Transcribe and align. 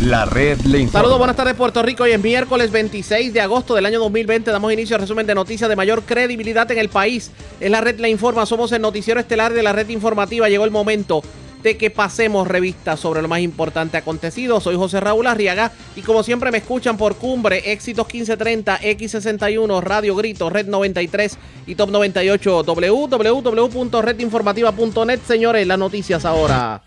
La 0.00 0.24
red 0.24 0.58
le 0.62 0.78
informa. 0.78 1.00
Saludos, 1.00 1.18
buenas 1.18 1.36
tardes 1.36 1.54
Puerto 1.54 1.82
Rico. 1.82 2.04
Hoy 2.04 2.12
es 2.12 2.22
miércoles 2.22 2.70
26 2.70 3.34
de 3.34 3.42
agosto 3.42 3.74
del 3.74 3.84
año 3.84 4.00
2020. 4.00 4.50
Damos 4.50 4.72
inicio 4.72 4.96
al 4.96 5.02
resumen 5.02 5.26
de 5.26 5.34
noticias 5.34 5.68
de 5.68 5.76
mayor 5.76 6.04
credibilidad 6.04 6.70
en 6.70 6.78
el 6.78 6.88
país. 6.88 7.30
Es 7.60 7.70
la 7.70 7.82
red 7.82 8.00
le 8.00 8.08
informa. 8.08 8.46
Somos 8.46 8.72
el 8.72 8.80
noticiero 8.80 9.20
estelar 9.20 9.52
de 9.52 9.62
la 9.62 9.74
red 9.74 9.90
informativa. 9.90 10.48
Llegó 10.48 10.64
el 10.64 10.70
momento 10.70 11.22
de 11.62 11.76
que 11.76 11.90
pasemos 11.90 12.48
revista 12.48 12.96
sobre 12.96 13.20
lo 13.20 13.28
más 13.28 13.40
importante 13.40 13.98
acontecido. 13.98 14.60
Soy 14.60 14.76
José 14.76 15.00
Raúl 15.00 15.26
Arriaga 15.26 15.72
y 15.94 16.00
como 16.00 16.22
siempre 16.22 16.50
me 16.50 16.56
escuchan 16.58 16.96
por 16.96 17.16
Cumbre, 17.16 17.70
Éxitos 17.70 18.06
1530, 18.06 18.80
X61, 18.80 19.82
Radio 19.82 20.16
Grito, 20.16 20.48
Red 20.48 20.68
93 20.68 21.36
y 21.66 21.74
Top 21.74 21.90
98, 21.90 22.62
www.redinformativa.net. 22.62 25.20
Señores, 25.28 25.66
las 25.66 25.78
noticias 25.78 26.24
ahora. 26.24 26.82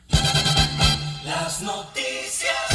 Las 1.24 1.62
noticias. 1.62 2.13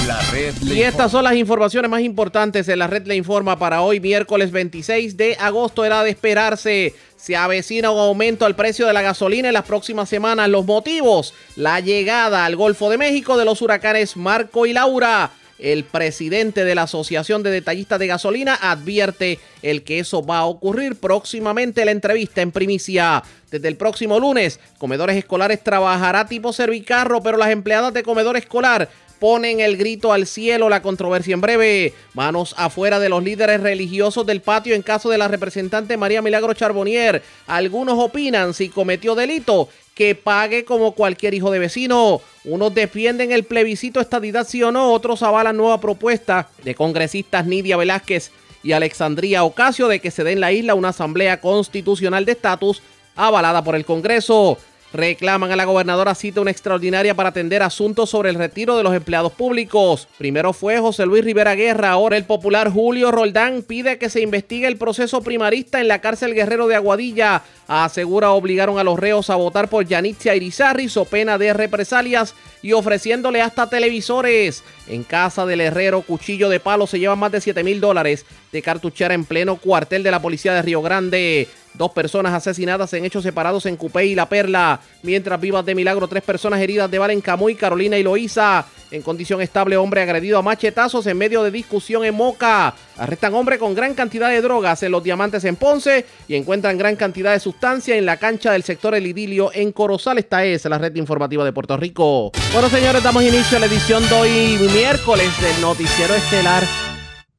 La 0.09 0.23
red 0.33 0.55
le 0.63 0.75
Y 0.75 0.83
estas 0.85 1.13
son 1.13 1.23
las 1.23 1.35
informaciones 1.35 1.91
más 1.91 2.01
importantes 2.01 2.67
en 2.67 2.79
la 2.79 2.87
red 2.87 3.07
le 3.07 3.15
informa 3.15 3.59
para 3.59 3.83
hoy, 3.83 4.01
miércoles 4.01 4.51
26 4.51 5.19
de 5.19 5.37
agosto. 5.39 5.85
Era 5.85 6.03
de 6.03 6.09
esperarse. 6.09 6.95
Se 7.19 7.37
avecina 7.37 7.91
un 7.91 7.99
aumento 7.99 8.47
al 8.47 8.57
precio 8.57 8.87
de 8.87 8.95
la 8.95 9.03
gasolina 9.03 9.49
en 9.49 9.53
las 9.53 9.67
próximas 9.67 10.09
semanas. 10.09 10.49
Los 10.49 10.65
motivos, 10.65 11.35
la 11.57 11.81
llegada 11.81 12.47
al 12.47 12.57
Golfo 12.57 12.89
de 12.89 12.97
México 12.97 13.37
de 13.37 13.45
los 13.45 13.61
huracanes 13.61 14.17
Marco 14.17 14.65
y 14.65 14.73
Laura. 14.73 15.31
El 15.59 15.85
presidente 15.85 16.65
de 16.65 16.75
la 16.75 16.85
Asociación 16.85 17.43
de 17.43 17.51
Detallistas 17.51 17.99
de 17.99 18.07
Gasolina 18.07 18.55
advierte 18.55 19.39
el 19.61 19.83
que 19.83 19.99
eso 19.99 20.25
va 20.25 20.39
a 20.39 20.47
ocurrir 20.47 20.95
próximamente. 20.97 21.85
La 21.85 21.91
entrevista 21.91 22.41
en 22.41 22.51
primicia. 22.51 23.23
Desde 23.51 23.69
el 23.69 23.77
próximo 23.77 24.19
lunes, 24.19 24.59
Comedores 24.79 25.17
Escolares 25.17 25.63
trabajará 25.63 26.27
tipo 26.27 26.55
servicarro, 26.55 27.23
pero 27.23 27.37
las 27.37 27.51
empleadas 27.51 27.93
de 27.93 28.03
comedor 28.03 28.39
escolar 28.39 28.89
ponen 29.19 29.61
el 29.61 29.77
grito 29.77 30.13
al 30.13 30.27
cielo. 30.27 30.69
La 30.69 30.83
controversia 30.83 31.35
en 31.35 31.41
breve. 31.41 31.95
Manos 32.15 32.55
afuera 32.57 32.99
de 32.99 33.09
los 33.09 33.23
líderes 33.23 33.61
religiosos 33.61 34.27
del 34.27 34.41
patio 34.41 34.75
en 34.75 34.83
caso 34.83 35.11
de 35.11 35.19
la 35.19 35.29
representante 35.29 35.97
María 35.97 36.23
Milagro 36.23 36.55
Charbonnier. 36.55 37.23
Algunos 37.47 37.99
opinan 37.99 38.55
si 38.55 38.69
cometió 38.69 39.15
delito 39.15 39.69
que 39.95 40.15
pague 40.15 40.65
como 40.65 40.93
cualquier 40.93 41.35
hijo 41.35 41.51
de 41.51 41.59
vecino. 41.59 42.21
Unos 42.45 42.73
defienden 42.73 43.33
el 43.33 43.43
plebiscito 43.43 44.01
estadidad 44.01 44.47
sí 44.47 44.63
o 44.63 44.71
no, 44.71 44.93
otros 44.93 45.25
avalan 45.25 45.57
nueva 45.57 45.81
propuesta 45.81 46.49
de 46.63 46.77
congresistas 46.77 47.47
Nidia 47.47 47.77
Velázquez 47.77 48.31
y 48.63 48.73
Alexandria 48.73 49.43
Ocasio 49.43 49.89
de 49.89 50.01
que 50.01 50.13
se 50.13 50.23
dé 50.23 50.33
en 50.33 50.41
la 50.41 50.53
isla 50.53 50.75
una 50.75 50.91
asamblea 50.91 51.41
constitucional 51.41 52.25
de 52.25 52.33
estatus 52.33 52.81
avalada 53.17 53.65
por 53.65 53.75
el 53.75 53.85
Congreso. 53.85 54.59
Reclaman 54.93 55.53
a 55.53 55.57
la 55.57 55.67
gobernadora 55.67 56.15
cita 56.15 56.41
una 56.41 56.51
extraordinaria 56.51 57.15
para 57.15 57.29
atender 57.29 57.63
asuntos 57.63 58.09
sobre 58.09 58.31
el 58.31 58.37
retiro 58.37 58.77
de 58.77 58.83
los 58.83 58.95
empleados 58.95 59.33
públicos. 59.33 60.09
Primero 60.17 60.55
fue 60.55 60.79
José 60.79 61.05
Luis 61.05 61.23
Rivera 61.23 61.55
Guerra, 61.55 61.91
ahora 61.91 62.17
el 62.17 62.25
popular 62.25 62.71
Julio 62.71 63.11
Roldán 63.11 63.63
pide 63.63 63.99
que 63.99 64.09
se 64.09 64.23
investigue 64.23 64.67
el 64.67 64.79
proceso 64.79 65.21
primarista 65.21 65.81
en 65.81 65.89
la 65.89 66.01
cárcel 66.01 66.35
Guerrero 66.35 66.69
de 66.69 66.77
Aguadilla. 66.77 67.43
Asegura 67.67 68.31
obligaron 68.31 68.79
a 68.79 68.85
los 68.85 68.99
reos 68.99 69.29
a 69.29 69.37
votar 69.37 69.69
por 69.69 69.87
Yanitzia 69.87 70.35
Irizarry 70.35 70.89
so 70.89 71.05
pena 71.05 71.37
de 71.37 71.53
represalias 71.53 72.35
y 72.63 72.73
ofreciéndole 72.73 73.43
hasta 73.43 73.69
televisores. 73.69 74.65
En 74.87 75.05
casa 75.05 75.45
del 75.45 75.61
herrero, 75.61 76.01
cuchillo 76.01 76.49
de 76.49 76.61
palo 76.61 76.87
se 76.87 76.99
llevan 76.99 77.19
más 77.19 77.31
de 77.31 77.43
7 77.43 77.63
mil 77.63 77.79
dólares 77.81 78.25
de 78.53 78.63
cartuchera 78.63 79.13
en 79.13 79.27
pleno 79.27 79.57
cuartel 79.57 80.03
de 80.03 80.11
la 80.11 80.23
policía 80.23 80.55
de 80.55 80.63
Río 80.63 80.81
Grande. 80.81 81.47
Dos 81.79 81.93
personas 81.93 82.35
asesinadas 82.35 82.93
en 82.93 83.05
hechos 83.05 83.23
separados 83.23 83.65
en 83.67 83.77
Cupé 83.77 84.07
y 84.07 84.17
La 84.17 84.29
Perla. 84.29 84.81
Mientras 85.05 85.41
vivas 85.41 85.65
de 85.65 85.77
milagro, 85.77 86.09
tres 86.09 86.25
personas 86.25 86.61
heridas 86.61 86.91
de 86.91 86.99
bala 86.99 87.15
Camuy, 87.21 87.55
Carolina 87.55 87.97
y 87.97 88.03
Loíza. 88.03 88.67
En 88.91 89.01
condición 89.01 89.41
estable, 89.41 89.77
hombre 89.77 90.03
agredido 90.03 90.39
a 90.39 90.43
machetazos 90.43 91.07
en 91.07 91.17
medio 91.17 91.45
de 91.45 91.53
discusión 91.53 92.05
en 92.05 92.17
Moca. 92.17 92.75
Arrestan 92.97 93.33
hombre 93.35 93.61
con 93.61 93.77
gran 93.77 93.95
cantidad 93.95 94.29
de 94.29 94.43
drogas 94.43 94.83
en 94.83 94.91
los 94.91 95.05
diamantes 95.05 95.45
en 95.45 95.55
Ponce 95.55 96.05
y 96.27 96.35
encuentran 96.35 96.77
gran 96.77 96.97
cantidad 96.97 97.33
de 97.33 97.39
sustancia 97.39 97.97
en 97.97 98.07
la 98.07 98.17
cancha 98.17 98.51
del 98.51 98.65
sector 98.65 98.97
El 98.97 99.07
Idilio 99.07 99.53
en 99.55 99.71
Corozal. 99.71 100.19
Esta 100.19 100.45
es 100.45 100.65
la 100.65 100.79
red 100.79 100.97
informativa 100.97 101.45
de 101.45 101.53
Puerto 101.53 101.77
Rico. 101.77 102.33
Bueno, 102.53 102.69
señores, 102.69 103.05
damos 103.05 103.23
inicio 103.23 103.57
a 103.57 103.61
la 103.61 103.67
edición 103.67 104.03
de 104.09 104.15
hoy 104.17 104.71
miércoles 104.75 105.31
del 105.41 105.61
noticiero 105.61 106.15
estelar 106.17 106.65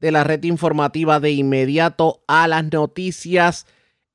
de 0.00 0.12
la 0.12 0.24
red 0.24 0.42
informativa 0.44 1.20
de 1.20 1.30
inmediato 1.30 2.22
a 2.26 2.48
las 2.48 2.64
noticias. 2.72 3.66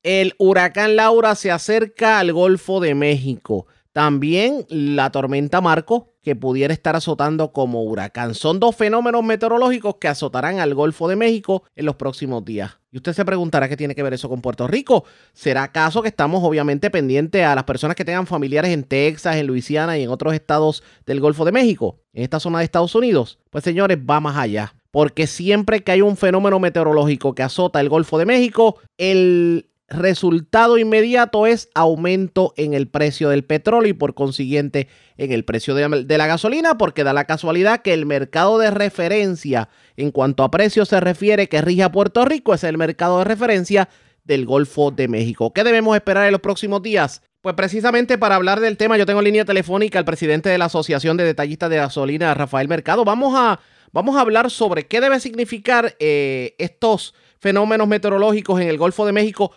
El 0.06 0.36
huracán 0.38 0.94
Laura 0.94 1.34
se 1.34 1.50
acerca 1.50 2.20
al 2.20 2.32
Golfo 2.32 2.78
de 2.78 2.94
México. 2.94 3.66
También 3.92 4.64
la 4.68 5.10
tormenta 5.10 5.60
Marco, 5.60 6.12
que 6.22 6.36
pudiera 6.36 6.72
estar 6.72 6.94
azotando 6.94 7.50
como 7.50 7.82
huracán. 7.82 8.36
Son 8.36 8.60
dos 8.60 8.76
fenómenos 8.76 9.24
meteorológicos 9.24 9.96
que 9.96 10.06
azotarán 10.06 10.60
al 10.60 10.74
Golfo 10.74 11.08
de 11.08 11.16
México 11.16 11.64
en 11.74 11.86
los 11.86 11.96
próximos 11.96 12.44
días. 12.44 12.78
Y 12.92 12.98
usted 12.98 13.14
se 13.14 13.24
preguntará 13.24 13.68
qué 13.68 13.76
tiene 13.76 13.96
que 13.96 14.02
ver 14.04 14.14
eso 14.14 14.28
con 14.28 14.42
Puerto 14.42 14.68
Rico. 14.68 15.02
¿Será 15.32 15.64
acaso 15.64 16.02
que 16.02 16.08
estamos 16.08 16.44
obviamente 16.44 16.88
pendientes 16.88 17.44
a 17.44 17.56
las 17.56 17.64
personas 17.64 17.96
que 17.96 18.04
tengan 18.04 18.28
familiares 18.28 18.70
en 18.70 18.84
Texas, 18.84 19.34
en 19.34 19.48
Luisiana 19.48 19.98
y 19.98 20.04
en 20.04 20.10
otros 20.10 20.34
estados 20.34 20.84
del 21.04 21.18
Golfo 21.18 21.44
de 21.44 21.50
México? 21.50 21.98
En 22.12 22.22
esta 22.22 22.38
zona 22.38 22.60
de 22.60 22.64
Estados 22.66 22.94
Unidos. 22.94 23.40
Pues 23.50 23.64
señores, 23.64 23.98
va 23.98 24.20
más 24.20 24.36
allá. 24.36 24.72
Porque 24.92 25.26
siempre 25.26 25.82
que 25.82 25.90
hay 25.90 26.00
un 26.00 26.16
fenómeno 26.16 26.60
meteorológico 26.60 27.34
que 27.34 27.42
azota 27.42 27.80
el 27.80 27.88
Golfo 27.88 28.18
de 28.18 28.26
México, 28.26 28.78
el 28.98 29.68
resultado 29.88 30.78
inmediato 30.78 31.46
es 31.46 31.68
aumento 31.74 32.52
en 32.56 32.74
el 32.74 32.88
precio 32.88 33.28
del 33.28 33.44
petróleo 33.44 33.90
y 33.90 33.92
por 33.92 34.14
consiguiente 34.14 34.88
en 35.16 35.32
el 35.32 35.44
precio 35.44 35.74
de, 35.74 36.18
la 36.18 36.26
gasolina, 36.26 36.76
porque 36.76 37.04
da 37.04 37.12
la 37.12 37.24
casualidad 37.24 37.82
que 37.82 37.94
el 37.94 38.04
mercado 38.04 38.58
de 38.58 38.70
referencia 38.70 39.68
en 39.96 40.10
cuanto 40.10 40.42
a 40.42 40.50
precios 40.50 40.88
se 40.88 41.00
refiere 41.00 41.48
que 41.48 41.62
rige 41.62 41.84
a 41.84 41.92
Puerto 41.92 42.24
Rico 42.24 42.52
es 42.52 42.64
el 42.64 42.78
mercado 42.78 43.18
de 43.18 43.24
referencia 43.24 43.88
del 44.24 44.44
Golfo 44.44 44.90
de 44.90 45.06
México. 45.06 45.52
¿Qué 45.52 45.62
debemos 45.62 45.94
esperar 45.94 46.26
en 46.26 46.32
los 46.32 46.40
próximos 46.40 46.82
días? 46.82 47.22
Pues 47.40 47.54
precisamente 47.54 48.18
para 48.18 48.34
hablar 48.34 48.58
del 48.58 48.76
tema, 48.76 48.98
yo 48.98 49.06
tengo 49.06 49.20
en 49.20 49.26
línea 49.26 49.44
telefónica 49.44 50.00
al 50.00 50.04
presidente 50.04 50.48
de 50.48 50.58
la 50.58 50.64
Asociación 50.64 51.16
de 51.16 51.22
Detallistas 51.22 51.70
de 51.70 51.76
Gasolina, 51.76 52.34
Rafael 52.34 52.66
Mercado. 52.66 53.04
Vamos 53.04 53.34
a, 53.36 53.60
vamos 53.92 54.16
a 54.16 54.20
hablar 54.20 54.50
sobre 54.50 54.88
qué 54.88 55.00
debe 55.00 55.20
significar 55.20 55.94
eh, 56.00 56.56
estos 56.58 57.14
fenómenos 57.38 57.86
meteorológicos 57.86 58.60
en 58.60 58.66
el 58.66 58.78
Golfo 58.78 59.06
de 59.06 59.12
México 59.12 59.52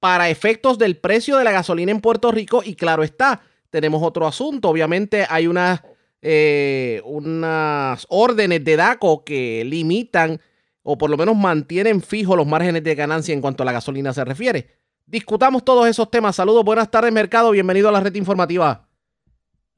para 0.00 0.28
efectos 0.28 0.78
del 0.78 0.96
precio 0.96 1.36
de 1.36 1.44
la 1.44 1.52
gasolina 1.52 1.92
en 1.92 2.00
Puerto 2.00 2.30
Rico. 2.30 2.62
Y 2.64 2.74
claro 2.74 3.02
está, 3.02 3.40
tenemos 3.70 4.02
otro 4.02 4.26
asunto. 4.26 4.68
Obviamente 4.68 5.26
hay 5.28 5.46
unas, 5.46 5.82
eh, 6.22 7.00
unas 7.04 8.06
órdenes 8.08 8.64
de 8.64 8.76
DACO 8.76 9.24
que 9.24 9.64
limitan 9.64 10.40
o 10.82 10.96
por 10.96 11.10
lo 11.10 11.16
menos 11.16 11.36
mantienen 11.36 12.00
fijos 12.00 12.36
los 12.36 12.46
márgenes 12.46 12.82
de 12.82 12.94
ganancia 12.94 13.34
en 13.34 13.42
cuanto 13.42 13.62
a 13.62 13.66
la 13.66 13.72
gasolina 13.72 14.12
se 14.12 14.24
refiere. 14.24 14.66
Discutamos 15.06 15.64
todos 15.64 15.86
esos 15.86 16.10
temas. 16.10 16.36
Saludos, 16.36 16.64
buenas 16.64 16.90
tardes, 16.90 17.12
mercado. 17.12 17.50
Bienvenido 17.50 17.88
a 17.88 17.92
la 17.92 18.00
red 18.00 18.14
informativa. 18.14 18.86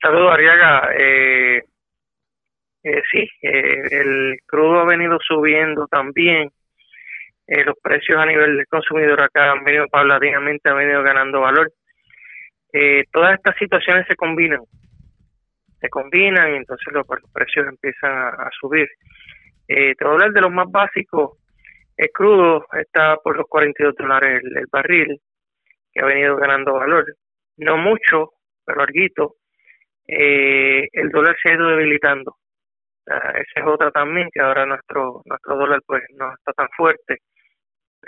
Saludos, 0.00 0.32
Ariaga. 0.32 0.88
Eh, 0.98 1.64
eh, 2.82 3.02
sí, 3.12 3.28
eh, 3.42 3.82
el 3.90 4.38
crudo 4.46 4.80
ha 4.80 4.84
venido 4.84 5.18
subiendo 5.26 5.86
también. 5.88 6.50
Eh, 7.50 7.64
los 7.64 7.74
precios 7.82 8.16
a 8.16 8.26
nivel 8.26 8.56
del 8.56 8.66
consumidor 8.68 9.20
acá 9.20 9.50
han 9.50 9.64
venido 9.64 9.88
paulatinamente, 9.88 10.70
han 10.70 10.76
venido 10.76 11.02
ganando 11.02 11.40
valor. 11.40 11.68
Eh, 12.72 13.02
todas 13.10 13.34
estas 13.34 13.56
situaciones 13.56 14.06
se 14.06 14.14
combinan, 14.14 14.60
se 15.80 15.88
combinan 15.88 16.52
y 16.52 16.56
entonces 16.58 16.86
los, 16.92 17.04
los 17.08 17.32
precios 17.32 17.66
empiezan 17.66 18.12
a, 18.12 18.48
subir. 18.60 18.88
Eh, 19.66 19.96
te 19.96 20.06
hablar 20.06 20.30
de 20.30 20.42
los 20.42 20.52
más 20.52 20.70
básicos. 20.70 21.38
El 21.96 22.10
crudo 22.12 22.66
está 22.72 23.16
por 23.16 23.36
los 23.36 23.46
42 23.48 23.96
dólares 23.96 24.42
el, 24.44 24.66
barril, 24.70 25.20
que 25.92 26.02
ha 26.02 26.06
venido 26.06 26.36
ganando 26.36 26.74
valor. 26.74 27.04
No 27.56 27.76
mucho, 27.78 28.30
pero 28.64 28.78
larguito. 28.78 29.34
Eh, 30.06 30.86
el 30.92 31.08
dólar 31.10 31.36
se 31.42 31.50
ha 31.50 31.54
ido 31.56 31.66
debilitando. 31.66 32.36
Esa 33.06 33.60
es 33.60 33.66
otra 33.66 33.90
también, 33.90 34.28
que 34.32 34.40
ahora 34.40 34.66
nuestro 34.66 35.22
nuestro 35.24 35.56
dólar 35.56 35.80
pues 35.84 36.04
no 36.16 36.32
está 36.32 36.52
tan 36.52 36.68
fuerte. 36.76 37.18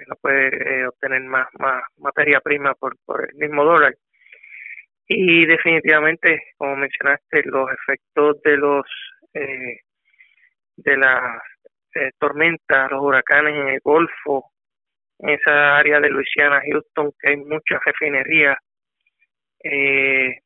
No 0.08 0.16
puede 0.20 0.80
eh, 0.80 0.86
obtener 0.86 1.22
más, 1.22 1.48
más 1.58 1.82
materia 1.98 2.40
prima 2.40 2.74
por, 2.74 2.96
el 3.28 3.36
mismo 3.36 3.64
dólar. 3.64 3.94
Y 5.06 5.44
definitivamente, 5.46 6.52
como 6.56 6.76
mencionaste, 6.76 7.42
los 7.44 7.68
efectos 7.72 8.40
de 8.42 8.56
los 8.56 8.86
eh, 9.34 9.80
de 10.76 10.96
las 10.96 11.42
eh, 11.94 12.10
tormentas, 12.18 12.90
los 12.90 13.02
huracanes 13.02 13.54
en 13.54 13.68
el 13.68 13.80
Golfo, 13.80 14.52
en 15.18 15.30
esa 15.30 15.76
área 15.76 16.00
de 16.00 16.08
Luisiana, 16.08 16.62
Houston, 16.70 17.12
que 17.20 17.30
hay 17.30 17.36
muchas 17.36 17.80
refinerías, 17.84 18.56
eh, 19.62 20.38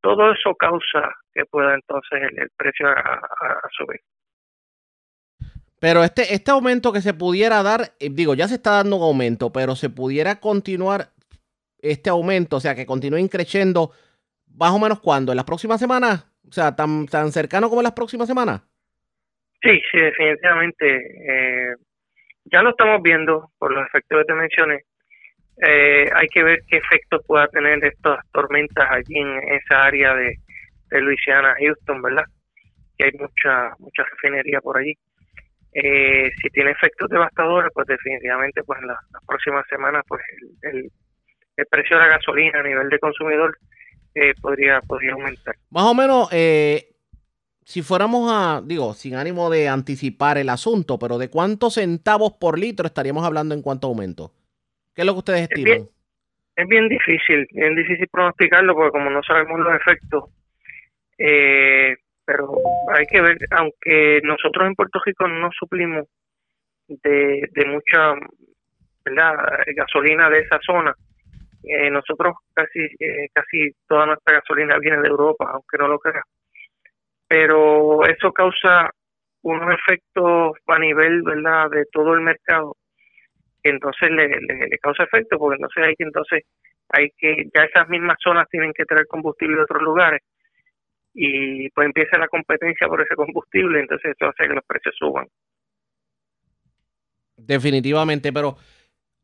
todo 0.00 0.32
eso 0.32 0.54
causa 0.54 1.12
que 1.34 1.44
pueda 1.46 1.74
entonces 1.74 2.22
el, 2.36 2.48
precio 2.56 2.88
a, 2.88 3.20
subir. 3.76 4.00
Pero 5.80 6.02
este, 6.02 6.34
este 6.34 6.50
aumento 6.50 6.92
que 6.92 7.00
se 7.00 7.14
pudiera 7.14 7.62
dar, 7.62 7.92
eh, 8.00 8.08
digo, 8.10 8.34
ya 8.34 8.48
se 8.48 8.56
está 8.56 8.72
dando 8.72 8.96
un 8.96 9.02
aumento, 9.02 9.52
pero 9.52 9.76
se 9.76 9.90
pudiera 9.90 10.40
continuar 10.40 11.10
este 11.80 12.10
aumento, 12.10 12.56
o 12.56 12.60
sea, 12.60 12.74
que 12.74 12.86
continúe 12.86 13.28
creciendo, 13.28 13.92
más 14.56 14.72
o 14.72 14.78
menos 14.78 15.00
cuándo, 15.00 15.32
en 15.32 15.36
las 15.36 15.44
próximas 15.44 15.78
semanas, 15.78 16.26
o 16.48 16.52
sea, 16.52 16.74
tan, 16.74 17.06
tan 17.06 17.30
cercano 17.30 17.68
como 17.68 17.80
en 17.80 17.84
las 17.84 17.92
próximas 17.92 18.26
semanas. 18.26 18.62
Sí, 19.62 19.80
sí, 19.90 19.98
definitivamente. 19.98 20.96
Eh, 20.96 21.74
ya 22.44 22.62
lo 22.62 22.70
estamos 22.70 23.02
viendo 23.02 23.50
por 23.58 23.72
los 23.72 23.86
efectos 23.86 24.18
que 24.18 24.24
te 24.24 24.34
mencioné. 24.34 24.84
Eh, 25.60 26.08
hay 26.14 26.28
que 26.28 26.42
ver 26.42 26.60
qué 26.68 26.76
efecto 26.76 27.20
pueda 27.26 27.48
tener 27.48 27.84
estas 27.84 28.20
tormentas 28.32 28.86
allí 28.90 29.18
en 29.18 29.38
esa 29.54 29.84
área 29.84 30.14
de, 30.14 30.36
de 30.90 31.00
Luisiana, 31.00 31.54
Houston, 31.58 32.00
¿verdad? 32.00 32.24
Que 32.96 33.06
hay 33.06 33.12
mucha 33.18 33.74
mucha 33.78 34.04
refinería 34.04 34.60
por 34.60 34.78
allí. 34.78 34.96
Eh, 35.80 36.32
si 36.42 36.48
tiene 36.50 36.72
efectos 36.72 37.08
devastadores, 37.08 37.70
pues 37.72 37.86
definitivamente, 37.86 38.64
pues 38.64 38.80
en 38.80 38.88
las 38.88 38.98
próximas 39.24 39.64
semanas, 39.68 40.02
pues 40.08 40.20
el, 40.62 40.90
el, 41.56 41.66
precio 41.66 41.96
de 41.96 42.02
la 42.02 42.08
gasolina 42.08 42.58
a 42.58 42.64
nivel 42.64 42.88
de 42.88 42.98
consumidor 42.98 43.56
eh, 44.12 44.34
podría 44.40 44.80
podría 44.80 45.12
aumentar. 45.12 45.54
Más 45.70 45.84
o 45.84 45.94
menos, 45.94 46.28
eh, 46.32 46.96
si 47.62 47.82
fuéramos 47.82 48.28
a, 48.32 48.60
digo, 48.64 48.92
sin 48.92 49.14
ánimo 49.14 49.50
de 49.50 49.68
anticipar 49.68 50.38
el 50.38 50.48
asunto, 50.48 50.98
pero 50.98 51.16
de 51.16 51.30
cuántos 51.30 51.74
centavos 51.74 52.32
por 52.40 52.58
litro 52.58 52.86
estaríamos 52.86 53.24
hablando 53.24 53.54
en 53.54 53.62
cuánto 53.62 53.86
aumento. 53.86 54.32
¿Qué 54.96 55.02
es 55.02 55.06
lo 55.06 55.12
que 55.12 55.18
ustedes 55.18 55.42
estiman? 55.42 55.88
Es 56.56 56.66
bien, 56.66 56.88
difícil, 56.88 57.46
bien 57.52 57.76
difícil 57.76 58.08
pronosticarlo 58.10 58.74
porque 58.74 58.90
como 58.90 59.10
no 59.10 59.22
sabemos 59.22 59.60
los 59.60 59.76
efectos, 59.76 60.24
eh, 61.18 61.94
pero 62.28 62.46
hay 62.94 63.06
que 63.06 63.22
ver, 63.22 63.38
aunque 63.52 64.20
nosotros 64.22 64.66
en 64.66 64.74
Puerto 64.74 65.00
Rico 65.02 65.26
no 65.26 65.48
suplimos 65.58 66.06
de, 66.86 67.48
de 67.50 67.64
mucha 67.64 68.16
¿verdad? 69.02 69.34
gasolina 69.74 70.28
de 70.28 70.40
esa 70.40 70.58
zona, 70.60 70.94
eh, 71.62 71.90
nosotros 71.90 72.34
casi 72.52 72.80
eh, 72.80 73.28
casi 73.32 73.70
toda 73.88 74.04
nuestra 74.04 74.40
gasolina 74.40 74.78
viene 74.78 75.00
de 75.00 75.08
Europa, 75.08 75.50
aunque 75.50 75.78
no 75.78 75.88
lo 75.88 75.98
creas. 75.98 76.26
Pero 77.26 78.04
eso 78.04 78.30
causa 78.30 78.90
unos 79.40 79.74
efectos 79.74 80.52
a 80.66 80.78
nivel 80.78 81.22
verdad 81.22 81.70
de 81.70 81.86
todo 81.90 82.12
el 82.12 82.20
mercado 82.20 82.76
entonces 83.62 84.10
le, 84.10 84.28
le, 84.28 84.78
causa 84.78 85.04
efecto 85.04 85.38
porque 85.38 85.56
entonces 85.56 85.84
hay 85.84 85.94
que 85.96 86.04
entonces 86.04 86.44
hay 86.90 87.10
que 87.16 87.48
ya 87.54 87.64
esas 87.64 87.88
mismas 87.88 88.16
zonas 88.22 88.48
tienen 88.50 88.72
que 88.72 88.84
traer 88.84 89.06
combustible 89.06 89.56
de 89.56 89.62
otros 89.62 89.82
lugares 89.82 90.20
y 91.14 91.68
pues 91.70 91.86
empieza 91.86 92.18
la 92.18 92.28
competencia 92.28 92.86
por 92.86 93.00
ese 93.00 93.14
combustible 93.14 93.80
entonces 93.80 94.14
eso 94.16 94.30
hace 94.30 94.48
que 94.48 94.54
los 94.54 94.64
precios 94.64 94.94
suban 94.98 95.26
definitivamente 97.36 98.32
pero 98.32 98.56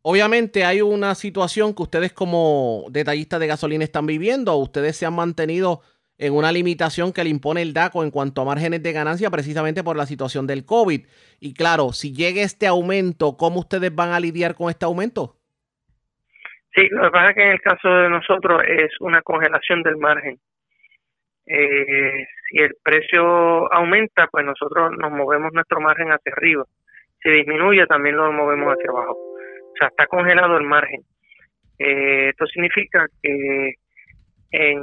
obviamente 0.02 0.64
hay 0.64 0.80
una 0.80 1.14
situación 1.14 1.74
que 1.74 1.82
ustedes 1.82 2.12
como 2.12 2.86
detallistas 2.90 3.40
de 3.40 3.46
gasolina 3.46 3.84
están 3.84 4.06
viviendo 4.06 4.56
ustedes 4.56 4.96
se 4.96 5.06
han 5.06 5.14
mantenido 5.14 5.82
en 6.18 6.32
una 6.32 6.52
limitación 6.52 7.12
que 7.12 7.24
le 7.24 7.30
impone 7.30 7.62
el 7.62 7.72
DACO 7.72 8.04
en 8.04 8.10
cuanto 8.10 8.42
a 8.42 8.44
márgenes 8.44 8.82
de 8.82 8.92
ganancia 8.92 9.30
precisamente 9.30 9.82
por 9.82 9.96
la 9.96 10.06
situación 10.06 10.46
del 10.46 10.64
COVID. 10.64 11.06
Y 11.40 11.54
claro, 11.54 11.92
si 11.92 12.14
llegue 12.14 12.42
este 12.42 12.66
aumento, 12.66 13.36
¿cómo 13.36 13.60
ustedes 13.60 13.94
van 13.94 14.10
a 14.10 14.20
lidiar 14.20 14.54
con 14.54 14.70
este 14.70 14.84
aumento? 14.84 15.36
Sí, 16.74 16.88
lo 16.90 17.02
que 17.02 17.10
pasa 17.10 17.30
es 17.30 17.36
que 17.36 17.42
en 17.42 17.50
el 17.50 17.60
caso 17.60 17.88
de 17.88 18.08
nosotros 18.08 18.62
es 18.66 18.90
una 19.00 19.22
congelación 19.22 19.82
del 19.82 19.96
margen. 19.96 20.38
Eh, 21.46 22.26
si 22.48 22.58
el 22.58 22.74
precio 22.82 23.72
aumenta, 23.72 24.26
pues 24.28 24.44
nosotros 24.44 24.92
nos 24.98 25.12
movemos 25.12 25.52
nuestro 25.52 25.80
margen 25.80 26.08
hacia 26.08 26.32
arriba. 26.32 26.64
Si 27.22 27.30
disminuye, 27.30 27.86
también 27.86 28.16
lo 28.16 28.32
movemos 28.32 28.74
hacia 28.74 28.90
abajo. 28.90 29.14
O 29.14 29.76
sea, 29.78 29.88
está 29.88 30.06
congelado 30.06 30.56
el 30.56 30.64
margen. 30.64 31.02
Eh, 31.78 32.28
esto 32.30 32.46
significa 32.46 33.06
que 33.22 33.74
en 34.52 34.80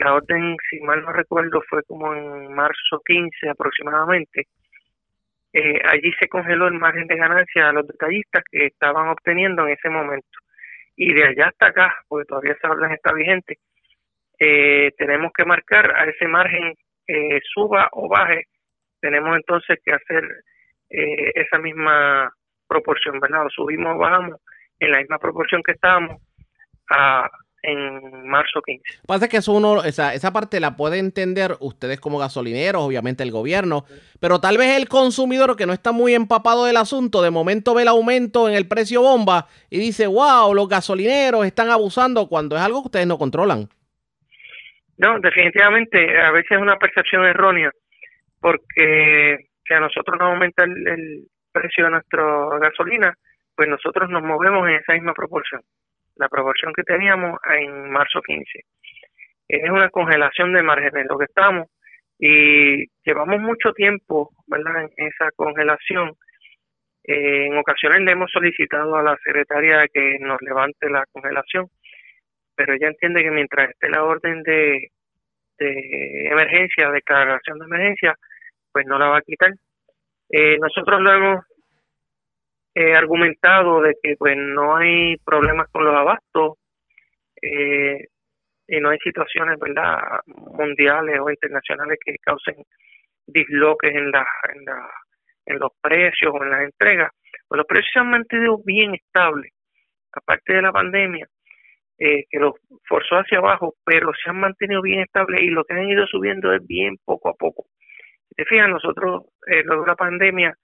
la 0.00 0.14
orden, 0.14 0.56
si 0.68 0.80
mal 0.80 1.02
no 1.02 1.12
recuerdo, 1.12 1.62
fue 1.68 1.82
como 1.84 2.14
en 2.14 2.52
marzo 2.52 3.00
15 3.06 3.48
aproximadamente. 3.48 4.48
Eh, 5.52 5.80
allí 5.84 6.12
se 6.18 6.28
congeló 6.28 6.66
el 6.66 6.74
margen 6.74 7.06
de 7.06 7.16
ganancia 7.16 7.68
a 7.68 7.72
los 7.72 7.86
detallistas 7.86 8.42
que 8.50 8.66
estaban 8.66 9.08
obteniendo 9.08 9.66
en 9.66 9.74
ese 9.74 9.88
momento. 9.88 10.38
Y 10.96 11.12
de 11.12 11.24
allá 11.24 11.48
hasta 11.48 11.68
acá, 11.68 11.94
porque 12.08 12.26
todavía 12.26 12.52
esa 12.52 12.70
orden 12.70 12.90
está 12.90 13.12
vigente, 13.12 13.58
eh, 14.44 14.90
tenemos 14.98 15.32
que 15.32 15.44
marcar 15.44 15.94
a 15.94 16.04
ese 16.04 16.26
margen 16.26 16.74
eh, 17.06 17.40
suba 17.54 17.88
o 17.92 18.08
baje, 18.08 18.44
tenemos 19.00 19.36
entonces 19.36 19.78
que 19.84 19.92
hacer 19.92 20.24
esa 20.94 21.58
misma 21.58 22.30
proporción, 22.68 23.18
¿verdad? 23.18 23.46
Subimos 23.48 23.96
o 23.96 23.98
bajamos 23.98 24.40
en 24.78 24.90
la 24.90 24.98
misma 24.98 25.18
proporción 25.18 25.62
que 25.62 25.72
estábamos 25.72 26.20
a, 26.90 27.30
en 27.62 28.28
marzo 28.28 28.60
15. 28.60 28.82
Pasa 29.06 29.28
que 29.28 29.36
eso 29.36 29.52
uno, 29.52 29.84
esa, 29.84 30.14
esa 30.14 30.32
parte 30.32 30.58
la 30.60 30.76
puede 30.76 30.98
entender 30.98 31.56
ustedes 31.60 32.00
como 32.00 32.18
gasolineros, 32.18 32.82
obviamente 32.82 33.22
el 33.22 33.30
gobierno, 33.30 33.84
pero 34.20 34.40
tal 34.40 34.58
vez 34.58 34.76
el 34.76 34.88
consumidor 34.88 35.56
que 35.56 35.66
no 35.66 35.72
está 35.72 35.92
muy 35.92 36.14
empapado 36.14 36.64
del 36.64 36.76
asunto, 36.76 37.22
de 37.22 37.30
momento 37.30 37.74
ve 37.74 37.82
el 37.82 37.88
aumento 37.88 38.48
en 38.48 38.54
el 38.54 38.66
precio 38.66 39.02
bomba 39.02 39.48
y 39.70 39.78
dice, 39.78 40.06
wow, 40.06 40.52
los 40.54 40.68
gasolineros 40.68 41.46
están 41.46 41.70
abusando 41.70 42.28
cuando 42.28 42.56
es 42.56 42.62
algo 42.62 42.82
que 42.82 42.88
ustedes 42.88 43.06
no 43.06 43.18
controlan. 43.18 43.68
No, 44.98 45.18
definitivamente, 45.20 46.20
a 46.20 46.30
veces 46.30 46.52
es 46.52 46.58
una 46.58 46.76
percepción 46.76 47.24
errónea, 47.24 47.70
porque 48.40 49.48
si 49.66 49.74
a 49.74 49.80
nosotros 49.80 50.18
nos 50.18 50.28
aumenta 50.28 50.64
el, 50.64 50.86
el 50.86 51.24
precio 51.52 51.84
de 51.84 51.90
nuestra 51.90 52.24
gasolina, 52.60 53.14
pues 53.54 53.68
nosotros 53.68 54.08
nos 54.10 54.22
movemos 54.22 54.68
en 54.68 54.76
esa 54.76 54.94
misma 54.94 55.14
proporción 55.14 55.62
la 56.16 56.28
proporción 56.28 56.72
que 56.74 56.82
teníamos 56.82 57.38
en 57.58 57.90
marzo 57.90 58.20
15. 58.22 58.60
Es 59.48 59.70
una 59.70 59.90
congelación 59.90 60.52
de 60.52 60.62
márgenes 60.62 61.06
lo 61.08 61.18
que 61.18 61.24
estamos 61.24 61.68
y 62.18 62.86
llevamos 63.04 63.40
mucho 63.40 63.72
tiempo 63.72 64.30
¿verdad? 64.46 64.88
en 64.96 65.06
esa 65.08 65.30
congelación. 65.34 66.12
Eh, 67.04 67.46
en 67.46 67.58
ocasiones 67.58 68.02
le 68.02 68.12
hemos 68.12 68.30
solicitado 68.30 68.94
a 68.96 69.02
la 69.02 69.16
secretaria 69.24 69.86
que 69.92 70.18
nos 70.20 70.40
levante 70.42 70.88
la 70.88 71.04
congelación, 71.12 71.66
pero 72.54 72.74
ella 72.74 72.88
entiende 72.88 73.22
que 73.22 73.30
mientras 73.30 73.70
esté 73.70 73.88
la 73.88 74.04
orden 74.04 74.42
de, 74.42 74.90
de 75.58 76.28
emergencia, 76.28 76.90
declaración 76.90 77.58
de 77.58 77.64
emergencia, 77.66 78.16
pues 78.72 78.86
no 78.86 78.98
la 78.98 79.08
va 79.08 79.18
a 79.18 79.22
quitar. 79.22 79.52
Eh, 80.28 80.58
nosotros 80.58 81.00
lo 81.00 81.12
hemos 81.12 81.44
eh, 82.74 82.94
argumentado 82.94 83.82
de 83.82 83.94
que 84.02 84.16
pues 84.16 84.36
no 84.36 84.76
hay 84.76 85.16
problemas 85.18 85.68
con 85.70 85.84
los 85.84 85.94
abastos 85.94 86.58
eh, 87.40 88.06
y 88.66 88.80
no 88.80 88.90
hay 88.90 88.98
situaciones 88.98 89.58
verdad 89.58 89.98
mundiales 90.26 91.20
o 91.20 91.30
internacionales 91.30 91.98
que 92.04 92.16
causen 92.22 92.56
disloques 93.26 93.94
en 93.94 94.10
la, 94.10 94.26
en 94.54 94.64
la 94.64 94.88
en 95.44 95.58
los 95.58 95.72
precios 95.80 96.32
o 96.32 96.42
en 96.42 96.50
las 96.50 96.62
entregas. 96.62 97.10
Pues 97.48 97.58
los 97.58 97.66
precios 97.66 97.90
se 97.92 97.98
han 97.98 98.10
mantenido 98.10 98.58
bien 98.64 98.94
estables 98.94 99.52
aparte 100.12 100.54
de 100.54 100.62
la 100.62 100.72
pandemia 100.72 101.26
eh, 101.98 102.24
que 102.30 102.38
los 102.38 102.54
forzó 102.88 103.16
hacia 103.16 103.38
abajo 103.38 103.74
pero 103.84 104.12
se 104.14 104.30
han 104.30 104.40
mantenido 104.40 104.82
bien 104.82 105.00
estables 105.00 105.42
y 105.42 105.48
lo 105.48 105.64
que 105.64 105.74
han 105.74 105.88
ido 105.88 106.06
subiendo 106.06 106.52
es 106.52 106.66
bien 106.66 106.96
poco 107.04 107.28
a 107.28 107.34
poco 107.34 107.66
si 108.28 108.34
te 108.34 108.44
fijas 108.44 108.68
nosotros 108.68 109.24
eh, 109.46 109.62
luego 109.64 109.82
de 109.82 109.88
la 109.88 109.96
pandemia 109.96 110.56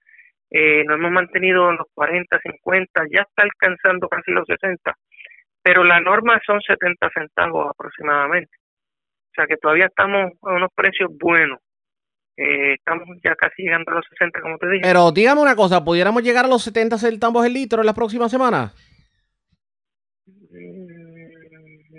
eh, 0.51 0.83
nos 0.85 0.97
hemos 0.97 1.11
mantenido 1.11 1.69
en 1.69 1.77
los 1.77 1.87
40, 1.93 2.39
50, 2.41 3.03
ya 3.13 3.21
está 3.21 3.43
alcanzando 3.43 4.07
casi 4.07 4.31
los 4.31 4.47
60, 4.47 4.95
pero 5.61 5.83
la 5.83 5.99
norma 5.99 6.39
son 6.45 6.59
70 6.59 7.09
centavos 7.13 7.69
aproximadamente. 7.69 8.51
O 9.31 9.33
sea 9.35 9.45
que 9.45 9.57
todavía 9.57 9.85
estamos 9.85 10.31
a 10.41 10.53
unos 10.53 10.69
precios 10.75 11.11
buenos. 11.19 11.59
Eh, 12.35 12.73
estamos 12.73 13.05
ya 13.23 13.35
casi 13.35 13.63
llegando 13.63 13.91
a 13.91 13.95
los 13.95 14.05
60, 14.09 14.41
como 14.41 14.57
te 14.57 14.69
dije. 14.69 14.81
Pero 14.83 15.11
dígame 15.11 15.41
una 15.41 15.55
cosa, 15.55 15.83
¿pudiéramos 15.83 16.23
llegar 16.23 16.45
a 16.45 16.47
los 16.47 16.63
70 16.63 16.97
centavos 16.97 17.45
el 17.45 17.53
litro 17.53 17.81
en 17.81 17.85
la 17.85 17.93
próxima 17.93 18.27
semana? 18.27 18.71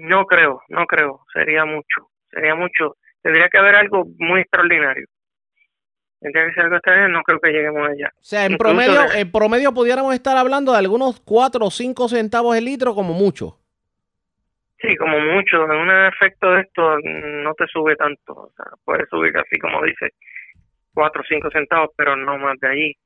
No 0.00 0.26
creo, 0.26 0.62
no 0.68 0.86
creo. 0.86 1.20
Sería 1.32 1.64
mucho, 1.64 2.10
sería 2.30 2.54
mucho. 2.54 2.96
Tendría 3.22 3.48
que 3.48 3.58
haber 3.58 3.74
algo 3.74 4.04
muy 4.18 4.40
extraordinario 4.40 5.06
no 6.20 7.22
creo 7.22 7.40
que 7.40 7.50
lleguemos 7.50 7.88
allá. 7.88 8.12
O 8.14 8.22
sea, 8.22 8.46
en 8.46 8.56
promedio, 8.56 9.00
en 9.14 9.30
promedio 9.30 9.72
pudiéramos 9.72 10.14
estar 10.14 10.36
hablando 10.36 10.72
de 10.72 10.78
algunos 10.78 11.20
4 11.20 11.64
o 11.64 11.70
5 11.70 12.08
centavos 12.08 12.56
el 12.56 12.64
litro 12.64 12.94
como 12.94 13.14
mucho. 13.14 13.56
Sí, 14.80 14.96
como 14.96 15.18
mucho. 15.18 15.64
En 15.64 15.78
un 15.78 15.90
efecto 16.06 16.52
de 16.52 16.62
esto 16.62 16.98
no 17.02 17.54
te 17.54 17.66
sube 17.66 17.96
tanto. 17.96 18.32
O 18.32 18.52
sea, 18.56 18.66
puede 18.84 19.06
subir 19.06 19.36
así 19.36 19.58
como 19.58 19.82
dice, 19.82 20.10
4 20.94 21.20
o 21.20 21.24
5 21.26 21.50
centavos, 21.50 21.90
pero 21.96 22.16
no 22.16 22.38
más 22.38 22.58
de 22.60 22.68
allí. 22.68 22.96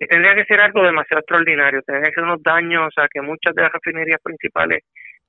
Y 0.00 0.06
tendría 0.06 0.34
que 0.34 0.44
ser 0.44 0.60
algo 0.60 0.82
demasiado 0.82 1.20
extraordinario. 1.20 1.82
Tendría 1.82 2.08
que 2.08 2.14
ser 2.14 2.24
unos 2.24 2.42
daños, 2.42 2.88
o 2.88 2.90
sea, 2.90 3.06
que 3.12 3.20
muchas 3.20 3.54
de 3.54 3.62
las 3.62 3.72
refinerías 3.72 4.20
principales 4.22 4.82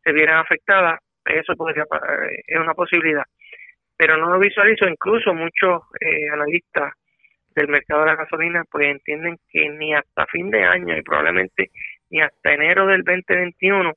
se 0.05 0.13
vieran 0.13 0.37
afectadas. 0.37 0.99
Eso 1.25 1.55
podría 1.55 1.83
eh, 1.83 2.43
es 2.47 2.59
una 2.59 2.73
posibilidad. 2.73 3.23
Pero 3.97 4.17
no 4.17 4.29
lo 4.29 4.39
visualizo. 4.39 4.87
Incluso 4.87 5.33
muchos 5.33 5.81
eh, 5.99 6.29
analistas 6.31 6.93
del 7.55 7.69
mercado 7.69 8.01
de 8.01 8.07
la 8.07 8.15
gasolina, 8.15 8.63
pues 8.69 8.87
entienden 8.87 9.37
que 9.49 9.69
ni 9.69 9.93
hasta 9.93 10.25
fin 10.27 10.51
de 10.51 10.63
año 10.63 10.95
y 10.95 11.01
probablemente 11.01 11.71
ni 12.09 12.21
hasta 12.21 12.53
enero 12.53 12.85
del 12.85 13.03
2021 13.03 13.93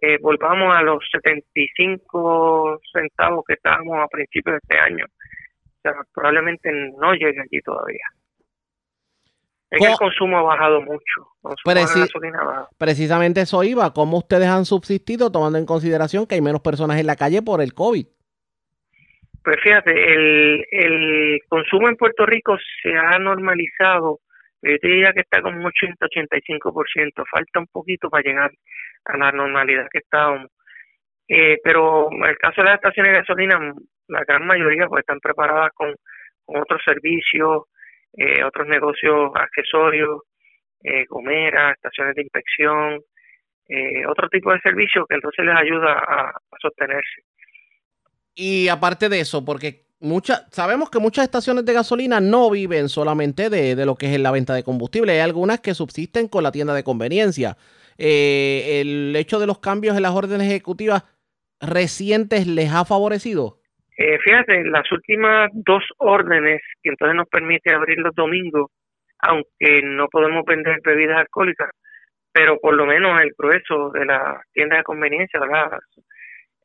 eh, 0.00 0.18
volvamos 0.20 0.74
a 0.74 0.82
los 0.82 1.04
75 1.10 2.80
centavos 2.92 3.44
que 3.46 3.54
estábamos 3.54 3.98
a 3.98 4.08
principios 4.08 4.54
de 4.54 4.60
este 4.62 4.78
año. 4.78 5.04
O 5.04 5.80
sea, 5.82 5.92
probablemente 6.14 6.70
no 6.72 7.12
llegue 7.12 7.40
allí 7.40 7.60
todavía. 7.62 8.04
Es 9.70 9.78
que 9.80 9.86
el 9.86 9.92
Co- 9.92 9.98
consumo 9.98 10.38
ha 10.38 10.42
bajado 10.42 10.80
mucho. 10.80 11.28
Preci-. 11.64 12.08
Precisamente 12.78 13.42
eso 13.42 13.62
iba. 13.64 13.92
¿Cómo 13.92 14.18
ustedes 14.18 14.46
han 14.48 14.64
subsistido 14.64 15.30
tomando 15.30 15.58
en 15.58 15.66
consideración 15.66 16.26
que 16.26 16.36
hay 16.36 16.40
menos 16.40 16.60
personas 16.62 16.98
en 16.98 17.06
la 17.06 17.16
calle 17.16 17.42
por 17.42 17.60
el 17.60 17.74
COVID? 17.74 18.06
Pues 19.44 19.56
fíjate, 19.62 19.92
el, 20.14 20.64
el 20.70 21.40
consumo 21.48 21.88
en 21.88 21.96
Puerto 21.96 22.26
Rico 22.26 22.56
se 22.82 22.94
ha 22.96 23.18
normalizado. 23.18 24.20
Yo 24.62 24.76
te 24.78 24.88
diría 24.88 25.12
que 25.12 25.20
está 25.20 25.40
como 25.40 25.56
un 25.58 25.64
80-85%. 25.72 27.24
Falta 27.30 27.60
un 27.60 27.66
poquito 27.68 28.10
para 28.10 28.22
llegar 28.24 28.50
a 29.04 29.16
la 29.16 29.32
normalidad 29.32 29.86
que 29.90 29.98
estábamos. 29.98 30.50
Eh, 31.28 31.58
pero 31.62 32.08
en 32.10 32.24
el 32.24 32.36
caso 32.38 32.62
de 32.62 32.64
las 32.66 32.74
estaciones 32.76 33.12
de 33.12 33.18
gasolina, 33.20 33.74
la 34.08 34.24
gran 34.24 34.46
mayoría 34.46 34.86
pues 34.86 35.00
están 35.00 35.20
preparadas 35.20 35.70
con, 35.74 35.94
con 36.44 36.60
otros 36.60 36.80
servicios, 36.84 37.64
eh, 38.18 38.44
otros 38.44 38.66
negocios 38.66 39.30
accesorios, 39.34 40.22
eh, 40.82 41.06
comeras, 41.06 41.76
estaciones 41.76 42.14
de 42.14 42.22
inspección, 42.22 43.00
eh, 43.68 44.06
otro 44.06 44.28
tipo 44.28 44.52
de 44.52 44.60
servicios 44.60 45.06
que 45.08 45.14
entonces 45.14 45.44
les 45.44 45.56
ayuda 45.56 45.92
a, 45.92 46.30
a 46.30 46.56
sostenerse. 46.60 47.22
Y 48.34 48.68
aparte 48.68 49.08
de 49.08 49.20
eso, 49.20 49.44
porque 49.44 49.86
muchas, 50.00 50.46
sabemos 50.50 50.90
que 50.90 50.98
muchas 50.98 51.24
estaciones 51.24 51.64
de 51.64 51.72
gasolina 51.72 52.20
no 52.20 52.50
viven 52.50 52.88
solamente 52.88 53.50
de, 53.50 53.74
de 53.74 53.86
lo 53.86 53.96
que 53.96 54.12
es 54.12 54.20
la 54.20 54.30
venta 54.30 54.54
de 54.54 54.62
combustible. 54.62 55.12
Hay 55.12 55.20
algunas 55.20 55.60
que 55.60 55.74
subsisten 55.74 56.28
con 56.28 56.42
la 56.42 56.52
tienda 56.52 56.74
de 56.74 56.84
conveniencia. 56.84 57.56
Eh, 57.98 58.80
el 58.80 59.14
hecho 59.16 59.40
de 59.40 59.46
los 59.46 59.58
cambios 59.58 59.96
en 59.96 60.02
las 60.02 60.12
órdenes 60.12 60.46
ejecutivas 60.46 61.04
recientes 61.60 62.46
les 62.46 62.72
ha 62.72 62.84
favorecido. 62.84 63.60
Eh, 64.00 64.16
fíjate, 64.20 64.62
las 64.64 64.90
últimas 64.92 65.50
dos 65.52 65.82
órdenes 65.98 66.62
que 66.80 66.90
entonces 66.90 67.16
nos 67.16 67.28
permite 67.28 67.74
abrir 67.74 67.98
los 67.98 68.14
domingos, 68.14 68.70
aunque 69.18 69.82
no 69.82 70.06
podemos 70.08 70.44
vender 70.44 70.78
bebidas 70.84 71.18
alcohólicas, 71.18 71.70
pero 72.32 72.58
por 72.60 72.74
lo 72.74 72.86
menos 72.86 73.20
el 73.20 73.32
grueso 73.36 73.90
de 73.90 74.04
la 74.06 74.40
tienda 74.52 74.76
de 74.76 74.84
conveniencia, 74.84 75.40
¿verdad? 75.40 75.80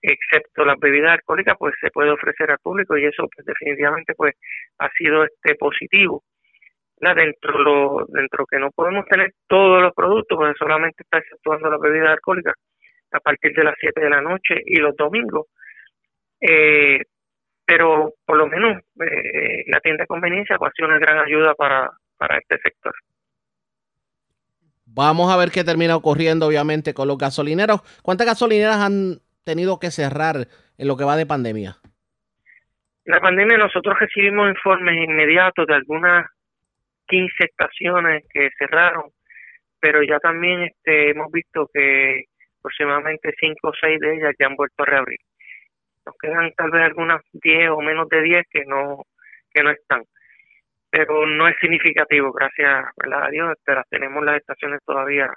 excepto 0.04 0.66
las 0.66 0.78
bebidas 0.80 1.14
alcohólicas, 1.14 1.56
pues 1.58 1.74
se 1.82 1.90
puede 1.90 2.12
ofrecer 2.12 2.52
al 2.52 2.60
público 2.60 2.98
y 2.98 3.06
eso 3.06 3.28
pues 3.34 3.46
definitivamente 3.48 4.14
pues 4.16 4.36
ha 4.78 4.90
sido 4.92 5.24
este 5.24 5.56
positivo. 5.56 6.24
¿verdad? 7.02 7.24
Dentro 7.24 7.58
lo 7.64 8.06
dentro 8.10 8.46
que 8.46 8.60
no 8.60 8.70
podemos 8.72 9.06
tener 9.08 9.32
todos 9.48 9.82
los 9.82 9.94
productos, 9.96 10.38
pues 10.38 10.56
solamente 10.60 11.02
está 11.04 11.18
exceptuando 11.18 11.70
las 11.70 11.80
bebidas 11.80 12.12
alcohólicas 12.12 12.54
a 13.12 13.20
partir 13.20 13.54
de 13.54 13.64
las 13.64 13.76
7 13.80 14.02
de 14.02 14.10
la 14.10 14.22
noche 14.22 14.62
y 14.66 14.76
los 14.76 14.96
domingos. 14.96 15.48
Eh, 16.42 17.00
pero 17.66 18.14
por 18.26 18.38
lo 18.38 18.48
menos 18.48 18.82
eh, 19.00 19.64
la 19.68 19.80
tienda 19.80 20.04
de 20.04 20.08
conveniencia 20.08 20.58
pues, 20.58 20.70
ha 20.70 20.76
sido 20.76 20.90
una 20.90 21.00
gran 21.00 21.20
ayuda 21.20 21.54
para, 21.56 21.90
para 22.18 22.38
este 22.38 22.58
sector. 22.60 22.94
Vamos 24.86 25.34
a 25.34 25.38
ver 25.38 25.50
qué 25.50 25.64
termina 25.64 25.96
ocurriendo, 25.96 26.48
obviamente, 26.48 26.94
con 26.94 27.08
los 27.08 27.18
gasolineros. 27.18 27.82
¿Cuántas 28.04 28.28
gasolineras 28.28 28.78
han 28.78 29.20
tenido 29.44 29.80
que 29.80 29.92
cerrar 29.92 30.48
en 30.78 30.88
lo 30.88 30.98
que 30.98 31.04
va 31.04 31.16
de 31.16 31.26
pandemia? 31.26 31.78
La 33.06 33.20
pandemia 33.20 33.58
nosotros 33.58 33.98
recibimos 34.00 34.50
informes 34.50 34.96
inmediatos 34.96 35.68
de 35.68 35.76
algunas 35.76 36.26
15 37.08 37.34
estaciones 37.40 38.24
que 38.32 38.50
cerraron, 38.58 39.10
pero 39.80 40.04
ya 40.04 40.20
también 40.20 40.64
este, 40.64 41.12
hemos 41.12 41.32
visto 41.32 41.70
que 41.74 42.26
aproximadamente 42.60 43.34
5 43.38 43.56
o 43.64 43.74
6 43.74 44.00
de 44.00 44.16
ellas 44.16 44.34
ya 44.40 44.48
han 44.48 44.56
vuelto 44.56 44.84
a 44.84 44.86
reabrir. 44.86 45.20
Nos 46.06 46.16
quedan 46.20 46.52
tal 46.58 46.72
vez 46.72 46.84
algunas 46.84 47.22
10 47.32 47.70
o 47.72 47.82
menos 47.82 48.10
de 48.10 48.22
10 48.22 48.46
que 48.50 48.66
no 48.66 49.06
que 49.54 49.64
no 49.64 49.72
están. 49.72 50.04
Pero 50.90 51.26
no 51.26 51.48
es 51.48 51.56
significativo, 51.60 52.32
gracias 52.32 52.86
¿verdad? 52.98 53.24
a 53.26 53.30
Dios, 53.30 53.54
las 53.66 53.90
tenemos 53.90 54.24
las 54.24 54.38
estaciones 54.38 54.80
todavía 54.86 55.32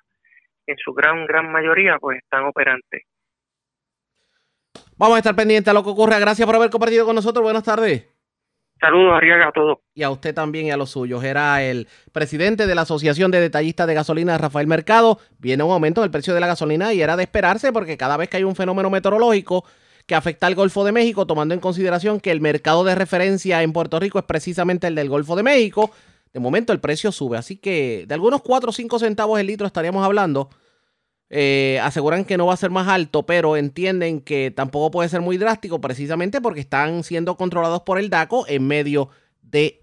en 0.67 0.77
su 0.79 0.93
gran 0.93 1.27
gran 1.27 1.51
mayoría 1.51 1.99
pues 1.99 2.19
están 2.19 2.45
operantes. 2.45 3.05
Vamos 4.99 5.17
a 5.17 5.19
estar 5.19 5.37
pendientes 5.37 5.71
a 5.71 5.75
lo 5.75 5.85
que 5.85 5.91
ocurra. 5.91 6.19
Gracias 6.19 6.47
por 6.47 6.57
haber 6.57 6.71
compartido 6.71 7.05
con 7.05 7.15
nosotros. 7.15 7.43
Buenas 7.43 7.65
tardes. 7.65 8.09
Saludos 8.81 9.15
Arriaga 9.15 9.49
a 9.49 9.53
todos. 9.53 9.79
Y 9.95 10.03
a 10.03 10.11
usted 10.11 10.35
también 10.35 10.67
y 10.67 10.71
a 10.71 10.77
los 10.77 10.91
suyos. 10.91 11.25
Era 11.25 11.63
el 11.63 11.89
presidente 12.13 12.67
de 12.67 12.75
la 12.75 12.83
Asociación 12.83 13.31
de 13.31 13.41
Detallistas 13.41 13.87
de 13.87 13.95
Gasolina, 13.95 14.37
Rafael 14.37 14.67
Mercado. 14.67 15.19
Viene 15.39 15.63
un 15.65 15.73
aumento 15.73 16.03
del 16.03 16.11
precio 16.11 16.35
de 16.35 16.41
la 16.41 16.47
gasolina 16.47 16.93
y 16.93 17.01
era 17.01 17.17
de 17.17 17.23
esperarse 17.23 17.73
porque 17.73 17.97
cada 17.97 18.17
vez 18.17 18.29
que 18.29 18.37
hay 18.39 18.45
un 18.45 18.55
fenómeno 18.55 18.91
meteorológico 18.91 19.65
que 20.07 20.15
afecta 20.15 20.47
al 20.47 20.55
Golfo 20.55 20.85
de 20.85 20.93
México, 20.93 21.27
tomando 21.27 21.53
en 21.55 21.61
consideración 21.61 22.21
que 22.21 22.31
el 22.31 22.41
mercado 22.41 22.85
de 22.85 22.95
referencia 22.95 23.63
en 23.63 23.73
Puerto 23.73 23.99
Rico 23.99 24.19
es 24.19 24.25
precisamente 24.25 24.87
el 24.87 24.95
del 24.95 25.09
Golfo 25.09 25.37
de 25.37 25.43
México, 25.43 25.91
de 26.33 26.41
momento 26.41 26.73
el 26.73 26.81
precio 26.81 27.11
sube. 27.13 27.37
Así 27.37 27.57
que 27.57 28.05
de 28.07 28.15
algunos 28.15 28.43
4 28.43 28.71
o 28.71 28.73
5 28.73 28.99
centavos 29.01 29.41
el 29.41 29.49
litro 29.49 29.67
estaríamos 29.67 30.05
hablando. 30.05 30.49
Eh, 31.29 31.81
aseguran 31.83 32.25
que 32.25 32.37
no 32.37 32.47
va 32.47 32.55
a 32.55 32.57
ser 32.57 32.71
más 32.71 32.87
alto, 32.87 33.27
pero 33.27 33.57
entienden 33.57 34.21
que 34.21 34.53
tampoco 34.53 34.93
puede 34.93 35.09
ser 35.09 35.23
muy 35.23 35.39
drástico 35.39 35.81
precisamente 35.81 36.41
porque 36.41 36.61
están 36.61 37.03
siendo 37.03 37.37
controlados 37.37 37.83
por 37.83 37.99
el 37.99 38.11
DACO 38.11 38.47
en 38.47 38.67
medio 38.67 39.11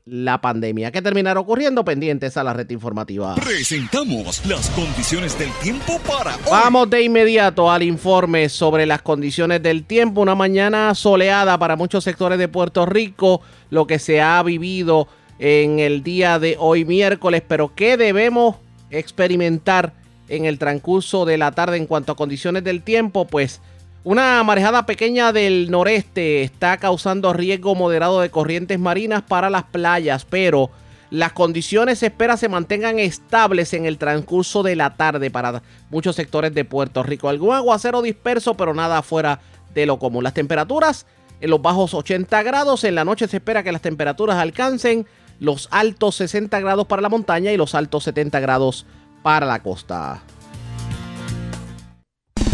la 0.06 0.42
pandemia. 0.42 0.92
¿Qué 0.92 1.02
terminará 1.02 1.40
ocurriendo? 1.40 1.84
Pendientes 1.84 2.38
a 2.38 2.44
la 2.44 2.54
red 2.54 2.70
informativa. 2.70 3.36
Presentamos 3.36 4.46
las 4.46 4.70
condiciones 4.72 5.38
del 5.40 5.52
tiempo 5.62 6.00
para 6.08 6.36
hoy. 6.36 6.52
Vamos 6.52 6.90
de 6.90 7.04
inmediato 7.04 7.72
al 7.72 7.84
informe 7.84 8.50
sobre 8.50 8.86
las 8.86 9.02
condiciones 9.02 9.64
del 9.64 9.86
tiempo. 9.86 10.22
Una 10.22 10.36
mañana 10.36 10.94
soleada 10.96 11.58
para 11.58 11.76
muchos 11.76 12.04
sectores 12.04 12.38
de 12.38 12.48
Puerto 12.48 12.86
Rico, 12.86 13.42
lo 13.70 13.88
que 13.88 14.00
se 14.00 14.22
ha 14.22 14.42
vivido 14.44 15.08
en 15.40 15.80
el 15.80 16.04
día 16.04 16.40
de 16.40 16.56
hoy 16.60 16.86
miércoles, 16.86 17.42
pero 17.48 17.74
¿qué 17.74 17.98
debemos 17.98 18.58
experimentar 18.92 19.94
en 20.30 20.46
el 20.46 20.60
transcurso 20.60 21.26
de 21.26 21.38
la 21.38 21.52
tarde 21.52 21.78
en 21.78 21.88
cuanto 21.88 22.12
a 22.12 22.16
condiciones 22.16 22.64
del 22.64 22.84
tiempo? 22.84 23.26
Pues 23.26 23.60
una 24.04 24.44
marejada 24.44 24.86
pequeña 24.86 25.32
del 25.32 25.72
noreste 25.72 26.44
está 26.44 26.78
causando 26.78 27.32
riesgo 27.32 27.74
moderado 27.74 28.20
de 28.20 28.30
corrientes 28.30 28.78
marinas 28.78 29.22
para 29.22 29.50
las 29.50 29.64
playas, 29.64 30.26
pero 30.30 30.70
las 31.10 31.32
condiciones 31.32 32.00
se 32.00 32.08
espera 32.08 32.36
se 32.36 32.50
mantengan 32.50 33.00
estables 33.00 33.74
en 33.74 33.86
el 33.86 33.98
transcurso 33.98 34.62
de 34.62 34.76
la 34.76 34.96
tarde 34.96 35.32
para 35.32 35.62
muchos 35.90 36.16
sectores 36.16 36.54
de 36.54 36.66
Puerto 36.66 37.02
Rico. 37.04 37.30
Algún 37.30 37.56
aguacero 37.56 38.02
disperso, 38.02 38.56
pero 38.56 38.74
nada 38.74 39.02
fuera 39.04 39.40
de 39.74 39.86
lo 39.86 40.00
común. 40.00 40.24
Las 40.24 40.34
temperaturas 40.34 41.06
en 41.40 41.50
los 41.50 41.62
bajos 41.62 41.94
80 41.94 42.44
grados, 42.44 42.84
en 42.84 42.96
la 42.96 43.06
noche 43.06 43.28
se 43.28 43.38
espera 43.38 43.64
que 43.64 43.72
las 43.72 43.82
temperaturas 43.82 44.38
alcancen 44.38 45.06
los 45.40 45.70
altos 45.72 46.16
60 46.16 46.60
grados 46.60 46.88
para 46.88 47.02
la 47.02 47.10
montaña 47.10 47.52
y 47.52 47.58
los 47.58 47.74
altos 47.74 48.04
70 48.04 48.40
grados 48.42 48.86
para 49.22 49.46
la 49.46 49.62
costa. 49.62 50.24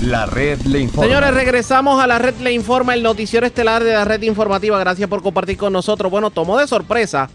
La 0.10 0.26
red 0.26 0.60
le 0.62 0.80
informa. 0.80 1.06
Señores, 1.06 1.36
regresamos 1.36 2.02
a 2.02 2.08
la 2.08 2.18
red 2.18 2.34
Le 2.42 2.52
Informa, 2.52 2.96
el 2.96 3.04
noticiero 3.04 3.46
estelar 3.46 3.84
de 3.84 3.94
la 3.94 4.06
red 4.06 4.24
informativa. 4.24 4.80
Gracias 4.80 5.08
por 5.08 5.22
compartir 5.22 5.56
con 5.56 5.72
nosotros. 5.72 6.12
Bueno, 6.12 6.32
tomó 6.32 6.58
de 6.58 6.66
sorpresa 6.66 7.30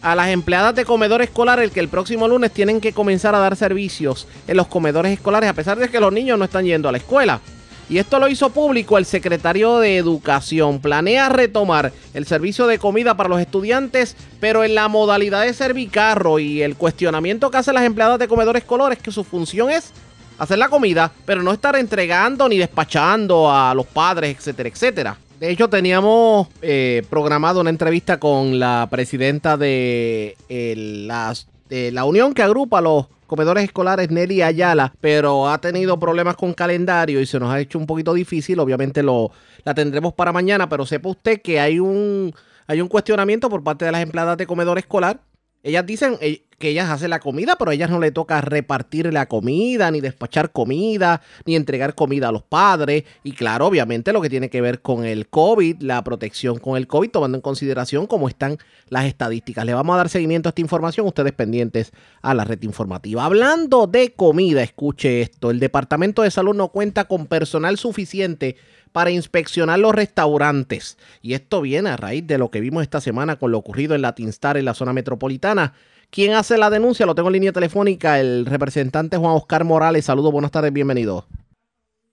a 0.00 0.14
las 0.14 0.28
empleadas 0.28 0.74
de 0.74 0.86
comedor 0.86 1.20
escolar 1.20 1.60
el 1.60 1.72
que 1.72 1.80
el 1.80 1.88
próximo 1.88 2.26
lunes 2.26 2.52
tienen 2.52 2.80
que 2.80 2.94
comenzar 2.94 3.34
a 3.34 3.38
dar 3.38 3.54
servicios 3.54 4.26
en 4.48 4.56
los 4.56 4.66
comedores 4.68 5.12
escolares, 5.12 5.50
a 5.50 5.52
pesar 5.52 5.78
de 5.78 5.90
que 5.90 6.00
los 6.00 6.10
niños 6.10 6.38
no 6.38 6.46
están 6.46 6.64
yendo 6.64 6.88
a 6.88 6.92
la 6.92 6.96
escuela. 6.96 7.42
Y 7.90 7.98
esto 7.98 8.18
lo 8.18 8.28
hizo 8.28 8.48
público 8.48 8.96
el 8.96 9.04
secretario 9.04 9.78
de 9.78 9.98
Educación. 9.98 10.80
Planea 10.80 11.28
retomar 11.28 11.92
el 12.14 12.24
servicio 12.24 12.66
de 12.66 12.78
comida 12.78 13.14
para 13.14 13.28
los 13.28 13.42
estudiantes, 13.42 14.16
pero 14.40 14.64
en 14.64 14.74
la 14.74 14.88
modalidad 14.88 15.42
de 15.42 15.52
servicarro. 15.52 16.38
Y 16.38 16.62
el 16.62 16.76
cuestionamiento 16.76 17.50
que 17.50 17.58
hacen 17.58 17.74
las 17.74 17.84
empleadas 17.84 18.18
de 18.18 18.26
comedor 18.26 18.56
escolar 18.56 18.90
es 18.92 19.00
que 19.00 19.12
su 19.12 19.22
función 19.22 19.68
es 19.68 19.92
hacer 20.40 20.58
la 20.58 20.68
comida, 20.68 21.12
pero 21.24 21.42
no 21.42 21.52
estar 21.52 21.76
entregando 21.76 22.48
ni 22.48 22.58
despachando 22.58 23.50
a 23.50 23.72
los 23.74 23.86
padres, 23.86 24.36
etcétera, 24.36 24.68
etcétera. 24.68 25.18
De 25.38 25.50
hecho, 25.50 25.68
teníamos 25.70 26.48
eh, 26.60 27.02
programado 27.08 27.60
una 27.60 27.70
entrevista 27.70 28.18
con 28.18 28.58
la 28.58 28.88
presidenta 28.90 29.56
de, 29.56 30.36
las- 30.48 31.46
de 31.68 31.92
la 31.92 32.04
unión 32.04 32.34
que 32.34 32.42
agrupa 32.42 32.80
los 32.80 33.06
comedores 33.26 33.64
escolares, 33.64 34.10
Nelly 34.10 34.42
Ayala, 34.42 34.92
pero 35.00 35.48
ha 35.48 35.58
tenido 35.60 35.98
problemas 36.00 36.34
con 36.36 36.52
calendario 36.52 37.20
y 37.20 37.26
se 37.26 37.38
nos 37.38 37.50
ha 37.50 37.60
hecho 37.60 37.78
un 37.78 37.86
poquito 37.86 38.12
difícil. 38.12 38.58
Obviamente 38.58 39.02
lo, 39.02 39.30
la 39.64 39.72
tendremos 39.72 40.12
para 40.14 40.32
mañana, 40.32 40.68
pero 40.68 40.84
sepa 40.84 41.08
usted 41.10 41.40
que 41.40 41.60
hay 41.60 41.78
un, 41.78 42.34
hay 42.66 42.80
un 42.80 42.88
cuestionamiento 42.88 43.48
por 43.48 43.62
parte 43.62 43.84
de 43.84 43.92
las 43.92 44.02
empleadas 44.02 44.36
de 44.36 44.46
comedor 44.46 44.78
escolar. 44.78 45.20
Ellas 45.62 45.86
dicen, 45.86 46.16
eh, 46.20 46.42
que 46.60 46.68
ellas 46.68 46.90
hacen 46.90 47.10
la 47.10 47.20
comida, 47.20 47.56
pero 47.56 47.70
a 47.70 47.74
ellas 47.74 47.88
no 47.88 47.98
le 47.98 48.12
toca 48.12 48.40
repartir 48.42 49.10
la 49.12 49.26
comida, 49.26 49.90
ni 49.90 50.00
despachar 50.00 50.52
comida, 50.52 51.22
ni 51.46 51.56
entregar 51.56 51.94
comida 51.94 52.28
a 52.28 52.32
los 52.32 52.42
padres. 52.42 53.04
Y 53.24 53.32
claro, 53.32 53.66
obviamente 53.66 54.12
lo 54.12 54.20
que 54.20 54.28
tiene 54.28 54.50
que 54.50 54.60
ver 54.60 54.82
con 54.82 55.06
el 55.06 55.28
COVID, 55.28 55.80
la 55.80 56.04
protección 56.04 56.58
con 56.58 56.76
el 56.76 56.86
COVID, 56.86 57.10
tomando 57.10 57.38
en 57.38 57.42
consideración 57.42 58.06
cómo 58.06 58.28
están 58.28 58.58
las 58.90 59.06
estadísticas. 59.06 59.64
Le 59.64 59.72
vamos 59.72 59.94
a 59.94 59.96
dar 59.96 60.10
seguimiento 60.10 60.48
a 60.48 60.50
esta 60.50 60.60
información, 60.60 61.06
ustedes 61.06 61.32
pendientes 61.32 61.92
a 62.20 62.34
la 62.34 62.44
red 62.44 62.62
informativa. 62.62 63.24
Hablando 63.24 63.86
de 63.86 64.12
comida, 64.12 64.62
escuche 64.62 65.22
esto, 65.22 65.50
el 65.50 65.60
Departamento 65.60 66.22
de 66.22 66.30
Salud 66.30 66.54
no 66.54 66.68
cuenta 66.68 67.04
con 67.06 67.26
personal 67.26 67.78
suficiente 67.78 68.56
para 68.92 69.10
inspeccionar 69.10 69.78
los 69.78 69.94
restaurantes. 69.94 70.98
Y 71.22 71.32
esto 71.32 71.62
viene 71.62 71.88
a 71.88 71.96
raíz 71.96 72.26
de 72.26 72.36
lo 72.36 72.50
que 72.50 72.60
vimos 72.60 72.82
esta 72.82 73.00
semana 73.00 73.36
con 73.36 73.50
lo 73.50 73.56
ocurrido 73.56 73.94
en 73.94 74.02
Latinstar 74.02 74.58
en 74.58 74.66
la 74.66 74.74
zona 74.74 74.92
metropolitana. 74.92 75.72
¿Quién 76.10 76.34
hace 76.34 76.58
la 76.58 76.70
denuncia? 76.70 77.06
Lo 77.06 77.14
tengo 77.14 77.28
en 77.28 77.34
línea 77.34 77.52
telefónica, 77.52 78.18
el 78.18 78.44
representante 78.44 79.16
Juan 79.16 79.36
Oscar 79.36 79.62
Morales. 79.62 80.04
Saludos, 80.04 80.32
buenas 80.32 80.50
tardes, 80.50 80.72
bienvenido. 80.72 81.24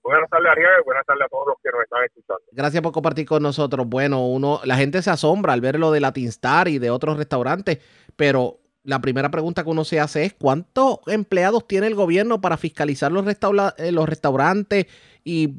Buenas 0.04 0.30
tardes, 0.30 0.46
Ariel, 0.52 0.70
buenas 0.84 1.04
tardes 1.04 1.24
a 1.26 1.28
todos 1.28 1.48
los 1.48 1.56
que 1.60 1.70
nos 1.70 1.82
están 1.82 2.04
escuchando. 2.04 2.42
Gracias 2.52 2.82
por 2.82 2.92
compartir 2.92 3.26
con 3.26 3.42
nosotros. 3.42 3.88
Bueno, 3.88 4.24
uno, 4.24 4.60
la 4.64 4.76
gente 4.76 5.02
se 5.02 5.10
asombra 5.10 5.52
al 5.52 5.60
ver 5.60 5.80
lo 5.80 5.90
de 5.90 5.98
Latinstar 5.98 6.68
y 6.68 6.78
de 6.78 6.90
otros 6.90 7.16
restaurantes, 7.16 7.80
pero 8.14 8.60
la 8.84 9.00
primera 9.00 9.30
pregunta 9.30 9.64
que 9.64 9.70
uno 9.70 9.84
se 9.84 9.98
hace 9.98 10.24
es 10.24 10.32
¿cuántos 10.32 11.00
empleados 11.08 11.66
tiene 11.66 11.88
el 11.88 11.96
gobierno 11.96 12.40
para 12.40 12.56
fiscalizar 12.56 13.10
los, 13.10 13.26
eh, 13.26 13.92
los 13.92 14.08
restaurantes 14.08 14.86
y 15.24 15.52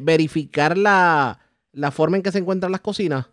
verificar 0.00 0.76
la, 0.76 1.38
la 1.72 1.90
forma 1.92 2.16
en 2.16 2.24
que 2.24 2.32
se 2.32 2.38
encuentran 2.38 2.72
las 2.72 2.80
cocinas? 2.80 3.26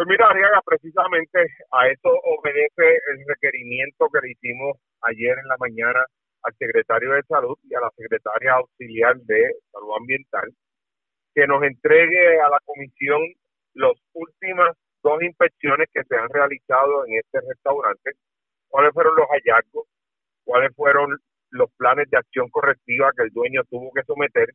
Pues 0.00 0.08
mira, 0.08 0.30
Ariaga, 0.30 0.62
precisamente 0.64 1.40
a 1.72 1.88
eso 1.88 2.08
obedece 2.08 3.02
el 3.12 3.22
requerimiento 3.28 4.08
que 4.08 4.20
le 4.22 4.32
hicimos 4.32 4.78
ayer 5.02 5.36
en 5.36 5.46
la 5.46 5.58
mañana 5.58 6.00
al 6.42 6.54
secretario 6.56 7.12
de 7.12 7.22
Salud 7.24 7.58
y 7.64 7.74
a 7.74 7.80
la 7.80 7.90
secretaria 7.94 8.54
auxiliar 8.54 9.18
de 9.18 9.56
Salud 9.70 9.92
Ambiental, 9.98 10.48
que 11.34 11.46
nos 11.46 11.62
entregue 11.64 12.40
a 12.40 12.48
la 12.48 12.60
comisión 12.64 13.20
las 13.74 13.92
últimas 14.14 14.74
dos 15.02 15.20
inspecciones 15.22 15.86
que 15.92 16.02
se 16.04 16.16
han 16.16 16.30
realizado 16.30 17.04
en 17.04 17.18
este 17.18 17.46
restaurante, 17.46 18.12
cuáles 18.68 18.94
fueron 18.94 19.14
los 19.16 19.28
hallazgos, 19.28 19.84
cuáles 20.44 20.74
fueron 20.76 21.18
los 21.50 21.70
planes 21.76 22.08
de 22.08 22.16
acción 22.16 22.48
correctiva 22.48 23.12
que 23.14 23.24
el 23.24 23.30
dueño 23.32 23.64
tuvo 23.68 23.92
que 23.92 24.04
someter 24.04 24.48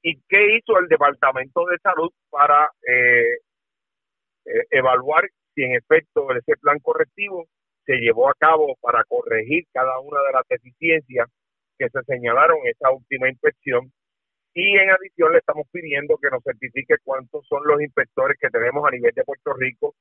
y 0.00 0.18
qué 0.26 0.56
hizo 0.56 0.78
el 0.78 0.88
Departamento 0.88 1.66
de 1.66 1.76
Salud 1.82 2.10
para 2.30 2.70
eh, 2.88 3.40
eh, 4.50 4.66
evaluar 4.70 5.28
si 5.54 5.62
en 5.62 5.74
efecto 5.74 6.30
ese 6.34 6.56
plan 6.60 6.78
correctivo 6.80 7.46
se 7.86 7.96
llevó 7.96 8.28
a 8.28 8.34
cabo 8.34 8.76
para 8.80 9.04
corregir 9.04 9.64
cada 9.72 9.98
una 10.00 10.18
de 10.26 10.32
las 10.32 10.48
deficiencias 10.48 11.28
que 11.78 11.88
se 11.88 12.02
señalaron 12.04 12.58
en 12.64 12.72
esa 12.72 12.90
última 12.90 13.28
inspección. 13.28 13.92
Y 14.54 14.76
en 14.76 14.90
adición 14.90 15.32
le 15.32 15.38
estamos 15.38 15.66
pidiendo 15.70 16.18
que 16.20 16.28
nos 16.30 16.42
certifique 16.42 16.96
cuántos 17.04 17.46
son 17.46 17.62
los 17.64 17.80
inspectores 17.80 18.36
que 18.40 18.50
tenemos 18.50 18.84
a 18.86 18.90
nivel 18.90 19.12
de 19.14 19.24
Puerto 19.24 19.54
Rico 19.54 19.94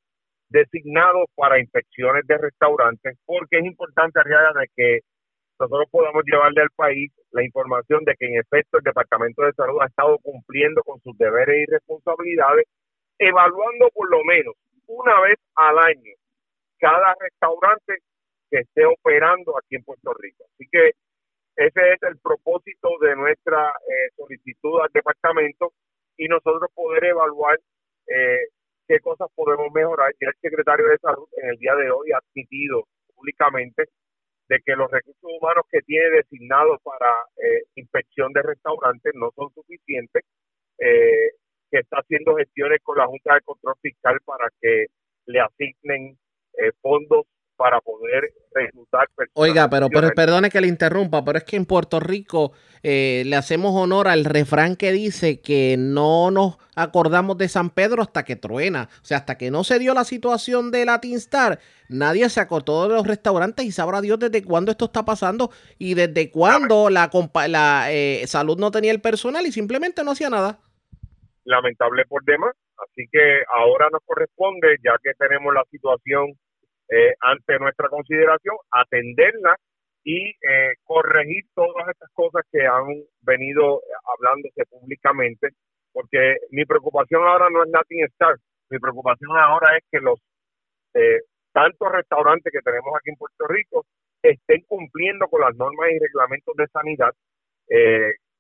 designados 0.50 1.26
para 1.36 1.60
inspecciones 1.60 2.26
de 2.26 2.38
restaurantes, 2.38 3.18
porque 3.26 3.60
es 3.60 3.66
importante, 3.66 4.20
Arriaga, 4.20 4.60
de 4.60 4.68
que 4.76 5.00
nosotros 5.60 5.88
podamos 5.92 6.24
llevarle 6.26 6.62
al 6.62 6.70
país 6.76 7.12
la 7.32 7.44
información 7.44 8.04
de 8.06 8.16
que 8.18 8.26
en 8.26 8.40
efecto 8.40 8.78
el 8.78 8.84
Departamento 8.84 9.44
de 9.44 9.54
Salud 9.54 9.78
ha 9.82 9.88
estado 9.88 10.18
cumpliendo 10.20 10.82
con 10.84 11.00
sus 11.02 11.18
deberes 11.18 11.68
y 11.68 11.72
responsabilidades, 11.72 12.66
evaluando 13.20 13.90
por 13.94 14.10
lo 14.10 14.24
menos 14.24 14.56
una 14.88 15.20
vez 15.22 15.38
al 15.56 15.78
año 15.78 16.14
cada 16.80 17.14
restaurante 17.20 17.98
que 18.50 18.60
esté 18.60 18.86
operando 18.86 19.56
aquí 19.58 19.76
en 19.76 19.84
Puerto 19.84 20.14
Rico. 20.14 20.46
Así 20.46 20.68
que 20.72 20.94
ese 21.56 21.94
es 21.94 22.04
el 22.04 22.18
propósito 22.20 22.90
de 23.02 23.16
nuestra 23.16 23.68
eh, 23.68 24.10
solicitud 24.16 24.80
al 24.82 24.90
departamento 24.94 25.74
y 26.18 26.28
nosotros 26.28 26.72
poder 26.74 27.04
evaluar 27.04 27.60
eh, 28.08 28.48
qué 28.88 29.00
cosas 29.02 29.28
podemos 29.36 29.72
mejorar. 29.74 30.12
Ya 30.20 30.30
el 30.30 30.40
secretario 30.42 30.88
de 30.88 30.98
Salud 30.98 31.28
en 31.36 31.50
el 31.50 31.58
día 31.58 31.76
de 31.76 31.92
hoy 31.92 32.12
ha 32.12 32.18
admitido 32.18 32.86
públicamente 33.14 33.84
de 34.48 34.60
que 34.66 34.76
los 34.76 34.90
recursos 34.90 35.22
humanos 35.22 35.66
que 35.70 35.82
tiene 35.82 36.10
designados 36.10 36.82
para 36.82 37.12
eh, 37.38 37.64
inspección 37.76 38.34
de 38.34 38.42
restaurantes 38.42 39.14
no 39.14 39.30
son 39.36 39.54
suficientes, 39.54 40.24
que 41.72 41.80
está 41.80 41.98
haciendo 41.98 42.36
gestiones 42.36 42.80
con 42.84 42.98
la 42.98 43.06
Junta 43.08 43.36
de 43.36 43.42
Control 43.42 43.76
Fiscal 43.82 44.20
para 44.26 44.50
que 44.62 44.88
le 45.26 45.40
asignen 45.40 46.18
fondos 46.82 47.26
para 47.60 47.82
poder 47.82 48.34
reclutar 48.56 49.10
personas. 49.14 49.34
Oiga, 49.34 49.70
pero, 49.70 49.90
pero 49.90 50.12
perdone 50.12 50.50
que 50.50 50.62
le 50.62 50.68
interrumpa, 50.70 51.26
pero 51.26 51.40
es 51.40 51.44
que 51.44 51.58
en 51.58 51.66
Puerto 51.66 52.00
Rico 52.00 52.54
eh, 52.84 53.24
le 53.26 53.36
hacemos 53.36 53.76
honor 53.76 54.08
al 54.08 54.24
refrán 54.24 54.78
que 54.78 54.94
dice 54.94 55.42
que 55.42 55.76
no 55.78 56.32
nos 56.32 56.58
acordamos 56.74 57.38
de 57.38 57.50
San 57.50 57.70
Pedro 57.70 58.02
hasta 58.02 58.24
que 58.24 58.38
truena. 58.38 58.88
O 59.02 59.06
sea, 59.06 59.18
hasta 59.18 59.38
que 59.38 59.52
no 59.52 59.66
se 59.66 59.78
dio 59.78 59.94
la 59.94 60.06
situación 60.06 60.72
de 60.72 60.86
Latin 60.86 61.18
Star, 61.18 61.60
nadie 61.90 62.30
se 62.30 62.40
acordó 62.40 62.88
de 62.88 62.96
los 62.96 63.06
restaurantes 63.06 63.66
y 63.66 63.74
sabrá 63.74 64.00
Dios 64.00 64.20
desde 64.20 64.42
cuándo 64.42 64.72
esto 64.72 64.86
está 64.86 65.04
pasando 65.04 65.52
y 65.78 65.96
desde 65.96 66.32
cuándo 66.32 66.90
la, 66.90 67.12
la 67.50 67.92
eh, 67.92 68.24
salud 68.26 68.58
no 68.58 68.72
tenía 68.72 68.92
el 68.92 69.02
personal 69.02 69.46
y 69.46 69.52
simplemente 69.52 70.02
no 70.06 70.12
hacía 70.12 70.30
nada. 70.30 70.60
Lamentable 71.50 72.06
por 72.06 72.24
demás. 72.26 72.54
Así 72.78 73.08
que 73.12 73.42
ahora 73.50 73.90
nos 73.92 74.02
corresponde, 74.06 74.78
ya 74.84 74.96
que 75.02 75.14
tenemos 75.18 75.52
la 75.52 75.64
situación 75.72 76.34
eh, 76.90 77.14
ante 77.22 77.58
nuestra 77.58 77.90
consideración, 77.90 78.56
atenderla 78.70 79.56
y 80.04 80.30
eh, 80.30 80.74
corregir 80.84 81.46
todas 81.56 81.90
estas 81.90 82.10
cosas 82.14 82.44
que 82.52 82.68
han 82.68 82.86
venido 83.22 83.82
hablándose 84.06 84.64
públicamente, 84.70 85.50
porque 85.92 86.38
mi 86.52 86.66
preocupación 86.66 87.24
ahora 87.24 87.50
no 87.50 87.64
es 87.64 87.70
Latin 87.72 88.06
Star, 88.06 88.36
mi 88.70 88.78
preocupación 88.78 89.36
ahora 89.36 89.76
es 89.76 89.84
que 89.92 90.00
los 90.00 90.20
eh, 90.94 91.22
tantos 91.52 91.92
restaurantes 91.92 92.54
que 92.54 92.62
tenemos 92.62 92.94
aquí 92.96 93.10
en 93.10 93.18
Puerto 93.18 93.48
Rico 93.48 93.86
estén 94.22 94.62
cumpliendo 94.68 95.28
con 95.28 95.42
las 95.42 95.56
normas 95.56 95.90
y 95.92 96.00
reglamentos 96.00 96.56
de 96.56 96.68
sanidad, 96.68 97.14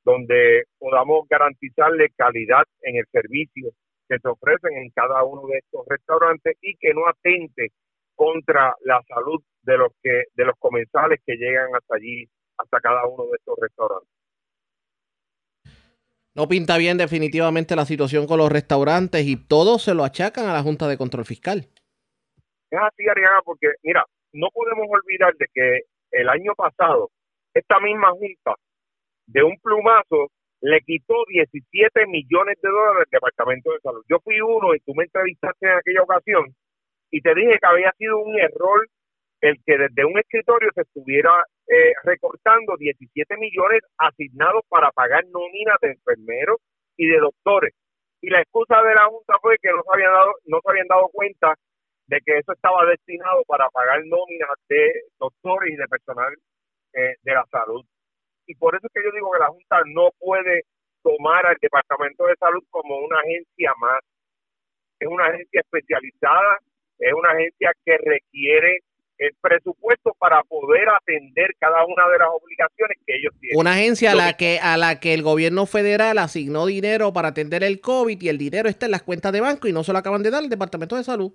donde 0.03 0.63
podamos 0.77 1.27
garantizarle 1.27 2.09
calidad 2.15 2.63
en 2.81 2.97
el 2.97 3.05
servicio 3.11 3.71
que 4.07 4.17
se 4.19 4.27
ofrecen 4.27 4.77
en 4.77 4.89
cada 4.89 5.23
uno 5.23 5.47
de 5.47 5.59
estos 5.59 5.85
restaurantes 5.87 6.57
y 6.61 6.75
que 6.77 6.93
no 6.93 7.07
atente 7.07 7.71
contra 8.15 8.75
la 8.83 9.01
salud 9.07 9.41
de 9.61 9.77
los 9.77 9.91
que 10.01 10.23
de 10.33 10.45
los 10.45 10.55
comensales 10.57 11.19
que 11.25 11.35
llegan 11.35 11.69
hasta 11.75 11.95
allí, 11.95 12.27
hasta 12.57 12.79
cada 12.79 13.05
uno 13.05 13.25
de 13.25 13.37
estos 13.37 13.55
restaurantes. 13.61 14.09
No 16.35 16.47
pinta 16.47 16.77
bien 16.77 16.97
definitivamente 16.97 17.75
la 17.75 17.85
situación 17.85 18.25
con 18.25 18.37
los 18.37 18.51
restaurantes 18.51 19.25
y 19.25 19.35
todos 19.35 19.83
se 19.83 19.93
lo 19.93 20.03
achacan 20.03 20.45
a 20.47 20.53
la 20.53 20.63
Junta 20.63 20.87
de 20.87 20.97
Control 20.97 21.25
Fiscal. 21.25 21.67
Es 22.71 22.79
así, 22.79 23.07
Ariana, 23.09 23.41
porque 23.43 23.67
mira, 23.83 24.05
no 24.33 24.47
podemos 24.53 24.87
olvidar 24.89 25.35
de 25.35 25.47
que 25.53 25.81
el 26.11 26.29
año 26.29 26.53
pasado 26.55 27.09
esta 27.53 27.79
misma 27.79 28.11
Junta 28.11 28.55
de 29.29 29.43
un 29.43 29.57
plumazo 29.59 30.31
le 30.61 30.81
quitó 30.81 31.13
17 31.27 32.07
millones 32.07 32.57
de 32.61 32.69
dólares 32.69 33.05
al 33.05 33.11
Departamento 33.11 33.71
de 33.71 33.79
Salud. 33.79 34.03
Yo 34.09 34.19
fui 34.19 34.41
uno 34.41 34.75
y 34.75 34.79
tú 34.81 34.93
me 34.95 35.05
entrevistaste 35.05 35.67
en 35.67 35.77
aquella 35.77 36.03
ocasión 36.03 36.53
y 37.11 37.21
te 37.21 37.33
dije 37.33 37.57
que 37.59 37.67
había 37.67 37.91
sido 37.97 38.19
un 38.19 38.37
error 38.39 38.87
el 39.41 39.55
que 39.65 39.77
desde 39.77 40.03
un 40.03 40.19
escritorio 40.19 40.69
se 40.75 40.81
estuviera 40.81 41.31
eh, 41.67 41.93
recortando 42.03 42.75
17 42.77 43.37
millones 43.37 43.81
asignados 43.97 44.63
para 44.67 44.91
pagar 44.91 45.23
nóminas 45.27 45.77
de 45.81 45.91
enfermeros 45.91 46.57
y 46.97 47.07
de 47.07 47.19
doctores. 47.19 47.73
Y 48.21 48.29
la 48.29 48.41
excusa 48.41 48.81
de 48.83 48.95
la 48.95 49.05
Junta 49.05 49.35
fue 49.41 49.55
que 49.61 49.69
no 49.69 49.81
se 49.83 49.93
habían 49.93 50.11
dado, 50.11 50.33
no 50.45 50.59
se 50.61 50.69
habían 50.71 50.87
dado 50.87 51.07
cuenta 51.13 51.55
de 52.07 52.19
que 52.25 52.37
eso 52.37 52.51
estaba 52.51 52.85
destinado 52.85 53.43
para 53.47 53.69
pagar 53.69 54.03
nóminas 54.05 54.49
de 54.67 55.03
doctores 55.17 55.71
y 55.71 55.77
de 55.77 55.87
personal 55.87 56.35
eh, 56.93 57.15
de 57.21 57.33
la 57.33 57.45
salud. 57.49 57.85
Y 58.49 58.55
por 58.55 58.75
eso 58.75 58.87
es 58.87 58.93
que 58.93 59.05
yo 59.05 59.11
digo 59.13 59.31
que 59.31 59.39
la 59.39 59.47
Junta 59.47 59.77
no 59.93 60.09
puede 60.17 60.63
tomar 61.03 61.45
al 61.45 61.57
Departamento 61.61 62.25
de 62.25 62.35
Salud 62.35 62.63
como 62.69 62.97
una 62.97 63.19
agencia 63.19 63.71
más. 63.79 64.01
Es 64.99 65.07
una 65.07 65.27
agencia 65.27 65.61
especializada 65.61 66.59
es 66.99 67.13
una 67.13 67.31
agencia 67.31 67.71
que 67.85 67.97
requiere 67.97 68.79
el 69.17 69.35
presupuesto 69.41 70.13
para 70.17 70.41
poder 70.43 70.87
atender 70.89 71.51
cada 71.59 71.85
una 71.85 72.07
de 72.09 72.19
las 72.19 72.29
obligaciones 72.29 72.97
que 73.05 73.15
ellos 73.17 73.33
tienen. 73.39 73.59
Una 73.59 73.73
agencia 73.73 74.11
a 74.11 74.15
la 74.15 74.33
que 74.37 74.59
a 74.61 74.77
la 74.77 74.99
que 74.99 75.13
el 75.13 75.23
gobierno 75.23 75.65
federal 75.65 76.17
asignó 76.17 76.65
dinero 76.65 77.11
para 77.11 77.29
atender 77.29 77.63
el 77.63 77.81
COVID 77.81 78.21
y 78.21 78.29
el 78.29 78.37
dinero 78.37 78.69
está 78.69 78.85
en 78.85 78.91
las 78.91 79.03
cuentas 79.03 79.33
de 79.33 79.41
banco 79.41 79.67
y 79.67 79.73
no 79.73 79.83
se 79.83 79.91
lo 79.91 79.99
acaban 79.99 80.23
de 80.23 80.31
dar 80.31 80.43
al 80.43 80.49
Departamento 80.49 80.95
de 80.95 81.03
Salud. 81.03 81.33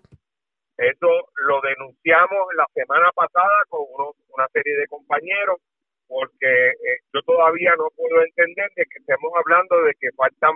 Eso 0.79 1.09
lo 1.46 1.61
denunciamos 1.61 2.40
la 2.57 2.66
semana 2.74 3.11
pasada 3.14 3.53
con 3.68 3.83
una 4.29 4.48
serie 4.53 4.77
de 4.77 4.87
compañeros 4.87 5.59
porque 6.07 6.69
eh, 6.69 6.99
yo 7.12 7.23
todavía 7.23 7.75
no 7.77 7.88
puedo 7.97 8.23
entender 8.23 8.71
de 8.77 8.85
que 8.85 8.99
estemos 8.99 9.33
hablando 9.37 9.83
de 9.83 9.93
que 10.01 10.12
faltan 10.12 10.53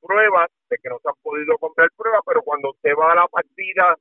pruebas, 0.00 0.50
de 0.68 0.76
que 0.78 0.88
no 0.88 0.98
se 0.98 1.08
han 1.08 1.22
podido 1.22 1.56
comprar 1.58 1.88
pruebas, 1.96 2.20
pero 2.26 2.42
cuando 2.42 2.70
usted 2.70 2.92
va 2.98 3.12
a 3.12 3.16
la 3.16 3.28
partida 3.28 3.96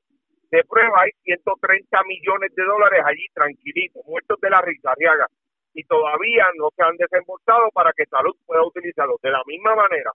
de 0.51 0.63
prueba 0.65 1.01
hay 1.01 1.11
130 1.23 2.03
millones 2.03 2.53
de 2.55 2.63
dólares 2.63 3.01
allí 3.05 3.25
tranquilitos, 3.33 4.03
muertos 4.05 4.39
de 4.41 4.49
la 4.49 4.61
risa, 4.61 4.91
Arriaga, 4.91 5.27
y 5.73 5.83
todavía 5.85 6.45
no 6.57 6.69
se 6.75 6.83
han 6.83 6.97
desembolsado 6.97 7.69
para 7.71 7.93
que 7.93 8.05
salud 8.05 8.35
pueda 8.45 8.63
utilizarlos. 8.65 9.21
De 9.21 9.31
la 9.31 9.41
misma 9.45 9.75
manera, 9.75 10.11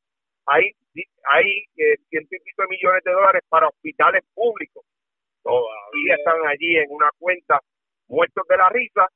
hay, 0.46 0.72
hay 1.32 1.64
eh, 1.76 1.96
ciento 2.10 2.36
y 2.36 2.40
pico 2.40 2.62
de 2.62 2.68
millones 2.68 3.02
de 3.04 3.12
dólares 3.12 3.42
para 3.48 3.68
hospitales 3.68 4.24
públicos, 4.34 4.84
todavía 5.42 6.16
están 6.18 6.46
allí 6.46 6.76
en 6.76 6.90
una 6.90 7.08
cuenta 7.18 7.60
muertos 8.08 8.46
de 8.48 8.56
la 8.56 8.68
risa, 8.68 9.08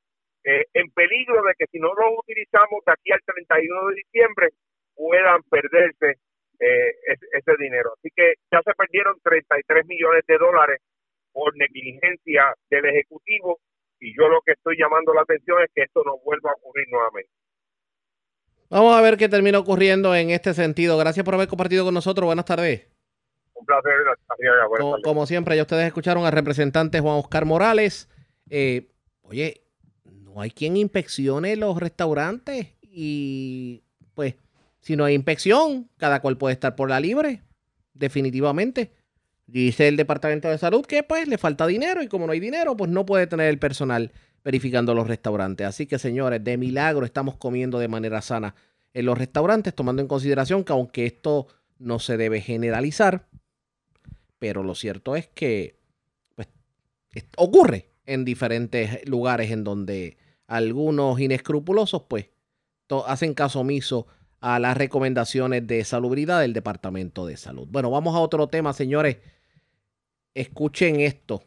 eh, 0.44 0.64
en 0.74 0.90
peligro 0.90 1.42
de 1.42 1.54
que 1.58 1.66
si 1.70 1.78
no 1.78 1.88
los 1.88 2.18
utilizamos 2.18 2.80
de 2.86 2.92
aquí 2.92 3.12
al 3.12 3.20
31 3.24 3.88
de 3.88 3.94
diciembre 3.94 4.48
puedan 4.94 5.42
perderse 5.44 6.20
eh, 6.60 6.92
ese, 7.32 7.56
dinero. 7.58 7.92
Así 7.96 8.10
que 8.14 8.34
ya 8.50 8.60
se 8.62 8.72
perdieron 8.74 9.16
33 9.22 9.86
millones 9.86 10.24
de 10.26 10.38
dólares 10.38 10.80
por 11.32 11.56
negligencia 11.56 12.54
del 12.70 12.86
Ejecutivo 12.86 13.58
y 13.98 14.16
yo 14.16 14.28
lo 14.28 14.40
que 14.42 14.52
estoy 14.52 14.76
llamando 14.78 15.12
la 15.12 15.22
atención 15.22 15.62
es 15.62 15.70
que 15.74 15.82
esto 15.82 16.02
no 16.04 16.18
vuelva 16.24 16.50
a 16.50 16.54
ocurrir 16.54 16.86
nuevamente. 16.90 17.30
Vamos 18.70 18.96
a 18.96 19.02
ver 19.02 19.16
qué 19.16 19.28
termina 19.28 19.58
ocurriendo 19.58 20.14
en 20.14 20.30
este 20.30 20.54
sentido. 20.54 20.96
Gracias 20.96 21.24
por 21.24 21.34
haber 21.34 21.48
compartido 21.48 21.84
con 21.84 21.92
nosotros. 21.92 22.26
Buenas 22.26 22.44
tardes. 22.44 22.88
Un 23.54 23.66
placer. 23.66 23.92
Como, 24.78 25.02
como, 25.02 25.26
siempre, 25.26 25.56
ya 25.56 25.62
ustedes 25.62 25.86
escucharon 25.86 26.24
al 26.24 26.32
representante 26.32 27.00
Juan 27.00 27.16
Oscar 27.16 27.44
Morales. 27.44 28.08
Eh, 28.48 28.88
oye, 29.22 29.62
hay 30.42 30.50
quien 30.50 30.76
inspeccione 30.76 31.56
los 31.56 31.78
restaurantes 31.78 32.68
y 32.82 33.82
pues 34.14 34.34
si 34.80 34.96
no 34.96 35.04
hay 35.04 35.14
inspección, 35.14 35.88
cada 35.96 36.20
cual 36.20 36.36
puede 36.36 36.54
estar 36.54 36.74
por 36.74 36.88
la 36.88 37.00
libre, 37.00 37.42
definitivamente. 37.94 38.92
Dice 39.46 39.88
el 39.88 39.96
Departamento 39.96 40.48
de 40.48 40.58
Salud 40.58 40.86
que 40.86 41.02
pues 41.02 41.26
le 41.26 41.36
falta 41.36 41.66
dinero 41.66 42.02
y 42.02 42.08
como 42.08 42.26
no 42.26 42.32
hay 42.32 42.40
dinero, 42.40 42.76
pues 42.76 42.90
no 42.90 43.04
puede 43.04 43.26
tener 43.26 43.48
el 43.48 43.58
personal 43.58 44.12
verificando 44.44 44.94
los 44.94 45.08
restaurantes. 45.08 45.66
Así 45.66 45.86
que 45.86 45.98
señores, 45.98 46.42
de 46.42 46.56
milagro 46.56 47.04
estamos 47.04 47.36
comiendo 47.36 47.78
de 47.78 47.88
manera 47.88 48.22
sana 48.22 48.54
en 48.94 49.06
los 49.06 49.18
restaurantes, 49.18 49.74
tomando 49.74 50.02
en 50.02 50.08
consideración 50.08 50.64
que 50.64 50.72
aunque 50.72 51.06
esto 51.06 51.48
no 51.78 51.98
se 51.98 52.16
debe 52.16 52.40
generalizar, 52.40 53.26
pero 54.38 54.62
lo 54.62 54.74
cierto 54.74 55.16
es 55.16 55.28
que 55.28 55.78
pues, 56.34 56.48
ocurre 57.36 57.90
en 58.06 58.24
diferentes 58.24 59.06
lugares 59.08 59.50
en 59.50 59.64
donde 59.64 60.16
algunos 60.50 61.20
inescrupulosos 61.20 62.02
pues 62.08 62.26
hacen 63.06 63.34
caso 63.34 63.60
omiso 63.60 64.08
a 64.40 64.58
las 64.58 64.76
recomendaciones 64.76 65.64
de 65.64 65.84
salubridad 65.84 66.40
del 66.40 66.52
Departamento 66.52 67.24
de 67.24 67.36
Salud. 67.36 67.68
Bueno, 67.70 67.90
vamos 67.90 68.16
a 68.16 68.18
otro 68.18 68.48
tema, 68.48 68.72
señores. 68.72 69.18
Escuchen 70.34 70.98
esto. 70.98 71.44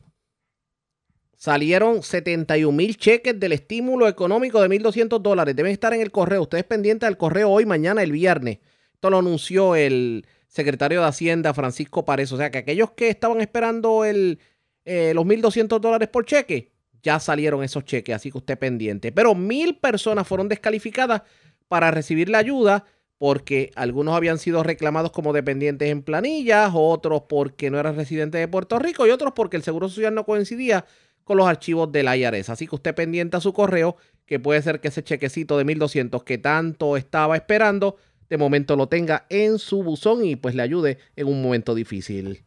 Salieron 1.35 2.01
71 2.01 2.71
mil 2.71 2.95
cheques 2.95 3.37
del 3.37 3.51
estímulo 3.51 4.07
económico 4.07 4.61
de 4.61 4.69
1.200 4.69 5.21
dólares. 5.21 5.53
Deben 5.53 5.73
estar 5.73 5.93
en 5.93 5.99
el 5.99 6.11
correo. 6.11 6.43
Ustedes 6.43 6.63
pendientes 6.63 7.07
del 7.07 7.17
correo 7.17 7.49
hoy, 7.49 7.65
mañana, 7.65 8.03
el 8.03 8.13
viernes. 8.13 8.59
Esto 8.93 9.09
lo 9.09 9.19
anunció 9.19 9.75
el 9.75 10.25
secretario 10.47 11.01
de 11.01 11.07
Hacienda, 11.07 11.53
Francisco 11.53 12.05
Párez. 12.05 12.31
O 12.31 12.37
sea 12.37 12.51
que 12.51 12.59
aquellos 12.59 12.91
que 12.91 13.09
estaban 13.09 13.41
esperando 13.41 14.05
el, 14.05 14.39
eh, 14.85 15.11
los 15.13 15.25
1.200 15.25 15.81
dólares 15.81 16.07
por 16.07 16.25
cheque, 16.25 16.72
ya 17.03 17.19
salieron 17.19 17.63
esos 17.63 17.85
cheques. 17.85 18.15
Así 18.15 18.31
que 18.31 18.39
usted 18.39 18.57
pendiente. 18.57 19.11
Pero 19.11 19.35
mil 19.35 19.77
personas 19.77 20.27
fueron 20.27 20.49
descalificadas 20.49 21.21
para 21.67 21.91
recibir 21.91 22.29
la 22.29 22.39
ayuda 22.39 22.85
porque 23.17 23.71
algunos 23.75 24.15
habían 24.15 24.37
sido 24.37 24.63
reclamados 24.63 25.11
como 25.11 25.31
dependientes 25.31 25.89
en 25.89 26.01
planillas, 26.01 26.71
otros 26.73 27.23
porque 27.29 27.69
no 27.69 27.79
eran 27.79 27.95
residentes 27.95 28.41
de 28.41 28.47
Puerto 28.47 28.79
Rico 28.79 29.07
y 29.07 29.11
otros 29.11 29.33
porque 29.33 29.55
el 29.55 29.63
Seguro 29.63 29.87
Social 29.87 30.13
no 30.13 30.25
coincidía 30.25 30.85
con 31.23 31.37
los 31.37 31.47
archivos 31.47 31.91
del 31.91 32.13
IRS. 32.13 32.49
Así 32.49 32.67
que 32.67 32.75
usted 32.75 32.93
pendiente 32.93 33.37
a 33.37 33.39
su 33.39 33.53
correo, 33.53 33.95
que 34.25 34.39
puede 34.39 34.61
ser 34.61 34.81
que 34.81 34.89
ese 34.89 35.03
chequecito 35.03 35.57
de 35.57 35.63
1200 35.63 36.23
que 36.23 36.37
tanto 36.37 36.97
estaba 36.97 37.37
esperando, 37.37 37.97
de 38.29 38.37
momento 38.37 38.75
lo 38.75 38.87
tenga 38.87 39.25
en 39.29 39.57
su 39.57 39.83
buzón 39.83 40.25
y 40.25 40.35
pues 40.35 40.55
le 40.55 40.63
ayude 40.63 40.97
en 41.15 41.27
un 41.27 41.41
momento 41.41 41.75
difícil. 41.75 42.43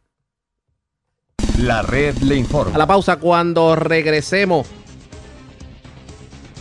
La 1.57 1.81
red 1.81 2.15
le 2.19 2.35
informa. 2.35 2.75
A 2.75 2.77
la 2.77 2.87
pausa 2.87 3.17
cuando 3.17 3.75
regresemos. 3.75 4.67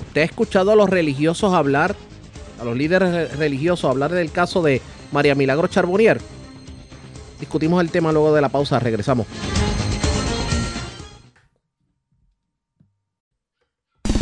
¿Usted 0.09 0.21
ha 0.21 0.25
escuchado 0.25 0.73
a 0.73 0.77
los 0.77 0.89
religiosos 0.89 1.53
hablar 1.53 1.95
a 2.61 2.65
los 2.65 2.77
líderes 2.77 3.37
religiosos 3.37 3.91
hablar 3.91 4.13
del 4.13 4.31
caso 4.33 4.63
de 4.63 4.81
María 5.13 5.35
Milagro 5.35 5.69
Charbonnier. 5.69 6.21
Discutimos 7.39 7.81
el 7.83 7.91
tema 7.91 8.13
luego 8.13 8.35
de 8.35 8.41
la 8.41 8.49
pausa, 8.49 8.79
regresamos. 8.79 9.27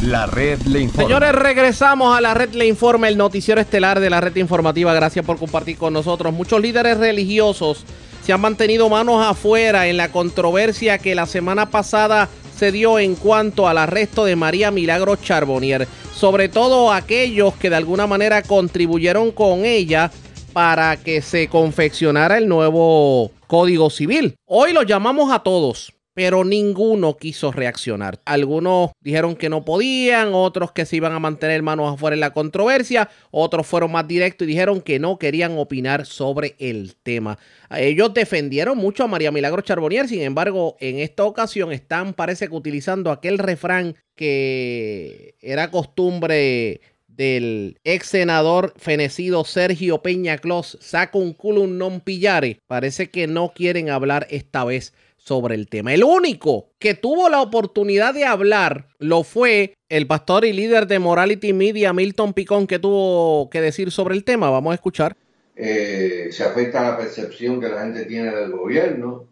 La 0.03 0.27
red 0.27 0.61
le 0.63 0.81
informa. 0.81 1.09
Señores, 1.09 1.33
regresamos 1.33 2.17
a 2.17 2.21
la 2.21 2.35
red 2.35 2.53
le 2.53 2.67
informa, 2.67 3.09
el 3.09 3.17
noticiero 3.17 3.61
estelar 3.61 4.01
de 4.01 4.11
la 4.11 4.21
red 4.21 4.37
informativa. 4.37 4.93
Gracias 4.93 5.25
por 5.25 5.39
compartir 5.39 5.79
con 5.79 5.95
nosotros. 5.95 6.35
Muchos 6.35 6.61
líderes 6.61 6.99
religiosos 6.99 7.87
se 8.25 8.33
han 8.33 8.41
mantenido 8.41 8.89
manos 8.89 9.25
afuera 9.25 9.87
en 9.87 9.97
la 9.97 10.11
controversia 10.11 10.99
que 10.99 11.15
la 11.15 11.27
semana 11.27 11.71
pasada 11.71 12.29
se 12.57 12.73
dio 12.73 12.99
en 12.99 13.17
cuanto 13.17 13.69
al 13.69 13.79
arresto 13.79 14.25
de 14.25 14.37
María 14.37 14.71
Milagro 14.71 15.17
Charbonnier 15.17 15.87
sobre 16.15 16.49
todo 16.49 16.93
aquellos 16.93 17.55
que 17.55 17.71
de 17.71 17.77
alguna 17.77 18.07
manera 18.07 18.43
contribuyeron 18.43 19.33
con 19.33 19.65
ella 19.65 20.11
para 20.53 20.97
que 20.97 21.21
se 21.21 21.49
confeccionara 21.49 22.39
el 22.39 22.49
nuevo 22.49 23.33
Código 23.49 23.91
Civil. 23.91 24.37
Hoy 24.47 24.73
los 24.73 24.87
llamamos 24.87 25.33
a 25.33 25.41
todos, 25.41 25.93
pero 26.15 26.45
ninguno 26.45 27.17
quiso 27.17 27.53
reaccionar. 27.53 28.21
Algunos 28.25 28.93
dijeron 29.01 29.35
que 29.37 29.49
no 29.49 29.65
podían, 29.65 30.33
otros 30.33 30.73
que 30.73 30.87
se 30.87 30.97
iban 30.97 31.13
a 31.13 31.19
mantener 31.19 31.63
manos 31.63 31.93
afuera 31.93 32.15
en 32.15 32.21
la 32.21 32.33
controversia, 32.33 33.11
otros 33.31 33.67
fueron 33.67 33.93
más 33.93 34.07
directos 34.07 34.47
y 34.47 34.51
dijeron 34.51 34.81
que 34.81 34.99
no 35.01 35.19
querían 35.19 35.59
opinar 35.59 36.07
sobre 36.07 36.55
el 36.59 36.95
tema. 37.03 37.39
Ellos 37.71 38.15
defendieron 38.15 38.79
mucho 38.79 39.05
a 39.05 39.09
María 39.09 39.33
Milagro 39.33 39.63
Charbonnier, 39.63 40.09
sin 40.09 40.23
embargo, 40.23 40.77
en 40.81 41.01
esta 41.01 41.25
ocasión 41.25 41.73
están, 41.73 42.15
parece 42.15 42.49
que 42.49 42.55
utilizando 42.55 43.11
aquel 43.11 43.39
refrán 43.39 43.97
que 44.15 45.35
era 45.41 45.71
costumbre 45.73 46.81
del 47.17 47.79
ex 47.85 48.09
senador 48.09 48.75
fenecido 48.77 49.45
Sergio 49.45 50.03
Peña 50.03 50.39
Clos, 50.39 50.79
saca 50.81 51.19
un 51.19 51.33
culo 51.33 51.67
non 51.67 52.01
pillare. 52.01 52.59
Parece 52.67 53.11
que 53.11 53.27
no 53.27 53.53
quieren 53.55 53.91
hablar 53.91 54.27
esta 54.31 54.65
vez 54.65 54.93
sobre 55.25 55.55
el 55.55 55.69
tema. 55.69 55.95
El 55.95 56.05
único 56.05 56.71
que 56.79 56.95
tuvo 56.95 57.29
la 57.29 57.41
oportunidad 57.41 58.15
de 58.15 58.25
hablar 58.25 58.89
lo 58.99 59.25
fue 59.25 59.75
el 59.89 60.07
pastor 60.07 60.45
y 60.45 60.53
líder 60.53 60.87
de 60.87 60.99
Morality 60.99 61.53
Media, 61.53 61.93
Milton 61.93 62.35
Picón, 62.35 62.67
que 62.67 62.79
tuvo 62.79 63.49
que 63.51 63.61
decir 63.61 63.91
sobre 63.91 64.15
el 64.15 64.25
tema. 64.25 64.51
Vamos 64.51 64.73
a 64.73 64.75
escuchar. 64.75 65.17
Eh, 65.57 66.29
se 66.31 66.45
afecta 66.45 66.83
la 66.83 66.99
percepción 66.99 67.61
que 67.61 67.69
la 67.69 67.83
gente 67.83 68.05
tiene 68.05 68.35
del 68.35 68.51
gobierno. 68.51 69.25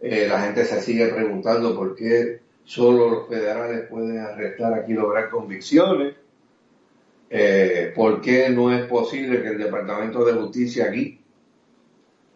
Eh, 0.00 0.26
la 0.28 0.42
gente 0.42 0.64
se 0.64 0.80
sigue 0.80 1.08
preguntando 1.08 1.76
por 1.76 1.94
qué 1.94 2.40
solo 2.64 3.08
los 3.08 3.28
federales 3.28 3.86
pueden 3.88 4.18
arrestar 4.18 4.74
aquí 4.74 4.92
y 4.92 4.96
lograr 4.96 5.30
convicciones. 5.30 6.14
Eh, 7.30 7.92
¿Por 7.94 8.20
qué 8.20 8.48
no 8.48 8.72
es 8.74 8.86
posible 8.86 9.42
que 9.42 9.48
el 9.48 9.58
Departamento 9.58 10.24
de 10.24 10.32
Justicia 10.32 10.86
aquí 10.86 11.17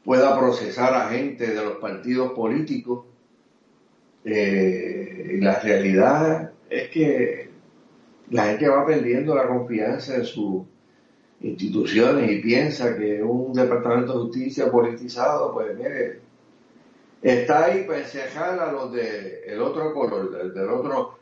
pueda 0.04 0.38
procesar 0.38 0.94
a 0.94 1.08
gente 1.08 1.46
de 1.46 1.64
los 1.64 1.76
partidos 1.76 2.32
políticos? 2.32 3.06
Eh, 4.24 5.32
y 5.34 5.40
la 5.40 5.58
realidad 5.60 6.52
es 6.70 6.88
que 6.90 7.50
la 8.30 8.46
gente 8.46 8.68
va 8.68 8.86
perdiendo 8.86 9.34
la 9.34 9.46
confianza 9.46 10.16
en 10.16 10.24
sus 10.24 10.62
instituciones 11.40 12.30
y 12.30 12.40
piensa 12.40 12.96
que 12.96 13.22
un 13.22 13.52
Departamento 13.52 14.14
de 14.14 14.24
Justicia 14.24 14.70
politizado, 14.70 15.52
pues 15.52 15.76
mire, 15.76 16.20
está 17.20 17.64
ahí 17.64 17.84
para 17.84 17.98
enseñar 18.00 18.58
a 18.60 18.72
los 18.72 18.92
de 18.92 19.58
otro 19.60 19.92
color, 19.92 20.52
del, 20.52 20.68
otro 20.68 21.18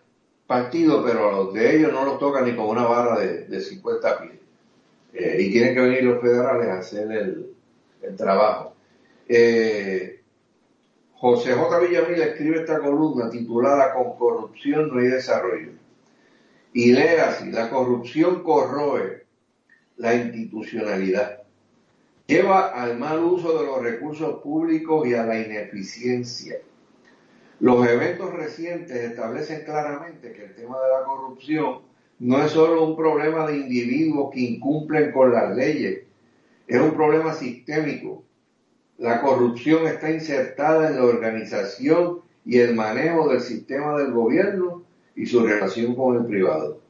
partido, 0.46 1.04
pero 1.04 1.28
a 1.28 1.32
los 1.32 1.54
de 1.54 1.76
ellos 1.76 1.92
no 1.92 2.04
los 2.04 2.18
toca 2.18 2.42
ni 2.42 2.54
con 2.54 2.66
una 2.66 2.84
barra 2.84 3.20
de, 3.20 3.60
50 3.60 4.20
pies. 4.20 4.32
Eh, 5.12 5.36
y 5.40 5.50
tienen 5.50 5.74
que 5.74 5.80
venir 5.80 6.04
los 6.04 6.20
federales 6.20 6.68
a 6.68 6.78
hacer 6.78 7.10
el, 7.10 7.54
trabajo. 8.16 8.74
Eh, 9.28 10.20
José 11.14 11.52
J. 11.52 11.78
Villamil 11.78 12.22
escribe 12.22 12.60
esta 12.60 12.80
columna 12.80 13.30
titulada 13.30 13.92
Con 13.94 14.16
corrupción 14.16 14.88
no 14.88 15.00
hay 15.00 15.08
desarrollo. 15.08 15.72
Y 16.72 16.92
lee 16.92 17.18
así, 17.24 17.50
la 17.50 17.68
corrupción 17.68 18.42
corroe 18.42 19.24
la 19.96 20.14
institucionalidad 20.14 21.40
lleva 22.30 22.68
al 22.68 22.96
mal 22.96 23.18
uso 23.24 23.58
de 23.58 23.66
los 23.66 23.82
recursos 23.82 24.40
públicos 24.40 25.06
y 25.06 25.14
a 25.14 25.24
la 25.24 25.36
ineficiencia. 25.36 26.58
Los 27.58 27.84
eventos 27.88 28.32
recientes 28.32 28.96
establecen 28.96 29.64
claramente 29.64 30.32
que 30.32 30.44
el 30.44 30.54
tema 30.54 30.76
de 30.80 30.88
la 30.90 31.04
corrupción 31.04 31.80
no 32.20 32.40
es 32.40 32.52
solo 32.52 32.86
un 32.86 32.96
problema 32.96 33.48
de 33.48 33.56
individuos 33.56 34.30
que 34.32 34.40
incumplen 34.42 35.10
con 35.10 35.32
las 35.32 35.56
leyes, 35.56 36.04
es 36.70 36.80
un 36.80 36.92
problema 36.92 37.34
sistémico. 37.34 38.22
La 38.96 39.20
corrupción 39.20 39.88
está 39.88 40.08
insertada 40.08 40.88
en 40.88 40.96
la 40.96 41.04
organización 41.04 42.20
y 42.44 42.58
el 42.58 42.76
manejo 42.76 43.28
del 43.28 43.40
sistema 43.40 43.98
del 43.98 44.12
gobierno 44.12 44.84
y 45.16 45.26
su 45.26 45.44
relación 45.44 45.96
con 45.96 46.16
el 46.16 46.26
privado. 46.26 46.80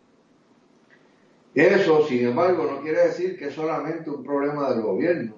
Eso, 1.54 2.06
sin 2.06 2.26
embargo, 2.26 2.70
no 2.70 2.82
quiere 2.82 3.06
decir 3.06 3.38
que 3.38 3.46
es 3.46 3.54
solamente 3.54 4.10
un 4.10 4.22
problema 4.22 4.70
del 4.70 4.82
gobierno, 4.82 5.36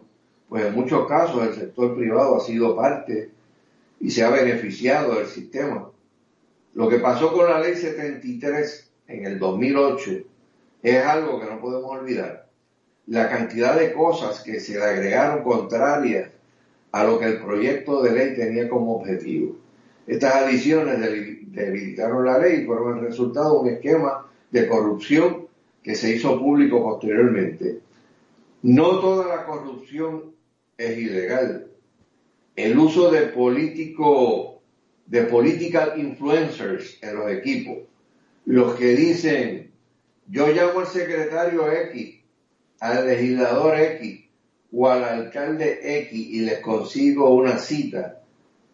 pues 0.48 0.64
en 0.64 0.74
muchos 0.74 1.06
casos 1.06 1.46
el 1.46 1.54
sector 1.54 1.94
privado 1.94 2.36
ha 2.36 2.40
sido 2.40 2.74
parte 2.74 3.30
y 4.00 4.10
se 4.10 4.24
ha 4.24 4.30
beneficiado 4.30 5.14
del 5.14 5.26
sistema. 5.26 5.88
Lo 6.74 6.88
que 6.88 6.98
pasó 6.98 7.32
con 7.32 7.48
la 7.48 7.60
ley 7.60 7.76
73 7.76 8.92
en 9.06 9.24
el 9.24 9.38
2008 9.38 10.10
es 10.82 11.04
algo 11.04 11.38
que 11.38 11.46
no 11.46 11.60
podemos 11.60 11.92
olvidar. 11.92 12.41
La 13.06 13.28
cantidad 13.28 13.78
de 13.78 13.92
cosas 13.92 14.42
que 14.42 14.60
se 14.60 14.74
le 14.74 14.84
agregaron 14.84 15.42
contrarias 15.42 16.30
a 16.92 17.04
lo 17.04 17.18
que 17.18 17.26
el 17.26 17.40
proyecto 17.40 18.02
de 18.02 18.12
ley 18.12 18.34
tenía 18.34 18.68
como 18.68 18.96
objetivo. 18.96 19.56
Estas 20.06 20.34
adiciones 20.34 21.00
debilitaron 21.00 22.24
la 22.24 22.38
ley 22.38 22.60
y 22.60 22.66
fueron 22.66 22.98
el 22.98 23.06
resultado 23.06 23.54
de 23.54 23.60
un 23.60 23.74
esquema 23.74 24.26
de 24.50 24.68
corrupción 24.68 25.46
que 25.82 25.94
se 25.94 26.14
hizo 26.14 26.38
público 26.38 26.82
posteriormente. 26.82 27.80
No 28.62 29.00
toda 29.00 29.36
la 29.36 29.44
corrupción 29.44 30.34
es 30.76 30.98
ilegal. 30.98 31.66
El 32.54 32.78
uso 32.78 33.10
de 33.10 33.22
político, 33.22 34.62
de 35.06 35.22
political 35.22 35.98
influencers 35.98 37.02
en 37.02 37.16
los 37.16 37.30
equipos, 37.30 37.78
los 38.44 38.74
que 38.74 38.94
dicen, 38.94 39.72
yo 40.28 40.48
llamo 40.48 40.80
al 40.80 40.86
secretario 40.86 41.70
X, 41.72 42.21
al 42.82 43.06
legislador 43.06 43.78
X 43.78 44.24
o 44.72 44.88
al 44.88 45.04
alcalde 45.04 46.00
X 46.00 46.12
y 46.12 46.40
les 46.40 46.58
consigo 46.58 47.32
una 47.32 47.56
cita, 47.58 48.22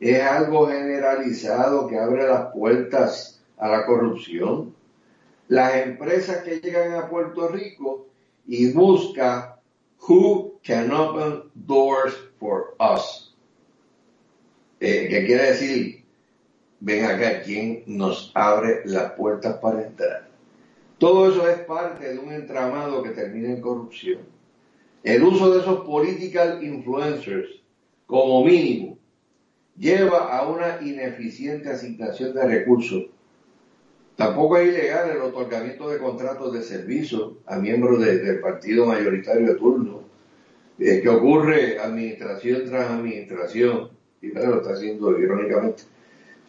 es 0.00 0.22
algo 0.22 0.66
generalizado 0.68 1.86
que 1.86 1.98
abre 1.98 2.26
las 2.26 2.50
puertas 2.54 3.42
a 3.58 3.68
la 3.68 3.84
corrupción. 3.84 4.74
Las 5.48 5.74
empresas 5.76 6.42
que 6.42 6.58
llegan 6.58 6.94
a 6.94 7.10
Puerto 7.10 7.48
Rico 7.48 8.06
y 8.46 8.72
buscan 8.72 9.50
who 10.08 10.58
can 10.62 10.90
open 10.90 11.42
doors 11.54 12.14
for 12.40 12.76
us. 12.80 13.36
Eh, 14.80 15.06
¿Qué 15.10 15.26
quiere 15.26 15.50
decir? 15.50 16.04
Ven 16.80 17.04
acá, 17.04 17.42
¿quién 17.42 17.82
nos 17.86 18.32
abre 18.34 18.80
las 18.86 19.12
puertas 19.12 19.58
para 19.58 19.82
entrar? 19.82 20.27
Todo 20.98 21.30
eso 21.30 21.48
es 21.48 21.58
parte 21.60 22.12
de 22.12 22.18
un 22.18 22.32
entramado 22.32 23.02
que 23.02 23.10
termina 23.10 23.50
en 23.50 23.60
corrupción. 23.60 24.20
El 25.04 25.22
uso 25.22 25.54
de 25.54 25.60
esos 25.60 25.80
political 25.86 26.62
influencers, 26.62 27.48
como 28.06 28.44
mínimo, 28.44 28.98
lleva 29.76 30.36
a 30.36 30.48
una 30.48 30.80
ineficiente 30.82 31.70
asignación 31.70 32.34
de 32.34 32.44
recursos. 32.44 33.04
Tampoco 34.16 34.56
es 34.56 34.70
ilegal 34.70 35.10
el 35.10 35.22
otorgamiento 35.22 35.88
de 35.88 35.98
contratos 35.98 36.52
de 36.52 36.62
servicio 36.62 37.38
a 37.46 37.58
miembros 37.58 38.00
del 38.00 38.40
partido 38.40 38.86
mayoritario 38.86 39.46
de 39.46 39.54
turno, 39.54 40.02
eh, 40.80 41.00
que 41.00 41.08
ocurre 41.08 41.78
administración 41.78 42.64
tras 42.64 42.90
administración, 42.90 43.90
y 44.20 44.28
lo 44.32 44.56
está 44.56 44.72
haciendo 44.72 45.16
irónicamente. 45.16 45.84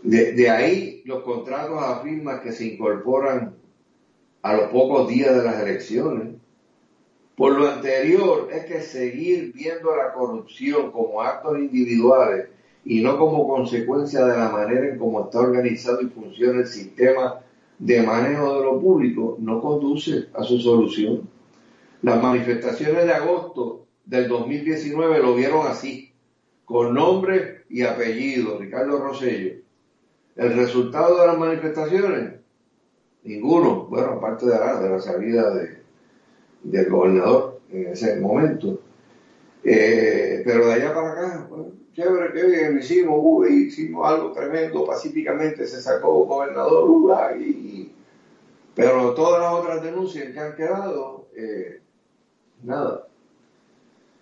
De, 0.02 0.32
de, 0.32 0.50
ahí 0.50 1.04
los 1.06 1.22
contratos 1.22 1.78
a 1.84 2.02
firmas 2.02 2.40
que 2.40 2.52
se 2.52 2.66
incorporan 2.66 3.59
a 4.42 4.54
los 4.54 4.70
pocos 4.70 5.08
días 5.08 5.36
de 5.36 5.44
las 5.44 5.62
elecciones. 5.62 6.36
Por 7.36 7.54
lo 7.58 7.70
anterior, 7.70 8.50
es 8.52 8.66
que 8.66 8.82
seguir 8.82 9.54
viendo 9.54 9.96
la 9.96 10.14
corrupción 10.14 10.92
como 10.92 11.22
actos 11.22 11.58
individuales 11.58 12.48
y 12.84 13.02
no 13.02 13.18
como 13.18 13.48
consecuencia 13.48 14.26
de 14.26 14.38
la 14.38 14.50
manera 14.50 14.88
en 14.88 14.98
cómo 14.98 15.26
está 15.26 15.40
organizado 15.40 16.02
y 16.02 16.08
funciona 16.08 16.60
el 16.60 16.68
sistema 16.68 17.40
de 17.80 18.02
manejo 18.02 18.56
de 18.56 18.64
lo 18.66 18.80
público 18.80 19.38
no 19.40 19.62
conduce 19.62 20.28
a 20.34 20.44
su 20.44 20.60
solución. 20.60 21.30
Las 22.02 22.22
manifestaciones 22.22 23.06
de 23.06 23.14
agosto 23.14 23.88
del 24.06 24.28
2019 24.28 25.20
lo 25.20 25.36
vieron 25.36 25.66
así, 25.68 26.12
con 26.66 26.94
nombre 26.94 27.64
y 27.70 27.84
apellido, 27.84 28.60
Ricardo 28.60 29.00
Rosello. 29.00 29.62
El 30.36 30.54
resultado 30.54 31.22
de 31.22 31.28
las 31.28 31.38
manifestaciones, 31.38 32.39
ninguno, 33.24 33.86
bueno, 33.86 34.14
aparte 34.14 34.46
de 34.46 34.58
la, 34.58 34.80
de 34.80 34.90
la 34.90 35.00
salida 35.00 35.54
de, 35.54 35.80
del 36.64 36.90
gobernador 36.90 37.60
en 37.72 37.88
ese 37.88 38.20
momento. 38.20 38.80
Eh, 39.64 40.42
pero 40.46 40.68
de 40.68 40.74
allá 40.74 40.94
para 40.94 41.12
acá, 41.12 41.50
chévere, 41.94 42.34
que 42.34 42.48
bien, 42.48 42.80
hicimos, 42.80 43.20
uh, 43.22 43.46
hicimos 43.46 44.08
algo 44.08 44.32
tremendo, 44.32 44.86
pacíficamente 44.86 45.68
se 45.68 45.82
sacó 45.82 46.26
gobernador, 46.26 46.90
uh, 46.90 47.40
y, 47.40 47.92
pero 48.74 49.14
todas 49.14 49.42
las 49.42 49.54
otras 49.54 49.84
denuncias 49.84 50.32
que 50.32 50.40
han 50.40 50.56
quedado, 50.56 51.28
eh, 51.36 51.82
nada. 52.64 53.08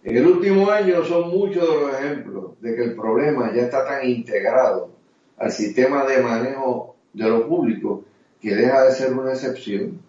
En 0.03 0.17
el 0.17 0.25
último 0.25 0.69
año 0.71 1.03
son 1.03 1.29
muchos 1.29 1.67
de 1.67 1.81
los 1.81 1.93
ejemplos 1.99 2.61
de 2.61 2.75
que 2.75 2.83
el 2.83 2.95
problema 2.95 3.53
ya 3.53 3.63
está 3.63 3.85
tan 3.85 4.07
integrado 4.07 4.89
al 5.37 5.51
sistema 5.51 6.05
de 6.05 6.23
manejo 6.23 6.95
de 7.13 7.29
lo 7.29 7.47
público 7.47 8.03
que 8.41 8.55
deja 8.55 8.83
de 8.83 8.91
ser 8.91 9.13
una 9.13 9.33
excepción. 9.33 10.01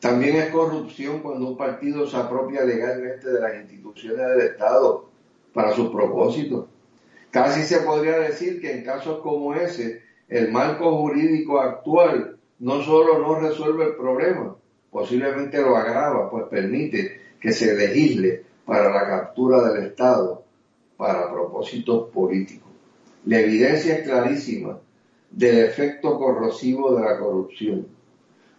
También 0.00 0.36
es 0.36 0.50
corrupción 0.50 1.20
cuando 1.20 1.48
un 1.48 1.56
partido 1.56 2.06
se 2.06 2.16
apropia 2.16 2.64
legalmente 2.64 3.30
de 3.30 3.40
las 3.40 3.54
instituciones 3.54 4.26
del 4.28 4.40
Estado 4.40 5.08
para 5.52 5.72
sus 5.72 5.90
propósitos. 5.90 6.66
Casi 7.30 7.62
se 7.62 7.80
podría 7.80 8.18
decir 8.18 8.60
que 8.60 8.72
en 8.72 8.84
casos 8.84 9.20
como 9.22 9.54
ese, 9.54 10.02
el 10.28 10.50
marco 10.50 10.96
jurídico 10.98 11.60
actual 11.60 12.36
no 12.58 12.82
solo 12.82 13.18
no 13.18 13.40
resuelve 13.40 13.86
el 13.86 13.96
problema, 13.96 14.56
posiblemente 14.90 15.60
lo 15.60 15.76
agrava, 15.76 16.30
pues 16.30 16.44
permite 16.50 17.20
que 17.40 17.52
se 17.52 17.74
legisle 17.74 18.44
para 18.64 18.92
la 18.92 19.06
captura 19.06 19.72
del 19.72 19.86
Estado 19.86 20.44
para 20.96 21.30
propósitos 21.30 22.10
políticos. 22.10 22.70
La 23.24 23.40
evidencia 23.40 23.96
es 23.96 24.02
clarísima 24.02 24.78
del 25.32 25.64
efecto 25.64 26.18
corrosivo 26.18 26.94
de 26.94 27.02
la 27.02 27.18
corrupción. 27.18 27.86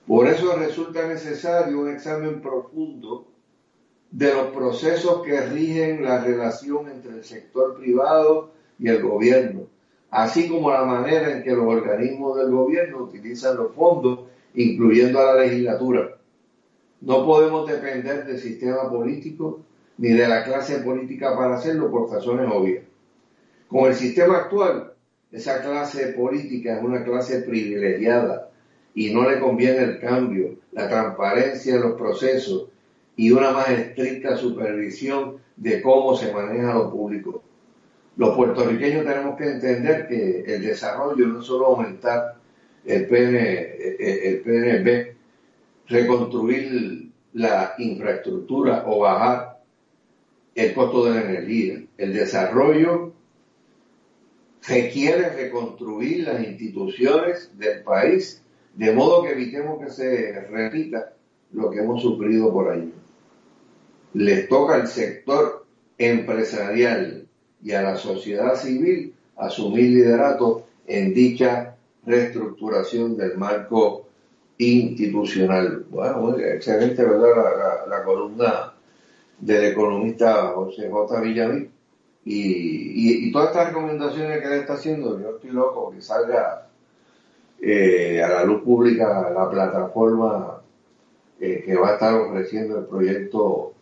Por 0.07 0.27
eso 0.27 0.55
resulta 0.57 1.07
necesario 1.07 1.79
un 1.79 1.89
examen 1.89 2.41
profundo 2.41 3.25
de 4.11 4.33
los 4.33 4.47
procesos 4.47 5.23
que 5.23 5.39
rigen 5.41 6.03
la 6.03 6.23
relación 6.23 6.89
entre 6.89 7.13
el 7.13 7.23
sector 7.23 7.77
privado 7.79 8.51
y 8.77 8.89
el 8.89 9.01
gobierno, 9.01 9.67
así 10.11 10.49
como 10.49 10.71
la 10.71 10.83
manera 10.83 11.31
en 11.31 11.43
que 11.43 11.51
los 11.51 11.65
organismos 11.65 12.37
del 12.37 12.51
gobierno 12.51 13.03
utilizan 13.03 13.57
los 13.57 13.73
fondos, 13.73 14.19
incluyendo 14.55 15.19
a 15.19 15.35
la 15.35 15.41
legislatura. 15.43 16.17
No 17.01 17.25
podemos 17.25 17.67
depender 17.67 18.25
del 18.25 18.39
sistema 18.39 18.89
político 18.89 19.61
ni 19.97 20.09
de 20.09 20.27
la 20.27 20.43
clase 20.43 20.79
política 20.79 21.35
para 21.35 21.55
hacerlo 21.55 21.89
por 21.89 22.11
razones 22.11 22.49
obvias. 22.51 22.83
Con 23.67 23.85
el 23.85 23.95
sistema 23.95 24.37
actual, 24.37 24.92
esa 25.33 25.61
clase 25.61 26.13
política 26.13 26.77
es 26.77 26.83
una 26.83 27.03
clase 27.03 27.41
privilegiada 27.41 28.49
y 28.93 29.11
no 29.11 29.27
le 29.27 29.39
conviene 29.39 29.79
el 29.79 29.99
cambio, 29.99 30.55
la 30.71 30.87
transparencia 30.87 31.75
en 31.75 31.81
los 31.81 31.93
procesos 31.93 32.67
y 33.15 33.31
una 33.31 33.51
más 33.51 33.69
estricta 33.69 34.37
supervisión 34.37 35.37
de 35.57 35.81
cómo 35.81 36.15
se 36.15 36.31
maneja 36.31 36.75
lo 36.75 36.91
público. 36.91 37.43
Los 38.15 38.35
puertorriqueños 38.35 39.05
tenemos 39.05 39.35
que 39.35 39.45
entender 39.45 40.07
que 40.07 40.41
el 40.45 40.61
desarrollo 40.61 41.25
no 41.25 41.39
es 41.39 41.45
solo 41.45 41.65
aumentar 41.65 42.35
el, 42.85 43.07
el 43.11 44.41
PNB, 44.41 45.15
reconstruir 45.87 47.09
la 47.33 47.73
infraestructura 47.79 48.83
o 48.85 48.99
bajar 48.99 49.61
el 50.53 50.73
costo 50.75 51.05
de 51.05 51.11
la 51.11 51.21
energía. 51.21 51.83
El 51.97 52.13
desarrollo 52.13 53.12
requiere 54.67 55.29
reconstruir 55.29 56.25
las 56.25 56.43
instituciones 56.43 57.51
del 57.57 57.83
país 57.83 58.41
de 58.75 58.91
modo 58.91 59.23
que 59.23 59.31
evitemos 59.31 59.79
que 59.83 59.91
se 59.91 60.41
repita 60.49 61.13
lo 61.51 61.69
que 61.69 61.79
hemos 61.79 62.01
sufrido 62.01 62.51
por 62.51 62.71
años. 62.71 62.93
Les 64.13 64.47
toca 64.47 64.75
al 64.75 64.87
sector 64.87 65.65
empresarial 65.97 67.27
y 67.63 67.71
a 67.71 67.81
la 67.81 67.95
sociedad 67.95 68.55
civil 68.55 69.13
asumir 69.37 69.91
liderato 69.91 70.65
en 70.87 71.13
dicha 71.13 71.75
reestructuración 72.05 73.15
del 73.17 73.37
marco 73.37 74.07
institucional. 74.57 75.85
Bueno, 75.89 76.37
excelente, 76.37 77.03
¿verdad? 77.03 77.87
La, 77.87 78.03
columna 78.03 78.73
del 79.39 79.65
economista 79.65 80.47
José 80.47 80.89
J. 80.89 81.21
Villamil. 81.21 81.69
Y, 82.25 83.27
y, 83.27 83.31
todas 83.31 83.49
estas 83.49 83.67
recomendaciones 83.67 84.39
que 84.39 84.47
él 84.47 84.53
está 84.53 84.73
haciendo, 84.73 85.19
yo 85.19 85.31
estoy 85.31 85.49
loco 85.49 85.91
que 85.91 86.01
salga 86.01 86.67
eh, 87.61 88.21
a 88.23 88.29
la 88.29 88.43
luz 88.45 88.61
pública 88.63 89.29
la 89.29 89.49
plataforma 89.49 90.61
eh, 91.39 91.63
que 91.65 91.75
va 91.75 91.91
a 91.91 91.93
estar 91.93 92.13
ofreciendo 92.13 92.79
el 92.79 92.85
proyecto 92.85 93.73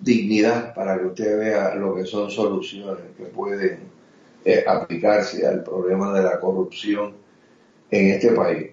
Dignidad 0.00 0.74
para 0.74 0.98
que 0.98 1.06
usted 1.06 1.38
vea 1.38 1.74
lo 1.74 1.94
que 1.94 2.06
son 2.06 2.30
soluciones 2.30 3.04
que 3.18 3.24
pueden 3.24 3.80
eh, 4.46 4.64
aplicarse 4.66 5.46
al 5.46 5.62
problema 5.62 6.14
de 6.14 6.22
la 6.22 6.40
corrupción 6.40 7.12
en 7.90 8.06
este 8.14 8.32
país. 8.32 8.70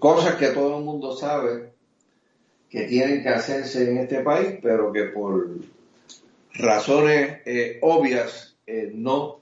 Cosas 0.00 0.34
que 0.34 0.48
todo 0.48 0.78
el 0.78 0.84
mundo 0.84 1.16
sabe 1.16 1.70
que 2.68 2.88
tienen 2.88 3.22
que 3.22 3.28
hacerse 3.28 3.88
en 3.88 3.98
este 3.98 4.20
país, 4.20 4.58
pero 4.60 4.92
que 4.92 5.04
por 5.04 5.48
razones 6.54 7.40
eh, 7.44 7.78
obvias 7.82 8.56
eh, 8.66 8.92
no 8.94 9.40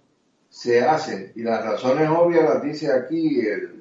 se 0.48 0.82
hacen. 0.82 1.32
Y 1.34 1.42
las 1.42 1.64
razones 1.64 2.08
obvias 2.08 2.44
las 2.44 2.62
dice 2.62 2.92
aquí 2.92 3.40
el, 3.40 3.78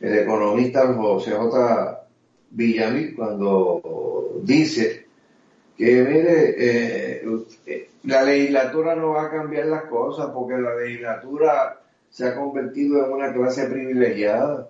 economista 0.00 0.92
José 0.92 1.32
J. 1.32 2.06
Villamil 2.50 3.16
cuando 3.16 4.40
dice 4.42 5.06
que, 5.76 6.02
mire, 6.02 6.54
eh, 6.58 7.88
la 8.04 8.22
legislatura 8.22 8.94
no 8.94 9.10
va 9.12 9.24
a 9.24 9.30
cambiar 9.30 9.66
las 9.66 9.84
cosas 9.84 10.30
porque 10.34 10.58
la 10.58 10.74
legislatura 10.76 11.80
se 12.10 12.26
ha 12.28 12.36
convertido 12.36 13.04
en 13.04 13.12
una 13.12 13.32
clase 13.32 13.66
privilegiada. 13.66 14.68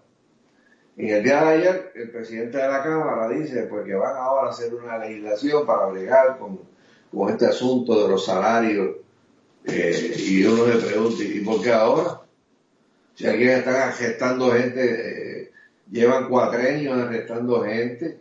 En 0.96 1.09
el 1.09 1.24
día 1.24 1.44
de 1.44 1.55
ayer, 1.55 1.92
el 1.96 2.11
presidente 2.11 2.59
de 2.59 2.68
la 2.68 2.83
Cámara 2.83 3.29
dice 3.29 3.64
pues 3.64 3.85
que 3.85 3.94
van 3.94 4.16
ahora 4.16 4.46
a 4.46 4.50
hacer 4.50 4.72
una 4.72 4.98
legislación 4.98 5.66
para 5.66 5.87
bregar 5.87 6.38
con, 6.38 6.61
con 7.14 7.31
este 7.31 7.46
asunto 7.46 8.03
de 8.03 8.09
los 8.09 8.24
salarios. 8.24 8.96
Eh, 9.64 10.14
y 10.18 10.44
uno 10.44 10.66
le 10.66 10.77
pregunta, 10.77 11.22
¿y 11.22 11.40
por 11.40 11.62
qué 11.62 11.72
ahora? 11.72 12.20
Si 13.14 13.27
aquí 13.27 13.44
están 13.44 13.77
arrestando 13.77 14.53
gente, 14.53 15.42
eh, 15.42 15.53
llevan 15.90 16.29
cuatreños 16.29 16.98
arrestando 16.98 17.62
gente. 17.62 18.20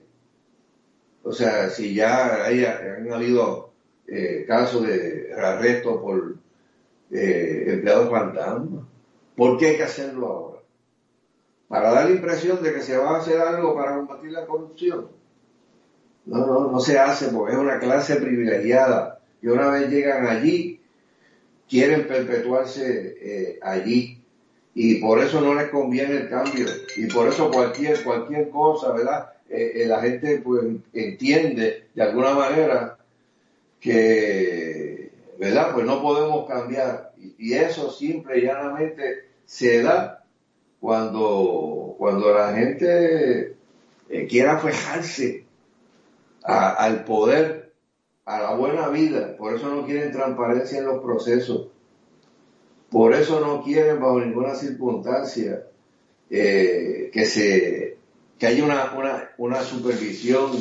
O 1.24 1.32
sea, 1.32 1.70
si 1.70 1.96
ya 1.96 2.46
hay, 2.46 2.66
han 2.66 3.12
habido 3.12 3.72
eh, 4.08 4.46
casos 4.48 4.86
de 4.86 5.34
arresto 5.36 6.02
por 6.02 6.36
eh, 7.12 7.66
empleados 7.68 8.10
fantasma, 8.10 8.88
¿por 9.36 9.58
qué 9.58 9.68
hay 9.68 9.78
que 9.78 9.84
hacerlo 9.84 10.28
ahora? 10.28 10.60
Para 11.68 11.92
dar 11.92 12.06
la 12.10 12.16
impresión 12.16 12.62
de 12.62 12.74
que 12.74 12.82
se 12.82 12.98
va 12.98 13.16
a 13.16 13.20
hacer 13.20 13.40
algo 13.40 13.74
para 13.74 13.96
combatir 13.96 14.32
la 14.32 14.46
corrupción. 14.46 15.08
No, 16.26 16.46
no, 16.46 16.72
no 16.72 16.80
se 16.80 16.98
hace 16.98 17.28
porque 17.28 17.54
es 17.54 17.60
una 17.60 17.80
clase 17.80 18.16
privilegiada 18.16 19.20
y 19.42 19.48
una 19.48 19.70
vez 19.70 19.90
llegan 19.90 20.26
allí, 20.26 20.80
quieren 21.70 22.08
perpetuarse 22.08 23.18
eh, 23.20 23.60
allí 23.62 24.22
y 24.74 24.96
por 24.96 25.20
eso 25.20 25.42
no 25.42 25.54
les 25.54 25.70
conviene 25.70 26.16
el 26.16 26.30
cambio 26.30 26.66
y 26.96 27.08
por 27.08 27.28
eso 27.28 27.52
cualquier 27.52 28.02
cualquier 28.04 28.50
cosa, 28.50 28.94
¿verdad? 28.94 29.34
Eh, 29.50 29.72
eh, 29.76 29.86
la 29.86 30.00
gente 30.00 30.38
pues 30.38 30.64
entiende 30.94 31.88
de 31.94 32.02
alguna 32.02 32.34
manera 32.34 32.98
que, 33.82 35.12
¿verdad? 35.38 35.74
Pues 35.74 35.86
no 35.86 36.02
podemos 36.02 36.48
cambiar 36.48 37.12
y, 37.38 37.54
eso 37.54 37.92
simple 37.92 38.40
y 38.40 38.44
llanamente 38.44 39.26
se 39.46 39.82
da 39.82 40.24
cuando 40.80 41.96
cuando 41.98 42.34
la 42.34 42.54
gente 42.54 43.56
quiera 44.30 44.58
fijarse 44.60 45.43
al 46.44 47.06
poder, 47.06 47.74
a 48.26 48.42
la 48.42 48.56
buena 48.56 48.90
vida. 48.90 49.36
Por 49.38 49.56
eso 49.56 49.74
no 49.74 49.86
quieren 49.86 50.12
transparencia 50.12 50.80
en 50.80 50.86
los 50.86 51.02
procesos. 51.02 51.68
Por 52.90 53.14
eso 53.14 53.40
no 53.40 53.64
quieren 53.64 54.00
bajo 54.00 54.20
ninguna 54.20 54.54
circunstancia 54.54 55.64
eh, 56.30 57.10
que 57.12 57.26
se 57.26 57.98
que 58.38 58.48
haya 58.48 58.64
una, 58.64 58.94
una, 58.98 59.30
una 59.38 59.62
supervisión 59.62 60.52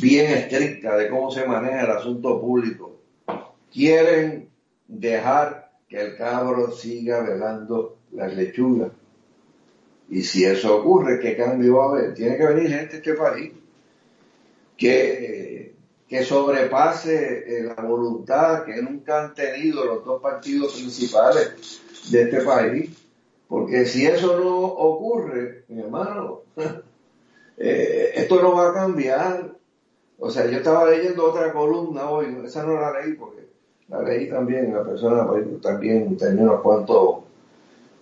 bien 0.00 0.32
estricta 0.32 0.96
de 0.96 1.10
cómo 1.10 1.30
se 1.30 1.46
maneja 1.46 1.82
el 1.82 1.90
asunto 1.90 2.40
público. 2.40 3.00
Quieren 3.70 4.48
dejar 4.88 5.72
que 5.88 6.00
el 6.00 6.16
cabro 6.16 6.70
siga 6.72 7.22
velando 7.22 7.98
las 8.12 8.34
lechugas. 8.34 8.92
Y 10.08 10.22
si 10.22 10.44
eso 10.44 10.78
ocurre, 10.78 11.18
¿qué 11.20 11.36
cambio 11.36 11.76
va 11.76 11.84
a 11.84 11.88
haber? 11.88 12.14
Tiene 12.14 12.36
que 12.36 12.46
venir 12.46 12.68
gente 12.70 12.94
a 12.94 12.98
este 12.98 13.14
país 13.14 13.52
que, 14.76 15.74
que 16.08 16.24
sobrepase 16.24 17.44
eh, 17.46 17.62
la 17.64 17.82
voluntad 17.82 18.64
que 18.64 18.80
nunca 18.82 19.24
han 19.24 19.34
tenido 19.34 19.84
los 19.84 20.04
dos 20.04 20.20
partidos 20.20 20.74
principales 20.74 21.80
de 22.10 22.22
este 22.22 22.40
país. 22.42 22.90
Porque 23.48 23.86
si 23.86 24.06
eso 24.06 24.38
no 24.38 24.56
ocurre, 24.58 25.64
mi 25.68 25.80
hermano, 25.80 26.42
eh, 27.56 28.12
esto 28.14 28.42
no 28.42 28.54
va 28.54 28.70
a 28.70 28.74
cambiar. 28.74 29.54
O 30.18 30.30
sea, 30.30 30.46
yo 30.46 30.58
estaba 30.58 30.88
leyendo 30.88 31.24
otra 31.24 31.52
columna 31.52 32.08
hoy, 32.08 32.36
esa 32.44 32.64
no 32.64 32.80
la 32.80 33.00
leí 33.00 33.14
porque 33.14 33.44
la 33.88 34.02
leí 34.02 34.28
también, 34.28 34.72
la 34.72 34.84
persona 34.84 35.26
pues, 35.26 35.44
también 35.60 36.16
tenía 36.16 36.44
unos 36.44 36.62
cuantos 36.62 37.18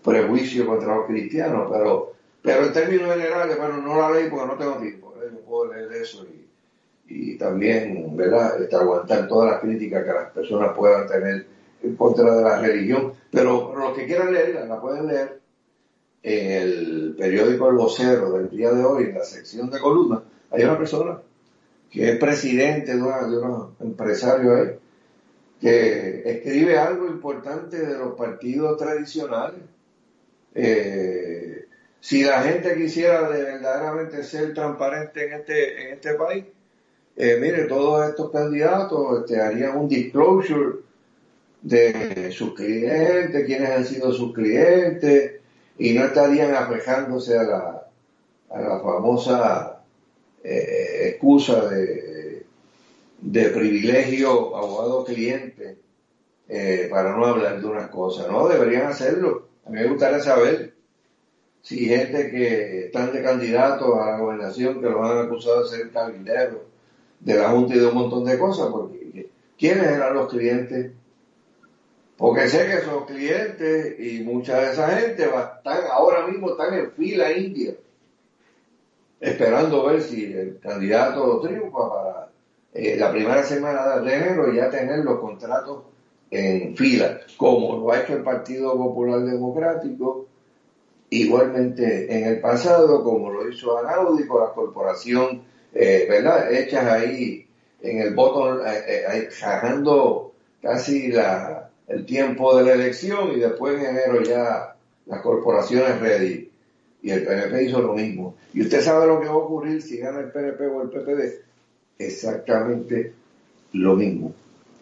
prejuicios 0.05 0.67
contra 0.67 0.97
los 0.97 1.07
cristianos, 1.07 1.69
pero, 1.71 2.13
pero 2.43 2.67
en 2.67 2.73
términos 2.73 3.15
generales, 3.15 3.59
bueno, 3.59 3.79
no 3.79 3.97
la 3.97 4.11
leí 4.11 4.29
porque 4.29 4.47
no 4.47 4.59
tengo 4.59 4.77
tiempo, 4.77 5.15
¿eh? 5.23 5.29
no 5.33 5.39
puedo 5.41 5.73
leer 5.73 5.93
eso 5.93 6.25
y, 6.25 6.42
y 7.09 7.37
también, 7.37 8.17
¿verdad?, 8.17 8.63
este, 8.63 8.77
aguantar 8.77 9.29
todas 9.29 9.53
las 9.53 9.61
críticas 9.61 10.05
que 10.05 10.13
las 10.13 10.31
personas 10.31 10.77
puedan 10.77 11.07
tener 11.07 11.47
en 11.83 11.97
contra 11.97 12.35
de 12.35 12.43
la 12.43 12.61
religión, 12.61 13.13
pero, 13.31 13.75
los 13.77 13.97
que 13.97 14.07
quieran 14.07 14.33
leerla, 14.33 14.67
la 14.67 14.81
pueden 14.81 15.07
leer 15.07 15.41
en 16.23 16.51
el 16.53 17.15
periódico 17.19 17.69
El 17.69 17.77
Vocero 17.77 18.33
del 18.33 18.49
día 18.51 18.71
de 18.71 18.85
hoy, 18.85 19.05
en 19.05 19.15
la 19.15 19.25
sección 19.25 19.71
de 19.71 19.81
columna, 19.81 20.23
hay 20.51 20.65
una 20.65 20.79
persona 20.79 21.19
que 21.91 22.11
es 22.11 22.19
presidente 22.19 22.95
de, 22.95 23.03
una, 23.03 23.27
de 23.27 23.39
unos 23.39 23.81
empresarios 23.81 24.55
ahí, 24.55 24.79
que 25.61 26.23
escribe 26.25 26.79
algo 26.79 27.07
importante 27.07 27.79
de 27.79 27.99
los 27.99 28.15
partidos 28.15 28.77
tradicionales. 28.79 29.61
Eh, 30.55 31.67
si 32.01 32.25
la 32.25 32.43
gente 32.43 32.75
quisiera 32.75 33.31
de 33.31 33.43
verdaderamente 33.45 34.25
ser 34.25 34.55
transparente 34.55 35.27
en 35.27 35.33
este, 35.35 35.83
en 35.83 35.95
este 35.95 36.15
país, 36.15 36.45
eh, 37.17 37.39
mire, 37.41 37.65
todos 37.65 38.09
estos 38.09 38.31
candidatos 38.31 39.21
este, 39.21 39.41
harían 39.41 39.77
un 39.77 39.89
disclosure 39.89 40.79
de 41.61 42.33
sus 42.33 42.55
clientes, 42.55 43.47
quiénes 43.47 43.71
han 43.71 43.85
sido 43.85 44.13
sus 44.13 44.33
clientes, 44.33 45.41
y 45.79 45.93
no 45.93 46.05
estarían 46.05 46.55
afejándose 46.55 47.39
a 47.39 47.43
la, 47.43 47.87
a 48.51 48.61
la 48.61 48.81
famosa 48.81 49.83
eh, 50.43 51.11
excusa 51.11 51.69
de, 51.69 52.47
de 53.21 53.49
privilegio 53.51 54.57
abogado-cliente 54.57 55.79
eh, 56.49 56.89
para 56.91 57.17
no 57.17 57.27
hablar 57.27 57.61
de 57.61 57.67
unas 57.67 57.89
cosas. 57.89 58.29
No, 58.29 58.49
deberían 58.49 58.87
hacerlo. 58.87 59.49
A 59.65 59.71
mí 59.71 59.81
me 59.81 59.89
gustaría 59.89 60.21
saber 60.21 60.75
si 61.63 61.87
gente 61.87 62.31
que 62.31 62.87
están 62.87 63.13
de 63.13 63.23
candidatos 63.23 63.97
a 63.97 64.11
la 64.13 64.19
gobernación, 64.19 64.81
que 64.81 64.91
los 64.91 65.09
han 65.09 65.27
acusado 65.27 65.63
de 65.63 65.69
ser 65.69 65.91
cabilderos 65.91 66.72
de 67.25 67.35
la 67.35 67.51
Junta 67.51 67.75
y 67.75 67.79
de 67.79 67.87
un 67.87 67.95
montón 67.95 68.25
de 68.25 68.39
cosas, 68.39 68.69
porque 68.71 69.31
¿quiénes 69.59 69.87
eran 69.87 70.15
los 70.15 70.29
clientes? 70.29 70.93
Porque 72.17 72.49
sé 72.49 72.67
que 72.67 72.75
esos 72.75 73.05
clientes 73.07 73.99
y 73.99 74.23
mucha 74.23 74.61
de 74.61 74.73
esa 74.73 74.89
gente 74.91 75.25
están 75.25 75.81
ahora 75.91 76.27
mismo 76.27 76.51
están 76.51 76.75
en 76.75 76.93
fila 76.93 77.33
india, 77.33 77.75
esperando 79.21 79.87
ver 79.87 80.03
si 80.03 80.33
el 80.33 80.59
candidato 80.61 81.41
triunfa 81.41 81.89
para 81.89 82.29
eh, 82.75 82.97
la 82.97 83.11
primera 83.11 83.43
semana 83.45 83.99
de 83.99 84.15
enero 84.15 84.53
ya 84.53 84.71
tener 84.71 85.05
los 85.05 85.21
contratos 85.21 85.85
en 86.31 86.77
fila, 86.77 87.21
como 87.37 87.77
lo 87.77 87.93
ha 87.93 88.01
hecho 88.01 88.15
el 88.15 88.23
Partido 88.23 88.77
Popular 88.77 89.21
Democrático, 89.21 90.27
igualmente 91.11 92.17
en 92.17 92.27
el 92.27 92.41
pasado, 92.41 93.05
como 93.05 93.31
lo 93.31 93.49
hizo 93.49 93.77
Anaudi 93.79 94.27
con 94.27 94.43
la 94.43 94.53
corporación, 94.53 95.43
eh, 95.75 96.07
¿verdad? 96.09 96.53
Hechas 96.53 96.85
ahí 96.85 97.47
en 97.81 97.99
el 98.01 98.15
voto, 98.15 98.65
eh, 98.67 98.83
eh, 98.87 99.29
casi 100.63 101.09
la, 101.09 101.71
el 101.89 102.07
tiempo 102.07 102.57
de 102.57 102.65
la 102.65 102.73
elección 102.75 103.33
y 103.33 103.41
después 103.41 103.79
en 103.79 103.97
enero 103.97 104.23
ya 104.23 104.77
las 105.07 105.21
corporaciones 105.21 106.01
ready. 106.01 106.49
Y 107.03 107.11
el 107.11 107.25
PNP 107.25 107.65
hizo 107.65 107.81
lo 107.81 107.95
mismo. 107.95 108.37
¿Y 108.55 108.63
usted 108.63 108.81
sabe 108.81 109.07
lo 109.07 109.21
que 109.21 109.27
va 109.27 109.33
a 109.33 109.39
ocurrir 109.39 109.83
si 109.83 109.99
gana 109.99 110.21
el 110.21 110.31
PNP 110.31 110.67
o 110.67 110.83
el 110.83 110.91
PPD? 110.91 111.43
Exactamente 111.99 113.13
lo 113.73 113.97
mismo. 113.97 114.33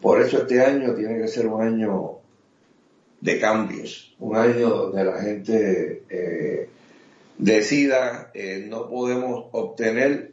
Por 0.00 0.20
eso 0.20 0.38
este 0.38 0.60
año 0.60 0.94
tiene 0.94 1.18
que 1.18 1.28
ser 1.28 1.46
un 1.46 1.62
año 1.62 2.18
de 3.20 3.38
cambios, 3.38 4.14
un 4.18 4.36
año 4.36 4.68
donde 4.68 5.04
la 5.04 5.20
gente 5.20 6.02
eh, 6.08 6.68
decida, 7.38 8.30
eh, 8.34 8.66
no 8.68 8.88
podemos 8.88 9.46
obtener 9.52 10.29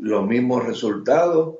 los 0.00 0.26
mismos 0.26 0.64
resultados 0.66 1.56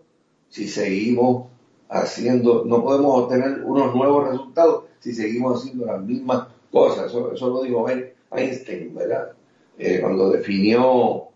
si 0.49 0.67
seguimos 0.67 1.49
haciendo, 1.89 2.65
no 2.67 2.83
podemos 2.83 3.25
obtener 3.25 3.63
unos 3.65 3.95
nuevos 3.95 4.31
resultados 4.31 4.85
si 4.99 5.13
seguimos 5.13 5.61
haciendo 5.61 5.87
las 5.87 6.03
mismas 6.03 6.49
cosas. 6.71 7.07
Eso, 7.07 7.33
eso 7.33 7.49
lo 7.49 7.63
dijo 7.63 7.87
Einstein, 8.33 8.95
¿verdad? 8.95 9.33
Eh, 9.79 10.01
cuando 10.01 10.31
definió 10.31 11.29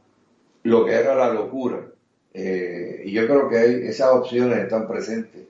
lo 0.62 0.84
que 0.84 0.92
era 0.92 1.14
la 1.14 1.32
locura. 1.32 1.86
Eh, 2.32 3.02
y 3.04 3.12
yo 3.12 3.26
creo 3.26 3.48
que 3.48 3.88
esas 3.88 4.10
opciones 4.10 4.58
están 4.58 4.88
presentes. 4.88 5.46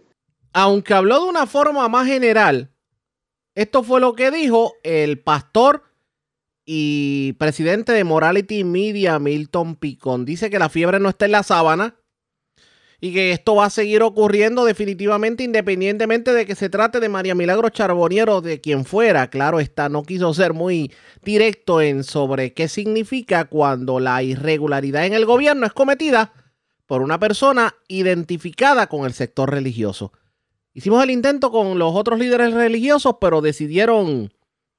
Aunque 0.53 0.95
habló 0.95 1.24
de 1.24 1.31
una 1.31 1.47
forma 1.47 1.89
más 1.89 2.07
general, 2.07 2.70
Esto 3.57 3.85
fue 3.85 4.01
lo 4.01 4.14
que 4.14 4.33
dijo 4.33 4.72
el 4.83 5.20
pastor 5.20 5.85
y 6.65 7.35
presidente 7.35 7.93
de 7.93 8.05
Morality 8.05 8.65
Media, 8.65 9.19
Milton 9.19 9.77
Picón. 9.77 10.25
Dice 10.25 10.51
que 10.51 10.59
la 10.59 10.69
fiebre 10.69 11.01
no 11.01 11.09
está 11.09 11.27
en 11.27 11.33
la 11.33 11.43
sábana 11.43 11.97
y 13.01 13.12
que 13.12 13.33
esto 13.33 13.57
va 13.57 13.67
a 13.67 13.71
seguir 13.71 14.03
ocurriendo 14.03 14.65
definitivamente 14.65 15.45
independientemente 15.45 16.33
de 16.33 16.47
que 16.47 16.55
se 16.55 16.71
trate 16.71 17.01
de 17.01 17.09
María 17.11 17.35
Milagro 17.35 17.69
Charboniero 17.69 18.41
de 18.41 18.61
quien 18.61 18.87
fuera. 18.87 19.29
Claro 19.29 19.61
está, 19.61 19.89
no 19.89 20.05
quiso 20.05 20.33
ser 20.33 20.55
muy 20.55 20.91
directo 21.23 21.83
en 21.83 22.03
sobre 22.03 22.55
qué 22.55 22.67
significa 22.69 23.45
cuando 23.45 24.01
la 24.01 24.23
irregularidad 24.23 25.05
en 25.05 25.12
el 25.12 25.27
gobierno 25.27 25.67
es 25.67 25.75
cometida 25.75 26.33
por 26.87 27.03
una 27.03 27.19
persona 27.19 27.75
identificada 27.89 28.87
con 28.87 29.05
el 29.05 29.12
sector 29.12 29.51
religioso. 29.51 30.12
Hicimos 30.73 31.03
el 31.03 31.11
intento 31.11 31.51
con 31.51 31.79
los 31.79 31.95
otros 31.95 32.19
líderes 32.19 32.53
religiosos, 32.53 33.17
pero 33.21 33.41
decidieron 33.41 34.33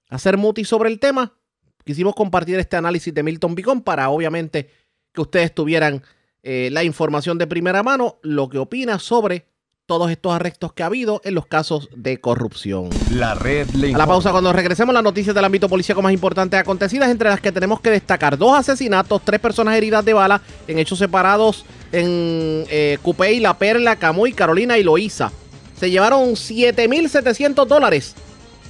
hacer 0.09 0.37
muti 0.37 0.65
sobre 0.65 0.89
el 0.89 0.99
tema. 0.99 1.37
Quisimos 1.85 2.15
compartir 2.15 2.57
este 2.57 2.75
análisis 2.75 3.13
de 3.13 3.21
Milton 3.21 3.53
Picón 3.53 3.81
para 3.81 4.09
obviamente 4.09 4.71
que 5.13 5.21
ustedes 5.21 5.53
tuvieran 5.53 6.01
eh, 6.41 6.69
la 6.71 6.83
información 6.83 7.37
de 7.37 7.45
primera 7.45 7.83
mano, 7.83 8.17
lo 8.23 8.49
que 8.49 8.57
opina 8.57 8.97
sobre 8.97 9.45
todos 9.85 10.09
estos 10.09 10.33
arrestos 10.33 10.73
que 10.73 10.81
ha 10.81 10.87
habido 10.87 11.21
en 11.23 11.35
los 11.35 11.45
casos 11.45 11.89
de 11.95 12.19
corrupción. 12.19 12.89
La 13.11 13.35
red 13.35 13.69
le 13.75 13.93
A 13.93 13.97
la 13.99 14.07
pausa, 14.07 14.31
cuando 14.31 14.51
regresemos, 14.51 14.95
las 14.95 15.03
noticias 15.03 15.35
del 15.35 15.45
ámbito 15.45 15.69
policíaco 15.69 16.01
más 16.01 16.11
importantes 16.11 16.59
acontecidas, 16.59 17.11
entre 17.11 17.29
las 17.29 17.39
que 17.39 17.51
tenemos 17.51 17.79
que 17.79 17.91
destacar 17.91 18.35
dos 18.35 18.57
asesinatos, 18.57 19.21
tres 19.23 19.39
personas 19.39 19.77
heridas 19.77 20.03
de 20.03 20.13
bala 20.13 20.41
en 20.67 20.79
hechos 20.79 20.97
separados 20.97 21.65
en 21.91 22.65
eh, 22.71 22.97
Cupey, 23.03 23.39
La 23.39 23.59
Perla, 23.59 23.97
Camuy, 23.97 24.33
Carolina 24.33 24.79
y 24.79 24.83
Loíza. 24.83 25.31
Se 25.79 25.91
llevaron 25.91 26.31
7.700 26.31 27.67
dólares 27.67 28.15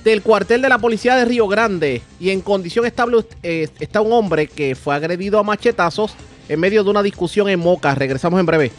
del 0.05 0.21
cuartel 0.21 0.61
de 0.61 0.69
la 0.69 0.77
policía 0.77 1.15
de 1.15 1.25
Río 1.25 1.47
Grande 1.47 2.03
y 2.19 2.29
en 2.29 2.41
condición 2.41 2.85
estable 2.85 3.25
eh, 3.41 3.67
está 3.79 4.01
un 4.01 4.13
hombre 4.13 4.45
que 4.45 4.75
fue 4.75 4.93
agredido 4.93 5.39
a 5.39 5.43
machetazos 5.43 6.15
en 6.47 6.59
medio 6.59 6.83
de 6.83 6.91
una 6.91 7.01
discusión 7.01 7.49
en 7.49 7.59
Moca. 7.59 7.95
Regresamos 7.95 8.39
en 8.39 8.45
breve. 8.45 8.71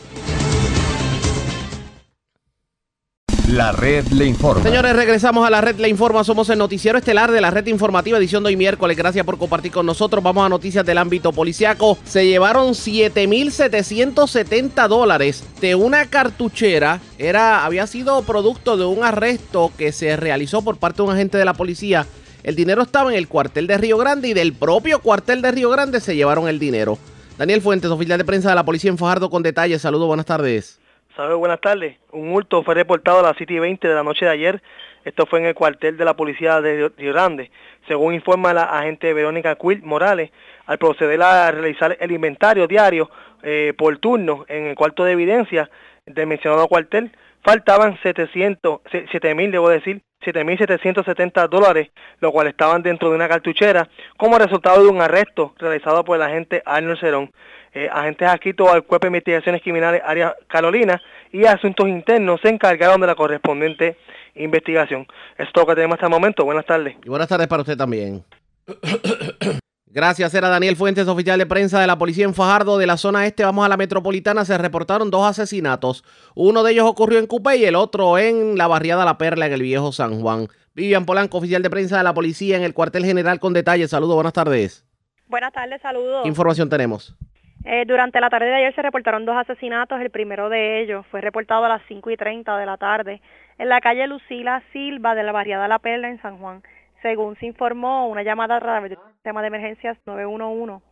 La 3.48 3.70
red 3.70 4.04
le 4.08 4.26
informa. 4.26 4.64
Señores, 4.64 4.96
regresamos 4.96 5.46
a 5.46 5.50
la 5.50 5.60
red 5.60 5.76
Le 5.76 5.88
Informa. 5.88 6.24
Somos 6.24 6.50
el 6.50 6.58
noticiero 6.58 6.98
estelar 6.98 7.30
de 7.30 7.40
la 7.40 7.52
red 7.52 7.64
informativa, 7.68 8.18
edición 8.18 8.42
de 8.42 8.48
hoy 8.48 8.56
miércoles. 8.56 8.96
Gracias 8.96 9.24
por 9.24 9.38
compartir 9.38 9.70
con 9.70 9.86
nosotros. 9.86 10.20
Vamos 10.20 10.44
a 10.44 10.48
noticias 10.48 10.84
del 10.84 10.98
ámbito 10.98 11.30
policiaco. 11.30 11.96
Se 12.04 12.26
llevaron 12.26 12.70
7.770 12.70 14.88
dólares 14.88 15.44
de 15.60 15.76
una 15.76 16.06
cartuchera. 16.06 17.00
Era, 17.18 17.64
había 17.64 17.86
sido 17.86 18.20
producto 18.22 18.76
de 18.76 18.84
un 18.84 19.04
arresto 19.04 19.70
que 19.78 19.92
se 19.92 20.16
realizó 20.16 20.62
por 20.62 20.78
parte 20.78 20.96
de 20.96 21.04
un 21.04 21.14
agente 21.14 21.38
de 21.38 21.44
la 21.44 21.54
policía. 21.54 22.04
El 22.42 22.56
dinero 22.56 22.82
estaba 22.82 23.12
en 23.12 23.16
el 23.16 23.28
cuartel 23.28 23.68
de 23.68 23.78
Río 23.78 23.96
Grande 23.96 24.26
y 24.26 24.34
del 24.34 24.54
propio 24.54 24.98
cuartel 24.98 25.40
de 25.40 25.52
Río 25.52 25.70
Grande 25.70 26.00
se 26.00 26.16
llevaron 26.16 26.48
el 26.48 26.58
dinero. 26.58 26.98
Daniel 27.38 27.62
Fuentes, 27.62 27.92
oficial 27.92 28.18
de 28.18 28.24
prensa 28.24 28.48
de 28.48 28.56
la 28.56 28.64
policía 28.64 28.90
en 28.90 28.98
Fajardo, 28.98 29.30
con 29.30 29.44
detalles. 29.44 29.82
Saludos, 29.82 30.08
buenas 30.08 30.26
tardes. 30.26 30.80
Buenas 31.16 31.62
tardes. 31.62 31.96
Un 32.12 32.28
multo 32.28 32.62
fue 32.62 32.74
reportado 32.74 33.20
a 33.20 33.22
las 33.22 33.38
7 33.38 33.54
y 33.54 33.58
20 33.58 33.88
de 33.88 33.94
la 33.94 34.02
noche 34.02 34.26
de 34.26 34.32
ayer. 34.32 34.62
Esto 35.02 35.24
fue 35.24 35.38
en 35.40 35.46
el 35.46 35.54
cuartel 35.54 35.96
de 35.96 36.04
la 36.04 36.14
policía 36.14 36.60
de 36.60 36.90
Río 36.94 37.14
Grande. 37.14 37.50
Según 37.88 38.12
informa 38.12 38.52
la 38.52 38.64
agente 38.64 39.14
Verónica 39.14 39.54
Quill 39.54 39.82
Morales, 39.82 40.30
al 40.66 40.76
proceder 40.76 41.22
a 41.22 41.50
realizar 41.50 41.96
el 42.00 42.12
inventario 42.12 42.66
diario 42.66 43.08
eh, 43.42 43.72
por 43.78 43.96
turno 43.96 44.44
en 44.48 44.66
el 44.66 44.74
cuarto 44.74 45.04
de 45.04 45.12
evidencia 45.12 45.70
del 46.04 46.26
mencionado 46.26 46.68
cuartel, 46.68 47.10
faltaban 47.42 47.98
700, 48.02 48.82
7.000, 48.84 49.50
debo 49.50 49.70
decir, 49.70 50.02
7.770 50.24 51.48
dólares, 51.48 51.90
lo 52.20 52.32
cual 52.32 52.48
estaban 52.48 52.82
dentro 52.82 53.10
de 53.10 53.16
una 53.16 53.28
cartuchera, 53.28 53.88
como 54.16 54.38
resultado 54.38 54.82
de 54.82 54.88
un 54.88 55.00
arresto 55.00 55.54
realizado 55.58 56.04
por 56.04 56.16
el 56.16 56.22
agente 56.22 56.62
Arnold 56.64 57.00
Cerón. 57.00 57.32
Eh, 57.74 57.90
agentes 57.92 58.26
adscritos 58.26 58.68
al 58.70 58.84
Cuerpo 58.84 59.04
de 59.04 59.08
Investigaciones 59.08 59.60
Criminales 59.60 60.00
Área 60.02 60.34
Carolina 60.46 61.00
y 61.30 61.44
Asuntos 61.44 61.86
Internos 61.86 62.40
se 62.40 62.48
encargaron 62.48 63.00
de 63.02 63.06
la 63.06 63.14
correspondiente 63.14 63.98
investigación. 64.34 65.06
Esto 65.32 65.42
es 65.42 65.52
todo 65.52 65.64
lo 65.64 65.68
que 65.68 65.74
tenemos 65.74 65.96
hasta 65.96 66.06
el 66.06 66.12
momento. 66.12 66.44
Buenas 66.44 66.64
tardes. 66.64 66.96
Y 67.04 67.08
buenas 67.08 67.28
tardes 67.28 67.46
para 67.48 67.62
usted 67.62 67.76
también. 67.76 68.24
Gracias, 69.88 70.34
era 70.34 70.48
Daniel 70.48 70.76
Fuentes, 70.76 71.06
oficial 71.06 71.38
de 71.38 71.46
prensa 71.46 71.80
de 71.80 71.86
la 71.86 71.96
policía 71.96 72.24
en 72.24 72.34
Fajardo. 72.34 72.76
De 72.76 72.86
la 72.86 72.96
zona 72.96 73.24
este, 73.24 73.44
vamos 73.44 73.64
a 73.64 73.68
la 73.68 73.76
metropolitana. 73.76 74.44
Se 74.44 74.58
reportaron 74.58 75.10
dos 75.10 75.24
asesinatos. 75.26 76.04
Uno 76.34 76.62
de 76.62 76.72
ellos 76.72 76.86
ocurrió 76.86 77.18
en 77.18 77.26
Cupé 77.26 77.56
y 77.56 77.64
el 77.64 77.76
otro 77.76 78.18
en 78.18 78.58
la 78.58 78.66
barriada 78.66 79.04
La 79.04 79.16
Perla, 79.16 79.46
en 79.46 79.52
el 79.52 79.62
viejo 79.62 79.92
San 79.92 80.20
Juan. 80.20 80.48
Vivian 80.74 81.06
Polanco, 81.06 81.38
oficial 81.38 81.62
de 81.62 81.70
prensa 81.70 81.96
de 81.96 82.02
la 82.02 82.12
policía 82.12 82.56
en 82.56 82.64
el 82.64 82.74
cuartel 82.74 83.04
general 83.04 83.38
con 83.38 83.52
detalles. 83.52 83.90
Saludos, 83.90 84.16
buenas 84.16 84.32
tardes. 84.32 84.84
Buenas 85.28 85.52
tardes, 85.52 85.80
saludos. 85.80 86.22
¿Qué 86.24 86.28
información 86.28 86.68
tenemos? 86.68 87.16
Eh, 87.64 87.84
durante 87.86 88.20
la 88.20 88.28
tarde 88.28 88.46
de 88.46 88.54
ayer 88.54 88.74
se 88.74 88.82
reportaron 88.82 89.24
dos 89.24 89.36
asesinatos. 89.36 90.00
El 90.00 90.10
primero 90.10 90.48
de 90.48 90.82
ellos 90.82 91.06
fue 91.10 91.20
reportado 91.20 91.64
a 91.64 91.68
las 91.68 91.82
5 91.88 92.10
y 92.10 92.16
30 92.16 92.58
de 92.58 92.66
la 92.66 92.76
tarde 92.76 93.22
en 93.58 93.68
la 93.68 93.80
calle 93.80 94.06
Lucila 94.06 94.62
Silva 94.72 95.14
de 95.14 95.22
la 95.22 95.32
barriada 95.32 95.66
La 95.68 95.78
Perla 95.78 96.08
en 96.08 96.20
San 96.20 96.38
Juan. 96.38 96.62
Según 97.06 97.36
se 97.36 97.46
informó, 97.46 98.08
una 98.08 98.24
llamada 98.24 98.56
a 98.56 98.60
través 98.60 98.90
del 98.90 98.98
sistema 99.12 99.40
de 99.40 99.46
emergencias 99.46 99.96
911 100.06 100.84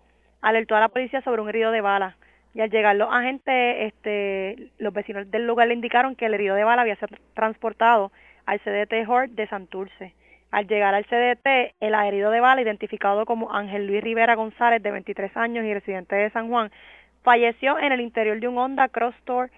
alertó 0.42 0.76
a 0.76 0.80
la 0.80 0.88
policía 0.88 1.20
sobre 1.22 1.42
un 1.42 1.48
herido 1.48 1.72
de 1.72 1.80
bala. 1.80 2.16
Y 2.54 2.60
al 2.60 2.70
llegar 2.70 2.94
los 2.94 3.12
agentes, 3.12 3.92
este, 3.92 4.70
los 4.78 4.94
vecinos 4.94 5.28
del 5.32 5.44
lugar 5.44 5.66
le 5.66 5.74
indicaron 5.74 6.14
que 6.14 6.26
el 6.26 6.34
herido 6.34 6.54
de 6.54 6.62
bala 6.62 6.82
había 6.82 6.94
sido 6.94 7.08
transportado 7.34 8.12
al 8.46 8.60
CDT 8.60 9.08
Hort 9.08 9.32
de 9.32 9.48
Santurce. 9.48 10.14
Al 10.52 10.68
llegar 10.68 10.94
al 10.94 11.04
CDT, 11.04 11.74
el 11.80 11.94
herido 11.94 12.30
de 12.30 12.38
bala, 12.38 12.62
identificado 12.62 13.26
como 13.26 13.52
Ángel 13.52 13.88
Luis 13.88 14.04
Rivera 14.04 14.36
González, 14.36 14.84
de 14.84 14.92
23 14.92 15.36
años 15.36 15.64
y 15.64 15.74
residente 15.74 16.14
de 16.14 16.30
San 16.30 16.48
Juan, 16.48 16.70
falleció 17.24 17.76
en 17.80 17.90
el 17.90 18.00
interior 18.00 18.38
de 18.38 18.46
un 18.46 18.56
Honda 18.56 18.88
Cross 18.88 19.16
Tour 19.24 19.50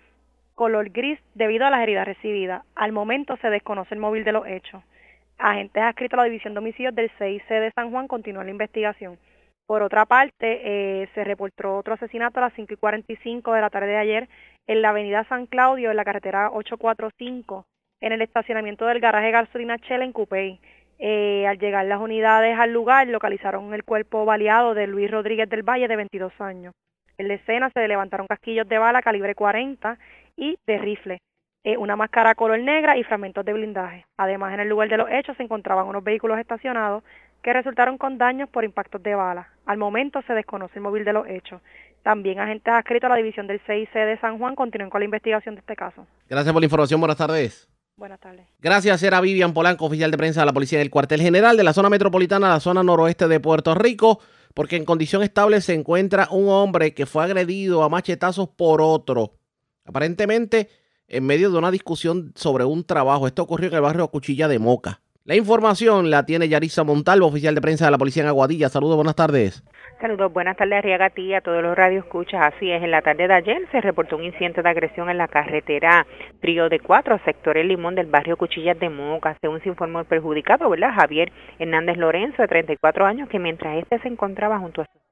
color 0.54 0.88
gris 0.88 1.20
debido 1.34 1.66
a 1.66 1.70
las 1.70 1.82
heridas 1.82 2.07
recibidas. 2.07 2.62
Al 2.74 2.92
momento 2.92 3.36
se 3.42 3.50
desconoce 3.50 3.92
el 3.94 4.00
móvil 4.00 4.24
de 4.24 4.32
los 4.32 4.46
hechos. 4.46 4.82
Agentes 5.39 5.82
adscritos 5.82 6.18
a 6.18 6.22
la 6.22 6.28
División 6.28 6.55
de 6.55 6.59
Homicidios 6.59 6.95
del 6.95 7.11
CIC 7.18 7.47
de 7.49 7.72
San 7.74 7.91
Juan 7.91 8.09
continúan 8.09 8.47
la 8.47 8.53
investigación. 8.53 9.18
Por 9.66 9.82
otra 9.82 10.07
parte, 10.07 10.61
eh, 11.03 11.09
se 11.14 11.24
reportó 11.24 11.76
otro 11.76 11.95
asesinato 11.95 12.39
a 12.39 12.45
las 12.45 12.55
5 12.55 12.72
y 12.72 12.76
45 12.76 13.53
de 13.53 13.61
la 13.61 13.68
tarde 13.68 13.89
de 13.89 13.97
ayer 13.97 14.28
en 14.66 14.80
la 14.80 14.91
avenida 14.91 15.24
San 15.28 15.47
Claudio, 15.47 15.91
en 15.91 15.97
la 15.97 16.05
carretera 16.05 16.51
845, 16.53 17.66
en 18.01 18.12
el 18.12 18.22
estacionamiento 18.22 18.87
del 18.87 19.01
garaje 19.01 19.30
Gasolina 19.30 19.76
Shell 19.76 20.03
en 20.03 20.12
Cupey. 20.12 20.61
Eh, 20.99 21.47
al 21.47 21.59
llegar 21.59 21.84
las 21.84 22.01
unidades 22.01 22.59
al 22.59 22.72
lugar, 22.72 23.07
localizaron 23.09 23.74
el 23.74 23.84
cuerpo 23.84 24.24
baleado 24.24 24.72
de 24.72 24.87
Luis 24.87 25.11
Rodríguez 25.11 25.51
del 25.51 25.62
Valle, 25.62 25.89
de 25.89 25.97
22 25.97 26.32
años. 26.41 26.72
En 27.18 27.28
la 27.28 27.34
escena 27.34 27.70
se 27.70 27.87
levantaron 27.89 28.26
casquillos 28.26 28.68
de 28.68 28.78
bala 28.78 29.03
calibre 29.03 29.34
40 29.34 29.99
y 30.37 30.57
de 30.66 30.78
rifle, 30.78 31.18
eh, 31.66 31.76
una 31.76 31.96
máscara 31.96 32.36
color 32.36 32.60
negra 32.60 32.96
y 32.96 33.02
fragmentos 33.02 33.44
de 33.44 33.52
blindaje. 33.52 34.06
Además, 34.16 34.54
en 34.54 34.60
el 34.60 34.68
lugar 34.68 34.88
de 34.88 34.98
los 34.98 35.10
hechos 35.10 35.36
se 35.36 35.42
encontraban 35.42 35.88
unos 35.88 36.04
vehículos 36.04 36.38
estacionados 36.38 37.02
que 37.42 37.52
resultaron 37.52 37.98
con 37.98 38.18
daños 38.18 38.48
por 38.48 38.62
impactos 38.62 39.02
de 39.02 39.16
bala. 39.16 39.48
Al 39.66 39.76
momento 39.76 40.22
se 40.28 40.32
desconoce 40.32 40.74
el 40.76 40.82
móvil 40.82 41.04
de 41.04 41.12
los 41.12 41.26
hechos. 41.26 41.60
También 42.04 42.38
agentes 42.38 42.72
adscritos 42.72 43.10
a 43.10 43.14
la 43.14 43.16
división 43.16 43.48
del 43.48 43.58
CIC 43.66 43.92
de 43.94 44.16
San 44.20 44.38
Juan 44.38 44.54
continúan 44.54 44.90
con 44.90 45.00
la 45.00 45.06
investigación 45.06 45.56
de 45.56 45.58
este 45.58 45.74
caso. 45.74 46.06
Gracias 46.28 46.52
por 46.52 46.62
la 46.62 46.66
información. 46.66 47.00
Buenas 47.00 47.16
tardes. 47.16 47.68
Buenas 47.96 48.20
tardes. 48.20 48.46
Gracias, 48.60 49.02
era 49.02 49.20
Vivian 49.20 49.52
Polanco, 49.52 49.86
oficial 49.86 50.12
de 50.12 50.18
prensa 50.18 50.42
de 50.42 50.46
la 50.46 50.52
policía 50.52 50.78
del 50.78 50.90
cuartel 50.90 51.20
general 51.20 51.56
de 51.56 51.64
la 51.64 51.72
zona 51.72 51.90
metropolitana, 51.90 52.48
la 52.48 52.60
zona 52.60 52.84
noroeste 52.84 53.26
de 53.26 53.40
Puerto 53.40 53.74
Rico, 53.74 54.20
porque 54.54 54.76
en 54.76 54.84
condición 54.84 55.24
estable 55.24 55.60
se 55.60 55.74
encuentra 55.74 56.28
un 56.30 56.48
hombre 56.48 56.94
que 56.94 57.06
fue 57.06 57.24
agredido 57.24 57.82
a 57.82 57.88
machetazos 57.88 58.50
por 58.50 58.80
otro. 58.80 59.32
Aparentemente, 59.84 60.68
en 61.09 61.26
medio 61.26 61.50
de 61.50 61.59
una 61.59 61.70
discusión 61.70 62.32
sobre 62.34 62.64
un 62.64 62.84
trabajo. 62.84 63.26
Esto 63.26 63.42
ocurrió 63.42 63.68
en 63.68 63.74
el 63.74 63.80
barrio 63.80 64.09
Cuchilla 64.09 64.48
de 64.48 64.59
Moca. 64.59 65.00
La 65.24 65.34
información 65.34 66.09
la 66.09 66.24
tiene 66.24 66.48
Yarisa 66.48 66.84
Montalvo, 66.84 67.26
oficial 67.26 67.52
de 67.54 67.61
prensa 67.61 67.86
de 67.86 67.90
la 67.90 67.98
policía 67.98 68.22
en 68.22 68.28
Aguadilla. 68.28 68.68
Saludos, 68.68 68.94
buenas 68.94 69.16
tardes. 69.16 69.64
Saludos, 70.00 70.32
buenas 70.32 70.57
tardes, 70.57 70.78
Arriaga, 70.78 71.11
todos 71.42 71.62
los 71.64 71.74
radioescuchas. 71.74 72.54
Así 72.54 72.70
es, 72.70 72.80
en 72.80 72.92
la 72.92 73.02
tarde 73.02 73.26
de 73.26 73.34
ayer 73.34 73.66
se 73.72 73.80
reportó 73.80 74.16
un 74.16 74.24
incidente 74.24 74.62
de 74.62 74.68
agresión 74.68 75.11
en 75.11 75.18
la 75.18 75.26
carretera 75.26 76.07
Trío 76.40 76.68
de 76.68 76.78
Cuatro, 76.78 77.18
sector 77.24 77.57
El 77.57 77.68
Limón 77.68 77.96
del 77.96 78.07
barrio 78.07 78.36
Cuchillas 78.36 78.78
de 78.78 78.88
Moca. 78.88 79.36
Según 79.40 79.61
se 79.62 79.68
informó 79.68 79.98
el 79.98 80.07
perjudicado, 80.07 80.70
¿verdad? 80.70 80.92
Javier 80.94 81.32
Hernández 81.59 81.96
Lorenzo, 81.96 82.42
de 82.42 82.46
34 82.46 83.04
años, 83.04 83.28
que 83.28 83.40
mientras 83.40 83.78
este 83.78 83.98
se 83.98 84.09
encontraba 84.09 84.61
junto 84.61 84.82
a 84.82 84.84
su 84.84 85.05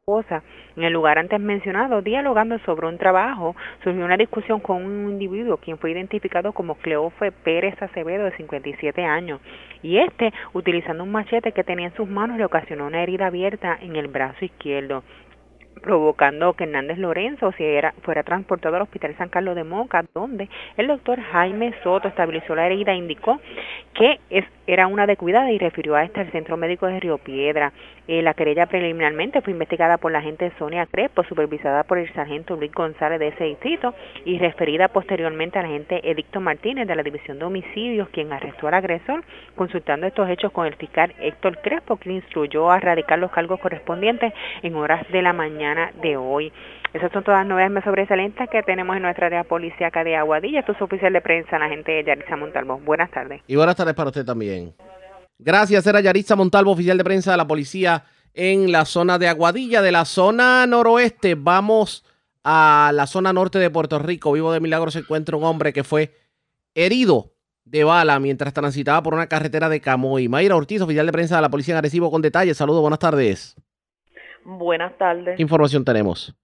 en 0.77 0.85
el 0.85 0.93
lugar 0.93 1.19
antes 1.19 1.41
mencionado, 1.41 2.03
dialogando 2.03 2.59
sobre 2.67 2.87
un 2.87 2.99
trabajo, 2.99 3.57
surgió 3.83 4.05
una 4.05 4.19
discusión 4.19 4.61
con 4.61 4.85
un 4.85 5.13
individuo 5.13 5.57
quien 5.57 5.79
fue 5.79 5.93
identificado 5.93 6.53
como 6.53 6.75
Cleofe 6.75 7.33
Pérez 7.33 7.81
Acevedo, 7.81 8.25
de 8.25 8.37
57 8.37 9.03
años. 9.03 9.41
Y 9.83 9.97
este, 9.97 10.31
utilizando 10.53 11.05
un 11.05 11.11
machete 11.11 11.53
que 11.53 11.65
tenía 11.65 11.87
en 11.87 11.95
sus 11.95 12.07
manos, 12.07 12.37
le 12.37 12.45
ocasionó 12.45 12.87
una 12.87 13.03
herida 13.03 13.29
abierta 13.29 13.79
en 13.81 13.97
el 13.97 14.09
brazo 14.09 14.45
izquierdo. 14.45 15.05
Provocando 15.85 16.55
que 16.55 16.65
Hernández 16.65 16.97
Lorenzo 16.97 17.53
era, 17.59 17.93
fuera 18.03 18.23
transportado 18.23 18.77
al 18.77 18.83
Hospital 18.83 19.15
San 19.19 19.29
Carlos 19.29 19.55
de 19.55 19.65
Moca, 19.65 20.03
donde 20.15 20.49
el 20.79 20.87
doctor 20.87 21.21
Jaime 21.21 21.75
Soto 21.83 22.09
estabilizó 22.09 22.55
la 22.55 22.67
herida 22.67 22.93
e 22.93 22.97
indicó 22.97 23.39
que 23.93 24.19
es, 24.31 24.45
era 24.67 24.87
una 24.87 25.07
de 25.07 25.17
cuidado 25.17 25.49
y 25.51 25.59
refirió 25.59 25.95
a 25.95 26.03
este 26.03 26.21
al 26.21 26.33
Centro 26.33 26.57
Médico 26.57 26.87
de 26.87 26.99
Río 26.99 27.19
Piedra. 27.19 27.73
Eh, 28.09 28.23
la 28.23 28.35
querella 28.35 28.67
preliminarmente 28.67 29.41
fue 29.41 29.53
investigada 29.53 29.99
por 29.99 30.11
la 30.11 30.19
agente 30.19 30.53
Sonia 30.59 30.87
Crespo, 30.87 31.23
supervisada 31.25 31.85
por 31.85 31.99
el 31.99 32.13
sargento 32.13 32.57
Luis 32.57 32.73
González 32.73 33.19
de 33.19 33.29
ese 33.29 33.45
distrito 33.45 33.95
y 34.25 34.39
referida 34.39 34.89
posteriormente 34.89 35.59
al 35.59 35.67
agente 35.67 36.01
Edicto 36.11 36.41
Martínez 36.41 36.89
de 36.89 36.97
la 36.97 37.03
División 37.03 37.39
de 37.39 37.45
Homicidios, 37.45 38.09
quien 38.09 38.33
arrestó 38.33 38.69
al 38.69 38.75
agresor, 38.75 39.23
consultando 39.55 40.07
estos 40.07 40.29
hechos 40.29 40.51
con 40.51 40.67
el 40.67 40.75
fiscal 40.75 41.15
Héctor 41.21 41.59
Crespo, 41.59 41.97
quien 41.97 42.17
instruyó 42.17 42.71
a 42.71 42.81
radicar 42.81 43.19
los 43.19 43.31
cargos 43.31 43.61
correspondientes 43.61 44.33
en 44.63 44.75
horas 44.75 45.07
de 45.11 45.23
la 45.23 45.33
mañana 45.33 45.74
de 46.03 46.17
hoy. 46.17 46.53
Esas 46.93 47.11
son 47.13 47.25
todas 47.25 47.41
las 47.41 47.49
novedades 47.49 47.73
más 47.73 47.85
sobresalientes 47.85 48.49
que 48.51 48.63
tenemos 48.63 48.97
en 48.97 49.03
nuestra 49.03 49.27
área 49.27 49.45
policíaca 49.45 50.05
de 50.05 50.17
Aguadilla. 50.17 50.61
Esto 50.61 50.73
es 50.73 50.83
oficial 50.83 51.13
de 51.13 51.21
prensa, 51.21 51.59
la 51.59 51.69
gente 51.69 51.91
de 51.91 52.05
Yaritza 52.05 52.37
Montalvo. 52.37 52.79
Buenas 52.79 53.11
tardes. 53.11 53.43
Y 53.49 53.57
buenas 53.57 53.75
tardes 53.75 53.95
para 53.95 54.11
usted 54.11 54.25
también. 54.25 54.75
Gracias, 55.39 55.87
era 55.87 56.01
Yaritza 56.01 56.37
Montalvo, 56.37 56.71
oficial 56.71 56.97
de 56.97 57.05
prensa 57.05 57.33
de 57.33 57.37
la 57.37 57.47
policía 57.47 58.05
en 58.33 58.71
la 58.71 58.85
zona 58.85 59.19
de 59.19 59.27
Aguadilla. 59.27 59.83
De 59.83 59.91
la 59.91 60.05
zona 60.05 60.67
noroeste 60.67 61.35
vamos 61.35 62.05
a 62.45 62.93
la 62.95 63.07
zona 63.09 63.33
norte 63.33 63.59
de 63.59 63.71
Puerto 63.71 63.99
Rico. 63.99 64.33
Vivo 64.33 64.53
de 64.53 64.61
Milagro 64.61 64.93
se 64.93 65.01
encuentra 65.01 65.37
un 65.37 65.45
hombre 65.45 65.73
que 65.73 65.83
fue 65.83 66.13
herido 66.75 67.33
de 67.65 67.83
bala 67.83 68.21
mientras 68.21 68.53
transitaba 68.53 69.03
por 69.03 69.15
una 69.15 69.27
carretera 69.27 69.69
de 69.69 69.81
Camoy. 69.81 70.29
Mayra 70.29 70.55
Ortiz, 70.55 70.81
oficial 70.81 71.07
de 71.07 71.13
prensa 71.13 71.37
de 71.37 71.43
la 71.43 71.49
policía 71.49 71.75
en 71.75 71.79
Arecibo, 71.79 72.11
con 72.11 72.23
detalles. 72.23 72.57
Saludos, 72.57 72.83
buenas 72.83 73.01
tardes. 73.01 73.57
Buenas 74.45 74.97
tardes. 74.99 75.37
¿Qué 75.37 75.43
información 75.43 75.85
tenemos? 75.85 76.35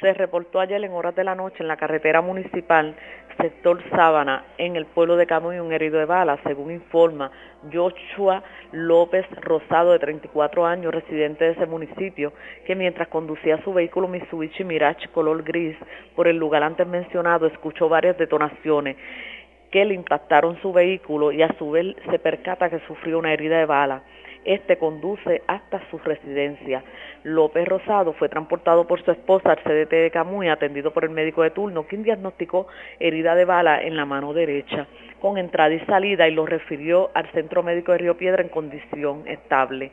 Se 0.00 0.12
reportó 0.12 0.60
ayer 0.60 0.84
en 0.84 0.92
horas 0.92 1.14
de 1.14 1.24
la 1.24 1.34
noche 1.34 1.56
en 1.60 1.68
la 1.68 1.76
carretera 1.76 2.20
municipal 2.20 2.96
sector 3.40 3.82
Sábana, 3.90 4.44
en 4.58 4.76
el 4.76 4.86
pueblo 4.86 5.16
de 5.16 5.26
Camuy, 5.26 5.58
un 5.58 5.72
herido 5.72 5.98
de 5.98 6.04
bala, 6.04 6.38
según 6.44 6.70
informa 6.70 7.30
Joshua 7.72 8.42
López 8.72 9.26
Rosado, 9.42 9.92
de 9.92 9.98
34 9.98 10.66
años, 10.66 10.94
residente 10.94 11.44
de 11.44 11.50
ese 11.52 11.66
municipio, 11.66 12.32
que 12.66 12.74
mientras 12.74 13.08
conducía 13.08 13.62
su 13.62 13.72
vehículo 13.72 14.08
Mitsubishi 14.08 14.64
Mirage 14.64 15.08
color 15.08 15.42
gris 15.42 15.76
por 16.14 16.28
el 16.28 16.36
lugar 16.36 16.62
antes 16.62 16.86
mencionado, 16.86 17.46
escuchó 17.46 17.88
varias 17.88 18.16
detonaciones 18.18 18.96
que 19.70 19.84
le 19.84 19.94
impactaron 19.94 20.60
su 20.62 20.72
vehículo 20.72 21.32
y 21.32 21.42
a 21.42 21.54
su 21.58 21.70
vez 21.70 21.96
se 22.10 22.18
percata 22.18 22.70
que 22.70 22.80
sufrió 22.86 23.18
una 23.18 23.32
herida 23.32 23.58
de 23.58 23.66
bala. 23.66 24.02
Este 24.46 24.78
conduce 24.78 25.42
hasta 25.48 25.82
su 25.90 25.98
residencia. 25.98 26.84
López 27.24 27.66
Rosado 27.66 28.12
fue 28.12 28.28
transportado 28.28 28.86
por 28.86 29.04
su 29.04 29.10
esposa 29.10 29.50
al 29.50 29.58
CDT 29.58 29.90
de 29.90 30.10
Camuy, 30.12 30.48
atendido 30.48 30.92
por 30.92 31.02
el 31.02 31.10
médico 31.10 31.42
de 31.42 31.50
turno, 31.50 31.82
quien 31.82 32.04
diagnosticó 32.04 32.68
herida 33.00 33.34
de 33.34 33.44
bala 33.44 33.82
en 33.82 33.96
la 33.96 34.04
mano 34.04 34.32
derecha, 34.32 34.86
con 35.20 35.36
entrada 35.36 35.74
y 35.74 35.80
salida, 35.80 36.28
y 36.28 36.32
lo 36.32 36.46
refirió 36.46 37.10
al 37.14 37.28
Centro 37.32 37.64
Médico 37.64 37.90
de 37.90 37.98
Río 37.98 38.16
Piedra 38.16 38.40
en 38.40 38.48
condición 38.48 39.26
estable 39.26 39.90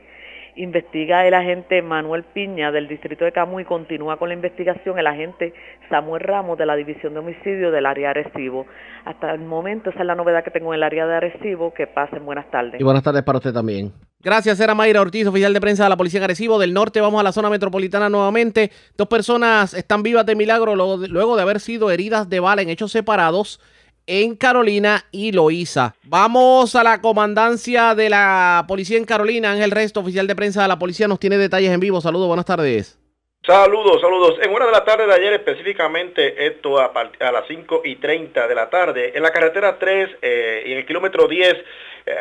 investiga 0.56 1.26
el 1.28 1.34
agente 1.34 1.82
Manuel 1.82 2.24
Piña 2.24 2.72
del 2.72 2.88
distrito 2.88 3.26
de 3.26 3.32
Camuy 3.32 3.64
y 3.64 3.66
continúa 3.66 4.18
con 4.18 4.30
la 4.30 4.36
investigación 4.36 5.00
el 5.00 5.08
agente 5.08 5.54
Samuel 5.90 6.22
Ramos 6.22 6.58
de 6.58 6.66
la 6.66 6.76
División 6.76 7.14
de 7.14 7.20
Homicidio 7.20 7.72
del 7.72 7.86
área 7.86 8.14
de 8.14 8.22
Arecibo. 8.22 8.66
Hasta 9.06 9.32
el 9.32 9.40
momento 9.40 9.90
esa 9.90 10.02
es 10.02 10.06
la 10.06 10.16
novedad 10.16 10.44
que 10.44 10.52
tengo 10.52 10.74
en 10.74 10.78
el 10.78 10.84
área 10.84 11.06
de 11.08 11.16
Arecibo. 11.16 11.74
Que 11.74 11.88
pasen 11.88 12.26
buenas 12.26 12.50
tardes. 12.52 12.80
Y 12.80 12.84
buenas 12.84 13.04
tardes 13.04 13.24
para 13.24 13.38
usted 13.38 13.54
también. 13.54 13.92
Gracias, 14.22 14.60
era 14.60 14.74
Mayra 14.74 15.02
Ortiz, 15.02 15.28
oficial 15.28 15.54
de 15.54 15.60
prensa 15.60 15.84
de 15.84 15.90
la 15.90 15.98
Policía 15.98 16.20
de 16.20 16.26
Arecibo. 16.26 16.60
Del 16.60 16.74
norte 16.74 17.02
vamos 17.02 17.20
a 17.20 17.24
la 17.24 17.32
zona 17.32 17.50
metropolitana 17.50 18.10
nuevamente. 18.10 18.72
Dos 18.98 19.08
personas 19.08 19.74
están 19.74 20.04
vivas 20.04 20.26
de 20.26 20.36
milagro 20.36 20.76
luego 20.76 21.36
de 21.36 21.42
haber 21.42 21.60
sido 21.60 21.92
heridas 21.92 22.30
de 22.30 22.40
bala 22.40 22.62
en 22.62 22.70
hechos 22.70 22.92
separados 22.92 23.60
en 24.08 24.36
Carolina 24.36 25.06
y 25.12 25.32
Loíza. 25.32 25.96
Vamos 26.04 26.76
a 26.76 26.84
la 26.84 27.02
comandancia 27.02 27.96
de 27.96 28.10
la 28.10 28.66
policía 28.68 28.98
en 28.98 29.06
Carolina. 29.06 29.52
Ángel 29.52 29.72
Resto, 29.72 30.02
oficial 30.02 30.28
de 30.28 30.36
prensa 30.36 30.62
de 30.62 30.68
la 30.68 30.80
policía, 30.80 31.08
nos 31.08 31.20
tiene 31.20 31.38
detalles 31.38 31.72
en 31.72 31.80
vivo. 31.80 32.02
Saludos, 32.02 32.28
buenas 32.28 32.46
tardes. 32.46 33.00
Saludos, 33.46 34.00
saludos. 34.00 34.40
En 34.42 34.52
una 34.54 34.66
de 34.66 34.72
la 34.72 34.86
tarde 34.86 35.06
de 35.06 35.14
ayer, 35.14 35.34
específicamente 35.34 36.48
esto 36.48 36.80
a, 36.80 36.94
las 36.94 37.46
5 37.46 37.82
y 37.84 37.98
30 37.98 38.48
de 38.48 38.56
la 38.56 38.70
tarde, 38.70 39.12
en 39.16 39.22
la 39.22 39.32
carretera 39.32 39.78
3 39.78 40.10
eh, 40.22 40.64
y 40.66 40.72
en 40.72 40.78
el 40.78 40.86
kilómetro 40.86 41.28
10, 41.28 41.52
eh, 41.52 41.64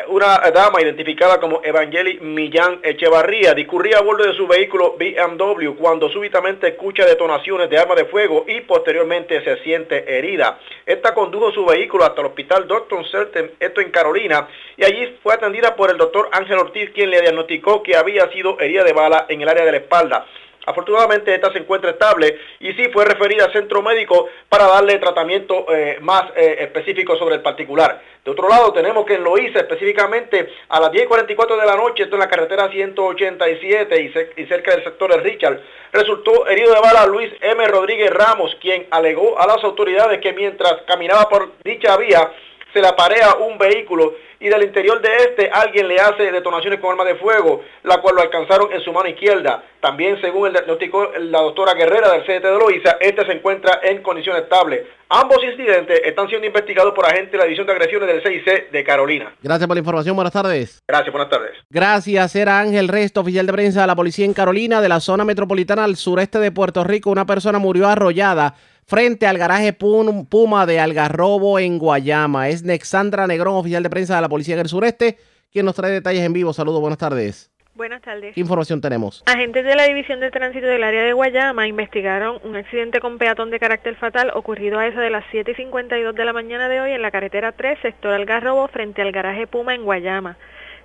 una 0.08 0.38
dama 0.54 0.80
identificada 0.80 1.40
como 1.40 1.60
Evangeli 1.64 2.20
Millán 2.20 2.78
Echevarría 2.84 3.52
discurría 3.52 3.98
a 3.98 4.02
bordo 4.02 4.24
de 4.24 4.34
su 4.34 4.46
vehículo 4.46 4.96
BMW 4.96 5.72
cuando 5.72 6.08
súbitamente 6.08 6.68
escucha 6.68 7.04
detonaciones 7.04 7.68
de 7.68 7.78
arma 7.78 7.96
de 7.96 8.04
fuego 8.04 8.44
y 8.46 8.60
posteriormente 8.60 9.42
se 9.42 9.56
siente 9.64 10.18
herida. 10.18 10.60
Esta 10.86 11.14
condujo 11.14 11.50
su 11.50 11.64
vehículo 11.64 12.04
hasta 12.04 12.20
el 12.20 12.28
hospital 12.28 12.68
Dr. 12.68 13.04
Certain, 13.10 13.50
esto 13.58 13.80
en 13.80 13.90
Carolina, 13.90 14.46
y 14.76 14.84
allí 14.84 15.18
fue 15.22 15.34
atendida 15.34 15.74
por 15.74 15.90
el 15.90 15.96
doctor 15.96 16.28
Ángel 16.32 16.58
Ortiz, 16.58 16.90
quien 16.90 17.10
le 17.10 17.20
diagnosticó 17.20 17.82
que 17.82 17.96
había 17.96 18.30
sido 18.30 18.60
herida 18.60 18.84
de 18.84 18.92
bala 18.92 19.26
en 19.28 19.40
el 19.40 19.48
área 19.48 19.64
de 19.64 19.72
la 19.72 19.78
espalda. 19.78 20.26
Afortunadamente 20.66 21.34
esta 21.34 21.52
se 21.52 21.58
encuentra 21.58 21.90
estable 21.90 22.38
y 22.60 22.72
sí 22.74 22.88
fue 22.92 23.04
referida 23.04 23.46
al 23.46 23.52
centro 23.52 23.82
médico 23.82 24.28
para 24.48 24.66
darle 24.66 24.98
tratamiento 24.98 25.66
eh, 25.74 25.98
más 26.00 26.24
eh, 26.36 26.58
específico 26.60 27.16
sobre 27.16 27.36
el 27.36 27.42
particular. 27.42 28.00
De 28.24 28.30
otro 28.30 28.48
lado 28.48 28.72
tenemos 28.72 29.04
que 29.04 29.14
en 29.14 29.24
Loíza 29.24 29.58
específicamente 29.58 30.48
a 30.68 30.78
las 30.78 30.92
10.44 30.92 31.60
de 31.60 31.66
la 31.66 31.76
noche, 31.76 32.04
esto 32.04 32.14
en 32.14 32.20
la 32.20 32.28
carretera 32.28 32.70
187 32.70 34.00
y, 34.36 34.42
y 34.42 34.46
cerca 34.46 34.70
del 34.70 34.84
sector 34.84 35.10
de 35.10 35.20
Richard, 35.20 35.60
resultó 35.92 36.46
herido 36.46 36.72
de 36.72 36.80
bala 36.80 37.06
Luis 37.06 37.32
M. 37.40 37.66
Rodríguez 37.66 38.10
Ramos, 38.12 38.56
quien 38.60 38.86
alegó 38.90 39.40
a 39.40 39.46
las 39.46 39.64
autoridades 39.64 40.20
que 40.20 40.32
mientras 40.32 40.82
caminaba 40.86 41.28
por 41.28 41.52
dicha 41.64 41.96
vía 41.96 42.30
se 42.72 42.80
le 42.80 42.88
aparea 42.88 43.34
un 43.34 43.58
vehículo 43.58 44.14
y 44.42 44.48
del 44.48 44.64
interior 44.64 45.00
de 45.00 45.08
este 45.16 45.50
alguien 45.52 45.86
le 45.86 46.00
hace 46.00 46.30
detonaciones 46.32 46.80
con 46.80 46.90
arma 46.90 47.04
de 47.04 47.14
fuego, 47.14 47.62
la 47.84 47.98
cual 47.98 48.16
lo 48.16 48.22
alcanzaron 48.22 48.72
en 48.72 48.80
su 48.80 48.92
mano 48.92 49.08
izquierda. 49.08 49.62
También, 49.80 50.20
según 50.20 50.48
el 50.48 50.52
diagnóstico 50.52 51.10
la 51.18 51.40
doctora 51.40 51.74
Guerrera 51.74 52.10
del 52.10 52.22
CDT 52.22 52.44
de 52.44 52.58
Loíza, 52.58 52.96
este 53.00 53.24
se 53.24 53.32
encuentra 53.32 53.80
en 53.82 54.02
condición 54.02 54.36
estable. 54.36 54.86
Ambos 55.08 55.38
incidentes 55.44 56.00
están 56.04 56.28
siendo 56.28 56.46
investigados 56.46 56.92
por 56.94 57.06
agentes 57.06 57.32
de 57.32 57.38
la 57.38 57.44
División 57.44 57.66
de 57.66 57.72
Agresiones 57.74 58.08
del 58.08 58.22
CIC 58.22 58.70
de 58.70 58.84
Carolina. 58.84 59.32
Gracias 59.42 59.66
por 59.66 59.76
la 59.76 59.80
información. 59.80 60.16
Buenas 60.16 60.32
tardes. 60.32 60.82
Gracias, 60.88 61.12
buenas 61.12 61.30
tardes. 61.30 61.52
Gracias. 61.70 62.34
Era 62.34 62.58
Ángel 62.58 62.88
Resto, 62.88 63.20
oficial 63.20 63.46
de 63.46 63.52
prensa 63.52 63.82
de 63.82 63.86
la 63.86 63.94
policía 63.94 64.24
en 64.24 64.34
Carolina, 64.34 64.80
de 64.80 64.88
la 64.88 65.00
zona 65.00 65.24
metropolitana 65.24 65.84
al 65.84 65.96
sureste 65.96 66.38
de 66.38 66.50
Puerto 66.50 66.82
Rico. 66.82 67.10
Una 67.10 67.26
persona 67.26 67.58
murió 67.58 67.86
arrollada 67.86 68.54
frente 68.86 69.26
al 69.26 69.38
garaje 69.38 69.72
Puma 69.72 70.66
de 70.66 70.80
Algarrobo 70.80 71.58
en 71.58 71.78
Guayama. 71.78 72.48
Es 72.48 72.62
Nexandra 72.62 73.26
Negrón, 73.26 73.56
oficial 73.56 73.82
de 73.82 73.90
prensa 73.90 74.16
de 74.16 74.22
la 74.22 74.28
Policía 74.28 74.56
del 74.56 74.68
Sureste, 74.68 75.18
quien 75.52 75.66
nos 75.66 75.74
trae 75.74 75.90
detalles 75.90 76.22
en 76.22 76.32
vivo. 76.32 76.52
Saludos, 76.52 76.80
buenas 76.80 76.98
tardes. 76.98 77.52
Buenas 77.74 78.02
tardes. 78.02 78.34
¿Qué 78.34 78.40
información 78.40 78.82
tenemos? 78.82 79.22
Agentes 79.24 79.64
de 79.64 79.74
la 79.74 79.84
División 79.84 80.20
de 80.20 80.30
Tránsito 80.30 80.66
del 80.66 80.84
área 80.84 81.04
de 81.04 81.14
Guayama 81.14 81.66
investigaron 81.66 82.38
un 82.44 82.54
accidente 82.54 83.00
con 83.00 83.16
peatón 83.16 83.50
de 83.50 83.58
carácter 83.58 83.96
fatal 83.96 84.30
ocurrido 84.34 84.78
a 84.78 84.86
eso 84.86 85.00
de 85.00 85.08
las 85.08 85.24
7 85.30 85.52
y 85.52 85.54
52 85.54 86.14
de 86.14 86.24
la 86.26 86.34
mañana 86.34 86.68
de 86.68 86.82
hoy 86.82 86.92
en 86.92 87.00
la 87.00 87.10
carretera 87.10 87.52
3, 87.52 87.78
sector 87.80 88.12
Algarrobo, 88.12 88.68
frente 88.68 89.00
al 89.00 89.10
garaje 89.10 89.46
Puma 89.46 89.74
en 89.74 89.84
Guayama. 89.84 90.36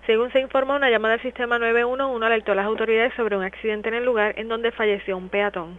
Según 0.06 0.32
se 0.32 0.40
informó, 0.40 0.78
una 0.78 0.90
llamada 0.90 1.16
al 1.16 1.22
sistema 1.22 1.60
911 1.60 2.26
alertó 2.26 2.54
a 2.54 2.56
las 2.56 2.66
autoridades 2.66 3.14
sobre 3.16 3.36
un 3.36 3.44
accidente 3.44 3.90
en 3.90 3.96
el 3.96 4.06
lugar 4.06 4.40
en 4.40 4.48
donde 4.48 4.72
falleció 4.72 5.18
un 5.18 5.28
peatón. 5.28 5.78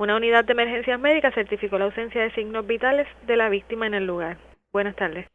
Una 0.00 0.16
unidad 0.16 0.46
de 0.46 0.52
emergencias 0.52 0.98
médicas 0.98 1.34
certificó 1.34 1.76
la 1.76 1.84
ausencia 1.84 2.22
de 2.22 2.30
signos 2.30 2.66
vitales 2.66 3.06
de 3.26 3.36
la 3.36 3.50
víctima 3.50 3.86
en 3.86 3.92
el 3.92 4.06
lugar. 4.06 4.38
Buenas 4.72 4.96
tardes. 4.96 5.28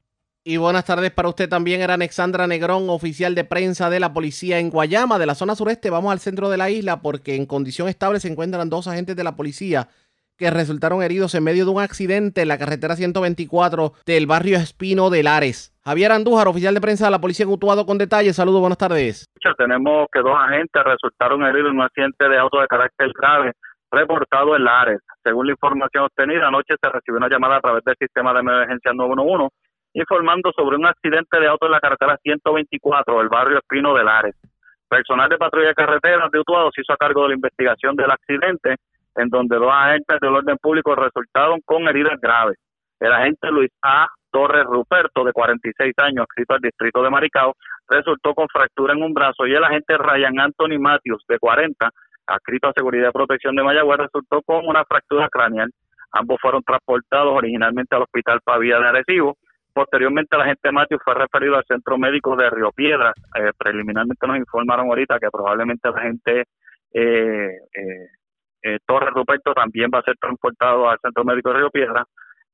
Y 0.44 0.58
buenas 0.58 0.86
tardes 0.86 1.12
para 1.12 1.30
usted 1.30 1.48
también. 1.48 1.82
Era 1.82 1.94
Alexandra 1.94 2.48
Negrón, 2.48 2.90
oficial 2.90 3.36
de 3.36 3.44
prensa 3.44 3.92
de 3.92 4.00
la 4.00 4.12
policía 4.12 4.58
en 4.58 4.72
Guayama, 4.72 5.20
de 5.20 5.28
la 5.28 5.36
zona 5.36 5.54
sureste. 5.54 5.92
Vamos 5.92 6.12
al 6.12 6.18
centro 6.18 6.50
de 6.50 6.58
la 6.58 6.72
isla 6.72 7.04
porque 7.04 7.36
en 7.36 7.46
condición 7.46 7.90
estable 7.90 8.20
se 8.20 8.28
encuentran 8.28 8.68
dos 8.68 8.88
agentes 8.88 9.16
de 9.16 9.24
la 9.24 9.36
policía 9.36 9.88
que 10.36 10.50
resultaron 10.50 11.04
heridos 11.04 11.36
en 11.36 11.44
medio 11.44 11.66
de 11.66 11.70
un 11.70 11.80
accidente 11.80 12.42
en 12.42 12.48
la 12.48 12.58
carretera 12.58 12.96
124 12.96 13.94
del 14.04 14.26
barrio 14.26 14.58
Espino 14.58 15.12
de 15.12 15.22
Lares. 15.22 15.78
Javier 15.84 16.12
Andújar, 16.12 16.48
oficial 16.48 16.74
de 16.74 16.82
prensa 16.82 17.06
de 17.06 17.12
la 17.12 17.22
policía 17.22 17.44
en 17.44 17.52
Utuado 17.52 17.86
con 17.86 18.00
detalles. 18.00 18.36
Saludos, 18.36 18.62
buenas 18.62 18.80
tardes. 18.80 19.30
Tenemos 19.60 20.08
que 20.12 20.22
dos 20.22 20.36
agentes 20.36 20.84
resultaron 20.84 21.44
heridos 21.44 21.70
en 21.70 21.78
un 21.78 21.84
accidente 21.84 22.28
de 22.28 22.40
auto 22.40 22.60
de 22.60 22.66
carácter 22.66 23.12
grave 23.16 23.54
reportado 23.96 24.56
en 24.56 24.64
Lares. 24.64 25.02
Según 25.24 25.48
la 25.48 25.54
información 25.54 26.04
obtenida, 26.04 26.48
anoche 26.48 26.76
se 26.82 26.90
recibió 26.90 27.18
una 27.18 27.30
llamada 27.30 27.58
a 27.58 27.62
través 27.62 27.84
del 27.84 27.96
sistema 27.98 28.34
de 28.34 28.40
emergencia 28.40 28.94
911 28.94 29.56
informando 29.96 30.52
sobre 30.52 30.76
un 30.76 30.86
accidente 30.86 31.40
de 31.40 31.48
auto 31.48 31.66
en 31.66 31.72
la 31.72 31.80
carretera 31.80 32.18
124 32.22 33.18
del 33.18 33.30
barrio 33.30 33.58
Espino 33.58 33.94
de 33.94 34.04
Lares. 34.04 34.36
Personal 34.90 35.30
de 35.30 35.38
patrulla 35.38 35.70
de 35.70 35.74
carreteras 35.74 36.30
de 36.32 36.40
Utuado 36.40 36.70
se 36.76 36.82
hizo 36.82 36.94
a 36.94 36.98
cargo 36.98 37.24
de 37.24 37.30
la 37.30 37.36
investigación 37.36 37.96
del 37.96 38.12
accidente, 38.12 38.76
en 39.16 39.30
donde 39.30 39.56
dos 39.58 39.72
agentes 39.72 40.20
del 40.20 40.36
orden 40.36 40.58
público 40.58 40.96
resultaron 40.96 41.62
con 41.64 41.88
heridas 41.88 42.20
graves. 42.22 42.58
El 43.00 43.14
agente 43.14 43.50
Luis 43.52 43.72
A. 43.82 44.08
Torres 44.32 44.66
Ruperto, 44.66 45.24
de 45.24 45.32
46 45.32 45.94
años, 45.98 46.24
adscrito 46.24 46.56
al 46.56 46.60
distrito 46.60 47.02
de 47.02 47.10
Maricao, 47.10 47.56
resultó 47.88 48.34
con 48.34 48.48
fractura 48.50 48.94
en 48.94 49.02
un 49.02 49.14
brazo 49.14 49.48
y 49.48 49.54
el 49.54 49.64
agente 49.64 49.98
Ryan 49.98 50.40
Anthony 50.42 50.78
Matthews, 50.78 51.24
de 51.30 51.40
40, 51.40 51.90
adscrito 52.28 52.68
a 52.68 52.74
Seguridad 52.74 53.10
y 53.10 53.12
Protección 53.12 53.56
de 53.56 53.64
Mayagüez, 53.64 54.00
resultó 54.00 54.42
con 54.42 54.68
una 54.68 54.84
fractura 54.86 55.30
craneal. 55.30 55.72
Ambos 56.12 56.40
fueron 56.42 56.64
transportados 56.64 57.34
originalmente 57.36 57.96
al 57.96 58.04
Hospital 58.04 58.40
Pavía 58.44 58.80
de 58.80 58.88
Arecibo. 58.88 59.36
Posteriormente, 59.74 60.38
la 60.38 60.44
agente 60.44 60.72
Matthew 60.72 61.00
fue 61.04 61.14
referido 61.16 61.58
al 61.58 61.66
Centro 61.66 61.98
Médico 61.98 62.36
de 62.36 62.50
Río 62.50 62.72
Piedra. 62.72 63.14
Eh, 63.36 63.52
preliminarmente 63.58 64.26
nos 64.26 64.38
informaron 64.38 64.88
ahorita 64.88 65.20
que 65.20 65.30
probablemente 65.30 65.90
la 65.90 66.02
gente 66.02 66.46
eh, 66.94 67.58
eh, 67.74 68.08
eh, 68.66 68.80
Torres 68.86 69.14
Ruperto 69.14 69.54
también 69.54 69.92
va 69.94 70.00
a 70.00 70.04
ser 70.04 70.16
transportado 70.18 70.90
al 70.90 70.98
Centro 71.00 71.24
Médico 71.24 71.50
de 71.50 71.58
Río 71.60 71.70
Piedra. 71.70 72.04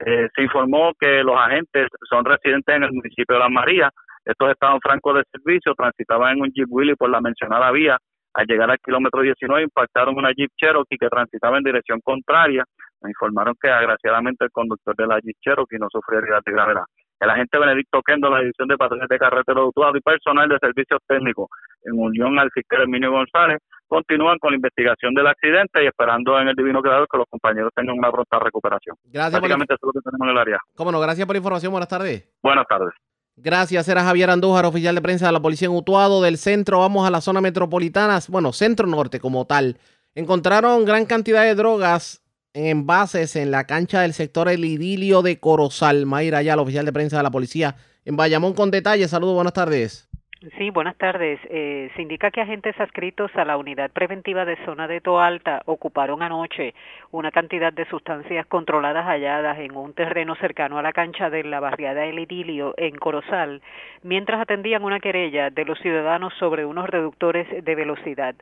Eh, 0.03 0.27
se 0.35 0.41
informó 0.41 0.93
que 0.99 1.23
los 1.23 1.37
agentes 1.37 1.87
son 2.09 2.25
residentes 2.25 2.75
en 2.75 2.83
el 2.83 2.91
municipio 2.91 3.35
de 3.35 3.39
Las 3.39 3.51
Marías. 3.51 3.91
Estos 4.25 4.51
estaban 4.51 4.79
francos 4.81 5.15
de 5.15 5.23
servicio, 5.31 5.73
transitaban 5.73 6.37
en 6.37 6.41
un 6.41 6.51
Jeep 6.51 6.67
Willy 6.69 6.95
por 6.95 7.09
la 7.09 7.21
mencionada 7.21 7.71
vía. 7.71 7.97
Al 8.33 8.45
llegar 8.47 8.71
al 8.71 8.79
kilómetro 8.79 9.21
19 9.21 9.63
impactaron 9.63 10.17
una 10.17 10.31
Jeep 10.31 10.51
Cherokee 10.57 10.97
que 10.97 11.09
transitaba 11.09 11.57
en 11.57 11.63
dirección 11.63 11.99
contraria. 12.01 12.63
Nos 13.01 13.09
informaron 13.09 13.55
que 13.61 13.69
agraciadamente 13.69 14.45
el 14.45 14.51
conductor 14.51 14.95
de 14.95 15.07
la 15.07 15.19
Jeep 15.19 15.35
Cherokee 15.41 15.77
no 15.79 15.87
sufrió 15.91 16.19
heridas 16.19 16.41
de 16.45 16.51
gravedad. 16.53 16.83
El 17.19 17.29
agente 17.29 17.59
Benedicto 17.59 18.01
Kendo, 18.01 18.29
la 18.31 18.39
División 18.39 18.67
de 18.67 18.77
Patrones 18.77 19.07
de 19.07 19.19
Carretera 19.19 19.61
de 19.61 19.97
y 19.97 20.01
personal 20.01 20.49
de 20.49 20.57
servicios 20.59 20.99
técnicos, 21.07 21.49
en 21.83 21.93
unión 21.99 22.39
al 22.39 22.49
fiscal 22.51 22.81
Emilio 22.83 23.11
González, 23.11 23.59
continúan 23.87 24.39
con 24.39 24.51
la 24.51 24.55
investigación 24.55 25.13
del 25.13 25.27
accidente 25.27 25.83
y 25.83 25.87
esperando 25.87 26.39
en 26.39 26.47
el 26.47 26.55
divino 26.55 26.81
creador 26.81 27.07
que 27.11 27.17
los 27.19 27.27
compañeros 27.29 27.71
tengan 27.75 27.97
una 27.99 28.11
pronta 28.11 28.39
recuperación. 28.39 28.95
Gracias 29.03 29.39
por 29.39 29.49
la- 29.49 29.55
Básicamente 29.55 29.73
eso 29.75 29.87
es 29.89 29.93
lo 29.95 30.01
que 30.01 30.03
tenemos 30.09 30.25
en 30.27 30.31
el 30.31 30.37
área. 30.41 30.59
Cómo 30.75 30.91
no, 30.91 30.99
gracias 30.99 31.27
por 31.27 31.35
la 31.35 31.39
información. 31.39 31.71
Buenas 31.71 31.89
tardes. 31.89 32.27
Buenas 32.41 32.65
tardes. 32.67 32.89
Gracias, 33.37 33.87
era 33.87 34.03
Javier 34.03 34.29
Andújar, 34.29 34.65
oficial 34.65 34.93
de 34.93 35.01
prensa 35.01 35.25
de 35.25 35.31
la 35.31 35.41
policía 35.41 35.67
en 35.67 35.73
Utuado. 35.73 36.21
Del 36.21 36.37
centro 36.37 36.79
vamos 36.79 37.07
a 37.07 37.11
la 37.11 37.21
zona 37.21 37.41
metropolitana, 37.41 38.19
bueno, 38.27 38.53
centro 38.53 38.85
norte 38.85 39.19
como 39.19 39.45
tal. 39.45 39.77
Encontraron 40.13 40.85
gran 40.85 41.05
cantidad 41.05 41.43
de 41.43 41.55
drogas 41.55 42.21
en 42.53 42.65
envases 42.67 43.35
en 43.35 43.49
la 43.49 43.65
cancha 43.65 44.01
del 44.01 44.13
sector 44.13 44.49
El 44.49 44.65
Idilio 44.65 45.21
de 45.21 45.39
Corozal. 45.39 46.05
Mayra 46.05 46.41
ya, 46.41 46.55
oficial 46.57 46.85
de 46.85 46.93
prensa 46.93 47.17
de 47.17 47.23
la 47.23 47.31
policía 47.31 47.77
en 48.05 48.17
Bayamón 48.17 48.53
con 48.53 48.71
detalles. 48.71 49.11
Saludos, 49.11 49.35
buenas 49.35 49.53
tardes. 49.53 50.10
Sí, 50.57 50.71
buenas 50.71 50.97
tardes. 50.97 51.39
Eh, 51.51 51.91
se 51.95 52.01
indica 52.01 52.31
que 52.31 52.41
agentes 52.41 52.73
adscritos 52.79 53.29
a 53.35 53.45
la 53.45 53.57
unidad 53.57 53.91
preventiva 53.91 54.43
de 54.43 54.57
zona 54.65 54.87
de 54.87 54.99
Toalta 54.99 55.61
ocuparon 55.65 56.23
anoche 56.23 56.73
una 57.11 57.29
cantidad 57.29 57.71
de 57.71 57.85
sustancias 57.85 58.47
controladas 58.47 59.05
halladas 59.05 59.59
en 59.59 59.75
un 59.75 59.93
terreno 59.93 60.33
cercano 60.33 60.79
a 60.79 60.81
la 60.81 60.93
cancha 60.93 61.29
de 61.29 61.43
la 61.43 61.59
barriada 61.59 62.05
El 62.05 62.17
Idilio 62.17 62.73
en 62.77 62.95
Corozal, 62.95 63.61
mientras 64.01 64.41
atendían 64.41 64.83
una 64.83 64.99
querella 64.99 65.51
de 65.51 65.63
los 65.63 65.77
ciudadanos 65.77 66.33
sobre 66.39 66.65
unos 66.65 66.89
reductores 66.89 67.63
de 67.63 67.75
velocidad. 67.75 68.33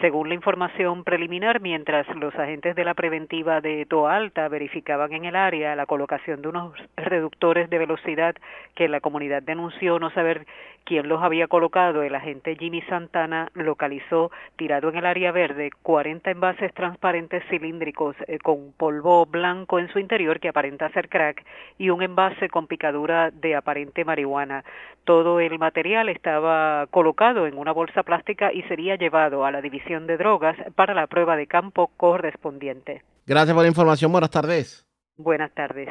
Según 0.00 0.30
la 0.30 0.34
información 0.34 1.04
preliminar, 1.04 1.60
mientras 1.60 2.08
los 2.16 2.34
agentes 2.34 2.74
de 2.74 2.84
la 2.84 2.94
preventiva 2.94 3.60
de 3.60 3.86
Toalta 3.86 4.48
verificaban 4.48 5.12
en 5.12 5.24
el 5.24 5.36
área 5.36 5.76
la 5.76 5.86
colocación 5.86 6.42
de 6.42 6.48
unos 6.48 6.72
reductores 6.96 7.70
de 7.70 7.78
velocidad 7.78 8.34
que 8.74 8.88
la 8.88 8.98
comunidad 8.98 9.40
denunció 9.44 10.00
no 10.00 10.10
saber 10.10 10.46
quién 10.84 11.08
los 11.08 11.22
había 11.22 11.43
colocado, 11.48 12.02
el 12.02 12.14
agente 12.14 12.56
Jimmy 12.56 12.82
Santana 12.82 13.50
localizó 13.54 14.30
tirado 14.56 14.88
en 14.88 14.96
el 14.96 15.06
área 15.06 15.32
verde 15.32 15.70
40 15.82 16.30
envases 16.30 16.72
transparentes 16.74 17.42
cilíndricos 17.48 18.16
eh, 18.26 18.38
con 18.38 18.72
polvo 18.72 19.26
blanco 19.26 19.78
en 19.78 19.92
su 19.92 19.98
interior 19.98 20.40
que 20.40 20.48
aparenta 20.48 20.90
ser 20.90 21.08
crack 21.08 21.44
y 21.78 21.90
un 21.90 22.02
envase 22.02 22.48
con 22.48 22.66
picadura 22.66 23.30
de 23.30 23.56
aparente 23.56 24.04
marihuana. 24.04 24.64
Todo 25.04 25.40
el 25.40 25.58
material 25.58 26.08
estaba 26.08 26.86
colocado 26.90 27.46
en 27.46 27.58
una 27.58 27.72
bolsa 27.72 28.02
plástica 28.02 28.52
y 28.52 28.62
sería 28.62 28.96
llevado 28.96 29.44
a 29.44 29.50
la 29.50 29.60
división 29.60 30.06
de 30.06 30.16
drogas 30.16 30.56
para 30.74 30.94
la 30.94 31.06
prueba 31.06 31.36
de 31.36 31.46
campo 31.46 31.90
correspondiente. 31.96 33.02
Gracias 33.26 33.54
por 33.54 33.62
la 33.62 33.68
información, 33.68 34.12
buenas 34.12 34.30
tardes. 34.30 34.86
Buenas 35.16 35.52
tardes. 35.52 35.88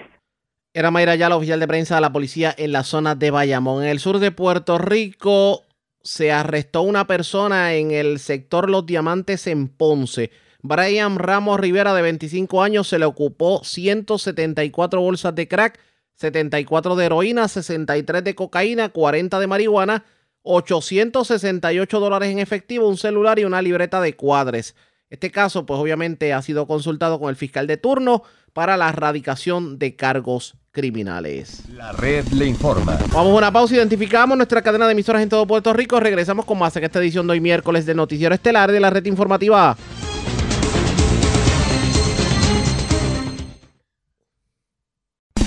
Era 0.76 0.90
Mayra 0.90 1.16
Yala, 1.16 1.36
oficial 1.36 1.60
de 1.60 1.68
prensa 1.68 1.96
de 1.96 2.02
la 2.02 2.12
policía 2.12 2.56
en 2.58 2.72
la 2.72 2.84
zona 2.84 3.14
de 3.14 3.30
Bayamón. 3.30 3.84
En 3.84 3.90
el 3.90 4.00
sur 4.00 4.18
de 4.18 4.32
Puerto 4.32 4.80
Rico 4.80 5.62
se 6.02 6.32
arrestó 6.32 6.82
una 6.82 7.06
persona 7.06 7.76
en 7.76 7.92
el 7.92 8.18
sector 8.18 8.72
Los 8.72 8.84
Diamantes 8.88 9.46
en 9.46 9.68
Ponce. 9.68 10.32
Brian 10.64 11.20
Ramos 11.20 11.60
Rivera, 11.60 11.94
de 11.94 12.02
25 12.02 12.64
años, 12.64 12.88
se 12.88 12.98
le 12.98 13.06
ocupó 13.06 13.64
174 13.64 15.00
bolsas 15.00 15.36
de 15.36 15.48
crack, 15.48 15.80
74 16.16 16.96
de 16.96 17.06
heroína, 17.06 17.48
63 17.48 18.24
de 18.24 18.34
cocaína, 18.34 18.90
40 18.90 19.40
de 19.40 19.46
marihuana, 19.46 20.06
868 20.42 22.00
dólares 22.00 22.32
en 22.32 22.40
efectivo, 22.40 22.90
un 22.90 22.98
celular 22.98 23.38
y 23.38 23.44
una 23.44 23.62
libreta 23.62 24.02
de 24.02 24.16
cuadres. 24.16 24.76
Este 25.12 25.30
caso, 25.30 25.68
pues 25.68 25.80
obviamente 25.80 26.34
ha 26.34 26.42
sido 26.42 26.66
consultado 26.66 27.20
con 27.20 27.30
el 27.30 27.36
fiscal 27.36 27.68
de 27.68 27.78
turno 27.78 28.24
para 28.54 28.76
la 28.76 28.90
erradicación 28.90 29.78
de 29.78 29.96
cargos 29.96 30.56
criminales. 30.74 31.62
La 31.70 31.92
red 31.92 32.26
le 32.30 32.48
informa. 32.48 32.98
Vamos 33.14 33.32
a 33.32 33.38
una 33.38 33.52
pausa, 33.52 33.76
identificamos 33.76 34.36
nuestra 34.36 34.62
cadena 34.62 34.88
de 34.88 34.94
emisoras 34.94 35.22
en 35.22 35.30
todo 35.30 35.46
Puerto 35.46 35.72
Rico. 35.72 36.00
Regresamos 36.00 36.46
con 36.46 36.58
más 36.58 36.76
en 36.76 36.84
esta 36.84 37.00
edición 37.00 37.28
de 37.28 37.34
hoy 37.34 37.40
miércoles 37.40 37.86
del 37.86 37.96
Noticiero 37.96 38.34
Estelar 38.34 38.72
de 38.72 38.80
la 38.80 38.90
Red 38.90 39.06
Informativa. 39.06 39.78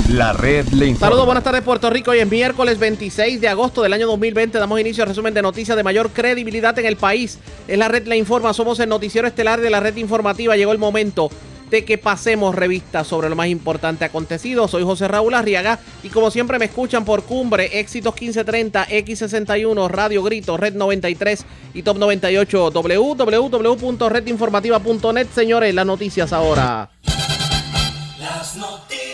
La 0.09 0.33
red 0.33 0.69
le 0.69 0.87
informa. 0.87 1.09
Saludos, 1.09 1.27
buenas 1.27 1.43
tardes 1.43 1.63
Puerto 1.63 1.91
Rico. 1.91 2.13
Hoy 2.13 2.21
es 2.21 2.31
miércoles 2.31 2.79
26 2.79 3.41
de 3.41 3.49
agosto 3.49 3.83
del 3.83 3.93
año 3.93 4.07
2020. 4.07 4.57
Damos 4.59 4.81
inicio 4.81 5.03
al 5.03 5.09
resumen 5.09 5.35
de 5.35 5.43
noticias 5.43 5.77
de 5.77 5.83
mayor 5.83 6.11
credibilidad 6.11 6.79
en 6.79 6.87
el 6.87 6.97
país. 6.97 7.41
Es 7.67 7.77
la 7.77 7.89
red 7.89 8.07
Le 8.07 8.17
Informa. 8.17 8.55
Somos 8.55 8.79
el 8.79 8.89
noticiero 8.89 9.27
estelar 9.27 9.61
de 9.61 9.71
la 9.71 9.81
red 9.81 9.97
informativa. 9.97 10.57
Llegó 10.57 10.71
el 10.71 10.79
momento 10.79 11.29
de 11.71 11.85
que 11.85 11.99
pasemos 11.99 12.55
revista 12.55 13.05
sobre 13.05 13.29
lo 13.29 13.37
más 13.37 13.49
importante 13.49 14.05
acontecido. 14.05 14.69
Soy 14.69 14.85
José 14.85 15.09
Raúl 15.09 15.35
Arriaga 15.35 15.81
y 16.03 16.09
como 16.09 16.31
siempre 16.31 16.59
me 16.59 16.65
escuchan 16.67 17.05
por 17.05 17.25
Cumbre, 17.25 17.81
Éxitos 17.81 18.15
1530, 18.15 18.87
X61, 18.89 19.89
Radio 19.89 20.23
Grito, 20.23 20.57
Red 20.57 20.75
93 20.75 21.45
y 21.75 21.83
Top 21.83 21.99
98, 21.99 22.71
www.redinformativa.net. 22.71 25.27
Señores, 25.35 25.75
las 25.75 25.87
noticias 25.87 26.33
ahora. 26.33 26.89
Las 28.19 28.57
noticias. 28.57 29.06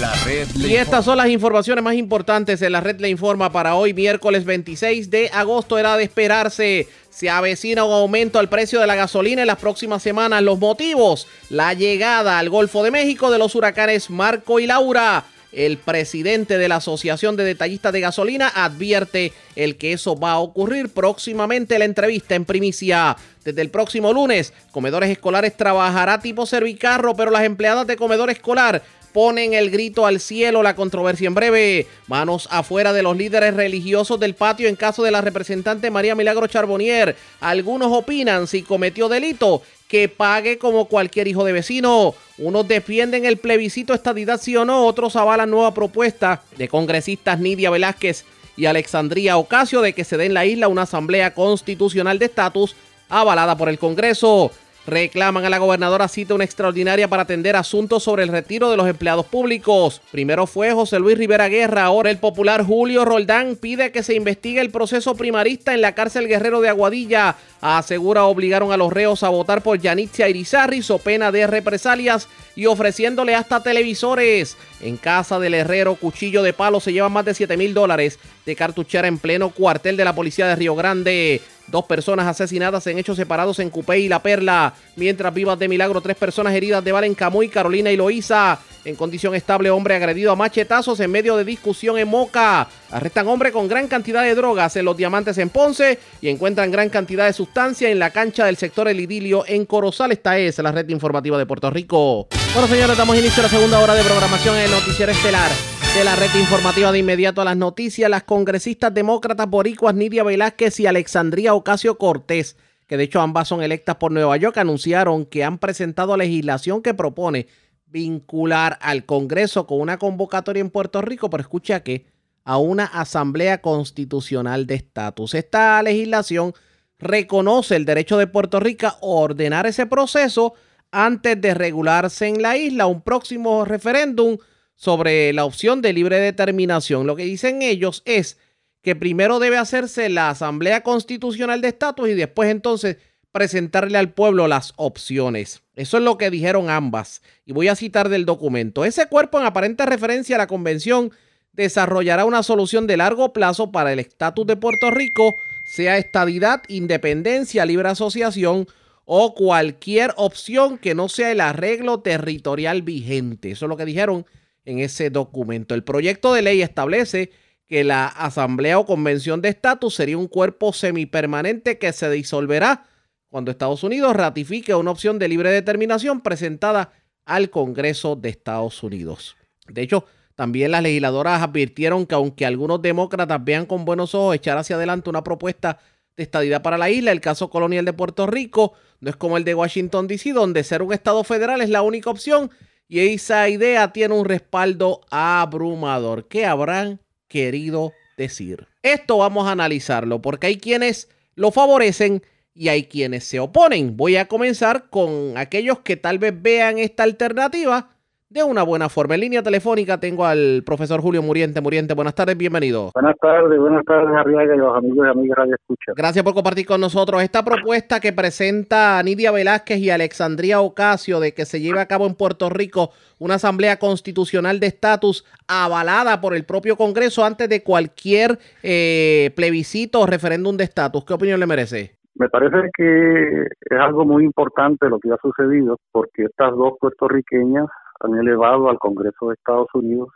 La 0.00 0.14
red 0.24 0.48
le 0.56 0.68
Y 0.68 0.76
estas 0.76 1.04
son 1.04 1.18
las 1.18 1.28
informaciones 1.28 1.84
más 1.84 1.94
importantes 1.94 2.62
en 2.62 2.72
la 2.72 2.80
red 2.80 2.98
le 3.00 3.10
informa 3.10 3.52
para 3.52 3.74
hoy, 3.74 3.92
miércoles 3.92 4.46
26 4.46 5.10
de 5.10 5.28
agosto. 5.30 5.76
Era 5.76 5.98
de 5.98 6.04
esperarse. 6.04 6.88
Se 7.10 7.28
avecina 7.28 7.84
un 7.84 7.92
aumento 7.92 8.38
al 8.38 8.48
precio 8.48 8.80
de 8.80 8.86
la 8.86 8.94
gasolina 8.94 9.42
en 9.42 9.46
las 9.46 9.58
próximas 9.58 10.02
semanas. 10.02 10.42
Los 10.42 10.58
motivos, 10.58 11.26
la 11.50 11.74
llegada 11.74 12.38
al 12.38 12.48
Golfo 12.48 12.82
de 12.82 12.90
México 12.90 13.30
de 13.30 13.38
los 13.38 13.54
huracanes 13.54 14.08
Marco 14.08 14.58
y 14.58 14.66
Laura. 14.66 15.24
El 15.52 15.76
presidente 15.78 16.56
de 16.56 16.68
la 16.68 16.76
Asociación 16.76 17.36
de 17.36 17.44
Detallistas 17.44 17.92
de 17.92 18.00
Gasolina 18.00 18.48
advierte 18.54 19.32
el 19.56 19.76
que 19.76 19.92
eso 19.92 20.16
va 20.16 20.32
a 20.32 20.38
ocurrir 20.38 20.88
próximamente. 20.88 21.78
La 21.78 21.84
entrevista 21.84 22.36
en 22.36 22.46
primicia. 22.46 23.18
Desde 23.44 23.60
el 23.60 23.70
próximo 23.70 24.12
lunes, 24.12 24.52
Comedores 24.70 25.10
Escolares 25.10 25.56
trabajará 25.56 26.20
tipo 26.20 26.46
servicarro, 26.46 27.16
pero 27.16 27.30
las 27.30 27.42
empleadas 27.42 27.86
de 27.86 27.96
comedor 27.96 28.30
escolar 28.30 28.82
ponen 29.12 29.54
el 29.54 29.70
grito 29.70 30.06
al 30.06 30.20
cielo. 30.20 30.62
La 30.62 30.76
controversia 30.76 31.26
en 31.26 31.34
breve. 31.34 31.86
Manos 32.06 32.48
afuera 32.50 32.92
de 32.92 33.02
los 33.02 33.16
líderes 33.16 33.54
religiosos 33.54 34.18
del 34.20 34.34
patio 34.34 34.68
en 34.68 34.76
caso 34.76 35.02
de 35.02 35.10
la 35.10 35.20
representante 35.20 35.90
María 35.90 36.14
Milagro 36.14 36.46
Charbonnier. 36.46 37.16
Algunos 37.40 37.92
opinan 37.92 38.46
si 38.46 38.62
cometió 38.62 39.08
delito 39.08 39.62
que 39.88 40.08
pague 40.08 40.56
como 40.56 40.86
cualquier 40.86 41.26
hijo 41.26 41.44
de 41.44 41.52
vecino. 41.52 42.14
Unos 42.38 42.68
defienden 42.68 43.26
el 43.26 43.38
plebiscito 43.38 43.92
estadidad 43.92 44.40
sí 44.40 44.56
o 44.56 44.64
no, 44.64 44.86
otros 44.86 45.16
avalan 45.16 45.50
nueva 45.50 45.74
propuesta 45.74 46.42
de 46.56 46.68
congresistas 46.68 47.40
Nidia 47.40 47.70
Velázquez 47.70 48.24
y 48.56 48.66
Alexandria 48.66 49.36
Ocasio 49.36 49.80
de 49.80 49.92
que 49.92 50.04
se 50.04 50.16
dé 50.16 50.26
en 50.26 50.34
la 50.34 50.46
isla 50.46 50.68
una 50.68 50.82
asamblea 50.82 51.34
constitucional 51.34 52.18
de 52.18 52.26
estatus 52.26 52.76
avalada 53.08 53.56
por 53.56 53.68
el 53.68 53.78
Congreso. 53.78 54.52
Reclaman 54.86 55.44
a 55.44 55.50
la 55.50 55.58
gobernadora 55.58 56.08
cita 56.08 56.34
una 56.34 56.44
extraordinaria 56.44 57.06
para 57.06 57.22
atender 57.22 57.54
asuntos 57.54 58.02
sobre 58.02 58.22
el 58.22 58.30
retiro 58.30 58.70
de 58.70 58.78
los 58.78 58.88
empleados 58.88 59.26
públicos. 59.26 60.00
Primero 60.10 60.46
fue 60.46 60.72
José 60.72 60.98
Luis 60.98 61.18
Rivera 61.18 61.48
Guerra, 61.48 61.84
ahora 61.84 62.10
el 62.10 62.18
popular 62.18 62.64
Julio 62.64 63.04
Roldán 63.04 63.56
pide 63.56 63.92
que 63.92 64.02
se 64.02 64.14
investigue 64.14 64.60
el 64.60 64.70
proceso 64.70 65.14
primarista 65.14 65.74
en 65.74 65.82
la 65.82 65.94
cárcel 65.94 66.28
Guerrero 66.28 66.60
de 66.60 66.70
Aguadilla. 66.70 67.36
Asegura 67.60 68.24
obligaron 68.24 68.72
a 68.72 68.78
los 68.78 68.90
reos 68.90 69.22
a 69.22 69.28
votar 69.28 69.62
por 69.62 69.78
Yanitzia 69.78 70.28
Irizarry 70.30 70.82
so 70.82 70.98
pena 70.98 71.30
de 71.30 71.46
represalias 71.46 72.26
y 72.56 72.66
ofreciéndole 72.66 73.34
hasta 73.34 73.62
televisores. 73.62 74.56
En 74.80 74.96
casa 74.96 75.38
del 75.38 75.54
herrero, 75.54 75.94
cuchillo 75.96 76.42
de 76.42 76.54
palo 76.54 76.80
se 76.80 76.92
lleva 76.92 77.10
más 77.10 77.26
de 77.26 77.34
7 77.34 77.56
mil 77.58 77.74
dólares 77.74 78.18
de 78.46 78.56
cartuchera 78.56 79.08
en 79.08 79.18
pleno 79.18 79.50
cuartel 79.50 79.98
de 79.98 80.04
la 80.04 80.14
policía 80.14 80.46
de 80.46 80.56
Río 80.56 80.74
Grande. 80.74 81.42
Dos 81.70 81.84
personas 81.84 82.26
asesinadas 82.26 82.86
en 82.88 82.98
hechos 82.98 83.16
separados 83.16 83.60
en 83.60 83.70
Cupé 83.70 84.00
y 84.00 84.08
La 84.08 84.20
Perla. 84.20 84.74
Mientras 84.96 85.32
vivas 85.32 85.58
de 85.58 85.68
milagro, 85.68 86.00
tres 86.00 86.16
personas 86.16 86.52
heridas 86.52 86.82
de 86.82 86.90
bala 86.90 87.06
en 87.06 87.14
Camuy, 87.14 87.48
Carolina 87.48 87.90
y 87.92 87.96
Loíza. 87.96 88.58
En 88.84 88.96
condición 88.96 89.34
estable, 89.34 89.70
hombre 89.70 89.94
agredido 89.94 90.32
a 90.32 90.36
machetazos 90.36 90.98
en 91.00 91.10
medio 91.10 91.36
de 91.36 91.44
discusión 91.44 91.98
en 91.98 92.08
Moca. 92.08 92.66
Arrestan 92.90 93.28
hombre 93.28 93.52
con 93.52 93.68
gran 93.68 93.86
cantidad 93.86 94.22
de 94.24 94.34
drogas 94.34 94.74
en 94.76 94.84
los 94.84 94.96
diamantes 94.96 95.38
en 95.38 95.50
Ponce 95.50 95.98
y 96.20 96.28
encuentran 96.28 96.72
gran 96.72 96.88
cantidad 96.88 97.26
de 97.26 97.32
sustancia 97.32 97.88
en 97.88 97.98
la 97.98 98.10
cancha 98.10 98.46
del 98.46 98.56
sector 98.56 98.88
El 98.88 98.98
Idilio 98.98 99.44
en 99.46 99.64
Corozal. 99.66 100.12
Esta 100.12 100.38
es 100.38 100.58
la 100.58 100.72
red 100.72 100.88
informativa 100.88 101.38
de 101.38 101.46
Puerto 101.46 101.70
Rico. 101.70 102.26
Bueno, 102.52 102.66
señores, 102.66 102.96
damos 102.96 103.16
inicio 103.16 103.42
a 103.42 103.44
la 103.44 103.50
segunda 103.50 103.78
hora 103.78 103.94
de 103.94 104.02
programación 104.02 104.56
en 104.56 104.62
el 104.62 104.70
Noticiero 104.72 105.12
Estelar 105.12 105.79
de 105.94 106.04
la 106.04 106.14
red 106.14 106.32
informativa 106.38 106.92
de 106.92 107.00
inmediato 107.00 107.40
a 107.40 107.44
las 107.44 107.56
noticias. 107.56 108.08
Las 108.08 108.22
congresistas 108.22 108.94
demócratas 108.94 109.48
boricuas 109.48 109.94
Nidia 109.94 110.22
Velázquez 110.22 110.78
y 110.78 110.86
Alexandria 110.86 111.54
Ocasio 111.54 111.98
Cortés, 111.98 112.56
que 112.86 112.96
de 112.96 113.04
hecho 113.04 113.20
ambas 113.20 113.48
son 113.48 113.62
electas 113.62 113.96
por 113.96 114.12
Nueva 114.12 114.36
York, 114.36 114.56
anunciaron 114.58 115.26
que 115.26 115.42
han 115.42 115.58
presentado 115.58 116.16
legislación 116.16 116.82
que 116.82 116.94
propone 116.94 117.48
vincular 117.86 118.78
al 118.82 119.04
Congreso 119.04 119.66
con 119.66 119.80
una 119.80 119.98
convocatoria 119.98 120.60
en 120.60 120.70
Puerto 120.70 121.02
Rico, 121.02 121.28
pero 121.28 121.40
escucha 121.40 121.82
que 121.82 122.06
a 122.44 122.58
una 122.58 122.84
asamblea 122.84 123.60
constitucional 123.60 124.66
de 124.66 124.76
estatus. 124.76 125.34
Esta 125.34 125.82
legislación 125.82 126.54
reconoce 126.98 127.74
el 127.74 127.84
derecho 127.84 128.16
de 128.16 128.28
Puerto 128.28 128.60
Rico 128.60 128.86
a 128.86 128.96
ordenar 129.00 129.66
ese 129.66 129.86
proceso 129.86 130.54
antes 130.92 131.40
de 131.40 131.52
regularse 131.54 132.28
en 132.28 132.42
la 132.42 132.56
isla. 132.56 132.86
Un 132.86 133.02
próximo 133.02 133.64
referéndum 133.64 134.38
sobre 134.80 135.30
la 135.34 135.44
opción 135.44 135.82
de 135.82 135.92
libre 135.92 136.18
determinación. 136.18 137.06
Lo 137.06 137.14
que 137.14 137.24
dicen 137.24 137.60
ellos 137.60 138.00
es 138.06 138.38
que 138.80 138.96
primero 138.96 139.38
debe 139.38 139.58
hacerse 139.58 140.08
la 140.08 140.30
Asamblea 140.30 140.82
Constitucional 140.82 141.60
de 141.60 141.68
Estatus 141.68 142.08
y 142.08 142.14
después 142.14 142.48
entonces 142.48 142.96
presentarle 143.30 143.98
al 143.98 144.14
pueblo 144.14 144.48
las 144.48 144.72
opciones. 144.76 145.60
Eso 145.76 145.98
es 145.98 146.02
lo 146.02 146.16
que 146.16 146.30
dijeron 146.30 146.70
ambas. 146.70 147.20
Y 147.44 147.52
voy 147.52 147.68
a 147.68 147.76
citar 147.76 148.08
del 148.08 148.24
documento. 148.24 148.86
Ese 148.86 149.06
cuerpo 149.06 149.38
en 149.38 149.44
aparente 149.44 149.84
referencia 149.84 150.36
a 150.36 150.38
la 150.38 150.46
convención 150.46 151.12
desarrollará 151.52 152.24
una 152.24 152.42
solución 152.42 152.86
de 152.86 152.96
largo 152.96 153.34
plazo 153.34 153.70
para 153.70 153.92
el 153.92 153.98
estatus 153.98 154.46
de 154.46 154.56
Puerto 154.56 154.90
Rico, 154.90 155.36
sea 155.66 155.98
estadidad, 155.98 156.62
independencia, 156.68 157.66
libre 157.66 157.90
asociación 157.90 158.66
o 159.04 159.34
cualquier 159.34 160.14
opción 160.16 160.78
que 160.78 160.94
no 160.94 161.10
sea 161.10 161.32
el 161.32 161.42
arreglo 161.42 162.00
territorial 162.00 162.80
vigente. 162.80 163.50
Eso 163.50 163.66
es 163.66 163.68
lo 163.68 163.76
que 163.76 163.84
dijeron 163.84 164.24
en 164.64 164.78
ese 164.78 165.10
documento. 165.10 165.74
El 165.74 165.84
proyecto 165.84 166.34
de 166.34 166.42
ley 166.42 166.62
establece 166.62 167.30
que 167.66 167.84
la 167.84 168.06
Asamblea 168.06 168.78
o 168.78 168.86
Convención 168.86 169.40
de 169.40 169.48
Estatus 169.48 169.94
sería 169.94 170.18
un 170.18 170.26
cuerpo 170.26 170.72
semipermanente 170.72 171.78
que 171.78 171.92
se 171.92 172.10
disolverá 172.10 172.86
cuando 173.28 173.50
Estados 173.50 173.84
Unidos 173.84 174.14
ratifique 174.16 174.74
una 174.74 174.90
opción 174.90 175.18
de 175.18 175.28
libre 175.28 175.52
determinación 175.52 176.20
presentada 176.20 176.92
al 177.24 177.48
Congreso 177.48 178.16
de 178.16 178.28
Estados 178.28 178.82
Unidos. 178.82 179.36
De 179.68 179.82
hecho, 179.82 180.04
también 180.34 180.72
las 180.72 180.82
legisladoras 180.82 181.42
advirtieron 181.42 182.06
que 182.06 182.14
aunque 182.14 182.44
algunos 182.44 182.82
demócratas 182.82 183.44
vean 183.44 183.66
con 183.66 183.84
buenos 183.84 184.14
ojos 184.14 184.34
echar 184.34 184.58
hacia 184.58 184.76
adelante 184.76 185.10
una 185.10 185.22
propuesta 185.22 185.78
de 186.16 186.24
estadidad 186.24 186.62
para 186.62 186.76
la 186.78 186.90
isla, 186.90 187.12
el 187.12 187.20
caso 187.20 187.50
colonial 187.50 187.84
de 187.84 187.92
Puerto 187.92 188.26
Rico 188.26 188.72
no 189.00 189.10
es 189.10 189.16
como 189.16 189.36
el 189.36 189.44
de 189.44 189.54
Washington, 189.54 190.08
D.C., 190.08 190.32
donde 190.32 190.64
ser 190.64 190.82
un 190.82 190.92
Estado 190.92 191.22
federal 191.24 191.60
es 191.60 191.70
la 191.70 191.82
única 191.82 192.10
opción 192.10 192.50
y 192.90 192.98
esa 193.14 193.48
idea 193.48 193.92
tiene 193.92 194.14
un 194.14 194.24
respaldo 194.24 195.02
abrumador. 195.12 196.26
¿Qué 196.26 196.44
habrán 196.44 196.98
querido 197.28 197.92
decir? 198.16 198.66
Esto 198.82 199.18
vamos 199.18 199.46
a 199.46 199.52
analizarlo 199.52 200.20
porque 200.20 200.48
hay 200.48 200.56
quienes 200.56 201.08
lo 201.36 201.52
favorecen 201.52 202.24
y 202.52 202.66
hay 202.66 202.86
quienes 202.86 203.22
se 203.22 203.38
oponen. 203.38 203.96
Voy 203.96 204.16
a 204.16 204.26
comenzar 204.26 204.90
con 204.90 205.38
aquellos 205.38 205.78
que 205.78 205.96
tal 205.96 206.18
vez 206.18 206.34
vean 206.42 206.78
esta 206.78 207.04
alternativa 207.04 207.96
de 208.30 208.44
una 208.44 208.62
buena 208.62 208.88
forma. 208.88 209.16
En 209.16 209.22
línea 209.22 209.42
telefónica 209.42 209.98
tengo 209.98 210.24
al 210.24 210.62
profesor 210.64 211.00
Julio 211.00 211.20
Muriente. 211.20 211.60
Muriente, 211.60 211.94
buenas 211.94 212.14
tardes, 212.14 212.38
bienvenido. 212.38 212.92
Buenas 212.94 213.16
tardes, 213.18 213.58
buenas 213.58 213.84
tardes, 213.84 214.16
Arriaga 214.16 214.54
y 214.54 214.58
los 214.58 214.76
amigos 214.76 215.04
y 215.04 215.10
amigas 215.10 215.36
Radio 215.36 215.54
Escucha. 215.56 215.92
Gracias 215.96 216.24
por 216.24 216.34
compartir 216.34 216.64
con 216.64 216.80
nosotros 216.80 217.22
esta 217.24 217.44
propuesta 217.44 217.98
que 217.98 218.12
presenta 218.12 219.02
Nidia 219.02 219.32
Velázquez 219.32 219.78
y 219.78 219.90
Alexandria 219.90 220.60
Ocasio 220.60 221.18
de 221.18 221.34
que 221.34 221.44
se 221.44 221.60
lleve 221.60 221.80
a 221.80 221.86
cabo 221.86 222.06
en 222.06 222.14
Puerto 222.14 222.48
Rico 222.50 222.90
una 223.18 223.34
asamblea 223.34 223.80
constitucional 223.80 224.60
de 224.60 224.68
estatus 224.68 225.26
avalada 225.48 226.20
por 226.20 226.34
el 226.34 226.44
propio 226.44 226.76
Congreso 226.76 227.24
antes 227.24 227.48
de 227.48 227.64
cualquier 227.64 228.38
eh, 228.62 229.32
plebiscito 229.34 230.00
o 230.00 230.06
referéndum 230.06 230.56
de 230.56 230.64
estatus. 230.64 231.04
¿Qué 231.04 231.14
opinión 231.14 231.40
le 231.40 231.46
merece? 231.46 231.96
Me 232.14 232.28
parece 232.28 232.70
que 232.76 233.42
es 233.42 233.80
algo 233.80 234.04
muy 234.04 234.24
importante 234.24 234.88
lo 234.88 235.00
que 235.00 235.10
ha 235.10 235.16
sucedido 235.20 235.78
porque 235.90 236.24
estas 236.24 236.50
dos 236.52 236.74
puertorriqueñas 236.78 237.66
han 238.00 238.14
elevado 238.14 238.68
al 238.68 238.78
Congreso 238.78 239.28
de 239.28 239.34
Estados 239.34 239.68
Unidos 239.74 240.08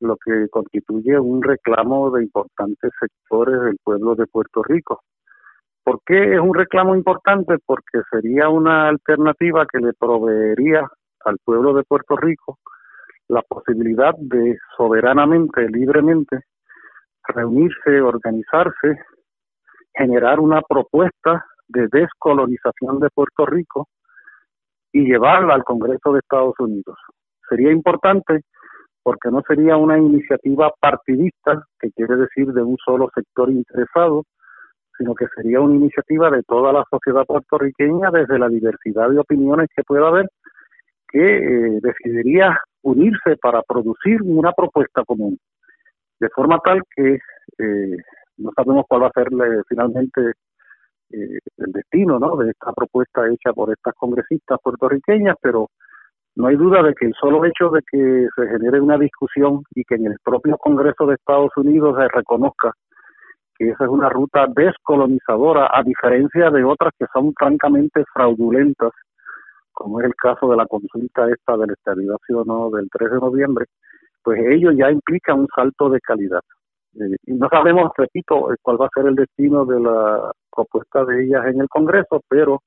lo 0.00 0.16
que 0.16 0.48
constituye 0.50 1.18
un 1.18 1.42
reclamo 1.42 2.10
de 2.10 2.24
importantes 2.24 2.90
sectores 2.98 3.60
del 3.62 3.76
pueblo 3.84 4.14
de 4.16 4.26
Puerto 4.26 4.62
Rico. 4.62 5.02
¿Por 5.84 6.00
qué 6.04 6.34
es 6.34 6.40
un 6.40 6.54
reclamo 6.54 6.94
importante? 6.96 7.56
Porque 7.64 8.00
sería 8.10 8.48
una 8.48 8.88
alternativa 8.88 9.66
que 9.66 9.78
le 9.78 9.92
proveería 9.92 10.88
al 11.24 11.38
pueblo 11.44 11.72
de 11.74 11.84
Puerto 11.84 12.16
Rico 12.16 12.58
la 13.28 13.42
posibilidad 13.42 14.14
de 14.18 14.58
soberanamente, 14.76 15.68
libremente, 15.68 16.40
reunirse, 17.28 18.00
organizarse, 18.00 18.98
generar 19.94 20.40
una 20.40 20.60
propuesta 20.62 21.44
de 21.68 21.88
descolonización 21.88 22.98
de 23.00 23.08
Puerto 23.10 23.46
Rico 23.46 23.88
y 24.92 25.04
llevarla 25.04 25.54
al 25.54 25.64
Congreso 25.64 26.12
de 26.12 26.20
Estados 26.20 26.54
Unidos. 26.58 26.98
Sería 27.48 27.72
importante 27.72 28.42
porque 29.02 29.30
no 29.30 29.42
sería 29.46 29.76
una 29.76 29.98
iniciativa 29.98 30.72
partidista, 30.80 31.64
que 31.80 31.90
quiere 31.92 32.16
decir 32.16 32.52
de 32.52 32.62
un 32.62 32.76
solo 32.84 33.10
sector 33.14 33.50
interesado, 33.50 34.24
sino 34.96 35.14
que 35.14 35.26
sería 35.34 35.60
una 35.60 35.74
iniciativa 35.74 36.30
de 36.30 36.42
toda 36.44 36.72
la 36.72 36.84
sociedad 36.88 37.24
puertorriqueña 37.26 38.10
desde 38.10 38.38
la 38.38 38.48
diversidad 38.48 39.10
de 39.10 39.18
opiniones 39.18 39.68
que 39.74 39.82
pueda 39.82 40.08
haber, 40.08 40.28
que 41.08 41.36
eh, 41.36 41.80
decidiría 41.82 42.56
unirse 42.82 43.36
para 43.40 43.62
producir 43.62 44.22
una 44.22 44.52
propuesta 44.52 45.02
común, 45.04 45.38
de 46.20 46.28
forma 46.30 46.58
tal 46.60 46.82
que 46.94 47.18
eh, 47.58 47.96
no 48.36 48.50
sabemos 48.56 48.84
cuál 48.88 49.02
va 49.02 49.06
a 49.08 49.12
ser 49.12 49.28
finalmente 49.68 50.32
eh, 51.12 51.38
el 51.58 51.72
destino 51.72 52.18
¿no? 52.18 52.36
de 52.36 52.50
esta 52.50 52.72
propuesta 52.72 53.28
hecha 53.28 53.52
por 53.52 53.70
estas 53.70 53.94
congresistas 53.94 54.58
puertorriqueñas, 54.62 55.36
pero 55.40 55.68
no 56.34 56.46
hay 56.46 56.56
duda 56.56 56.82
de 56.82 56.94
que 56.94 57.06
el 57.06 57.14
solo 57.20 57.44
hecho 57.44 57.68
de 57.68 57.80
que 57.90 58.26
se 58.34 58.48
genere 58.48 58.80
una 58.80 58.96
discusión 58.96 59.62
y 59.74 59.84
que 59.84 59.96
en 59.96 60.06
el 60.06 60.16
propio 60.24 60.56
Congreso 60.56 61.06
de 61.06 61.14
Estados 61.14 61.50
Unidos 61.56 61.96
se 61.98 62.08
reconozca 62.08 62.72
que 63.54 63.68
esa 63.68 63.84
es 63.84 63.90
una 63.90 64.08
ruta 64.08 64.46
descolonizadora, 64.48 65.68
a 65.70 65.82
diferencia 65.82 66.50
de 66.50 66.64
otras 66.64 66.92
que 66.98 67.04
son 67.12 67.34
francamente 67.34 68.02
fraudulentas, 68.14 68.92
como 69.72 70.00
es 70.00 70.06
el 70.06 70.14
caso 70.14 70.50
de 70.50 70.56
la 70.56 70.66
consulta 70.66 71.28
esta 71.28 71.56
de 71.58 71.66
la 71.66 71.72
estabilidad 71.74 72.16
no 72.46 72.70
del 72.70 72.88
3 72.90 73.10
de 73.10 73.18
noviembre, 73.18 73.66
pues 74.22 74.40
ello 74.50 74.72
ya 74.72 74.90
implica 74.90 75.34
un 75.34 75.48
salto 75.54 75.90
de 75.90 76.00
calidad. 76.00 76.40
Eh, 76.94 77.16
y 77.26 77.34
no 77.34 77.48
sabemos, 77.48 77.90
repito, 77.96 78.48
cuál 78.62 78.80
va 78.80 78.86
a 78.86 78.94
ser 78.94 79.06
el 79.06 79.16
destino 79.16 79.66
de 79.66 79.80
la 79.80 80.32
propuesta 80.54 81.04
de 81.04 81.24
ellas 81.24 81.46
en 81.46 81.60
el 81.60 81.68
Congreso, 81.68 82.22
pero 82.28 82.62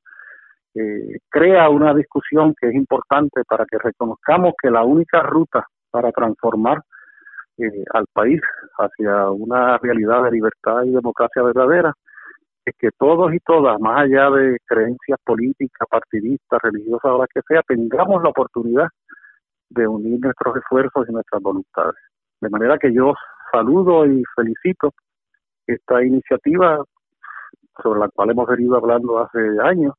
eh, 0.74 1.20
crea 1.30 1.70
una 1.70 1.94
discusión 1.94 2.54
que 2.60 2.68
es 2.68 2.76
importante 2.76 3.44
para 3.48 3.66
que 3.66 3.78
reconozcamos 3.78 4.54
que 4.62 4.70
la 4.70 4.84
única 4.84 5.22
ruta 5.22 5.66
para 5.90 6.12
transformar 6.12 6.82
al 7.94 8.06
país 8.12 8.42
hacia 8.78 9.30
una 9.30 9.78
realidad 9.78 10.24
de 10.24 10.32
libertad 10.32 10.84
y 10.84 10.92
democracia 10.92 11.42
verdadera 11.42 11.94
es 12.66 12.74
que 12.78 12.90
todos 12.98 13.34
y 13.34 13.40
todas, 13.40 13.80
más 13.80 14.02
allá 14.02 14.30
de 14.32 14.58
creencias 14.66 15.20
políticas, 15.24 15.88
partidistas, 15.90 16.60
religiosas 16.62 17.12
o 17.12 17.20
las 17.20 17.30
que 17.34 17.42
sea, 17.48 17.62
tengamos 17.68 18.24
la 18.24 18.30
oportunidad 18.30 18.88
de 19.70 19.88
unir 19.88 20.20
nuestros 20.20 20.58
esfuerzos 20.58 21.08
y 21.08 21.12
nuestras 21.14 21.42
voluntades. 21.42 21.96
De 22.42 22.50
manera 22.50 22.78
que 22.78 22.92
yo 22.92 23.14
saludo 23.52 24.06
y 24.06 24.24
felicito 24.36 24.92
esta 25.68 26.04
iniciativa 26.04 26.84
sobre 27.82 28.00
la 28.00 28.10
cual 28.10 28.32
hemos 28.32 28.48
venido 28.48 28.76
hablando 28.76 29.20
hace 29.20 29.40
años 29.64 29.94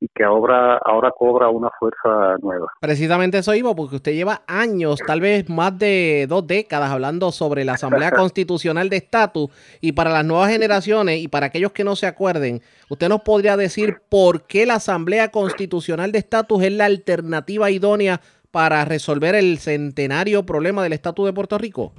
y 0.00 0.08
que 0.14 0.22
ahora, 0.22 0.78
ahora 0.84 1.10
cobra 1.10 1.48
una 1.48 1.70
fuerza 1.78 2.36
nueva. 2.40 2.68
Precisamente 2.80 3.38
eso 3.38 3.54
iba, 3.54 3.74
porque 3.74 3.96
usted 3.96 4.14
lleva 4.14 4.42
años, 4.46 5.00
tal 5.04 5.20
vez 5.20 5.48
más 5.48 5.76
de 5.78 6.26
dos 6.28 6.46
décadas, 6.46 6.90
hablando 6.90 7.32
sobre 7.32 7.64
la 7.64 7.72
Asamblea 7.72 8.12
Constitucional 8.12 8.90
de 8.90 8.96
Estatus 8.96 9.50
y 9.80 9.92
para 9.92 10.10
las 10.10 10.24
nuevas 10.24 10.50
generaciones 10.50 11.20
y 11.20 11.28
para 11.28 11.46
aquellos 11.46 11.72
que 11.72 11.84
no 11.84 11.96
se 11.96 12.06
acuerden, 12.06 12.62
usted 12.88 13.08
nos 13.08 13.22
podría 13.22 13.56
decir 13.56 14.00
por 14.08 14.42
qué 14.46 14.66
la 14.66 14.74
Asamblea 14.74 15.30
Constitucional 15.30 16.12
de 16.12 16.18
Estatus 16.18 16.62
es 16.62 16.72
la 16.72 16.84
alternativa 16.84 17.70
idónea 17.70 18.20
para 18.50 18.84
resolver 18.84 19.34
el 19.34 19.58
centenario 19.58 20.46
problema 20.46 20.82
del 20.82 20.94
estatus 20.94 21.26
de 21.26 21.32
Puerto 21.32 21.58
Rico. 21.58 21.92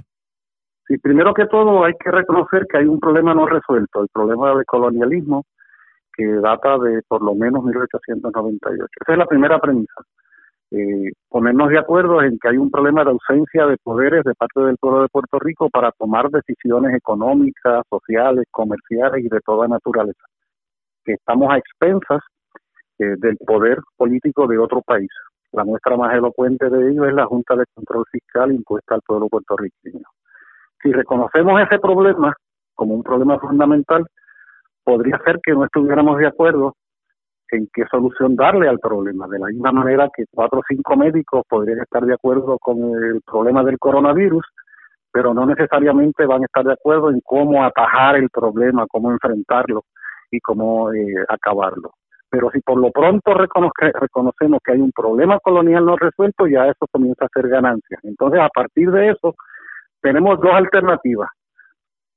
Sí, 0.90 0.98
primero 0.98 1.32
que 1.32 1.46
todo 1.46 1.84
hay 1.84 1.92
que 2.02 2.10
reconocer 2.10 2.66
que 2.66 2.78
hay 2.78 2.86
un 2.86 2.98
problema 2.98 3.32
no 3.32 3.46
resuelto, 3.46 4.02
el 4.02 4.08
problema 4.12 4.52
del 4.56 4.64
colonialismo 4.64 5.44
que 6.12 6.26
data 6.26 6.78
de 6.78 7.00
por 7.06 7.22
lo 7.22 7.36
menos 7.36 7.62
1898. 7.62 8.86
Esa 9.00 9.12
es 9.12 9.18
la 9.18 9.26
primera 9.26 9.60
premisa. 9.60 10.02
Eh, 10.72 11.12
ponernos 11.28 11.68
de 11.68 11.78
acuerdo 11.78 12.20
en 12.22 12.36
que 12.40 12.48
hay 12.48 12.56
un 12.56 12.72
problema 12.72 13.04
de 13.04 13.10
ausencia 13.10 13.66
de 13.66 13.76
poderes 13.76 14.24
de 14.24 14.34
parte 14.34 14.62
del 14.62 14.78
pueblo 14.78 15.02
de 15.02 15.08
Puerto 15.12 15.38
Rico 15.38 15.70
para 15.70 15.92
tomar 15.92 16.28
decisiones 16.28 16.92
económicas, 16.92 17.84
sociales, 17.88 18.46
comerciales 18.50 19.24
y 19.24 19.28
de 19.28 19.40
toda 19.46 19.68
naturaleza. 19.68 20.24
Que 21.04 21.12
estamos 21.12 21.52
a 21.52 21.58
expensas 21.58 22.20
eh, 22.98 23.14
del 23.16 23.36
poder 23.46 23.78
político 23.96 24.48
de 24.48 24.58
otro 24.58 24.82
país. 24.82 25.10
La 25.52 25.62
muestra 25.62 25.96
más 25.96 26.12
elocuente 26.14 26.68
de 26.68 26.90
ello 26.90 27.04
es 27.04 27.14
la 27.14 27.26
Junta 27.26 27.54
de 27.54 27.64
Control 27.74 28.04
Fiscal 28.10 28.50
impuesta 28.50 28.96
al 28.96 29.02
pueblo 29.02 29.28
puertorriqueño. 29.28 30.02
Si 30.82 30.92
reconocemos 30.92 31.60
ese 31.60 31.78
problema 31.78 32.34
como 32.74 32.94
un 32.94 33.02
problema 33.02 33.38
fundamental, 33.38 34.06
podría 34.82 35.18
ser 35.24 35.38
que 35.42 35.52
no 35.52 35.64
estuviéramos 35.64 36.18
de 36.18 36.26
acuerdo 36.26 36.74
en 37.50 37.68
qué 37.72 37.84
solución 37.90 38.36
darle 38.36 38.68
al 38.68 38.78
problema. 38.78 39.26
De 39.28 39.38
la 39.38 39.46
misma 39.48 39.72
manera 39.72 40.08
que 40.14 40.24
cuatro 40.30 40.60
o 40.60 40.62
cinco 40.68 40.96
médicos 40.96 41.42
podrían 41.48 41.80
estar 41.80 42.04
de 42.04 42.14
acuerdo 42.14 42.58
con 42.58 42.78
el 42.78 43.20
problema 43.22 43.62
del 43.62 43.78
coronavirus, 43.78 44.44
pero 45.12 45.34
no 45.34 45.44
necesariamente 45.46 46.24
van 46.26 46.42
a 46.42 46.46
estar 46.46 46.64
de 46.64 46.72
acuerdo 46.72 47.10
en 47.10 47.20
cómo 47.20 47.64
atajar 47.64 48.16
el 48.16 48.30
problema, 48.30 48.86
cómo 48.88 49.10
enfrentarlo 49.10 49.84
y 50.30 50.40
cómo 50.40 50.92
eh, 50.92 51.14
acabarlo. 51.28 51.92
Pero 52.30 52.48
si 52.52 52.60
por 52.60 52.78
lo 52.78 52.92
pronto 52.92 53.34
reconocemos 53.34 54.60
que 54.64 54.72
hay 54.72 54.78
un 54.78 54.92
problema 54.92 55.40
colonial 55.40 55.84
no 55.84 55.96
resuelto, 55.96 56.46
ya 56.46 56.66
eso 56.66 56.86
comienza 56.92 57.24
a 57.24 57.28
ser 57.34 57.48
ganancia. 57.48 57.98
Entonces, 58.04 58.40
a 58.40 58.48
partir 58.48 58.88
de 58.92 59.10
eso, 59.10 59.34
tenemos 60.00 60.40
dos 60.40 60.52
alternativas. 60.52 61.28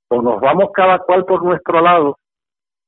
O 0.09 0.21
nos 0.21 0.39
vamos 0.41 0.69
cada 0.73 0.99
cual 0.99 1.25
por 1.25 1.43
nuestro 1.43 1.81
lado 1.81 2.17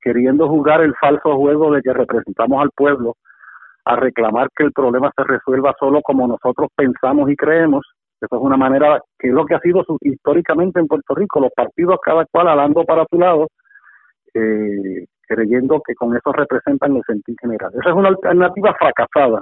queriendo 0.06 0.48
jugar 0.48 0.82
el 0.82 0.93
falso 0.96 1.36
juego 1.36 1.72
de 1.72 1.82
que 1.82 1.91
representamos 1.91 2.62
al 2.62 2.70
pueblo, 2.76 3.16
a 3.86 3.96
reclamar 3.96 4.50
que 4.56 4.64
el 4.64 4.72
problema 4.72 5.12
se 5.16 5.24
resuelva 5.24 5.74
solo 5.80 6.02
como 6.04 6.28
nosotros 6.28 6.70
pensamos 6.76 7.30
y 7.32 7.36
creemos. 7.36 7.84
Eso 8.22 8.36
es 8.36 8.41
una 8.41 8.56
manera 8.56 9.02
que 9.18 9.30
es 9.30 9.34
lo 9.34 9.46
que 9.46 9.56
ha 9.56 9.60
sido 9.60 9.84
históricamente 10.02 10.80
en 10.80 10.88
Puerto 10.88 11.16
Rico, 11.16 11.39
los 11.39 11.52
partidos 11.56 11.98
cada 12.04 12.24
cual 12.26 12.48
hablando 12.48 12.84
para 12.84 13.06
su 13.10 13.20
lado, 13.20 13.48
eh, 14.36 15.06
creyendo 15.28 15.82
que 15.86 15.96
con 15.96 16.16
eso 16.16 16.32
representan 16.32 16.96
el 16.96 17.04
sentido 17.04 17.38
general. 17.41 17.72
Esa 17.74 17.89
es 17.89 17.96
una 17.96 18.10
alternativa 18.10 18.76
fracasada. 18.76 19.41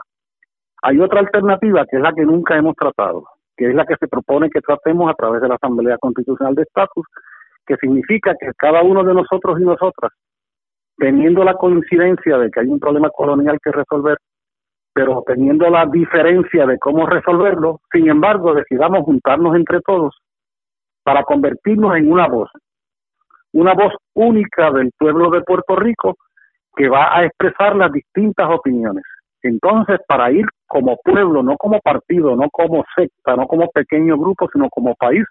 Hay 0.81 0.99
otra 0.99 1.19
alternativa 1.19 1.85
que 1.85 1.97
es 1.97 2.01
la 2.01 2.13
que 2.13 2.23
nunca 2.23 2.55
hemos 2.55 2.75
tratado, 2.75 3.25
que 3.55 3.69
es 3.69 3.75
la 3.75 3.85
que 3.85 3.95
se 3.99 4.07
propone 4.07 4.49
que 4.49 4.61
tratemos 4.61 5.09
a 5.09 5.13
través 5.13 5.41
de 5.41 5.47
la 5.47 5.55
Asamblea 5.55 5.97
Constitucional 5.97 6.55
de 6.55 6.63
Estatus, 6.63 7.05
que 7.65 7.75
significa 7.77 8.35
que 8.39 8.51
cada 8.57 8.81
uno 8.81 9.03
de 9.03 9.13
nosotros 9.13 9.59
y 9.59 9.63
nosotras 9.63 10.11
teniendo 10.97 11.43
la 11.43 11.55
coincidencia 11.55 12.37
de 12.37 12.49
que 12.49 12.61
hay 12.61 12.67
un 12.67 12.79
problema 12.79 13.09
colonial 13.09 13.57
que 13.63 13.71
resolver, 13.71 14.17
pero 14.93 15.23
teniendo 15.25 15.69
la 15.69 15.85
diferencia 15.85 16.65
de 16.65 16.77
cómo 16.77 17.07
resolverlo, 17.07 17.81
sin 17.91 18.09
embargo, 18.09 18.53
decidamos 18.53 19.01
juntarnos 19.03 19.55
entre 19.55 19.81
todos 19.81 20.15
para 21.03 21.23
convertirnos 21.23 21.97
en 21.97 22.11
una 22.11 22.27
voz, 22.27 22.49
una 23.53 23.73
voz 23.73 23.93
única 24.13 24.71
del 24.71 24.91
pueblo 24.97 25.29
de 25.29 25.41
Puerto 25.41 25.75
Rico 25.75 26.15
que 26.75 26.89
va 26.89 27.17
a 27.17 27.25
expresar 27.25 27.75
las 27.75 27.91
distintas 27.91 28.49
opiniones. 28.49 29.03
Entonces, 29.43 29.99
para 30.07 30.31
ir 30.31 30.45
como 30.65 30.97
pueblo, 31.03 31.43
no 31.43 31.57
como 31.57 31.79
partido, 31.79 32.35
no 32.35 32.49
como 32.49 32.83
secta, 32.95 33.35
no 33.35 33.45
como 33.45 33.69
pequeño 33.69 34.17
grupo, 34.17 34.49
sino 34.51 34.69
como 34.69 34.95
país, 34.95 35.25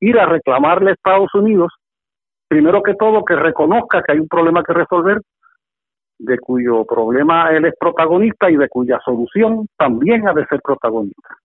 ir 0.00 0.18
a 0.18 0.26
reclamarle 0.26 0.90
a 0.90 0.94
Estados 0.94 1.34
Unidos 1.34 1.72
primero 2.48 2.82
que 2.82 2.94
todo, 2.94 3.24
que 3.24 3.34
reconozca 3.34 4.02
que 4.02 4.12
hay 4.12 4.18
un 4.20 4.28
problema 4.28 4.62
que 4.62 4.72
resolver, 4.72 5.20
de 6.18 6.38
cuyo 6.38 6.84
problema 6.84 7.50
él 7.50 7.64
es 7.64 7.74
protagonista 7.78 8.48
y 8.48 8.56
de 8.56 8.68
cuya 8.68 9.00
solución 9.04 9.66
también 9.76 10.28
ha 10.28 10.32
de 10.32 10.46
ser 10.46 10.60
protagonista. 10.62 11.36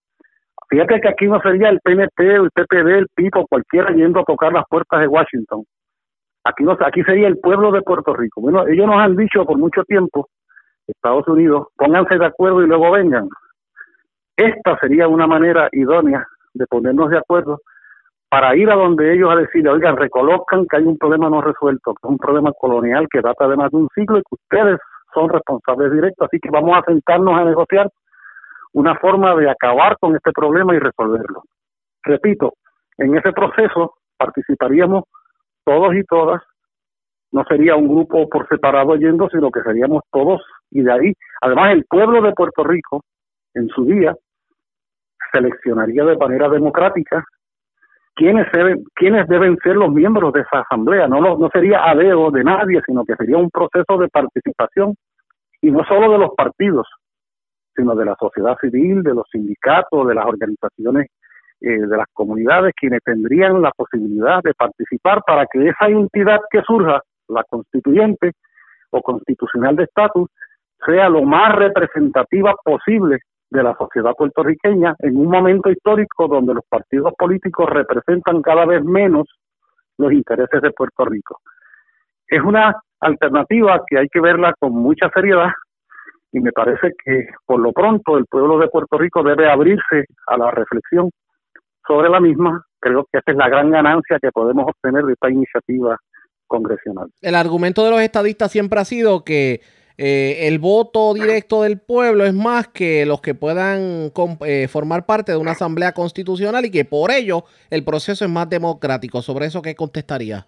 Fíjate 0.70 1.02
que 1.02 1.08
aquí 1.08 1.26
no 1.26 1.42
sería 1.42 1.70
el 1.70 1.80
PNP, 1.80 2.36
el 2.36 2.52
PPD, 2.52 2.88
el 3.00 3.08
PIPO, 3.16 3.48
cualquiera 3.48 3.92
yendo 3.92 4.20
a 4.20 4.24
tocar 4.24 4.54
las 4.54 4.66
puertas 4.70 5.00
de 5.00 5.08
Washington. 5.08 5.64
Aquí, 6.44 6.64
no, 6.64 6.78
aquí 6.80 7.02
sería 7.02 7.28
el 7.28 7.40
pueblo 7.40 7.72
de 7.72 7.82
Puerto 7.82 8.14
Rico. 8.14 8.42
Bueno, 8.42 8.68
ellos 8.68 8.86
nos 8.86 8.98
han 8.98 9.16
dicho 9.16 9.44
por 9.46 9.58
mucho 9.58 9.84
tiempo, 9.86 10.28
Estados 10.92 11.28
Unidos, 11.28 11.68
pónganse 11.76 12.18
de 12.18 12.26
acuerdo 12.26 12.64
y 12.64 12.68
luego 12.68 12.92
vengan. 12.92 13.30
Esta 14.36 14.78
sería 14.80 15.08
una 15.08 15.28
manera 15.28 15.70
idónea 15.72 16.26
de 16.54 16.66
ponernos 16.68 17.10
de 17.10 17.18
acuerdo 17.18 17.60
para 18.30 18.56
ir 18.56 18.70
a 18.70 18.76
donde 18.76 19.14
ellos 19.14 19.32
a 19.32 19.36
decirle, 19.36 19.72
oigan, 19.72 19.98
recolozcan 19.98 20.66
que 20.68 20.78
hay 20.78 20.84
un 20.84 20.98
problema 20.98 21.30
no 21.30 21.42
resuelto, 21.42 21.94
que 21.94 22.08
es 22.08 22.10
un 22.10 22.18
problema 22.18 22.52
colonial 22.54 23.08
que 23.10 23.22
data 23.22 23.48
de 23.48 23.58
más 23.58 23.72
de 23.72 23.78
un 23.78 23.90
siglo 23.96 24.20
y 24.20 24.22
que 24.22 24.36
ustedes 24.36 24.80
son 25.14 25.30
responsables 25.30 25.92
directos, 25.92 26.28
así 26.28 26.40
que 26.40 26.52
vamos 26.52 26.78
a 26.78 26.84
sentarnos 26.84 27.40
a 27.40 27.44
negociar 27.44 27.90
una 28.74 28.96
forma 28.96 29.36
de 29.36 29.50
acabar 29.50 29.98
con 30.00 30.16
este 30.16 30.32
problema 30.32 30.76
y 30.76 30.80
resolverlo. 30.80 31.44
Repito, 32.04 32.54
en 32.98 33.18
ese 33.18 33.34
proceso 33.34 33.96
participaríamos 34.18 35.06
todos 35.66 35.96
y 35.96 36.04
todas, 36.04 36.44
no 37.32 37.44
sería 37.46 37.76
un 37.76 37.88
grupo 37.88 38.28
por 38.28 38.48
separado 38.48 38.96
yendo, 38.96 39.30
sino 39.30 39.52
que 39.52 39.62
seríamos 39.62 40.04
todos 40.12 40.42
y 40.72 40.82
de 40.82 40.92
ahí, 40.92 41.14
además 41.42 41.74
el 41.74 41.86
pueblo 41.86 42.22
de 42.22 42.34
Puerto 42.34 42.64
Rico 42.64 43.04
en 43.54 43.68
su 43.70 43.86
día 43.86 44.16
seleccionaría 45.32 46.06
de 46.06 46.18
manera 46.18 46.50
democrática 46.50 47.24
quiénes 48.16 48.52
deben, 48.52 48.84
quiénes 48.96 49.28
deben 49.28 49.58
ser 49.64 49.76
los 49.76 49.92
miembros 49.92 50.34
de 50.34 50.42
esa 50.42 50.60
asamblea. 50.60 51.08
No, 51.08 51.22
no, 51.22 51.38
no 51.38 51.50
sería 51.54 51.90
adeo 51.90 52.32
de 52.32 52.44
nadie, 52.44 52.82
sino 52.86 53.06
que 53.06 53.16
sería 53.16 53.38
un 53.38 53.50
proceso 53.50 53.98
de 53.98 54.10
participación 54.10 54.96
y 55.62 55.72
no 55.72 55.84
solo 55.86 56.12
de 56.12 56.18
los 56.18 56.32
partidos, 56.36 56.88
sino 57.76 57.96
de 57.96 58.06
la 58.06 58.16
sociedad 58.20 58.58
civil, 58.60 59.04
de 59.04 59.14
los 59.14 59.26
sindicatos, 59.32 60.08
de 60.08 60.16
las 60.16 60.26
organizaciones 60.26 61.08
eh, 61.62 61.78
de 61.78 61.98
las 61.98 62.08
comunidades, 62.14 62.74
quienes 62.76 63.02
tendrían 63.04 63.62
la 63.62 63.72
posibilidad 63.72 64.42
de 64.44 64.54
participar 64.54 65.22
para 65.26 65.46
que 65.46 65.68
esa 65.68 65.88
entidad 65.88 66.40
que 66.50 66.62
surja, 66.62 67.02
la 67.30 67.44
constituyente 67.44 68.34
o 68.92 69.02
constitucional 69.02 69.76
de 69.76 69.84
estatus, 69.84 70.30
sea 70.86 71.10
lo 71.10 71.24
más 71.24 71.56
representativa 71.56 72.56
posible 72.64 73.20
de 73.50 73.64
la 73.64 73.76
sociedad 73.76 74.14
puertorriqueña 74.16 74.96
en 75.00 75.18
un 75.18 75.28
momento 75.28 75.70
histórico 75.70 76.28
donde 76.28 76.54
los 76.54 76.64
partidos 76.70 77.14
políticos 77.18 77.70
representan 77.70 78.42
cada 78.42 78.66
vez 78.66 78.84
menos 78.84 79.28
los 79.98 80.12
intereses 80.12 80.62
de 80.62 80.72
Puerto 80.72 81.06
Rico. 81.06 81.40
Es 82.28 82.42
una 82.42 82.76
alternativa 83.00 83.82
que 83.88 83.98
hay 83.98 84.08
que 84.08 84.22
verla 84.22 84.54
con 84.60 84.74
mucha 84.74 85.10
seriedad 85.10 85.50
y 86.32 86.40
me 86.40 86.52
parece 86.52 86.94
que 87.04 87.28
por 87.46 87.60
lo 87.60 87.72
pronto 87.72 88.18
el 88.18 88.26
pueblo 88.26 88.60
de 88.60 88.68
Puerto 88.68 88.98
Rico 88.98 89.24
debe 89.24 89.50
abrirse 89.50 90.06
a 90.28 90.38
la 90.38 90.52
reflexión 90.52 91.10
sobre 91.88 92.10
la 92.10 92.20
misma. 92.20 92.64
Creo 92.80 93.06
que 93.12 93.18
esa 93.18 93.32
es 93.32 93.38
la 93.38 93.50
gran 93.50 93.72
ganancia 93.72 94.20
que 94.22 94.32
podemos 94.32 94.66
obtener 94.68 95.04
de 95.06 95.14
esta 95.14 95.30
iniciativa 95.30 95.98
congresional. 96.50 97.10
El 97.22 97.36
argumento 97.36 97.86
de 97.86 97.92
los 97.92 98.02
estadistas 98.02 98.52
siempre 98.52 98.82
ha 98.82 98.86
sido 98.86 99.24
que 99.24 99.62
eh, 99.98 100.48
el 100.48 100.60
voto 100.60 101.14
directo 101.14 101.64
del 101.64 101.80
pueblo 101.80 102.26
es 102.26 102.34
más 102.34 102.70
que 102.70 103.06
los 103.06 103.22
que 103.22 103.36
puedan 103.36 104.12
eh, 104.46 104.68
formar 104.70 105.06
parte 105.06 105.34
de 105.34 105.38
una 105.38 105.52
asamblea 105.52 105.92
constitucional 105.94 106.66
y 106.66 106.72
que 106.72 106.86
por 106.86 107.12
ello 107.12 107.44
el 107.70 107.84
proceso 107.84 108.26
es 108.26 108.32
más 108.32 108.50
democrático. 108.50 109.22
¿Sobre 109.22 109.46
eso 109.46 109.62
qué 109.62 109.76
contestaría? 109.76 110.48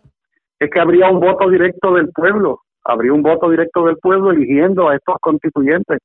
Es 0.58 0.70
que 0.70 0.80
habría 0.80 1.10
un 1.10 1.20
voto 1.20 1.50
directo 1.50 1.94
del 1.96 2.10
pueblo, 2.12 2.62
habría 2.86 3.14
un 3.14 3.24
voto 3.24 3.50
directo 3.50 3.86
del 3.86 3.98
pueblo 3.98 4.32
eligiendo 4.32 4.90
a 4.90 4.96
estos 4.96 5.16
constituyentes 5.20 6.00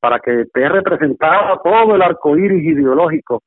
para 0.00 0.18
que 0.18 0.40
esté 0.40 0.68
representado 0.68 1.60
todo 1.62 1.94
el 1.94 2.02
arco 2.02 2.36
iris 2.36 2.64
ideológico 2.64 3.42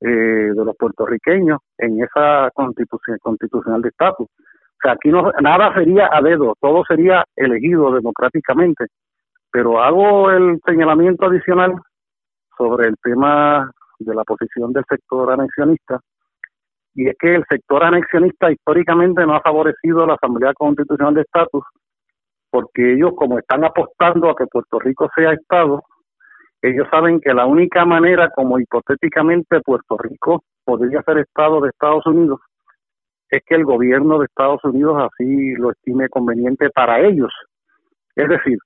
eh, 0.00 0.08
de 0.08 0.64
los 0.64 0.76
puertorriqueños 0.76 1.58
en 1.76 2.02
esa 2.02 2.50
constitución 2.54 3.18
constitucional 3.20 3.82
de 3.82 3.88
estatus. 3.88 4.28
O 4.78 4.80
sea, 4.82 4.92
aquí 4.92 5.08
no, 5.10 5.32
nada 5.40 5.74
sería 5.74 6.08
a 6.12 6.22
dedo, 6.22 6.54
todo 6.60 6.84
sería 6.86 7.24
elegido 7.34 7.92
democráticamente. 7.92 8.86
Pero 9.50 9.82
hago 9.82 10.30
el 10.30 10.60
señalamiento 10.64 11.26
adicional 11.26 11.74
sobre 12.56 12.88
el 12.88 12.94
tema 13.02 13.70
de 13.98 14.14
la 14.14 14.22
posición 14.22 14.72
del 14.72 14.84
sector 14.88 15.32
anexionista, 15.32 15.98
y 16.94 17.08
es 17.08 17.16
que 17.18 17.34
el 17.34 17.44
sector 17.48 17.82
anexionista 17.82 18.50
históricamente 18.52 19.26
no 19.26 19.34
ha 19.34 19.40
favorecido 19.40 20.04
a 20.04 20.06
la 20.06 20.14
Asamblea 20.14 20.52
Constitucional 20.54 21.14
de 21.14 21.22
Estatus, 21.22 21.64
porque 22.50 22.94
ellos 22.94 23.12
como 23.16 23.38
están 23.38 23.64
apostando 23.64 24.30
a 24.30 24.36
que 24.36 24.46
Puerto 24.46 24.78
Rico 24.78 25.08
sea 25.14 25.32
Estado, 25.32 25.82
ellos 26.62 26.86
saben 26.90 27.20
que 27.20 27.34
la 27.34 27.46
única 27.46 27.84
manera 27.84 28.30
como 28.30 28.58
hipotéticamente 28.58 29.60
Puerto 29.60 29.96
Rico 29.98 30.42
podría 30.64 31.02
ser 31.02 31.18
Estado 31.18 31.60
de 31.60 31.70
Estados 31.70 32.06
Unidos 32.06 32.40
es 33.30 33.42
que 33.44 33.54
el 33.54 33.64
gobierno 33.64 34.18
de 34.18 34.26
Estados 34.26 34.62
Unidos 34.64 35.10
así 35.10 35.54
lo 35.56 35.70
estime 35.70 36.08
conveniente 36.08 36.70
para 36.70 37.00
ellos. 37.00 37.32
Es 38.16 38.28
decir, 38.28 38.58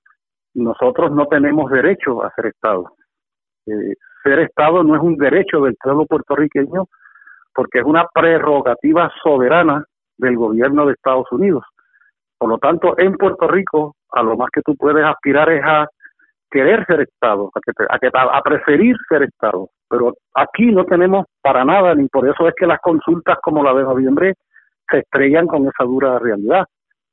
nosotros 0.53 1.11
no 1.11 1.27
tenemos 1.27 1.71
derecho 1.71 2.23
a 2.23 2.31
ser 2.35 2.47
Estado. 2.47 2.85
Eh, 3.65 3.95
ser 4.23 4.39
Estado 4.39 4.83
no 4.83 4.95
es 4.95 5.01
un 5.01 5.17
derecho 5.17 5.61
del 5.61 5.75
pueblo 5.75 6.05
puertorriqueño 6.05 6.85
porque 7.53 7.79
es 7.79 7.85
una 7.85 8.07
prerrogativa 8.13 9.11
soberana 9.21 9.83
del 10.17 10.37
gobierno 10.37 10.85
de 10.85 10.93
Estados 10.93 11.31
Unidos. 11.31 11.63
Por 12.37 12.49
lo 12.49 12.57
tanto, 12.57 12.97
en 12.97 13.15
Puerto 13.15 13.47
Rico, 13.47 13.95
a 14.11 14.23
lo 14.23 14.35
más 14.35 14.49
que 14.51 14.61
tú 14.61 14.75
puedes 14.75 15.05
aspirar 15.05 15.51
es 15.51 15.63
a 15.63 15.87
querer 16.49 16.85
ser 16.85 17.01
Estado, 17.01 17.49
a, 17.53 17.99
que 17.99 18.09
a, 18.13 18.37
a 18.37 18.41
preferir 18.41 18.95
ser 19.07 19.23
Estado. 19.23 19.69
Pero 19.89 20.13
aquí 20.33 20.67
no 20.67 20.85
tenemos 20.85 21.25
para 21.41 21.63
nada, 21.65 21.93
ni 21.95 22.07
por 22.07 22.27
eso 22.27 22.47
es 22.47 22.53
que 22.55 22.65
las 22.65 22.79
consultas 22.79 23.37
como 23.41 23.63
la 23.63 23.73
de 23.73 23.83
noviembre 23.83 24.33
se 24.89 24.99
estrellan 24.99 25.47
con 25.47 25.63
esa 25.63 25.83
dura 25.83 26.19
realidad. 26.19 26.65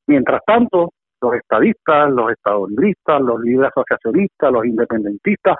Mientras 0.07 0.41
tanto, 0.45 0.93
los 1.21 1.35
estadistas, 1.35 2.11
los 2.11 2.31
estadolibristas, 2.33 3.21
los 3.21 3.41
líderes 3.41 3.71
asociacionistas, 3.77 4.53
los 4.53 4.65
independentistas, 4.65 5.57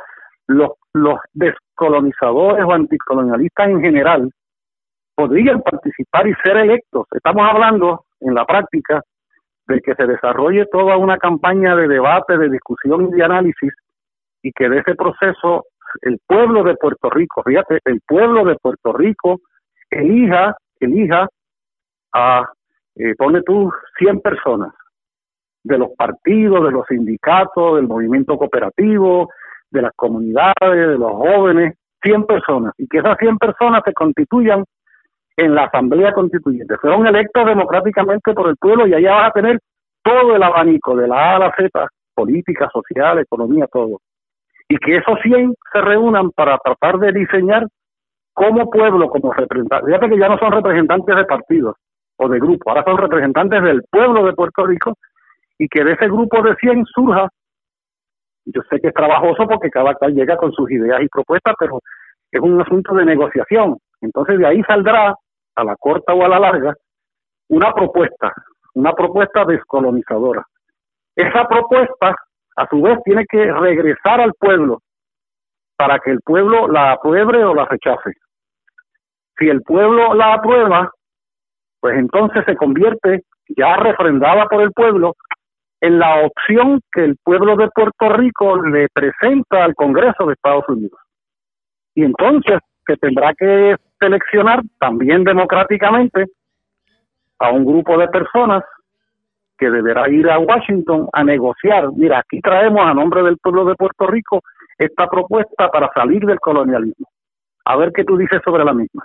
los, 0.47 0.71
los 0.95 1.19
descolonizadores 1.33 2.65
o 2.65 2.73
anticolonialistas 2.73 3.69
en 3.69 3.81
general 3.81 4.31
podrían 5.15 5.63
participar 5.63 6.27
y 6.27 6.35
ser 6.43 6.57
electos. 6.57 7.07
Estamos 7.13 7.47
hablando 7.49 8.05
en 8.21 8.35
la 8.35 8.45
práctica 8.45 9.03
de 9.69 9.81
que 9.81 9.95
se 9.95 10.07
desarrolle 10.07 10.67
toda 10.67 10.97
una 10.97 11.19
campaña 11.19 11.77
de 11.77 11.89
debate, 11.89 12.37
de 12.39 12.49
discusión 12.49 13.09
y 13.09 13.17
de 13.17 13.25
análisis 13.25 13.73
y 14.43 14.51
que 14.53 14.69
de 14.69 14.79
ese 14.79 14.95
proceso 14.95 15.67
el 16.03 16.19
pueblo 16.27 16.63
de 16.65 16.75
Puerto 16.77 17.11
Rico, 17.11 17.43
fíjate, 17.43 17.81
el 17.85 18.01
pueblo 18.07 18.45
de 18.45 18.57
Puerto 18.57 18.93
Rico 18.93 19.41
elija, 19.91 20.57
elija 20.79 21.29
a, 22.13 22.49
eh, 22.97 23.15
pone 23.17 23.43
tú, 23.43 23.73
100 23.99 24.21
personas 24.21 24.73
de 25.63 25.79
los 25.79 25.91
partidos, 25.97 26.65
de 26.65 26.73
los 26.73 26.87
sindicatos, 26.87 27.77
del 27.77 27.87
movimiento 27.87 28.37
cooperativo, 28.37 29.29
de 29.71 29.83
las 29.83 29.93
comunidades, 29.95 30.55
de 30.61 30.99
los 30.99 31.13
jóvenes, 31.13 31.75
100 32.03 32.25
personas, 32.25 32.73
y 32.79 32.87
que 32.89 32.99
esas 32.99 33.19
100 33.19 33.39
personas 33.39 33.83
se 33.85 33.93
constituyan 33.93 34.65
en 35.37 35.55
la 35.55 35.65
Asamblea 35.65 36.13
Constituyente. 36.13 36.77
Fueron 36.79 37.07
electos 37.07 37.47
democráticamente 37.47 38.33
por 38.35 38.49
el 38.49 38.57
pueblo 38.57 38.87
y 38.87 38.95
allá 38.95 39.15
vas 39.15 39.31
a 39.31 39.33
tener 39.33 39.59
todo 40.03 40.35
el 40.35 40.43
abanico, 40.43 40.97
de 40.97 41.09
la 41.09 41.33
A 41.33 41.37
a 41.37 41.39
la 41.39 41.55
Z, 41.57 41.89
política, 42.15 42.69
social, 42.73 43.19
economía, 43.19 43.67
todo. 43.71 44.01
Y 44.69 44.77
que 44.79 44.97
esos 44.97 45.19
100 45.23 45.55
se 45.73 45.81
reúnan 45.81 46.31
para 46.31 46.59
tratar 46.59 46.99
de 46.99 47.13
diseñar 47.13 47.67
como 48.33 48.71
pueblo, 48.71 49.09
como 49.11 49.33
representantes. 49.33 49.87
Fíjate 49.87 50.09
que 50.09 50.19
ya 50.19 50.29
no 50.29 50.39
son 50.39 50.53
representantes 50.53 51.17
de 51.17 51.25
partidos 51.25 51.77
o 52.23 52.29
de 52.29 52.39
grupos, 52.39 52.67
ahora 52.67 52.85
son 52.85 52.99
representantes 52.99 53.63
del 53.63 53.83
pueblo 53.91 54.25
de 54.27 54.35
Puerto 54.35 54.67
Rico 54.67 54.93
y 55.59 55.69
que 55.69 55.83
de 55.83 55.93
ese 55.93 56.07
grupo 56.07 56.43
de 56.43 56.55
100 56.57 56.85
surja, 56.87 57.29
yo 58.45 58.61
sé 58.69 58.79
que 58.79 58.89
es 58.89 58.95
trabajoso 58.95 59.47
porque 59.49 59.71
cada 59.71 59.95
cual 59.95 60.15
llega 60.15 60.37
con 60.37 60.53
sus 60.53 60.71
ideas 60.71 61.01
y 61.03 61.09
propuestas, 61.09 61.55
pero 61.59 61.81
es 62.31 62.41
un 62.41 62.61
asunto 62.61 62.95
de 62.95 63.07
negociación. 63.07 63.79
Entonces 64.03 64.39
de 64.39 64.47
ahí 64.47 64.63
saldrá, 64.65 65.15
a 65.57 65.65
la 65.65 65.77
corta 65.77 66.13
o 66.15 66.25
a 66.25 66.29
la 66.29 66.39
larga, 66.39 66.75
una 67.49 67.73
propuesta, 67.73 68.33
una 68.75 68.93
propuesta 68.93 69.45
descolonizadora. 69.45 70.45
Esa 71.17 71.49
propuesta, 71.49 72.15
a 72.57 72.69
su 72.69 72.83
vez, 72.83 72.99
tiene 73.05 73.25
que 73.27 73.51
regresar 73.51 74.21
al 74.21 74.33
pueblo 74.35 74.81
para 75.77 75.99
que 75.99 76.11
el 76.11 76.21
pueblo 76.21 76.69
la 76.69 76.93
apruebe 76.93 77.45
o 77.45 77.55
la 77.55 77.65
rechace. 77.65 78.13
Si 79.39 79.49
el 79.49 79.63
pueblo 79.63 80.15
la 80.15 80.35
aprueba, 80.35 80.91
pues 81.81 81.99
entonces 81.99 82.45
se 82.45 82.57
convierte, 82.57 83.23
ya 83.57 83.77
refrendada 83.77 84.47
por 84.47 84.63
el 84.63 84.73
pueblo, 84.73 85.15
en 85.81 85.99
la 85.99 86.27
opción 86.27 86.81
que 86.93 87.05
el 87.05 87.17
pueblo 87.25 87.57
de 87.57 87.69
Puerto 87.75 88.11
Rico 88.11 88.63
le 88.63 88.89
presenta 88.93 89.65
al 89.65 89.75
Congreso 89.75 90.27
de 90.27 90.35
Estados 90.35 90.69
Unidos. 90.69 90.99
Y 91.95 92.05
entonces 92.05 92.59
se 92.87 92.97
tendrá 92.97 93.33
que 93.35 93.77
seleccionar 93.99 94.61
también 94.79 95.25
democráticamente 95.25 96.27
a 97.39 97.51
un 97.51 97.65
grupo 97.65 97.97
de 97.99 98.09
personas 98.09 98.63
que 99.57 99.71
deberá 99.71 100.09
ir 100.09 100.29
a 100.31 100.39
Washington 100.39 101.09
a 101.13 101.25
negociar. 101.25 101.91
Mira, 101.95 102.19
aquí 102.19 102.41
traemos 102.41 102.81
a 102.81 102.95
nombre 102.95 103.23
del 103.23 103.39
pueblo 103.39 103.65
de 103.65 103.75
Puerto 103.75 104.07
Rico 104.07 104.43
esta 104.79 105.07
propuesta 105.07 105.69
para 105.69 105.91
salir 105.95 106.25
del 106.25 106.41
colonialismo. 106.41 107.07
A 107.65 107.77
ver 107.77 107.93
qué 107.93 108.05
tú 108.05 108.17
dices 108.17 108.41
sobre 108.45 108.65
la 108.65 108.73
misma. 108.73 109.05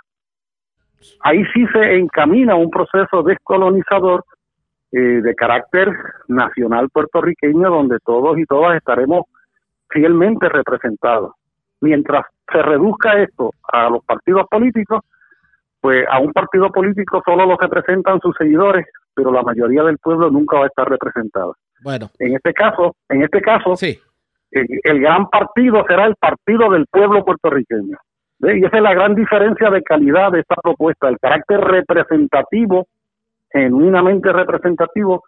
Ahí 1.20 1.44
sí 1.52 1.66
se 1.72 1.96
encamina 1.96 2.54
un 2.54 2.70
proceso 2.70 3.22
descolonizador 3.22 4.24
eh, 4.92 4.98
de 4.98 5.34
carácter 5.34 5.88
nacional 6.28 6.88
puertorriqueño 6.90 7.70
donde 7.70 7.98
todos 8.04 8.38
y 8.38 8.44
todas 8.44 8.76
estaremos 8.76 9.24
fielmente 9.90 10.48
representados. 10.48 11.32
Mientras 11.80 12.24
se 12.50 12.62
reduzca 12.62 13.20
esto 13.20 13.50
a 13.72 13.90
los 13.90 14.04
partidos 14.04 14.46
políticos, 14.48 15.02
pues 15.80 16.06
a 16.10 16.18
un 16.18 16.32
partido 16.32 16.70
político 16.70 17.22
solo 17.24 17.46
lo 17.46 17.56
representan 17.56 18.20
sus 18.20 18.34
seguidores, 18.36 18.86
pero 19.14 19.32
la 19.32 19.42
mayoría 19.42 19.82
del 19.82 19.98
pueblo 19.98 20.30
nunca 20.30 20.58
va 20.58 20.64
a 20.64 20.68
estar 20.68 20.88
representada. 20.88 21.52
Bueno. 21.82 22.08
En 22.18 22.34
este 22.34 22.52
caso, 22.52 22.96
en 23.08 23.22
este 23.22 23.40
caso, 23.40 23.76
sí. 23.76 23.98
el, 24.50 25.00
gran 25.00 25.28
partido 25.28 25.84
será 25.86 26.06
el 26.06 26.16
partido 26.16 26.70
del 26.70 26.86
pueblo 26.86 27.24
puertorriqueño. 27.24 27.98
Y 28.40 28.64
esa 28.64 28.76
es 28.76 28.82
la 28.82 28.94
gran 28.94 29.14
diferencia 29.14 29.70
de 29.70 29.82
calidad 29.82 30.32
de 30.32 30.40
esta 30.40 30.56
propuesta, 30.56 31.08
el 31.08 31.18
carácter 31.18 31.60
representativo, 31.60 32.86
genuinamente 33.50 34.32
representativo 34.32 35.24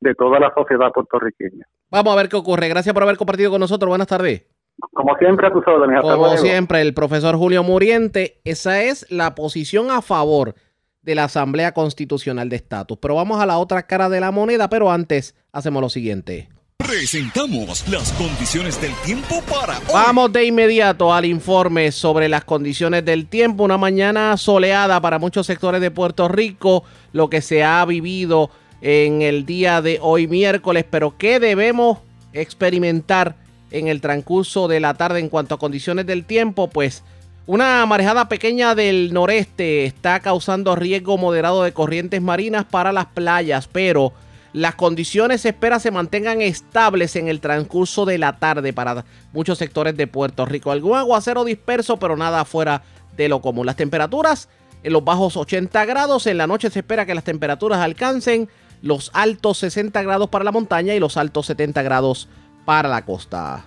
de 0.00 0.14
toda 0.14 0.38
la 0.38 0.52
sociedad 0.54 0.92
puertorriqueña. 0.92 1.66
Vamos 1.90 2.12
a 2.12 2.16
ver 2.16 2.28
qué 2.28 2.36
ocurre. 2.36 2.68
Gracias 2.68 2.92
por 2.94 3.02
haber 3.02 3.16
compartido 3.16 3.50
con 3.50 3.60
nosotros. 3.60 3.88
Buenas 3.88 4.06
tardes. 4.06 4.46
Como 4.92 5.16
siempre, 5.16 5.48
a 5.48 5.52
tus 5.52 5.66
órdenes. 5.66 6.00
Como 6.02 6.36
siempre, 6.36 6.80
el 6.80 6.94
profesor 6.94 7.34
Julio 7.36 7.64
Muriente. 7.64 8.40
Esa 8.44 8.82
es 8.82 9.10
la 9.10 9.34
posición 9.34 9.90
a 9.90 10.02
favor 10.02 10.54
de 11.02 11.14
la 11.16 11.24
Asamblea 11.24 11.72
Constitucional 11.72 12.48
de 12.48 12.56
Estatus. 12.56 12.98
Pero 12.98 13.16
vamos 13.16 13.40
a 13.40 13.46
la 13.46 13.58
otra 13.58 13.84
cara 13.84 14.08
de 14.08 14.20
la 14.20 14.30
moneda, 14.30 14.68
pero 14.68 14.92
antes 14.92 15.34
hacemos 15.52 15.82
lo 15.82 15.88
siguiente. 15.88 16.48
Presentamos 16.78 17.86
las 17.88 18.12
condiciones 18.12 18.80
del 18.80 18.94
tiempo 19.04 19.42
para 19.42 19.78
hoy. 19.78 19.84
Vamos 19.92 20.32
de 20.32 20.46
inmediato 20.46 21.12
al 21.12 21.24
informe 21.26 21.92
sobre 21.92 22.28
las 22.28 22.44
condiciones 22.44 23.04
del 23.04 23.26
tiempo. 23.26 23.64
Una 23.64 23.76
mañana 23.76 24.36
soleada 24.36 25.00
para 25.00 25.18
muchos 25.18 25.46
sectores 25.46 25.80
de 25.80 25.90
Puerto 25.90 26.28
Rico, 26.28 26.84
lo 27.12 27.28
que 27.28 27.42
se 27.42 27.62
ha 27.62 27.84
vivido 27.84 28.50
en 28.80 29.22
el 29.22 29.44
día 29.44 29.82
de 29.82 29.98
hoy 30.00 30.26
miércoles, 30.26 30.86
pero 30.88 31.16
¿qué 31.18 31.38
debemos 31.40 31.98
experimentar? 32.32 33.36
en 33.70 33.88
el 33.88 34.00
transcurso 34.00 34.68
de 34.68 34.80
la 34.80 34.94
tarde 34.94 35.20
en 35.20 35.28
cuanto 35.28 35.54
a 35.54 35.58
condiciones 35.58 36.06
del 36.06 36.24
tiempo, 36.24 36.68
pues 36.68 37.02
una 37.46 37.84
marejada 37.86 38.28
pequeña 38.28 38.74
del 38.74 39.12
noreste 39.12 39.84
está 39.84 40.20
causando 40.20 40.76
riesgo 40.76 41.16
moderado 41.16 41.62
de 41.62 41.72
corrientes 41.72 42.20
marinas 42.20 42.64
para 42.64 42.92
las 42.92 43.06
playas, 43.06 43.68
pero 43.70 44.12
las 44.52 44.74
condiciones 44.74 45.42
se 45.42 45.50
espera 45.50 45.78
se 45.78 45.90
mantengan 45.90 46.40
estables 46.40 47.16
en 47.16 47.28
el 47.28 47.40
transcurso 47.40 48.06
de 48.06 48.18
la 48.18 48.38
tarde 48.38 48.72
para 48.72 49.04
muchos 49.32 49.58
sectores 49.58 49.96
de 49.96 50.06
Puerto 50.06 50.46
Rico. 50.46 50.70
Algún 50.70 50.96
aguacero 50.96 51.44
disperso, 51.44 51.98
pero 51.98 52.16
nada 52.16 52.44
fuera 52.44 52.82
de 53.16 53.28
lo 53.28 53.40
común. 53.40 53.66
Las 53.66 53.76
temperaturas 53.76 54.48
en 54.82 54.92
los 54.92 55.04
bajos 55.04 55.36
80 55.36 55.84
grados, 55.84 56.26
en 56.26 56.38
la 56.38 56.46
noche 56.46 56.70
se 56.70 56.80
espera 56.80 57.04
que 57.04 57.14
las 57.14 57.24
temperaturas 57.24 57.80
alcancen 57.80 58.48
los 58.80 59.10
altos 59.12 59.58
60 59.58 60.02
grados 60.02 60.28
para 60.28 60.44
la 60.44 60.52
montaña 60.52 60.94
y 60.94 61.00
los 61.00 61.16
altos 61.16 61.46
70 61.46 61.82
grados 61.82 62.28
para 62.64 62.88
la 62.88 63.04
costa. 63.04 63.64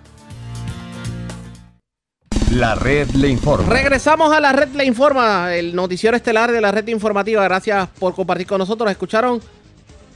La 2.50 2.74
red 2.74 3.08
le 3.12 3.28
informa. 3.28 3.72
Regresamos 3.72 4.32
a 4.32 4.40
la 4.40 4.52
red 4.52 4.68
le 4.74 4.84
informa, 4.84 5.54
el 5.54 5.74
noticiero 5.74 6.16
estelar 6.16 6.52
de 6.52 6.60
la 6.60 6.70
red 6.70 6.86
informativa. 6.88 7.42
Gracias 7.44 7.88
por 7.98 8.14
compartir 8.14 8.46
con 8.46 8.58
nosotros. 8.58 8.90
Escucharon 8.90 9.40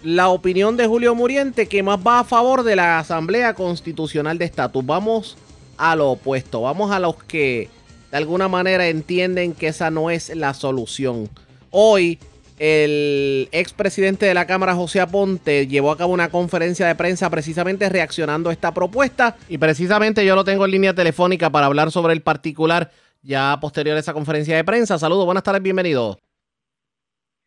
la 0.06 0.28
opinión 0.28 0.76
de 0.76 0.86
Julio 0.86 1.16
Muriente, 1.16 1.66
que 1.66 1.82
más 1.82 1.98
va 1.98 2.20
a 2.20 2.24
favor 2.24 2.62
de 2.62 2.76
la 2.76 3.00
Asamblea 3.00 3.54
Constitucional 3.54 4.38
de 4.38 4.44
Estatus. 4.44 4.86
Vamos 4.86 5.36
a 5.76 5.96
lo 5.96 6.12
opuesto, 6.12 6.60
vamos 6.60 6.92
a 6.92 7.00
los 7.00 7.16
que 7.24 7.68
de 8.12 8.16
alguna 8.16 8.46
manera 8.46 8.86
entienden 8.86 9.52
que 9.52 9.66
esa 9.66 9.90
no 9.90 10.08
es 10.08 10.32
la 10.36 10.54
solución. 10.54 11.28
Hoy 11.72 12.20
el 12.60 13.48
expresidente 13.50 14.26
de 14.26 14.34
la 14.34 14.46
Cámara, 14.46 14.76
José 14.76 15.00
Aponte, 15.00 15.66
llevó 15.66 15.90
a 15.90 15.96
cabo 15.96 16.12
una 16.12 16.28
conferencia 16.28 16.86
de 16.86 16.94
prensa 16.94 17.28
precisamente 17.28 17.88
reaccionando 17.88 18.50
a 18.50 18.52
esta 18.52 18.72
propuesta. 18.72 19.36
Y 19.48 19.58
precisamente 19.58 20.24
yo 20.24 20.36
lo 20.36 20.44
tengo 20.44 20.64
en 20.66 20.70
línea 20.70 20.94
telefónica 20.94 21.50
para 21.50 21.66
hablar 21.66 21.90
sobre 21.90 22.12
el 22.12 22.22
particular 22.22 22.92
ya 23.22 23.58
posterior 23.60 23.96
a 23.96 24.00
esa 24.00 24.14
conferencia 24.14 24.54
de 24.54 24.62
prensa. 24.62 25.00
Saludos, 25.00 25.24
buenas 25.24 25.42
tardes, 25.42 25.62
bienvenido. 25.62 26.16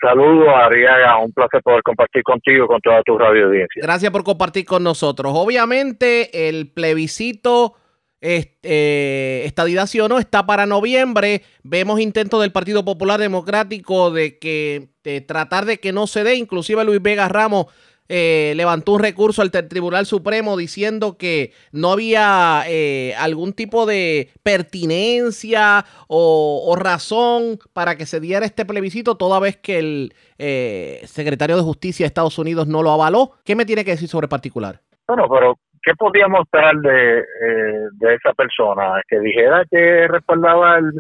Saludos, 0.02 0.48
Ariaga. 0.48 1.18
Un 1.18 1.32
placer 1.32 1.62
poder 1.62 1.84
compartir 1.84 2.24
contigo 2.24 2.68
con 2.68 2.80
toda 2.82 3.02
tu 3.04 3.18
radio 3.18 3.48
audiencia. 3.48 3.82
Gracias 3.84 4.12
por 4.12 4.24
compartir 4.24 4.66
con 4.66 4.84
nosotros. 4.84 5.34
Obviamente, 5.36 6.48
el 6.50 6.72
plebiscito 6.72 7.76
este, 8.22 9.46
estadidad 9.46 9.88
sí 9.88 10.00
o 10.00 10.10
no 10.10 10.20
está 10.20 10.46
para 10.46 10.66
noviembre. 10.66 11.44
Vemos 11.64 12.00
intentos 12.00 12.42
del 12.42 12.52
Partido 12.52 12.84
Popular 12.84 13.20
Democrático 13.20 14.12
de 14.12 14.38
que 14.38 14.90
tratar 15.28 15.66
de 15.66 15.80
que 15.80 15.92
no 15.92 16.08
se 16.08 16.24
dé. 16.24 16.36
Inclusive 16.36 16.84
Luis 16.84 17.02
Vega 17.02 17.28
Ramos 17.28 17.68
eh, 18.10 18.54
levantó 18.56 18.94
un 18.94 19.02
recurso 19.02 19.44
al 19.44 19.52
Tribunal 19.52 20.08
Supremo 20.08 20.58
diciendo 20.58 21.16
que 21.18 21.54
no 21.72 21.92
había 21.92 22.64
eh, 22.68 23.14
algún 23.18 23.54
tipo 23.54 23.86
de 23.86 24.30
pertinencia 24.42 25.86
o, 26.08 26.76
razón 26.80 27.60
para 27.74 27.96
que 27.96 28.08
se 28.08 28.20
diera 28.20 28.46
este 28.46 28.66
plebiscito 28.66 29.16
toda 29.16 29.40
vez 29.40 29.58
que 29.58 29.78
el 29.78 30.14
eh, 30.40 31.02
secretario 31.04 31.56
de 31.56 31.62
Justicia 31.62 32.04
de 32.04 32.08
Estados 32.08 32.40
Unidos 32.40 32.68
no 32.68 32.82
lo 32.82 32.92
avaló. 32.92 33.34
¿Qué 33.46 33.56
me 33.56 33.66
tiene 33.66 33.86
que 33.86 33.92
decir 33.92 34.08
sobre 34.08 34.28
particular? 34.28 34.80
Bueno, 35.08 35.28
pero 35.30 35.60
¿qué 35.84 35.94
podíamos 35.96 36.42
esperar 36.42 36.76
de, 36.78 37.24
de 37.94 38.16
esa 38.16 38.34
persona? 38.34 39.02
Que 39.08 39.20
dijera 39.20 39.64
que 39.70 40.08
respaldaba 40.08 40.78
el, 40.78 40.92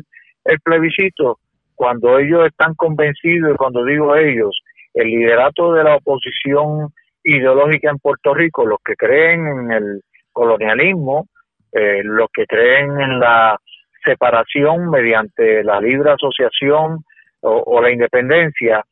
el 0.45 0.59
plebiscito 0.59 1.39
cuando 1.79 2.19
ellos 2.19 2.45
están 2.45 2.75
convencidos, 2.75 3.53
y 3.53 3.55
cuando 3.55 3.85
digo 3.85 4.13
ellos, 4.13 4.59
el 4.99 5.07
liderato 5.07 5.73
de 5.73 5.83
la 5.83 5.95
oposición 5.95 6.89
ideológica 7.23 7.89
en 7.89 7.99
Puerto 7.99 8.33
Rico, 8.33 8.65
los 8.65 8.79
que 8.83 8.95
creen 8.95 9.47
en 9.47 9.71
el 9.71 10.01
colonialismo, 10.31 11.27
eh, 11.71 12.01
los 12.03 12.27
que 12.33 12.45
creen 12.45 12.99
en 12.99 13.19
la 13.19 13.57
separación 14.03 14.89
mediante 14.89 15.63
la 15.63 15.79
libre 15.79 16.11
asociación 16.11 17.03
o, 17.41 17.81
la 17.81 17.91
independencia, 17.91 18.83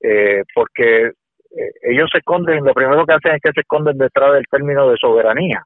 eh, 0.00 0.42
porque 0.54 1.06
eh, 1.06 1.72
ellos 1.82 2.08
se 2.12 2.18
esconden, 2.18 2.64
lo 2.64 2.72
primero 2.72 3.04
que 3.04 3.14
hacen 3.14 3.34
es 3.34 3.40
que 3.42 3.52
se 3.52 3.60
esconden 3.62 3.98
detrás 3.98 4.34
del 4.34 4.46
término 4.48 4.88
de 4.88 4.96
soberanía. 4.96 5.62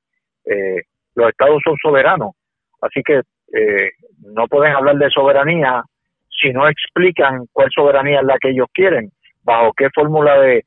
los 1.15 1.29
estados 1.29 1.61
son 1.63 1.77
soberanos, 1.83 2.31
así 2.81 3.03
que 3.03 3.21
no 4.23 4.47
pueden 4.47 4.73
hablar 4.73 4.97
de 4.97 5.11
soberanía 5.11 5.83
si 6.41 6.53
no 6.53 6.67
explican 6.69 7.47
cuál 7.53 7.69
soberanía 7.75 8.21
es 8.21 8.27
la 8.27 8.39
que 8.39 8.51
ellos 8.51 8.69
quieren, 8.73 9.11
bajo 9.43 9.73
qué 9.77 9.89
fórmula 9.95 10.39
de, 10.41 10.63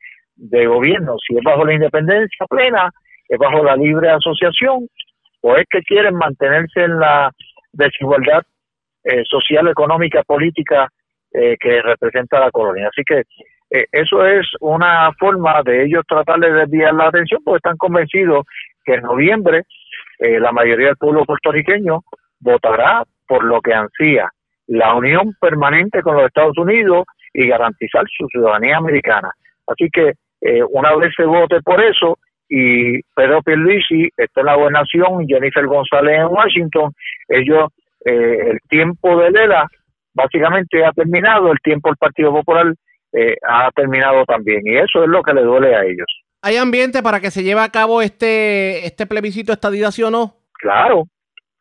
gobierno, 0.65 1.15
si 1.26 1.38
es 1.38 1.43
bajo 1.43 1.63
la 1.63 1.74
independencia 1.74 2.45
plena, 2.47 2.89
es 3.30 3.38
bajo 3.38 3.63
la 3.63 3.76
libre 3.76 4.09
asociación, 4.09 4.88
o 5.41 5.55
es 5.55 5.65
que 5.69 5.82
quieren 5.82 6.15
mantenerse 6.15 6.84
en 6.84 6.99
la 6.99 7.32
desigualdad 7.71 8.43
eh, 9.03 9.24
social, 9.26 9.67
económica, 9.67 10.24
política 10.24 10.89
eh, 11.34 11.55
que 11.59 11.82
representa 11.82 12.39
la 12.39 12.51
colonia. 12.51 12.88
Así 12.88 13.03
que 13.03 13.24
eh, 13.69 13.86
eso 13.91 14.26
es 14.26 14.47
una 14.59 15.11
forma 15.19 15.61
de 15.63 15.86
ellos 15.86 16.03
tratar 16.07 16.39
de 16.39 16.51
desviar 16.51 16.93
la 16.93 17.07
atención, 17.07 17.41
porque 17.43 17.57
están 17.57 17.78
convencidos 17.78 18.45
que 18.86 18.95
en 18.95 19.01
noviembre 19.01 19.63
la 20.19 20.53
mayoría 20.53 20.88
del 20.88 20.95
pueblo 20.95 21.26
puertorriqueño 21.26 22.01
votará 22.39 23.03
por 23.28 23.43
lo 23.43 23.61
que 23.61 23.74
ansía, 23.74 24.30
la 24.67 24.93
unión 24.93 25.34
permanente 25.39 26.01
con 26.01 26.15
los 26.15 26.28
Estados 26.28 26.57
Unidos 26.57 27.05
y 27.34 27.47
garantizar 27.47 28.03
su 28.15 28.27
ciudadanía 28.27 28.77
americana. 28.77 29.31
Así 29.67 29.89
que 29.91 30.13
eh, 30.41 30.63
una 30.69 30.95
vez 30.95 31.13
se 31.15 31.25
vote 31.25 31.61
por 31.61 31.81
eso 31.84 32.17
y 32.49 33.01
Pedro 33.15 33.41
Pierluisi 33.41 34.09
está 34.15 34.41
en 34.41 34.45
la 34.47 34.55
gobernación, 34.55 35.27
Jennifer 35.27 35.65
González 35.65 36.19
en 36.19 36.27
Washington, 36.27 36.91
ellos, 37.27 37.69
eh, 38.05 38.51
el 38.51 38.59
tiempo 38.69 39.17
de 39.17 39.31
Lela 39.31 39.67
básicamente 40.13 40.86
ha 40.86 40.91
terminado, 40.91 41.51
el 41.51 41.59
tiempo 41.63 41.89
del 41.89 41.97
Partido 41.97 42.31
Popular 42.31 42.73
eh, 43.13 43.36
ha 43.47 43.71
terminado 43.71 44.25
también 44.25 44.61
y 44.65 44.75
eso 44.77 45.03
es 45.03 45.09
lo 45.09 45.23
que 45.23 45.34
le 45.34 45.41
duele 45.41 45.75
a 45.75 45.84
ellos. 45.84 46.07
¿Hay 46.41 46.57
ambiente 46.57 47.01
para 47.01 47.21
que 47.21 47.31
se 47.31 47.43
lleve 47.43 47.61
a 47.61 47.69
cabo 47.69 48.01
este, 48.01 48.86
este 48.86 49.07
plebiscito 49.07 49.53
estadidad, 49.53 49.91
sí 49.91 50.03
o 50.03 50.11
no? 50.11 50.36
Claro, 50.59 51.05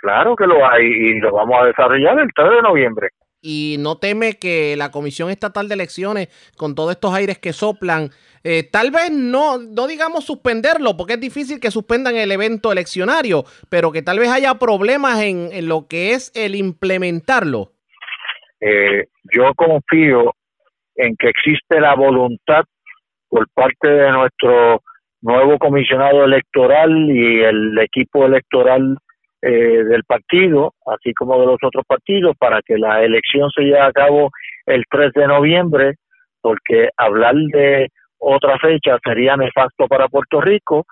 Claro 0.03 0.35
que 0.35 0.49
lo 0.49 0.69
hay 0.69 0.85
y 0.85 1.21
lo 1.21 1.31
vamos 1.33 1.63
a 1.63 1.67
desarrollar 1.67 2.19
el 2.19 2.29
3 2.35 2.51
de 2.51 2.63
noviembre. 2.63 3.09
Y 3.45 3.77
no 3.81 3.97
teme 3.99 4.39
que 4.39 4.77
la 4.77 4.93
Comisión 4.93 5.29
Estatal 5.29 5.67
de 5.67 5.75
Elecciones, 5.75 6.29
con 6.57 6.77
todos 6.77 6.93
estos 6.93 7.13
aires 7.13 7.39
que 7.39 7.53
soplan, 7.53 8.11
eh, 8.45 8.63
tal 8.63 8.93
vez 8.93 9.11
no, 9.11 9.59
no 9.59 9.89
digamos 9.89 10.25
suspenderlo, 10.25 10.97
porque 10.97 11.15
es 11.15 11.21
difícil 11.21 11.59
que 11.59 11.73
suspendan 11.73 12.15
el 12.15 12.31
evento 12.31 12.71
eleccionario, 12.71 13.45
pero 13.69 13.91
que 13.91 14.03
tal 14.03 14.21
vez 14.21 14.31
haya 14.31 14.55
problemas 14.55 15.21
en, 15.23 15.69
lo 15.69 15.89
que 15.89 16.13
es 16.13 16.31
el 16.37 16.55
implementarlo. 16.55 17.73
Eh, 18.61 19.09
yo 19.35 19.53
confío 19.57 20.35
en 20.95 21.17
que 21.17 21.29
existe 21.29 21.81
la 21.81 21.97
voluntad 21.97 22.63
por 23.29 23.49
parte 23.55 23.89
de 23.89 24.13
nuestro 24.13 24.83
nuevo 25.21 25.59
comisionado 25.59 26.25
electoral 26.25 26.91
y 27.11 27.43
el 27.43 27.79
equipo 27.79 28.27
electoral 28.27 28.99
eh, 29.43 29.85
del 29.85 30.05
partido, 30.05 30.75
así 30.87 31.13
como 31.15 31.39
de 31.41 31.47
los 31.47 31.59
otros 31.63 31.85
partidos, 31.87 32.37
para 32.39 32.61
que 32.63 32.79
la 32.79 33.03
elección 33.03 33.51
se 33.51 33.63
lleve 33.63 33.81
a 33.81 33.93
cabo 33.93 34.31
el 34.67 34.85
3 34.89 35.13
de 35.15 35.27
noviembre, 35.27 35.95
porque 36.41 36.89
hablar 36.97 37.35
de 37.35 37.89
otra 38.19 38.57
fecha 38.59 38.99
sería 39.05 39.37
nefasto 39.37 39.89
para 39.89 40.09
Puerto 40.09 40.41
Rico 40.41 40.87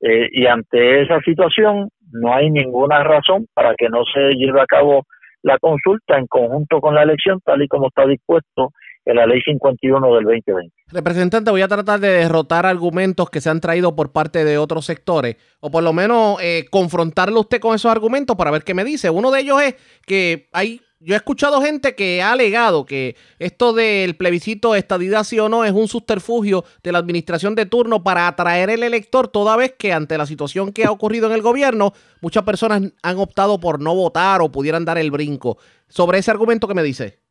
eh, 0.00 0.28
y 0.30 0.46
ante 0.46 1.02
esa 1.02 1.20
situación 1.20 1.88
no 2.12 2.32
hay 2.32 2.50
ninguna 2.50 3.02
razón 3.02 3.46
para 3.54 3.74
que 3.74 3.88
no 3.88 4.04
se 4.04 4.34
lleve 4.34 4.60
a 4.60 4.66
cabo 4.66 5.02
la 5.42 5.58
consulta 5.58 6.16
en 6.16 6.26
conjunto 6.26 6.80
con 6.80 6.94
la 6.94 7.02
elección 7.02 7.40
tal 7.44 7.62
y 7.62 7.68
como 7.68 7.88
está 7.88 8.06
dispuesto 8.06 8.70
en 9.06 9.16
la 9.16 9.26
ley 9.26 9.40
51 9.40 10.14
del 10.14 10.24
2020. 10.24 10.74
Representante, 10.88 11.50
voy 11.50 11.62
a 11.62 11.68
tratar 11.68 12.00
de 12.00 12.08
derrotar 12.08 12.66
argumentos 12.66 13.30
que 13.30 13.40
se 13.40 13.48
han 13.48 13.60
traído 13.60 13.94
por 13.94 14.12
parte 14.12 14.44
de 14.44 14.58
otros 14.58 14.84
sectores, 14.84 15.36
o 15.60 15.70
por 15.70 15.84
lo 15.84 15.92
menos 15.92 16.38
eh, 16.42 16.66
confrontarlo 16.70 17.40
usted 17.40 17.60
con 17.60 17.74
esos 17.74 17.90
argumentos 17.90 18.36
para 18.36 18.50
ver 18.50 18.64
qué 18.64 18.74
me 18.74 18.84
dice. 18.84 19.08
Uno 19.08 19.30
de 19.30 19.40
ellos 19.40 19.62
es 19.62 19.76
que 20.04 20.48
hay, 20.52 20.80
yo 20.98 21.14
he 21.14 21.16
escuchado 21.16 21.62
gente 21.62 21.94
que 21.94 22.20
ha 22.20 22.32
alegado 22.32 22.84
que 22.84 23.14
esto 23.38 23.72
del 23.72 24.16
plebiscito 24.16 24.74
estadidad 24.74 25.22
sí 25.22 25.38
o 25.38 25.48
no 25.48 25.64
es 25.64 25.72
un 25.72 25.86
subterfugio 25.86 26.64
de 26.82 26.90
la 26.90 26.98
administración 26.98 27.54
de 27.54 27.66
turno 27.66 28.02
para 28.02 28.26
atraer 28.26 28.70
el 28.70 28.82
elector, 28.82 29.28
toda 29.28 29.56
vez 29.56 29.72
que 29.78 29.92
ante 29.92 30.18
la 30.18 30.26
situación 30.26 30.72
que 30.72 30.84
ha 30.84 30.90
ocurrido 30.90 31.28
en 31.28 31.32
el 31.32 31.42
gobierno, 31.42 31.92
muchas 32.20 32.42
personas 32.42 32.82
han 33.02 33.18
optado 33.18 33.60
por 33.60 33.80
no 33.80 33.94
votar 33.94 34.40
o 34.42 34.50
pudieran 34.50 34.84
dar 34.84 34.98
el 34.98 35.12
brinco. 35.12 35.58
Sobre 35.88 36.18
ese 36.18 36.32
argumento, 36.32 36.66
¿qué 36.66 36.74
me 36.74 36.82
dice? 36.82 37.25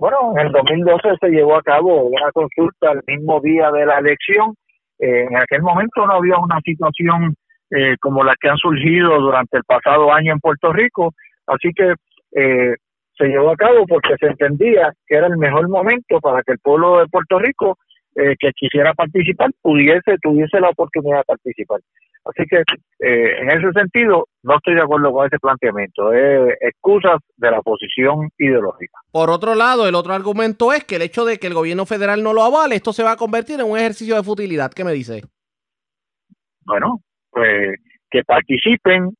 Bueno, 0.00 0.32
en 0.36 0.46
el 0.46 0.52
2012 0.52 1.16
se 1.20 1.28
llevó 1.28 1.56
a 1.56 1.62
cabo 1.62 2.04
una 2.04 2.30
consulta 2.32 2.92
el 2.92 3.02
mismo 3.06 3.40
día 3.40 3.70
de 3.70 3.86
la 3.86 3.98
elección. 3.98 4.54
Eh, 4.98 5.26
en 5.28 5.36
aquel 5.36 5.62
momento 5.62 6.06
no 6.06 6.14
había 6.14 6.38
una 6.38 6.60
situación 6.64 7.34
eh, 7.70 7.96
como 8.00 8.22
la 8.22 8.34
que 8.40 8.48
han 8.48 8.56
surgido 8.56 9.18
durante 9.18 9.56
el 9.56 9.64
pasado 9.64 10.12
año 10.12 10.32
en 10.32 10.40
Puerto 10.40 10.72
Rico, 10.72 11.14
así 11.46 11.70
que 11.74 11.94
eh, 12.34 12.76
se 13.16 13.24
llevó 13.26 13.50
a 13.50 13.56
cabo 13.56 13.86
porque 13.86 14.14
se 14.18 14.26
entendía 14.26 14.92
que 15.06 15.16
era 15.16 15.26
el 15.26 15.38
mejor 15.38 15.68
momento 15.68 16.20
para 16.20 16.42
que 16.42 16.52
el 16.52 16.58
pueblo 16.58 16.98
de 16.98 17.06
Puerto 17.06 17.38
Rico 17.38 17.78
eh, 18.14 18.34
que 18.38 18.52
quisiera 18.52 18.92
participar 18.92 19.50
pudiese, 19.62 20.16
tuviese 20.20 20.60
la 20.60 20.68
oportunidad 20.68 21.18
de 21.18 21.24
participar. 21.24 21.80
Así 22.24 22.44
que 22.48 22.58
eh, 22.58 23.40
en 23.40 23.50
ese 23.50 23.72
sentido 23.72 24.28
no 24.42 24.56
estoy 24.56 24.74
de 24.74 24.82
acuerdo 24.82 25.12
con 25.12 25.26
ese 25.26 25.38
planteamiento, 25.38 26.12
es 26.12 26.56
excusas 26.60 27.20
de 27.36 27.50
la 27.50 27.60
posición 27.62 28.30
ideológica. 28.38 28.98
Por 29.10 29.30
otro 29.30 29.54
lado, 29.54 29.88
el 29.88 29.94
otro 29.94 30.12
argumento 30.12 30.72
es 30.72 30.84
que 30.84 30.96
el 30.96 31.02
hecho 31.02 31.24
de 31.24 31.38
que 31.38 31.48
el 31.48 31.54
gobierno 31.54 31.84
federal 31.84 32.22
no 32.22 32.32
lo 32.32 32.44
avale, 32.44 32.76
esto 32.76 32.92
se 32.92 33.02
va 33.02 33.12
a 33.12 33.16
convertir 33.16 33.58
en 33.58 33.70
un 33.70 33.76
ejercicio 33.76 34.14
de 34.14 34.22
futilidad. 34.22 34.70
¿Qué 34.72 34.84
me 34.84 34.92
dice? 34.92 35.22
Bueno, 36.64 37.00
pues 37.30 37.76
que 38.08 38.22
participen, 38.22 39.10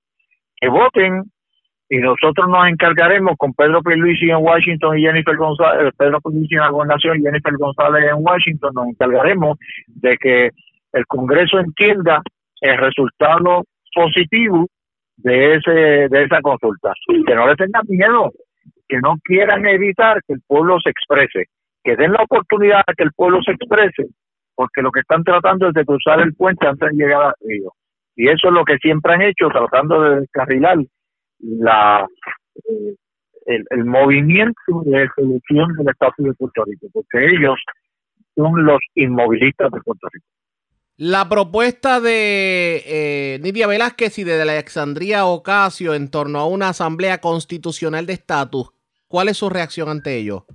que 0.60 0.68
voten 0.68 1.24
y 1.88 1.98
nosotros 1.98 2.48
nos 2.48 2.68
encargaremos 2.68 3.34
con 3.36 3.52
Pedro 3.52 3.82
Pierluisi 3.82 4.30
en 4.30 4.36
Washington 4.36 4.98
y 4.98 5.02
Jennifer 5.02 5.36
González, 5.36 5.92
Pedro 5.98 6.20
Pierluisi 6.20 6.54
en 6.54 6.60
la 6.60 6.70
gobernación 6.70 7.18
y 7.18 7.22
Jennifer 7.22 7.52
González 7.58 8.04
en 8.10 8.16
Washington, 8.24 8.70
nos 8.74 8.86
encargaremos 8.88 9.58
de 9.88 10.16
que 10.16 10.50
el 10.92 11.06
Congreso 11.06 11.58
entienda 11.58 12.22
el 12.62 12.78
resultado 12.78 13.64
positivo 13.94 14.66
de 15.16 15.56
ese 15.56 15.70
de 16.08 16.24
esa 16.24 16.40
consulta, 16.40 16.92
que 17.26 17.34
no 17.34 17.46
le 17.46 17.54
tengan 17.56 17.82
miedo, 17.88 18.32
que 18.88 18.98
no 18.98 19.16
quieran 19.22 19.66
evitar 19.66 20.20
que 20.26 20.34
el 20.34 20.40
pueblo 20.46 20.78
se 20.80 20.90
exprese, 20.90 21.44
que 21.84 21.96
den 21.96 22.12
la 22.12 22.22
oportunidad 22.22 22.80
a 22.86 22.94
que 22.94 23.04
el 23.04 23.12
pueblo 23.12 23.40
se 23.44 23.52
exprese, 23.52 24.06
porque 24.54 24.80
lo 24.80 24.90
que 24.90 25.00
están 25.00 25.24
tratando 25.24 25.68
es 25.68 25.74
de 25.74 25.84
cruzar 25.84 26.20
el 26.20 26.34
puente 26.34 26.66
antes 26.66 26.90
de 26.90 26.96
llegar 26.96 27.22
al 27.22 27.34
río. 27.40 27.72
Y 28.16 28.28
eso 28.28 28.48
es 28.48 28.54
lo 28.54 28.64
que 28.64 28.76
siempre 28.78 29.14
han 29.14 29.22
hecho, 29.22 29.48
tratando 29.48 30.02
de 30.02 30.20
descarrilar 30.20 30.78
la 31.40 32.06
eh, 32.56 32.94
el, 33.46 33.84
movimiento 33.84 34.82
de 34.84 35.08
solución 35.16 35.74
del 35.76 35.88
Estado 35.88 36.12
de 36.18 36.34
Puerto 36.34 36.64
Rico, 36.64 36.86
porque 36.92 37.26
ellos 37.26 37.58
son 38.36 38.64
los 38.64 38.78
inmovilistas 38.94 39.70
de 39.72 39.80
Puerto 39.80 40.06
Rico. 40.12 40.26
La 41.04 41.28
propuesta 41.28 42.00
de 42.00 42.76
eh, 42.86 43.40
Nidia 43.42 43.66
Velázquez 43.66 44.20
y 44.20 44.22
de 44.22 44.40
Alexandría 44.40 45.24
Ocasio 45.26 45.94
en 45.94 46.08
torno 46.08 46.38
a 46.38 46.46
una 46.46 46.68
asamblea 46.68 47.18
constitucional 47.18 48.06
de 48.06 48.12
estatus, 48.12 48.70
¿cuál 49.08 49.26
es 49.26 49.36
su 49.36 49.50
reacción 49.50 49.88
ante 49.88 50.14
ello? 50.14 50.46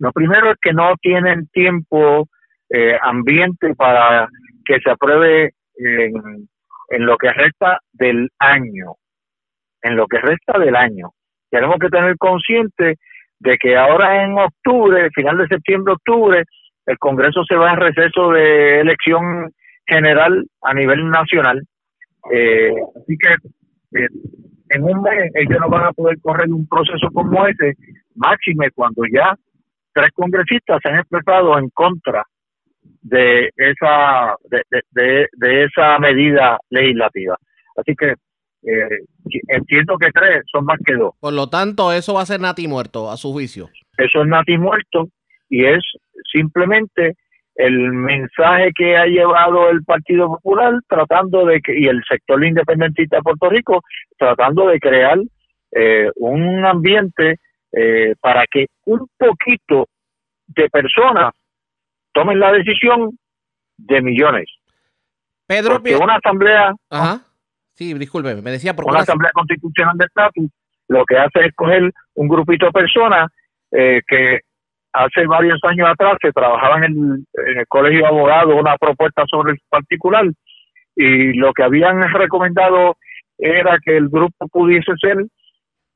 Lo 0.00 0.10
primero 0.10 0.50
es 0.50 0.56
que 0.60 0.72
no 0.72 0.94
tienen 1.00 1.46
tiempo, 1.52 2.28
eh, 2.68 2.98
ambiente 3.00 3.76
para 3.76 4.26
que 4.64 4.80
se 4.80 4.90
apruebe 4.90 5.52
en, 5.76 6.48
en 6.88 7.06
lo 7.06 7.16
que 7.16 7.32
resta 7.32 7.78
del 7.92 8.28
año 8.40 8.96
en 9.84 9.96
lo 9.96 10.08
que 10.08 10.18
resta 10.18 10.58
del 10.58 10.74
año. 10.74 11.10
Tenemos 11.50 11.76
que 11.78 11.88
tener 11.88 12.16
consciente 12.18 12.96
de 13.38 13.58
que 13.58 13.76
ahora 13.76 14.24
en 14.24 14.36
octubre, 14.38 15.08
final 15.14 15.38
de 15.38 15.46
septiembre, 15.46 15.92
octubre, 15.92 16.44
el 16.86 16.98
Congreso 16.98 17.44
se 17.44 17.56
va 17.56 17.72
en 17.72 17.80
receso 17.80 18.30
de 18.30 18.80
elección 18.80 19.50
general 19.86 20.44
a 20.62 20.74
nivel 20.74 21.08
nacional. 21.08 21.62
Eh, 22.32 22.72
así 22.96 23.16
que 23.18 24.00
eh, 24.00 24.08
en 24.70 24.82
un 24.82 25.02
mes 25.02 25.30
ellos 25.34 25.58
no 25.60 25.68
van 25.68 25.84
a 25.84 25.92
poder 25.92 26.18
correr 26.20 26.50
un 26.50 26.66
proceso 26.66 27.08
como 27.12 27.46
ese, 27.46 27.74
máxime 28.14 28.70
cuando 28.70 29.02
ya 29.12 29.34
tres 29.92 30.10
congresistas 30.14 30.80
se 30.82 30.88
han 30.88 30.98
expresado 30.98 31.58
en 31.58 31.68
contra 31.70 32.24
de 33.02 33.50
esa 33.56 34.34
de, 34.50 35.28
de, 35.32 35.64
esa 35.64 35.98
medida 35.98 36.58
legislativa. 36.70 37.36
Así 37.76 37.94
que 37.94 38.14
eh, 38.66 38.98
entiendo 39.48 39.96
que 39.98 40.10
tres 40.10 40.42
son 40.50 40.64
más 40.64 40.78
que 40.84 40.94
dos. 40.94 41.14
Por 41.20 41.34
lo 41.34 41.48
tanto, 41.48 41.92
eso 41.92 42.14
va 42.14 42.22
a 42.22 42.26
ser 42.26 42.40
nati 42.40 42.66
muerto, 42.66 43.10
a 43.10 43.16
su 43.16 43.32
juicio. 43.32 43.68
Eso 43.98 44.22
es 44.22 44.26
nati 44.28 44.56
muerto 44.56 45.08
y 45.48 45.64
es 45.64 45.82
simplemente 46.32 47.14
el 47.54 47.92
mensaje 47.92 48.72
que 48.74 48.96
ha 48.96 49.06
llevado 49.06 49.70
el 49.70 49.84
Partido 49.84 50.26
Popular 50.28 50.74
tratando 50.88 51.46
de 51.46 51.60
que 51.60 51.78
y 51.78 51.86
el 51.86 52.02
sector 52.08 52.44
independentista 52.44 53.16
de 53.16 53.22
Puerto 53.22 53.48
Rico 53.48 53.82
tratando 54.18 54.66
de 54.66 54.80
crear 54.80 55.18
eh, 55.70 56.10
un 56.16 56.64
ambiente 56.64 57.36
eh, 57.72 58.14
para 58.20 58.44
que 58.50 58.66
un 58.86 59.08
poquito 59.16 59.86
de 60.48 60.68
personas 60.68 61.32
tomen 62.12 62.40
la 62.40 62.52
decisión 62.52 63.18
de 63.76 64.00
millones. 64.00 64.48
Pedro, 65.46 65.74
Porque 65.74 65.96
una 65.96 66.16
asamblea, 66.16 66.72
Ajá. 66.90 67.20
Sí, 67.74 67.92
disculpe, 67.94 68.34
me 68.36 68.52
decía 68.52 68.74
por 68.74 68.86
una 68.86 69.00
asamblea 69.00 69.32
constitucional 69.32 69.96
de 69.98 70.06
estatus 70.06 70.50
lo 70.88 71.04
que 71.04 71.16
hace 71.16 71.46
es 71.46 71.54
coger 71.54 71.92
un 72.14 72.28
grupito 72.28 72.66
de 72.66 72.72
personas 72.72 73.30
eh, 73.72 74.00
que 74.06 74.40
hace 74.94 75.26
varios 75.26 75.58
años 75.64 75.88
atrás 75.90 76.16
se 76.22 76.28
el, 76.28 77.24
en 77.48 77.58
el 77.58 77.66
colegio 77.66 78.00
de 78.00 78.06
abogados 78.06 78.54
una 78.54 78.76
propuesta 78.78 79.24
sobre 79.28 79.52
el 79.52 79.58
particular 79.68 80.24
y 80.94 81.32
lo 81.34 81.52
que 81.52 81.64
habían 81.64 82.00
recomendado 82.12 82.96
era 83.36 83.76
que 83.84 83.96
el 83.96 84.08
grupo 84.08 84.46
pudiese 84.48 84.92
ser 85.00 85.16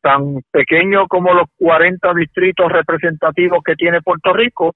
tan 0.03 0.41
pequeño 0.51 1.07
como 1.07 1.33
los 1.33 1.47
40 1.59 2.13
distritos 2.15 2.71
representativos 2.73 3.63
que 3.65 3.77
tiene 3.77 4.03
Puerto 4.03 4.33
Rico 4.33 4.75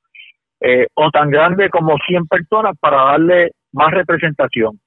eh, 0.61 0.87
o 0.95 1.11
tan 1.11 1.29
grande 1.31 1.69
como 1.69 1.97
100 2.07 2.27
personas 2.29 2.77
para 2.79 3.05
darle 3.05 3.51
más 3.73 3.91
representación. 3.91 4.81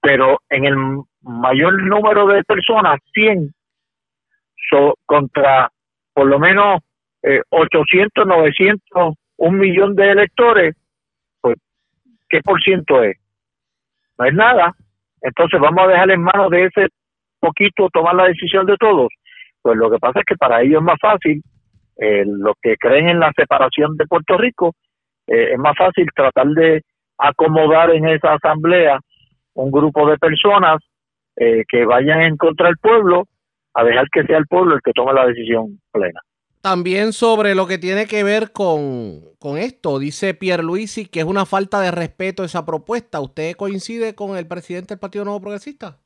Pero 0.00 0.38
en 0.50 0.64
el 0.64 0.76
mayor 1.20 1.80
número 1.84 2.26
de 2.26 2.42
personas, 2.42 2.98
100, 3.14 3.52
so, 4.68 4.94
contra 5.06 5.70
por 6.12 6.26
lo 6.26 6.40
menos 6.40 6.80
eh, 7.22 7.40
800, 7.50 8.26
900, 8.26 9.14
un 9.36 9.58
millón 9.58 9.94
de 9.94 10.10
electores, 10.10 10.74
pues, 11.40 11.56
¿qué 12.28 12.40
por 12.40 12.60
ciento 12.62 13.02
es? 13.02 13.16
No 14.18 14.26
es 14.26 14.34
nada. 14.34 14.74
Entonces 15.20 15.60
vamos 15.60 15.84
a 15.84 15.88
dejar 15.88 16.10
en 16.10 16.22
manos 16.22 16.50
de 16.50 16.64
ese 16.64 16.88
poquito 17.38 17.88
tomar 17.92 18.14
la 18.14 18.26
decisión 18.26 18.66
de 18.66 18.76
todos. 18.76 19.08
Pues 19.62 19.76
lo 19.76 19.90
que 19.90 19.98
pasa 19.98 20.20
es 20.20 20.24
que 20.26 20.36
para 20.36 20.62
ellos 20.62 20.80
es 20.80 20.84
más 20.84 20.98
fácil, 21.00 21.42
eh, 21.96 22.24
los 22.26 22.54
que 22.60 22.76
creen 22.76 23.08
en 23.08 23.20
la 23.20 23.32
separación 23.36 23.96
de 23.96 24.06
Puerto 24.06 24.36
Rico, 24.36 24.74
eh, 25.26 25.52
es 25.52 25.58
más 25.58 25.76
fácil 25.76 26.06
tratar 26.14 26.48
de 26.48 26.82
acomodar 27.18 27.90
en 27.90 28.08
esa 28.08 28.34
asamblea 28.34 28.98
un 29.54 29.70
grupo 29.70 30.08
de 30.08 30.18
personas 30.18 30.78
eh, 31.36 31.64
que 31.68 31.84
vayan 31.84 32.22
en 32.22 32.36
contra 32.36 32.66
del 32.66 32.78
pueblo, 32.78 33.24
a 33.74 33.84
dejar 33.84 34.08
que 34.10 34.24
sea 34.24 34.38
el 34.38 34.46
pueblo 34.46 34.74
el 34.74 34.82
que 34.82 34.92
tome 34.92 35.12
la 35.12 35.26
decisión 35.26 35.80
plena. 35.92 36.20
También 36.62 37.12
sobre 37.12 37.54
lo 37.54 37.66
que 37.66 37.78
tiene 37.78 38.06
que 38.06 38.22
ver 38.22 38.52
con, 38.52 39.20
con 39.40 39.58
esto, 39.58 39.98
dice 39.98 40.32
Pierre 40.34 40.62
Luisi 40.62 41.06
que 41.06 41.20
es 41.20 41.26
una 41.26 41.44
falta 41.44 41.80
de 41.80 41.90
respeto 41.90 42.44
esa 42.44 42.64
propuesta. 42.64 43.20
¿Usted 43.20 43.56
coincide 43.56 44.14
con 44.14 44.36
el 44.36 44.46
presidente 44.46 44.94
del 44.94 45.00
Partido 45.00 45.24
Nuevo 45.24 45.40
Progresista? 45.40 45.98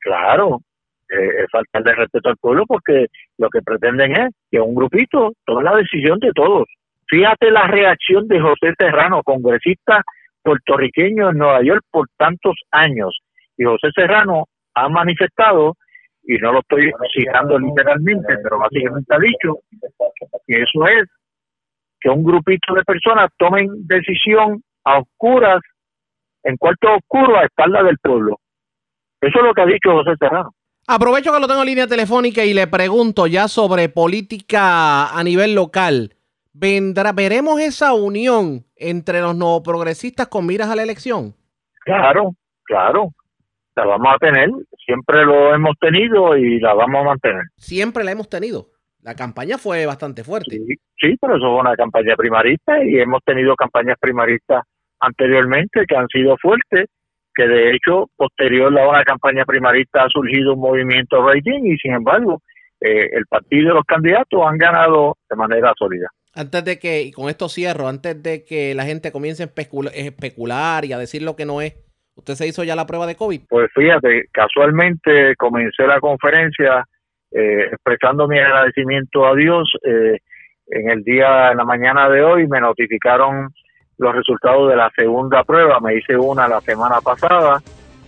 Claro, 0.00 0.62
eh, 1.10 1.42
es 1.44 1.46
falta 1.52 1.80
de 1.80 1.94
respeto 1.94 2.30
al 2.30 2.36
pueblo 2.38 2.64
porque 2.66 3.06
lo 3.38 3.48
que 3.50 3.60
pretenden 3.60 4.12
es 4.12 4.34
que 4.50 4.60
un 4.60 4.74
grupito 4.74 5.32
tome 5.44 5.62
la 5.62 5.76
decisión 5.76 6.18
de 6.18 6.32
todos. 6.34 6.64
Fíjate 7.08 7.50
la 7.50 7.66
reacción 7.66 8.26
de 8.28 8.40
José 8.40 8.72
Serrano, 8.78 9.22
congresista 9.22 10.02
puertorriqueño 10.42 11.30
en 11.30 11.38
Nueva 11.38 11.62
York 11.62 11.82
por 11.90 12.08
tantos 12.16 12.54
años. 12.70 13.18
Y 13.58 13.64
José 13.64 13.88
Serrano 13.94 14.46
ha 14.74 14.88
manifestado, 14.88 15.74
y 16.26 16.36
no 16.38 16.52
lo 16.52 16.60
estoy 16.60 16.90
citando 17.14 17.58
literalmente, 17.58 18.36
pero 18.42 18.58
básicamente 18.58 19.14
ha 19.14 19.18
dicho 19.18 19.58
que 20.46 20.54
eso 20.62 20.86
es 20.88 21.08
que 22.00 22.10
un 22.10 22.24
grupito 22.24 22.74
de 22.74 22.82
personas 22.82 23.30
tomen 23.36 23.68
decisión 23.86 24.62
a 24.84 24.98
oscuras, 24.98 25.60
en 26.42 26.56
cuarto 26.56 26.88
oscuro, 26.94 27.36
a 27.36 27.44
espalda 27.44 27.82
del 27.82 27.98
pueblo. 27.98 28.38
Eso 29.20 29.38
es 29.38 29.44
lo 29.44 29.54
que 29.54 29.62
ha 29.62 29.66
dicho 29.66 29.92
José 29.92 30.14
Serrano. 30.18 30.52
Aprovecho 30.88 31.32
que 31.32 31.40
lo 31.40 31.48
tengo 31.48 31.62
en 31.62 31.66
línea 31.66 31.86
telefónica 31.86 32.44
y 32.44 32.54
le 32.54 32.66
pregunto 32.68 33.26
ya 33.26 33.48
sobre 33.48 33.88
política 33.88 35.08
a 35.08 35.24
nivel 35.24 35.54
local. 35.54 36.14
¿Vendrá, 36.52 37.12
¿Veremos 37.12 37.60
esa 37.60 37.92
unión 37.92 38.64
entre 38.76 39.20
los 39.20 39.34
nuevos 39.34 39.62
progresistas 39.62 40.28
con 40.28 40.46
miras 40.46 40.70
a 40.70 40.76
la 40.76 40.84
elección? 40.84 41.34
Claro, 41.84 42.34
claro. 42.64 43.10
La 43.76 43.84
vamos 43.84 44.14
a 44.14 44.18
tener, 44.18 44.48
siempre 44.84 45.24
lo 45.24 45.54
hemos 45.54 45.76
tenido 45.78 46.34
y 46.36 46.58
la 46.60 46.72
vamos 46.72 47.02
a 47.02 47.04
mantener. 47.04 47.42
Siempre 47.56 48.04
la 48.04 48.12
hemos 48.12 48.28
tenido. 48.28 48.68
La 49.02 49.14
campaña 49.14 49.58
fue 49.58 49.84
bastante 49.84 50.24
fuerte. 50.24 50.56
Sí, 50.56 50.74
sí 50.98 51.16
pero 51.20 51.36
eso 51.36 51.46
fue 51.50 51.60
una 51.60 51.76
campaña 51.76 52.16
primarista 52.16 52.82
y 52.82 52.98
hemos 52.98 53.22
tenido 53.22 53.54
campañas 53.54 53.96
primaristas 54.00 54.62
anteriormente 54.98 55.84
que 55.86 55.94
han 55.94 56.08
sido 56.08 56.36
fuertes, 56.40 56.88
que 57.34 57.46
de 57.46 57.72
hecho, 57.72 58.08
posterior 58.16 58.76
a 58.78 58.88
una 58.88 59.04
campaña 59.04 59.44
primarista 59.44 60.04
ha 60.04 60.08
surgido 60.08 60.54
un 60.54 60.60
movimiento 60.60 61.22
rating 61.22 61.66
y 61.66 61.76
sin 61.76 61.92
embargo, 61.92 62.40
eh, 62.80 63.10
el 63.12 63.26
partido 63.26 63.72
y 63.72 63.74
los 63.74 63.84
candidatos 63.84 64.40
han 64.42 64.56
ganado 64.56 65.18
de 65.28 65.36
manera 65.36 65.72
sólida 65.78 66.08
antes 66.36 66.64
de 66.64 66.78
que, 66.78 67.02
y 67.02 67.12
con 67.12 67.30
esto 67.30 67.48
cierro, 67.48 67.88
antes 67.88 68.22
de 68.22 68.44
que 68.44 68.74
la 68.74 68.84
gente 68.84 69.10
comience 69.10 69.42
a 69.42 69.50
especular 69.94 70.84
y 70.84 70.92
a 70.92 70.98
decir 70.98 71.22
lo 71.22 71.34
que 71.34 71.46
no 71.46 71.62
es, 71.62 71.76
¿usted 72.16 72.34
se 72.34 72.46
hizo 72.48 72.64
ya 72.64 72.74
la 72.74 72.86
prueba 72.86 73.06
de 73.06 73.14
COVID? 73.14 73.42
Pues 73.48 73.70
fíjate, 73.74 74.24
casualmente 74.32 75.36
comencé 75.36 75.86
la 75.86 76.00
conferencia 76.00 76.84
eh, 77.30 77.68
expresando 77.72 78.26
mi 78.26 78.38
agradecimiento 78.38 79.26
a 79.26 79.34
Dios. 79.34 79.70
Eh, 79.84 80.18
en 80.68 80.90
el 80.90 81.04
día, 81.04 81.52
en 81.52 81.58
la 81.58 81.64
mañana 81.64 82.08
de 82.08 82.22
hoy, 82.22 82.48
me 82.48 82.60
notificaron 82.60 83.50
los 83.98 84.14
resultados 84.14 84.68
de 84.70 84.76
la 84.76 84.90
segunda 84.96 85.44
prueba. 85.44 85.78
Me 85.80 85.96
hice 85.96 86.16
una 86.16 86.48
la 86.48 86.60
semana 86.60 87.00
pasada 87.00 87.62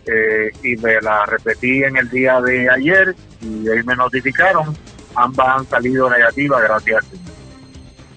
eh, 0.06 0.50
y 0.62 0.76
me 0.76 1.00
la 1.00 1.24
repetí 1.26 1.82
en 1.84 1.96
el 1.96 2.08
día 2.08 2.40
de 2.40 2.68
ayer 2.70 3.14
y 3.40 3.68
ahí 3.68 3.82
me 3.84 3.94
notificaron. 3.96 4.74
Ambas 5.14 5.48
han 5.48 5.64
salido 5.66 6.10
negativas, 6.10 6.62
gracias. 6.62 7.04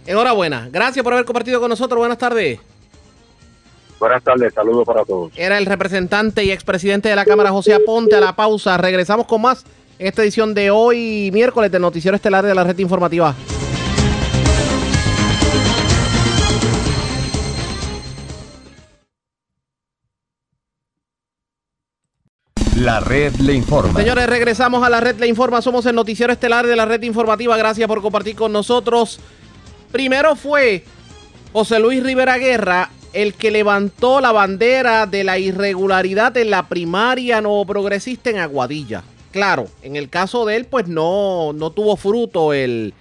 Enhorabuena. 0.05 0.67
Gracias 0.71 1.03
por 1.03 1.13
haber 1.13 1.25
compartido 1.25 1.59
con 1.59 1.69
nosotros. 1.69 1.99
Buenas 1.99 2.17
tardes. 2.17 2.59
Buenas 4.01 4.23
tardes, 4.23 4.51
saludos 4.51 4.83
para 4.83 5.05
todos. 5.05 5.31
Era 5.35 5.59
el 5.59 5.67
representante 5.67 6.43
y 6.43 6.49
expresidente 6.49 7.07
de 7.07 7.15
la 7.15 7.23
Cámara, 7.23 7.51
José 7.51 7.75
Aponte, 7.75 8.15
a 8.15 8.19
la 8.19 8.35
pausa. 8.35 8.75
Regresamos 8.75 9.27
con 9.27 9.43
más 9.43 9.63
en 9.99 10.07
esta 10.07 10.23
edición 10.23 10.55
de 10.55 10.71
hoy, 10.71 11.29
miércoles, 11.31 11.71
del 11.71 11.83
Noticiero 11.83 12.15
Estelar 12.15 12.43
de 12.43 12.55
la 12.55 12.63
Red 12.63 12.79
Informativa. 12.79 13.35
La 22.77 23.01
red 23.01 23.35
le 23.35 23.53
informa. 23.53 23.99
Señores, 23.99 24.25
regresamos 24.25 24.83
a 24.83 24.89
la 24.89 24.99
red 24.99 25.19
le 25.19 25.27
informa. 25.27 25.61
Somos 25.61 25.85
el 25.85 25.93
noticiero 25.93 26.33
estelar 26.33 26.65
de 26.65 26.75
la 26.75 26.85
red 26.85 27.03
informativa. 27.03 27.55
Gracias 27.55 27.87
por 27.87 28.01
compartir 28.01 28.35
con 28.35 28.51
nosotros. 28.51 29.19
Primero 29.91 30.35
fue 30.35 30.83
José 31.53 31.77
Luis 31.77 32.01
Rivera 32.01 32.39
Guerra 32.39 32.89
el 33.13 33.33
que 33.33 33.51
levantó 33.51 34.21
la 34.21 34.31
bandera 34.31 35.05
de 35.05 35.23
la 35.23 35.37
irregularidad 35.37 36.35
en 36.37 36.49
la 36.49 36.67
primaria 36.67 37.41
no 37.41 37.63
progresista 37.65 38.29
en 38.29 38.37
Aguadilla. 38.37 39.03
Claro, 39.31 39.67
en 39.81 39.95
el 39.95 40.09
caso 40.09 40.45
de 40.45 40.57
él, 40.57 40.65
pues 40.65 40.87
no, 40.87 41.53
no 41.53 41.71
tuvo 41.71 41.95
fruto 41.95 42.53
el 42.53 42.93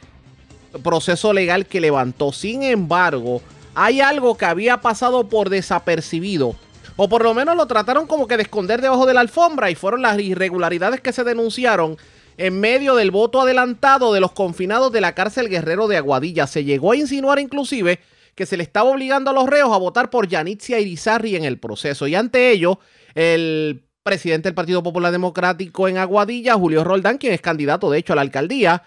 proceso 0.82 1.32
legal 1.32 1.66
que 1.66 1.81
levantó. 1.81 2.32
Sin 2.32 2.62
embargo, 2.62 3.43
hay 3.74 4.01
algo 4.01 4.37
que 4.37 4.45
había 4.45 4.81
pasado 4.81 5.28
por 5.28 5.51
desapercibido. 5.51 6.55
O 6.97 7.09
por 7.09 7.23
lo 7.23 7.35
menos 7.35 7.57
lo 7.57 7.66
trataron 7.66 8.07
como 8.07 8.27
que 8.27 8.37
de 8.37 8.43
esconder 8.43 8.81
debajo 8.81 9.07
de 9.07 9.15
la 9.15 9.20
alfombra 9.20 9.70
y 9.70 9.74
fueron 9.74 10.03
las 10.03 10.19
irregularidades 10.19 11.01
que 11.01 11.12
se 11.12 11.24
denunciaron 11.24 11.97
en 12.37 12.61
medio 12.61 12.95
del 12.95 13.11
voto 13.11 13.41
adelantado 13.41 14.12
de 14.12 14.20
los 14.20 14.32
confinados 14.32 14.93
de 14.93 15.01
la 15.01 15.15
cárcel 15.15 15.49
Guerrero 15.49 15.89
de 15.89 15.97
Aguadilla. 15.97 16.47
Se 16.47 16.65
llegó 16.65 16.93
a 16.93 16.97
insinuar 16.97 17.39
inclusive 17.39 18.01
que 18.41 18.47
se 18.47 18.57
le 18.57 18.62
estaba 18.62 18.89
obligando 18.89 19.31
a 19.31 19.35
los 19.35 19.47
reos 19.47 19.71
a 19.71 19.77
votar 19.77 20.09
por 20.09 20.27
Yanitzia 20.27 20.81
Irizarri 20.81 21.37
en 21.37 21.45
el 21.45 21.59
proceso. 21.59 22.07
Y 22.07 22.15
ante 22.15 22.51
ello, 22.51 22.79
el 23.15 23.85
presidente 24.03 24.49
del 24.49 24.55
Partido 24.55 24.83
Popular 24.83 25.12
Democrático 25.12 25.89
en 25.89 25.99
Aguadilla, 25.99 26.55
Julio 26.55 26.83
Roldán, 26.83 27.19
quien 27.19 27.35
es 27.35 27.43
candidato 27.43 27.91
de 27.91 27.99
hecho 27.99 28.15
a 28.15 28.17
la 28.17 28.23
alcaldía, 28.23 28.83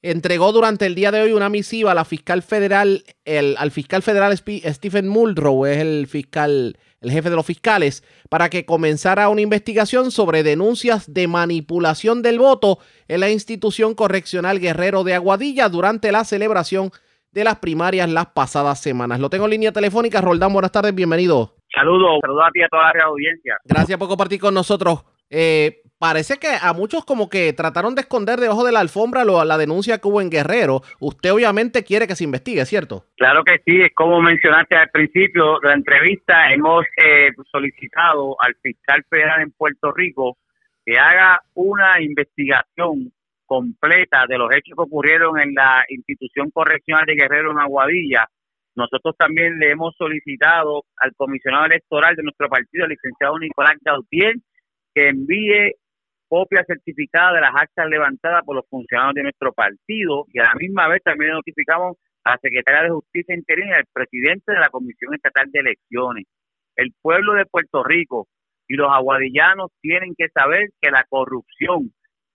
entregó 0.00 0.52
durante 0.52 0.86
el 0.86 0.94
día 0.94 1.12
de 1.12 1.20
hoy 1.20 1.32
una 1.32 1.50
misiva 1.50 1.90
a 1.92 1.94
la 1.94 2.06
fiscal 2.06 2.42
federal, 2.42 3.04
el, 3.26 3.56
al 3.58 3.72
fiscal 3.72 4.00
federal 4.00 4.34
Stephen 4.38 5.06
Muldrow, 5.06 5.66
es 5.66 5.76
el 5.80 6.06
fiscal, 6.06 6.78
el 7.02 7.10
jefe 7.10 7.28
de 7.28 7.36
los 7.36 7.44
fiscales, 7.44 8.04
para 8.30 8.48
que 8.48 8.64
comenzara 8.64 9.28
una 9.28 9.42
investigación 9.42 10.12
sobre 10.12 10.42
denuncias 10.42 11.12
de 11.12 11.28
manipulación 11.28 12.22
del 12.22 12.38
voto 12.38 12.78
en 13.08 13.20
la 13.20 13.28
institución 13.28 13.94
correccional 13.94 14.60
Guerrero 14.60 15.04
de 15.04 15.12
Aguadilla 15.12 15.68
durante 15.68 16.10
la 16.10 16.24
celebración 16.24 16.90
de 17.34 17.44
las 17.44 17.56
primarias 17.56 18.08
las 18.08 18.26
pasadas 18.26 18.80
semanas. 18.80 19.18
Lo 19.18 19.28
tengo 19.28 19.46
en 19.46 19.50
línea 19.50 19.72
telefónica. 19.72 20.20
Roldán, 20.20 20.52
buenas 20.52 20.70
tardes, 20.70 20.94
bienvenido. 20.94 21.56
Saludos, 21.74 22.20
saludos 22.22 22.44
a 22.46 22.50
ti 22.52 22.60
y 22.60 22.62
a 22.62 22.68
toda 22.68 22.92
la 22.94 23.04
audiencia. 23.06 23.56
Gracias 23.64 23.98
por 23.98 24.08
compartir 24.08 24.40
con 24.40 24.54
nosotros. 24.54 25.04
Eh, 25.28 25.82
parece 25.98 26.38
que 26.38 26.46
a 26.46 26.72
muchos 26.72 27.04
como 27.04 27.28
que 27.28 27.52
trataron 27.52 27.96
de 27.96 28.02
esconder 28.02 28.38
debajo 28.38 28.64
de 28.64 28.70
la 28.70 28.78
alfombra 28.78 29.24
lo, 29.24 29.44
la 29.44 29.58
denuncia 29.58 29.98
que 29.98 30.06
hubo 30.06 30.20
en 30.20 30.30
Guerrero. 30.30 30.82
Usted 31.00 31.32
obviamente 31.32 31.82
quiere 31.82 32.06
que 32.06 32.14
se 32.14 32.22
investigue, 32.22 32.64
¿cierto? 32.66 33.06
Claro 33.16 33.42
que 33.42 33.58
sí, 33.64 33.82
es 33.82 33.92
como 33.94 34.22
mencionaste 34.22 34.76
al 34.76 34.90
principio 34.90 35.58
de 35.60 35.70
la 35.70 35.74
entrevista, 35.74 36.52
hemos 36.52 36.84
eh, 36.96 37.32
solicitado 37.50 38.36
al 38.40 38.54
fiscal 38.62 39.04
federal 39.10 39.42
en 39.42 39.50
Puerto 39.50 39.90
Rico 39.90 40.36
que 40.86 40.98
haga 40.98 41.42
una 41.54 42.00
investigación 42.00 43.10
completa 43.54 44.26
de 44.28 44.36
los 44.36 44.50
hechos 44.50 44.74
que 44.76 44.82
ocurrieron 44.82 45.38
en 45.38 45.54
la 45.54 45.84
institución 45.88 46.50
correccional 46.50 47.06
de 47.06 47.14
Guerrero 47.14 47.52
en 47.52 47.60
Aguadilla. 47.60 48.26
Nosotros 48.74 49.14
también 49.16 49.60
le 49.60 49.70
hemos 49.70 49.94
solicitado 49.96 50.82
al 50.96 51.14
comisionado 51.14 51.66
electoral 51.66 52.16
de 52.16 52.24
nuestro 52.24 52.48
partido, 52.48 52.84
el 52.84 52.90
licenciado 52.90 53.38
Nicolás 53.38 53.76
Gautier, 53.80 54.34
que 54.92 55.08
envíe 55.08 55.74
copia 56.28 56.64
certificada 56.66 57.34
de 57.34 57.42
las 57.42 57.54
actas 57.54 57.88
levantadas 57.88 58.42
por 58.44 58.56
los 58.56 58.68
funcionarios 58.68 59.14
de 59.14 59.22
nuestro 59.22 59.52
partido 59.52 60.24
y 60.32 60.40
a 60.40 60.44
la 60.50 60.54
misma 60.56 60.88
vez 60.88 61.00
también 61.04 61.30
notificamos 61.30 61.96
a 62.24 62.32
la 62.32 62.38
secretaria 62.38 62.82
de 62.82 62.90
Justicia 62.90 63.36
Interina 63.36 63.70
y 63.70 63.74
al 63.74 63.86
presidente 63.92 64.50
de 64.50 64.58
la 64.58 64.70
Comisión 64.70 65.14
Estatal 65.14 65.48
de 65.52 65.60
Elecciones. 65.60 66.24
El 66.74 66.92
pueblo 67.00 67.34
de 67.34 67.46
Puerto 67.46 67.84
Rico 67.84 68.26
y 68.66 68.74
los 68.74 68.90
aguadillanos 68.90 69.70
tienen 69.80 70.12
que 70.18 70.28
saber 70.30 70.70
que 70.80 70.90
la 70.90 71.04
corrupción 71.08 71.92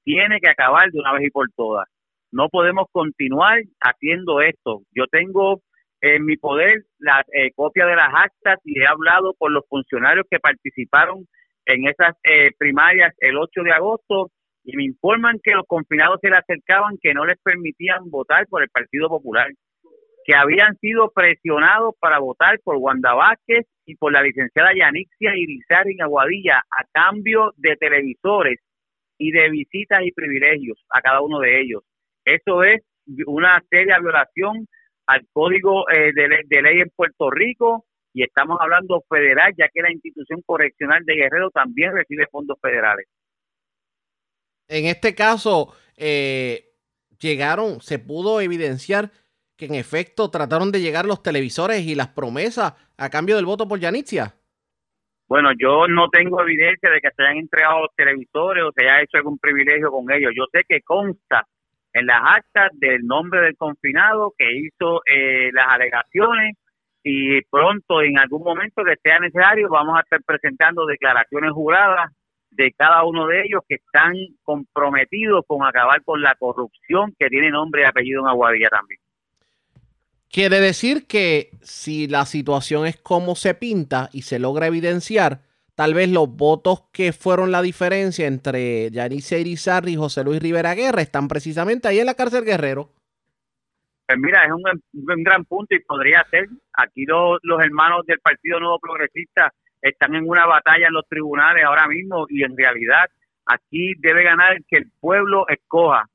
tiene 0.09 0.39
que 0.39 0.49
acabar 0.49 0.89
de 0.89 0.99
una 0.99 1.13
vez 1.13 1.27
y 1.27 1.29
por 1.29 1.47
todas. 1.55 1.87
No 2.31 2.49
podemos 2.49 2.87
continuar 2.91 3.61
haciendo 3.79 4.41
esto. 4.41 4.81
Yo 4.91 5.05
tengo 5.05 5.61
en 6.01 6.25
mi 6.25 6.35
poder 6.35 6.81
la 6.97 7.23
eh, 7.31 7.51
copia 7.53 7.85
de 7.85 7.95
las 7.95 8.09
actas 8.11 8.57
y 8.63 8.79
he 8.79 8.87
hablado 8.87 9.35
con 9.37 9.53
los 9.53 9.63
funcionarios 9.69 10.25
que 10.27 10.39
participaron 10.39 11.27
en 11.67 11.87
esas 11.87 12.15
eh, 12.23 12.49
primarias 12.57 13.13
el 13.19 13.37
8 13.37 13.61
de 13.61 13.71
agosto 13.71 14.31
y 14.63 14.75
me 14.77 14.85
informan 14.85 15.39
que 15.43 15.51
los 15.51 15.67
confinados 15.67 16.17
se 16.21 16.31
le 16.31 16.37
acercaban 16.37 16.97
que 16.99 17.13
no 17.13 17.23
les 17.25 17.37
permitían 17.43 18.09
votar 18.09 18.47
por 18.47 18.63
el 18.63 18.69
Partido 18.69 19.09
Popular, 19.09 19.51
que 20.25 20.35
habían 20.35 20.75
sido 20.77 21.11
presionados 21.11 21.93
para 21.99 22.17
votar 22.17 22.59
por 22.63 22.77
Wanda 22.77 23.13
Vázquez 23.13 23.67
y 23.85 23.95
por 23.95 24.11
la 24.11 24.23
licenciada 24.23 24.73
Yanixia 24.75 25.35
Irizar 25.35 25.87
en 25.87 26.01
Aguadilla 26.01 26.63
a 26.71 26.83
cambio 26.91 27.53
de 27.57 27.75
televisores 27.75 28.59
y 29.19 29.31
de 29.31 29.49
visitas 29.49 29.99
y 30.01 30.11
privilegios 30.11 30.83
a 30.89 31.01
cada 31.01 31.21
uno 31.21 31.39
de 31.39 31.61
ellos. 31.61 31.83
Eso 32.25 32.63
es 32.63 32.81
una 33.27 33.61
seria 33.69 33.99
violación 33.99 34.67
al 35.05 35.27
Código 35.33 35.89
eh, 35.89 36.13
de, 36.13 36.61
Ley 36.61 36.81
en 36.81 36.89
Puerto 36.95 37.29
Rico 37.29 37.85
y 38.13 38.23
estamos 38.23 38.57
hablando 38.59 39.03
federal, 39.09 39.53
ya 39.57 39.67
que 39.73 39.81
la 39.81 39.91
institución 39.91 40.41
correccional 40.45 41.03
de 41.05 41.15
Guerrero 41.15 41.51
también 41.51 41.93
recibe 41.93 42.27
fondos 42.31 42.57
federales. 42.61 43.05
En 44.67 44.85
este 44.85 45.13
caso, 45.15 45.73
eh, 45.97 46.73
llegaron, 47.19 47.81
se 47.81 47.99
pudo 47.99 48.39
evidenciar 48.39 49.11
que 49.57 49.65
en 49.65 49.75
efecto 49.75 50.31
trataron 50.31 50.71
de 50.71 50.79
llegar 50.79 51.05
los 51.05 51.21
televisores 51.21 51.81
y 51.81 51.95
las 51.95 52.09
promesas 52.09 52.73
a 52.97 53.09
cambio 53.09 53.35
del 53.35 53.45
voto 53.45 53.67
por 53.67 53.79
Yanitzia. 53.79 54.38
Bueno, 55.29 55.51
yo 55.55 55.87
no 55.87 56.09
tengo 56.09 56.41
evidencia 56.41 56.89
de 56.89 56.99
que 57.01 57.11
se 57.15 57.21
hayan 57.21 57.37
entregado 57.37 57.81
los 57.81 57.95
televisores 57.95 58.63
o 58.63 58.71
se 58.75 58.89
haya 58.89 59.03
hecho 59.03 59.17
algún 59.17 59.37
privilegio 59.37 59.91
con 59.91 60.11
ellos. 60.11 60.31
Yo 60.35 60.45
sé 60.51 60.63
que 60.67 60.81
consta 60.81 61.45
en 61.93 62.07
las 62.07 62.19
actas 62.25 62.71
del 62.73 63.05
nombre 63.05 63.41
del 63.41 63.55
confinado 63.55 64.33
que 64.35 64.47
hizo 64.51 65.01
eh, 65.05 65.51
las 65.53 65.67
alegaciones 65.67 66.57
y 67.03 67.41
pronto 67.43 68.01
en 68.01 68.17
algún 68.17 68.43
momento 68.43 68.83
que 68.83 68.95
sea 69.03 69.19
necesario 69.19 69.69
vamos 69.69 69.97
a 69.97 70.01
estar 70.01 70.19
presentando 70.25 70.87
declaraciones 70.87 71.51
juradas 71.51 72.11
de 72.49 72.71
cada 72.75 73.03
uno 73.03 73.27
de 73.27 73.43
ellos 73.43 73.61
que 73.67 73.75
están 73.75 74.13
comprometidos 74.43 75.45
con 75.45 75.63
acabar 75.63 76.03
con 76.03 76.23
la 76.23 76.33
corrupción 76.39 77.13
que 77.19 77.29
tiene 77.29 77.51
nombre 77.51 77.83
y 77.83 77.85
apellido 77.85 78.21
en 78.21 78.29
Aguadilla 78.29 78.69
también. 78.69 78.99
Quiere 80.31 80.59
decir 80.59 81.07
que 81.07 81.49
si 81.61 82.07
la 82.07 82.23
situación 82.25 82.85
es 82.85 82.97
como 82.97 83.35
se 83.35 83.55
pinta 83.55 84.09
y 84.13 84.21
se 84.21 84.37
logra 84.37 84.67
evidenciar, 84.67 85.41
tal 85.73 85.95
vez 85.95 86.07
los 86.07 86.29
votos 86.29 86.83
que 86.93 87.13
fueron 87.13 87.51
la 87.51 87.63
diferencia 87.63 88.27
entre 88.27 88.91
Yanice 88.91 89.39
Irizarry 89.39 89.93
y 89.93 89.95
José 89.95 90.23
Luis 90.23 90.39
Rivera 90.39 90.75
Guerra 90.75 91.01
están 91.01 91.27
precisamente 91.27 91.87
ahí 91.87 91.97
en 91.97 92.05
la 92.05 92.13
cárcel 92.13 92.45
Guerrero. 92.45 92.91
Pues 94.05 94.19
mira, 94.19 94.45
es 94.45 94.51
un, 94.51 95.23
gran 95.23 95.45
punto 95.45 95.73
y 95.73 95.79
podría 95.79 96.23
ser. 96.29 96.47
Aquí 96.73 97.05
los, 97.05 97.39
los 97.41 97.59
hermanos 97.63 98.05
del 98.05 98.19
Partido 98.19 98.59
Nuevo 98.59 98.77
Progresista 98.79 99.51
están 99.81 100.13
en 100.13 100.29
una 100.29 100.45
batalla 100.45 100.87
en 100.87 100.93
los 100.93 101.07
tribunales 101.07 101.65
ahora 101.65 101.87
mismo 101.87 102.27
y 102.29 102.43
en 102.43 102.55
realidad 102.55 103.05
aquí 103.47 103.93
debe 103.97 104.23
ganar 104.23 104.57
el 104.57 104.65
que 104.67 104.77
el 104.77 104.91
pueblo 104.99 105.47
escoja, 105.47 106.07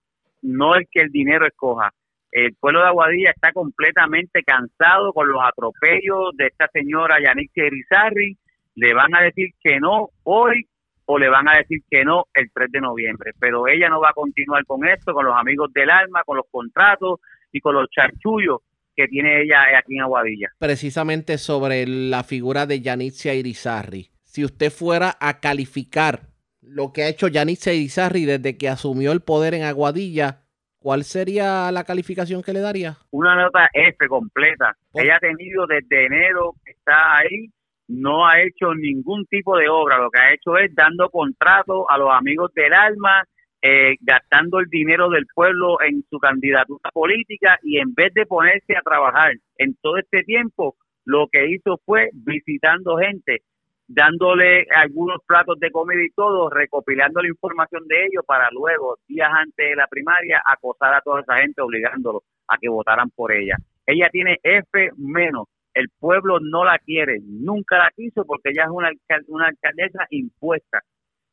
no 0.43 0.77
el 0.77 0.87
que 0.89 1.01
el 1.01 1.11
dinero 1.11 1.47
escoja 1.49 1.93
el 2.35 2.53
pueblo 2.57 2.81
de 2.81 2.89
Aguadilla 2.89 3.31
está 3.31 3.53
completamente 3.53 4.43
cansado 4.43 5.13
con 5.13 5.29
los 5.29 5.41
atropellos 5.41 6.37
de 6.37 6.49
esta 6.49 6.69
señora 6.73 7.23
Yanixia 7.25 7.65
Erizarri. 7.65 8.37
Le 8.75 8.93
van 8.93 9.15
a 9.15 9.23
decir 9.23 9.51
que 9.63 9.79
no 9.79 10.09
hoy 10.25 10.67
o 11.07 11.17
le 11.17 11.29
van 11.29 11.49
a 11.49 11.59
decir 11.59 11.83
que 11.89 12.05
no 12.05 12.25
el 12.35 12.51
3 12.53 12.73
de 12.73 12.81
noviembre. 12.81 13.31
Pero 13.39 13.69
ella 13.69 13.89
no 13.89 14.01
va 14.01 14.09
a 14.09 14.15
continuar 14.15 14.65
con 14.67 14.85
esto, 14.85 15.15
con 15.15 15.25
los 15.27 15.37
amigos 15.37 15.73
del 15.73 15.89
alma, 15.91 16.25
con 16.27 16.39
los 16.39 16.47
contratos 16.51 17.21
y 17.53 17.61
con 17.61 17.77
los 17.77 17.89
charchullos 17.89 18.63
que 18.97 19.07
tiene 19.07 19.43
ella 19.43 19.79
aquí 19.79 19.95
en 19.95 20.03
Aguadilla. 20.03 20.49
Precisamente 20.59 21.39
sobre 21.39 21.87
la 21.87 22.25
figura 22.25 22.67
de 22.67 22.81
Yanixia 22.81 23.35
Irizarri. 23.35 24.11
Si 24.25 24.45
usted 24.45 24.73
fuera 24.73 25.17
a 25.21 25.39
calificar 25.39 26.31
lo 26.61 26.93
que 26.93 27.05
ha 27.05 27.09
hecho 27.09 27.29
Yanixia 27.29 27.75
Irizarri 27.75 28.25
desde 28.25 28.57
que 28.59 28.69
asumió 28.69 29.13
el 29.13 29.21
poder 29.21 29.55
en 29.55 29.63
Aguadilla, 29.63 30.44
¿cuál 30.85 31.03
sería 31.03 31.73
la 31.73 31.83
calificación 31.85 32.43
que 32.43 32.53
le 32.53 32.61
daría? 32.61 32.99
Una 33.11 33.35
nota 33.35 33.71
F 33.73 34.07
completa. 34.07 34.77
Ella 34.93 35.17
ha 35.17 35.19
tenido 35.19 35.67
desde 35.67 36.05
enero 36.05 36.53
que 36.63 36.73
está 36.73 37.17
ahí, 37.17 37.49
no 37.89 38.27
ha 38.27 38.43
hecho 38.43 38.75
ningún 38.75 39.25
tipo 39.25 39.57
de 39.57 39.67
obra. 39.67 39.97
Lo 39.97 40.11
que 40.11 40.21
ha 40.21 40.35
hecho 40.35 40.59
es 40.59 40.75
dando 40.75 41.09
contrato 41.09 41.91
a 41.91 41.97
los 41.97 42.11
amigos 42.13 42.53
del 42.53 42.75
alma, 42.75 43.25
eh, 43.63 43.95
gastando 44.03 44.59
el 44.59 44.67
dinero 44.67 45.09
del 45.09 45.25
pueblo 45.35 45.81
en 45.81 46.05
su 46.11 46.19
candidatura 46.19 46.91
política 46.93 47.59
y 47.63 47.79
en 47.79 47.95
vez 47.95 48.13
de 48.13 48.27
ponerse 48.27 48.77
a 48.77 48.83
trabajar 48.83 49.33
en 49.57 49.75
todo 49.81 49.97
este 49.97 50.23
tiempo, 50.23 50.77
lo 51.07 51.29
que 51.33 51.49
hizo 51.49 51.81
fue 51.87 52.11
visitando 52.13 52.99
gente 52.99 53.41
dándole 53.87 54.67
algunos 54.75 55.21
platos 55.27 55.59
de 55.61 55.71
comida 55.71 56.03
y 56.03 56.11
todo, 56.11 56.49
recopilando 56.51 57.21
la 57.21 57.29
información 57.29 57.87
de 57.87 58.07
ellos 58.07 58.25
para 58.27 58.49
luego, 58.51 58.99
días 59.07 59.31
antes 59.33 59.71
de 59.71 59.77
la 59.77 59.87
primaria, 59.87 60.43
acosar 60.45 60.95
a 60.95 61.01
toda 61.01 61.21
esa 61.21 61.37
gente 61.37 61.61
obligándolos 61.61 62.23
a 62.49 62.57
que 62.59 62.69
votaran 62.69 63.11
por 63.11 63.33
ella. 63.33 63.57
Ella 63.87 64.09
tiene 64.11 64.39
F 64.43 64.91
menos. 64.97 65.49
El 65.75 65.89
pueblo 65.99 66.39
no 66.41 66.65
la 66.65 66.79
quiere, 66.79 67.19
nunca 67.23 67.79
la 67.79 67.91
quiso 67.95 68.25
porque 68.25 68.51
ella 68.51 68.65
es 68.65 68.71
una, 68.71 69.47
alcaldesa 69.47 70.07
impuesta. 70.11 70.83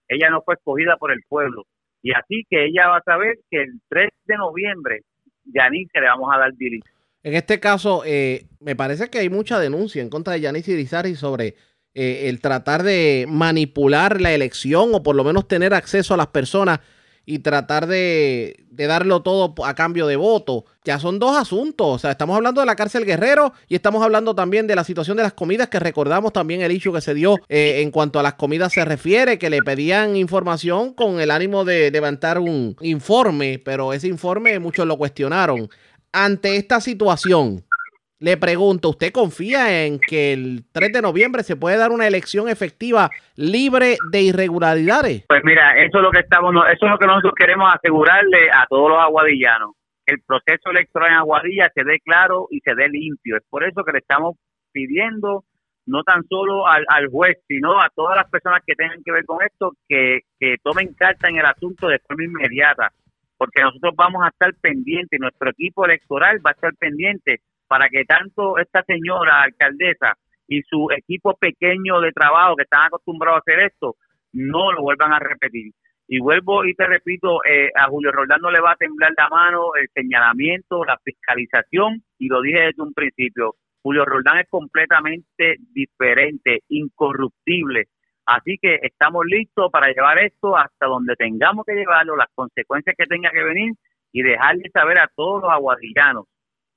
Ella 0.07 0.29
no 0.29 0.41
fue 0.41 0.55
escogida 0.55 0.97
por 0.97 1.11
el 1.11 1.21
pueblo. 1.29 1.65
Y 2.01 2.11
así 2.13 2.43
que 2.49 2.65
ella 2.65 2.87
va 2.87 2.97
a 2.97 3.03
saber 3.03 3.37
que 3.49 3.61
el 3.61 3.79
3 3.87 4.09
de 4.25 4.37
noviembre, 4.37 5.01
Yanis, 5.45 5.87
le 5.93 6.01
vamos 6.01 6.33
a 6.33 6.39
dar 6.39 6.53
diligencia. 6.53 6.91
En 7.23 7.35
este 7.35 7.59
caso, 7.59 8.01
eh, 8.03 8.47
me 8.59 8.75
parece 8.75 9.11
que 9.11 9.19
hay 9.19 9.29
mucha 9.29 9.59
denuncia 9.59 10.01
en 10.01 10.09
contra 10.09 10.33
de 10.33 10.41
Yanis 10.41 10.67
Irizarry 10.67 11.13
sobre 11.13 11.53
eh, 11.93 12.30
el 12.30 12.39
tratar 12.39 12.84
de 12.84 13.26
manipular 13.27 14.22
la 14.22 14.34
elección 14.34 14.93
o 14.93 15.03
por 15.03 15.15
lo 15.15 15.23
menos 15.23 15.47
tener 15.47 15.73
acceso 15.73 16.13
a 16.13 16.18
las 16.18 16.27
personas 16.27 16.80
y 17.26 17.39
tratar 17.39 17.88
de, 17.88 18.65
darlo 18.72 19.22
todo 19.22 19.53
a 19.63 19.76
cambio 19.76 20.07
de 20.07 20.15
voto. 20.15 20.65
Ya 20.84 20.99
son 20.99 21.19
dos 21.19 21.38
asuntos. 21.38 21.88
O 21.88 21.99
sea, 21.99 22.11
estamos 22.11 22.35
hablando 22.35 22.61
de 22.61 22.68
la 22.68 22.76
cárcel 22.76 23.05
Guerrero 23.05 23.53
y 23.68 23.76
estamos 23.76 24.03
hablando 24.03 24.34
también 24.34 24.68
de 24.68 24.76
la 24.76 24.84
situación 24.84 25.18
de 25.18 25.23
las 25.23 25.34
comidas, 25.34 25.69
que 25.69 25.80
recordamos 25.80 26.34
también 26.34 26.61
el 26.61 26.72
hecho 26.72 26.91
que 26.91 27.01
se 27.01 27.13
dio 27.13 27.38
eh, 27.47 27.81
en 27.81 27.91
cuanto 27.91 28.19
a 28.19 28.23
las 28.23 28.34
comidas 28.34 28.73
se 28.73 28.84
refiere, 28.84 29.38
que 29.38 29.49
le 29.49 29.61
pedían 29.61 30.15
información 30.15 30.93
con 30.93 31.19
el 31.19 31.30
ánimo 31.30 31.63
de 31.63 31.91
levantar 31.91 32.39
un 32.39 32.76
informe, 32.81 33.61
pero 33.63 33.93
ese 33.93 34.07
informe 34.07 34.59
muchos 34.59 34.88
lo 34.88 34.97
cuestionaron. 34.97 35.69
Ante 36.11 36.57
esta 36.57 36.81
situación, 36.81 37.63
le 38.22 38.38
pregunto, 38.38 38.89
¿usted 38.89 39.11
confía 39.11 39.84
en 39.84 39.99
que 39.99 40.34
el 40.34 40.64
3 40.72 40.93
de 40.93 41.02
noviembre 41.02 41.41
se 41.41 41.56
puede 41.56 41.77
dar 41.77 41.91
una 41.91 42.07
elección 42.07 42.48
efectiva 42.48 43.10
libre 43.35 43.98
de 44.11 44.22
irregularidades? 44.22 45.26
Pues 45.27 45.41
mira, 45.43 45.73
eso 45.84 45.98
es 45.98 46.03
lo 46.03 46.11
que 46.11 46.19
estamos, 46.19 46.53
eso 46.72 46.85
es 46.85 46.91
lo 46.91 46.99
que 46.99 47.07
nosotros 47.07 47.34
queremos 47.35 47.73
asegurarle 47.73 48.52
a 48.53 48.68
todos 48.69 48.89
los 48.89 48.99
aguadillanos, 48.99 49.72
el 50.06 50.22
proceso 50.22 50.69
electoral 50.69 51.10
en 51.10 51.18
Aguadilla 51.18 51.72
se 51.73 51.84
dé 51.84 51.99
claro 51.99 52.48
y 52.52 52.60
se 52.60 52.76
dé 52.76 52.89
limpio. 52.89 53.38
Es 53.38 53.43
por 53.49 53.64
eso 53.64 53.84
que 53.84 53.93
le 53.93 53.99
estamos 53.99 54.35
pidiendo 54.72 55.43
no 55.88 56.03
tan 56.03 56.23
solo 56.27 56.68
al, 56.68 56.85
al 56.89 57.07
juez, 57.07 57.38
sino 57.48 57.81
a 57.81 57.89
todas 57.95 58.15
las 58.15 58.30
personas 58.30 58.61
que 58.65 58.76
tengan 58.76 59.02
que 59.03 59.11
ver 59.11 59.26
con 59.26 59.43
esto, 59.43 59.72
que, 59.89 60.19
que 60.39 60.57
tomen 60.61 60.93
carta 60.93 61.27
en 61.27 61.38
el 61.38 61.45
asunto 61.45 61.88
de 61.88 61.99
forma 61.99 62.23
inmediata, 62.23 62.91
porque 63.35 63.64
nosotros 63.64 63.93
vamos 63.95 64.23
a 64.23 64.30
estar 64.30 64.53
pendientes, 64.61 65.19
nuestro 65.19 65.49
equipo 65.49 65.85
electoral 65.85 66.39
va 66.45 66.52
a 66.52 66.53
estar 66.53 66.76
pendiente 66.76 67.41
para 67.72 67.88
que 67.88 68.03
tanto 68.03 68.57
esta 68.57 68.84
señora 68.84 69.43
alcaldesa 69.43 70.18
y 70.45 70.61
su 70.64 70.89
equipo 70.91 71.38
pequeño 71.38 72.02
de 72.02 72.11
trabajo 72.11 72.57
que 72.57 72.64
están 72.64 72.88
acostumbrados 72.88 73.38
a 73.38 73.39
hacer 73.39 73.61
esto, 73.61 73.95
no 74.34 74.73
lo 74.73 74.81
vuelvan 74.81 75.14
a 75.14 75.19
repetir. 75.19 75.72
Y 76.06 76.19
vuelvo 76.19 76.65
y 76.65 76.73
te 76.73 76.85
repito, 76.85 77.39
eh, 77.45 77.72
a 77.73 77.88
Julio 77.88 78.11
Roldán 78.11 78.41
no 78.41 78.52
le 78.52 78.60
va 78.60 78.73
a 78.73 78.76
temblar 78.76 79.14
la 79.18 79.30
mano 79.30 79.73
el 79.81 79.88
señalamiento, 79.93 80.84
la 80.84 80.98
fiscalización, 81.02 82.03
y 82.19 82.27
lo 82.27 82.41
dije 82.41 82.60
desde 82.60 82.84
un 82.84 82.93
principio, 82.93 83.56
Julio 83.81 84.03
Roldán 84.03 84.39
es 84.39 84.49
completamente 84.49 85.56
diferente, 85.73 86.64
incorruptible. 86.68 87.85
Así 88.26 88.57
que 88.61 88.80
estamos 88.81 89.23
listos 89.26 89.72
para 89.72 89.88
llevar 89.88 90.19
esto 90.19 90.57
hasta 90.57 90.88
donde 90.88 91.15
tengamos 91.15 91.65
que 91.65 91.76
llevarlo, 91.76 92.18
las 92.18 92.27
consecuencias 92.35 92.98
que 92.98 93.06
tenga 93.06 93.30
que 93.31 93.43
venir 93.43 93.72
y 94.11 94.23
dejarle 94.23 94.69
saber 94.73 94.99
a 94.99 95.10
todos 95.15 95.43
los 95.43 95.52
aguadillanos 95.53 96.26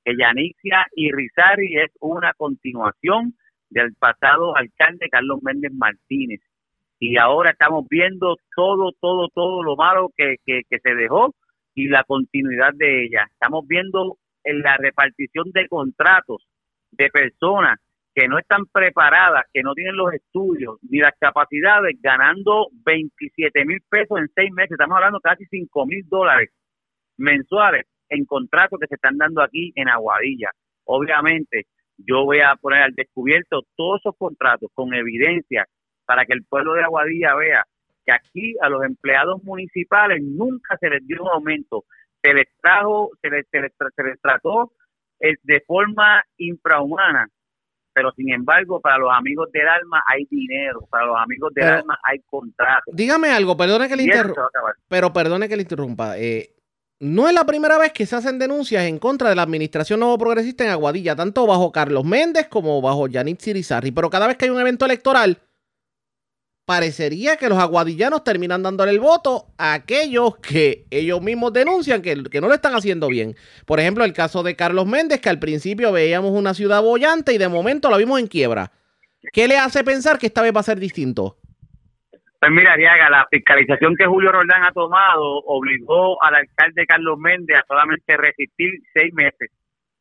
que 0.05 0.17
Yanicia 0.17 0.87
y 0.95 1.11
Rizari 1.11 1.77
es 1.79 1.91
una 2.01 2.33
continuación 2.35 3.35
del 3.71 3.95
pasado 3.95 4.57
alcalde 4.57 5.09
Carlos 5.11 5.41
Méndez 5.43 5.73
Martínez. 5.73 6.41
Y 7.01 7.17
ahora 7.19 7.51
estamos 7.51 7.87
viendo 7.89 8.37
todo, 8.55 8.93
todo, 9.01 9.29
todo 9.29 9.63
lo 9.63 9.77
malo 9.77 10.11
que, 10.17 10.37
que, 10.47 10.63
que 10.69 10.79
se 10.79 10.95
dejó 10.95 11.35
y 11.75 11.89
la 11.89 12.05
continuidad 12.05 12.73
de 12.75 13.05
ella. 13.05 13.27
Estamos 13.33 13.67
viendo 13.67 14.17
en 14.45 14.61
la 14.61 14.77
repartición 14.77 15.51
de 15.53 15.69
contratos 15.69 16.47
de 16.93 17.11
personas 17.11 17.79
que 18.15 18.29
no 18.29 18.39
están 18.39 18.67
preparadas, 18.67 19.45
que 19.53 19.63
no 19.63 19.75
tienen 19.75 19.97
los 19.97 20.13
estudios 20.13 20.79
ni 20.89 20.99
las 20.99 21.15
capacidades, 21.19 21.97
ganando 22.01 22.69
27 22.85 23.65
mil 23.65 23.81
pesos 23.89 24.19
en 24.21 24.29
seis 24.35 24.53
meses. 24.53 24.73
Estamos 24.73 24.97
hablando 24.97 25.19
casi 25.21 25.45
5 25.47 25.87
mil 25.87 26.05
dólares 26.09 26.51
mensuales 27.17 27.87
en 28.15 28.25
contratos 28.25 28.79
que 28.81 28.87
se 28.87 28.95
están 28.97 29.19
dando 29.19 29.43
aquí 29.43 29.73
en 29.77 29.89
Aguadilla. 29.89 30.51
Obviamente, 30.85 31.67
yo 31.99 32.25
voy 32.25 32.41
a 32.41 32.57
poner 32.57 32.83
al 32.83 32.95
descubierto 32.95 33.63
todos 33.77 34.01
esos 34.01 34.17
contratos 34.17 34.71
con 34.75 34.93
evidencia 34.95 35.67
para 36.05 36.25
que 36.25 36.33
el 36.35 36.45
pueblo 36.45 36.75
de 36.75 36.83
Aguadilla 36.85 37.35
vea 37.35 37.65
que 38.05 38.13
aquí 38.13 38.55
a 38.61 38.69
los 38.69 38.85
empleados 38.85 39.43
municipales 39.45 40.23
nunca 40.23 40.77
se 40.79 40.91
les 40.91 41.07
dio 41.07 41.23
un 41.23 41.29
aumento, 41.31 41.85
se 42.23 42.35
les 42.35 42.47
trajo, 42.61 43.11
se 43.23 43.31
les, 43.31 43.47
se 43.51 43.61
les, 43.61 43.73
se 43.97 44.03
les 44.03 44.21
trató 44.21 44.73
eh, 45.21 45.37
de 45.43 45.61
forma 45.67 46.23
infrahumana, 46.37 47.29
pero 47.95 48.11
sin 48.13 48.31
embargo 48.33 48.81
para 48.81 48.99
los 48.99 49.11
amigos 49.13 49.51
del 49.53 49.67
alma 49.69 50.03
hay 50.07 50.27
dinero, 50.31 50.81
para 50.91 51.07
los 51.07 51.17
amigos 51.19 51.55
del 51.55 51.65
Pero- 51.65 51.79
alma 51.79 51.99
hay 52.03 52.19
contratos. 52.27 52.95
Dígame 52.95 53.29
algo, 53.31 53.57
perdone 53.57 53.89
que 53.89 53.97
le 53.97 54.03
interrumpa. 54.03 54.49
Pero 54.89 55.13
perdone 55.13 55.49
que 55.49 55.57
le 55.57 55.63
interrumpa. 55.63 56.19
eh, 56.19 56.51
no 57.05 57.29
es 57.29 57.35
la 57.35 57.45
primera 57.45 57.77
vez 57.77 57.93
que 57.93 58.07
se 58.07 58.17
hacen 58.17 58.39
denuncias 58.39 58.85
en 58.85 58.99
contra 58.99 59.29
de 59.29 59.35
la 59.35 59.43
administración 59.43 60.01
nuevo 60.01 60.17
progresista 60.17 60.65
en 60.65 60.71
Aguadilla, 60.71 61.15
tanto 61.15 61.47
bajo 61.47 61.71
Carlos 61.71 62.03
Méndez 62.03 62.49
como 62.49 62.81
bajo 62.81 63.09
Yanit 63.09 63.43
Sirizarri. 63.43 63.91
Pero 63.91 64.09
cada 64.09 64.27
vez 64.27 64.39
que 64.39 64.47
hay 64.47 64.51
un 64.51 64.59
evento 64.59 64.87
electoral, 64.87 65.43
parecería 66.65 67.37
que 67.37 67.51
los 67.51 67.59
aguadillanos 67.59 68.25
terminan 68.25 68.63
dándole 68.63 68.91
el 68.91 69.01
voto 69.01 69.49
a 69.59 69.75
aquellos 69.75 70.39
que 70.39 70.87
ellos 70.91 71.21
mismos 71.21 71.53
denuncian 71.53 72.01
que, 72.01 72.25
que 72.25 72.41
no 72.41 72.49
lo 72.49 72.55
están 72.55 72.75
haciendo 72.75 73.09
bien. 73.09 73.37
Por 73.67 73.81
ejemplo, 73.81 74.03
el 74.07 74.15
caso 74.15 74.43
de 74.43 74.57
Carlos 74.57 74.87
Méndez, 74.87 75.21
que 75.21 75.29
al 75.29 75.39
principio 75.39 75.93
veíamos 75.93 76.31
una 76.31 76.55
ciudad 76.55 76.83
bollante 76.83 77.35
y 77.35 77.39
de 77.39 77.49
momento 77.49 77.91
la 77.91 77.99
vimos 77.99 78.19
en 78.19 78.29
quiebra. 78.29 78.73
¿Qué 79.31 79.47
le 79.47 79.59
hace 79.59 79.85
pensar 79.85 80.19
que 80.19 80.29
esta 80.29 80.41
vez 80.41 80.57
va 80.57 80.61
a 80.61 80.65
ser 80.65 80.81
distinto? 80.81 81.37
Pues 82.45 82.53
mira, 82.53 82.75
Ariaga, 82.75 83.09
la 83.09 83.27
fiscalización 83.31 83.97
que 83.97 84.05
Julio 84.05 84.31
Roldán 84.31 84.65
ha 84.65 84.73
tomado 84.73 85.39
obligó 85.47 86.23
al 86.23 86.35
alcalde 86.35 86.85
Carlos 86.85 87.19
Méndez 87.19 87.57
a 87.57 87.65
solamente 87.67 88.19
resistir 88.19 88.71
seis 88.93 89.15
meses 89.15 89.51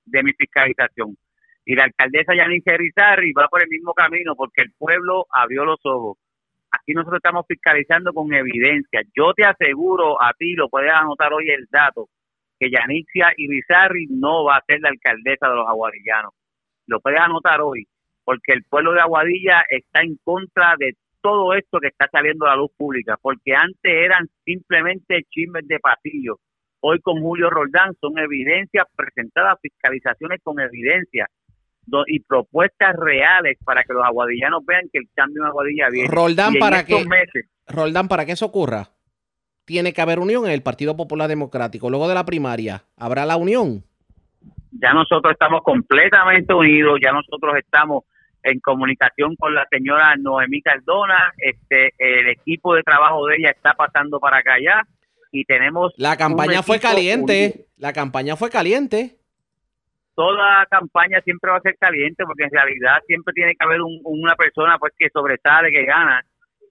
de 0.03 0.23
mi 0.23 0.33
fiscalización. 0.33 1.15
Y 1.63 1.73
la 1.73 1.85
alcaldesa 1.85 2.35
Yanice 2.35 2.75
Rizarri 2.75 3.31
va 3.31 3.47
por 3.47 3.61
el 3.61 3.69
mismo 3.69 3.93
camino 3.93 4.35
porque 4.35 4.61
el 4.61 4.73
pueblo 4.77 5.25
abrió 5.31 5.63
los 5.63 5.79
ojos. 5.85 6.17
Aquí 6.69 6.91
nosotros 6.91 7.19
estamos 7.19 7.45
fiscalizando 7.47 8.11
con 8.11 8.33
evidencia. 8.33 9.03
Yo 9.15 9.33
te 9.33 9.45
aseguro 9.45 10.21
a 10.21 10.33
ti, 10.33 10.55
lo 10.55 10.67
puedes 10.67 10.91
anotar 10.91 11.31
hoy 11.31 11.49
el 11.49 11.65
dato, 11.71 12.09
que 12.59 12.69
Yanicia 12.69 13.31
Irizarri 13.37 14.07
no 14.07 14.43
va 14.43 14.57
a 14.57 14.65
ser 14.67 14.81
la 14.81 14.89
alcaldesa 14.89 15.47
de 15.47 15.55
los 15.55 15.69
aguadillanos. 15.69 16.33
Lo 16.87 16.99
puedes 16.99 17.21
anotar 17.21 17.61
hoy, 17.61 17.87
porque 18.25 18.51
el 18.51 18.65
pueblo 18.65 18.91
de 18.91 18.99
Aguadilla 18.99 19.63
está 19.69 20.01
en 20.01 20.17
contra 20.25 20.75
de 20.77 20.97
todo 21.23 21.53
esto 21.55 21.79
que 21.79 21.87
está 21.87 22.07
saliendo 22.11 22.45
a 22.45 22.49
la 22.49 22.57
luz 22.57 22.71
pública, 22.77 23.17
porque 23.19 23.55
antes 23.55 23.79
eran 23.83 24.27
simplemente 24.45 25.23
chismes 25.29 25.67
de 25.67 25.79
pasillo. 25.79 26.37
Hoy 26.81 26.99
con 26.99 27.21
Julio 27.21 27.49
Roldán 27.49 27.95
son 27.99 28.19
evidencias 28.19 28.85
presentadas, 28.95 29.57
fiscalizaciones 29.61 30.41
con 30.43 30.59
evidencia 30.59 31.27
y 32.07 32.19
propuestas 32.19 32.95
reales 32.95 33.57
para 33.63 33.83
que 33.83 33.93
los 33.93 34.03
aguadillanos 34.05 34.65
vean 34.65 34.83
que 34.91 34.99
el 34.99 35.07
cambio 35.15 35.43
en 35.43 35.49
Aguadilla 35.49 35.89
viene. 35.89 36.09
Roldán, 36.09 36.53
para 36.59 36.85
que, 36.85 37.05
meses, 37.05 37.45
Roldán, 37.67 38.07
para 38.07 38.25
que 38.25 38.33
eso 38.33 38.45
ocurra, 38.45 38.89
tiene 39.65 39.93
que 39.93 40.01
haber 40.01 40.19
unión 40.19 40.45
en 40.45 40.51
el 40.51 40.61
Partido 40.61 40.95
Popular 40.95 41.27
Democrático. 41.27 41.89
Luego 41.89 42.07
de 42.07 42.15
la 42.15 42.25
primaria, 42.25 42.83
¿habrá 42.97 43.25
la 43.25 43.37
unión? 43.37 43.83
ya 44.79 44.93
nosotros 44.93 45.31
estamos 45.31 45.61
completamente 45.63 46.53
unidos, 46.53 46.99
ya 47.03 47.11
nosotros 47.11 47.55
estamos 47.57 48.03
en 48.43 48.59
comunicación 48.59 49.35
con 49.35 49.53
la 49.55 49.65
señora 49.71 50.15
Noemí 50.17 50.61
Cardona, 50.61 51.31
este 51.37 51.93
el 51.97 52.27
equipo 52.29 52.75
de 52.75 52.83
trabajo 52.83 53.25
de 53.27 53.37
ella 53.37 53.49
está 53.51 53.73
pasando 53.73 54.19
para 54.19 54.37
acá 54.37 54.55
ya 54.63 54.81
y 55.31 55.45
tenemos 55.45 55.93
La 55.97 56.15
campaña 56.17 56.61
fue 56.61 56.79
caliente. 56.79 57.53
unido. 57.55 57.67
La 57.77 57.93
campaña 57.93 58.35
fue 58.35 58.49
caliente. 58.49 59.15
Toda 60.15 60.65
campaña 60.69 61.21
siempre 61.21 61.49
va 61.49 61.57
a 61.57 61.61
ser 61.61 61.75
caliente 61.79 62.23
porque 62.25 62.43
en 62.43 62.51
realidad 62.51 63.01
siempre 63.07 63.33
tiene 63.33 63.55
que 63.55 63.65
haber 63.65 63.81
un- 63.81 63.99
una 64.03 64.35
persona 64.35 64.77
pues 64.77 64.93
que 64.97 65.09
sobresale, 65.09 65.71
que 65.71 65.85
gana 65.85 66.21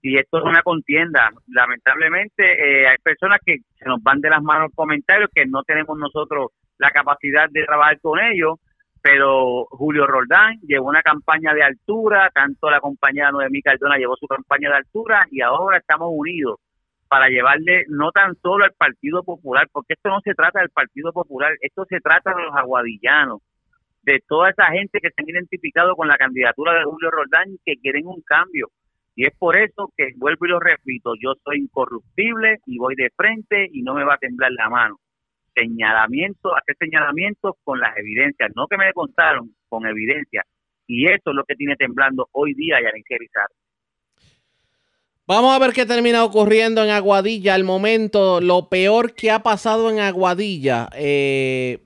y 0.00 0.16
esto 0.16 0.38
es 0.38 0.44
una 0.44 0.62
contienda. 0.62 1.30
Lamentablemente 1.48 2.42
eh, 2.44 2.86
hay 2.88 2.96
personas 3.02 3.40
que 3.44 3.56
se 3.78 3.84
nos 3.86 4.00
van 4.02 4.20
de 4.20 4.30
las 4.30 4.42
manos 4.42 4.70
comentarios 4.76 5.28
que 5.34 5.44
no 5.46 5.64
tenemos 5.64 5.98
nosotros 5.98 6.52
la 6.78 6.90
capacidad 6.92 7.48
de 7.50 7.64
trabajar 7.64 7.98
con 8.00 8.20
ellos, 8.20 8.58
pero 9.02 9.66
Julio 9.70 10.06
Roldán 10.06 10.60
llevó 10.62 10.88
una 10.88 11.02
campaña 11.02 11.52
de 11.52 11.64
altura, 11.64 12.30
tanto 12.32 12.70
la 12.70 12.80
compañera 12.80 13.32
Noemí 13.32 13.60
Cardona 13.60 13.96
llevó 13.96 14.16
su 14.16 14.28
campaña 14.28 14.70
de 14.70 14.76
altura 14.76 15.26
y 15.30 15.40
ahora 15.40 15.78
estamos 15.78 16.08
unidos 16.12 16.60
para 17.08 17.28
llevarle 17.28 17.84
no 17.88 18.10
tan 18.12 18.36
solo 18.36 18.64
al 18.64 18.72
Partido 18.72 19.22
Popular, 19.24 19.68
porque 19.70 19.94
esto 19.94 20.08
no 20.08 20.20
se 20.20 20.34
trata 20.34 20.60
del 20.60 20.70
Partido 20.70 21.12
Popular, 21.12 21.52
esto 21.60 21.84
se 21.86 22.00
trata 22.00 22.32
de 22.32 22.42
los 22.42 22.54
aguadillanos, 22.54 23.42
de 24.02 24.22
toda 24.26 24.50
esa 24.50 24.66
gente 24.66 24.98
que 25.00 25.10
se 25.10 25.20
han 25.20 25.28
identificado 25.28 25.94
con 25.94 26.08
la 26.08 26.16
candidatura 26.16 26.72
de 26.72 26.84
Julio 26.84 27.10
Roldán 27.10 27.50
y 27.50 27.58
que 27.64 27.80
quieren 27.80 28.06
un 28.06 28.22
cambio. 28.22 28.68
Y 29.14 29.26
es 29.26 29.36
por 29.36 29.56
eso 29.56 29.92
que 29.96 30.12
vuelvo 30.16 30.46
y 30.46 30.48
lo 30.48 30.60
repito, 30.60 31.12
yo 31.20 31.34
soy 31.44 31.58
incorruptible 31.58 32.60
y 32.64 32.78
voy 32.78 32.94
de 32.94 33.10
frente 33.14 33.68
y 33.70 33.82
no 33.82 33.94
me 33.94 34.04
va 34.04 34.14
a 34.14 34.18
temblar 34.18 34.52
la 34.52 34.70
mano. 34.70 34.96
Señalamiento, 35.54 36.54
hacer 36.56 36.76
señalamientos 36.78 37.54
con 37.64 37.78
las 37.78 37.96
evidencias, 37.96 38.50
no 38.56 38.66
que 38.66 38.76
me 38.76 38.92
contaron, 38.92 39.54
con 39.68 39.86
evidencias. 39.86 40.44
Y 40.86 41.06
eso 41.06 41.30
es 41.30 41.34
lo 41.34 41.44
que 41.44 41.54
tiene 41.54 41.76
temblando 41.76 42.28
hoy 42.32 42.54
día 42.54 42.80
Yanice 42.82 43.18
Rizardo. 43.18 43.54
Vamos 45.26 45.54
a 45.54 45.58
ver 45.58 45.72
qué 45.72 45.86
termina 45.86 46.24
ocurriendo 46.24 46.82
en 46.82 46.90
Aguadilla. 46.90 47.54
Al 47.54 47.64
momento, 47.64 48.40
lo 48.40 48.68
peor 48.68 49.14
que 49.14 49.30
ha 49.30 49.42
pasado 49.42 49.88
en 49.90 50.00
Aguadilla 50.00 50.88
eh, 50.94 51.78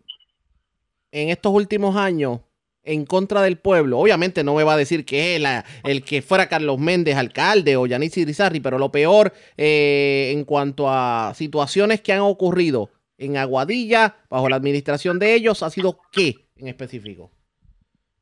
en 1.13 1.29
estos 1.29 1.53
últimos 1.53 1.97
años 1.97 2.41
en 2.87 3.05
contra 3.05 3.43
del 3.43 3.59
pueblo. 3.59 3.99
Obviamente 3.99 4.43
no 4.43 4.55
me 4.55 4.65
va 4.65 4.75
a 4.75 4.77
decir 4.79 5.05
que 5.05 5.37
es 5.37 5.43
el 5.85 6.03
que 6.03 6.23
fuera 6.23 6.49
Carlos 6.49 6.79
Méndez 6.79 7.17
alcalde 7.17 7.77
o 7.77 7.87
Yanis 7.87 8.17
Irizarry, 8.17 8.61
pero 8.61 8.79
lo 8.79 8.91
peor 8.91 9.33
eh, 9.57 10.33
en 10.33 10.45
cuanto 10.45 10.89
a 10.89 11.33
situaciones 11.35 12.01
que 12.01 12.13
han 12.13 12.21
ocurrido 12.21 12.91
en 13.19 13.37
Aguadilla 13.37 14.17
bajo 14.29 14.49
la 14.49 14.57
administración 14.57 15.19
de 15.19 15.35
ellos 15.35 15.63
ha 15.63 15.71
sido 15.71 15.99
qué 16.13 16.35
en 16.57 16.69
específico. 16.69 17.31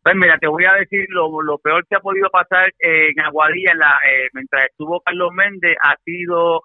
Pues 0.02 0.16
mira, 0.16 0.36
te 0.38 0.46
voy 0.46 0.64
a 0.66 0.74
decir 0.74 1.06
lo, 1.08 1.58
peor 1.58 1.86
que 1.86 1.96
ha 1.96 2.00
podido 2.00 2.28
pasar 2.28 2.72
en 2.78 3.18
Aguadilla 3.20 3.72
eh, 3.72 4.28
mientras 4.34 4.66
estuvo 4.66 5.00
Carlos 5.00 5.32
Méndez 5.32 5.76
ha 5.82 5.96
sido 6.04 6.64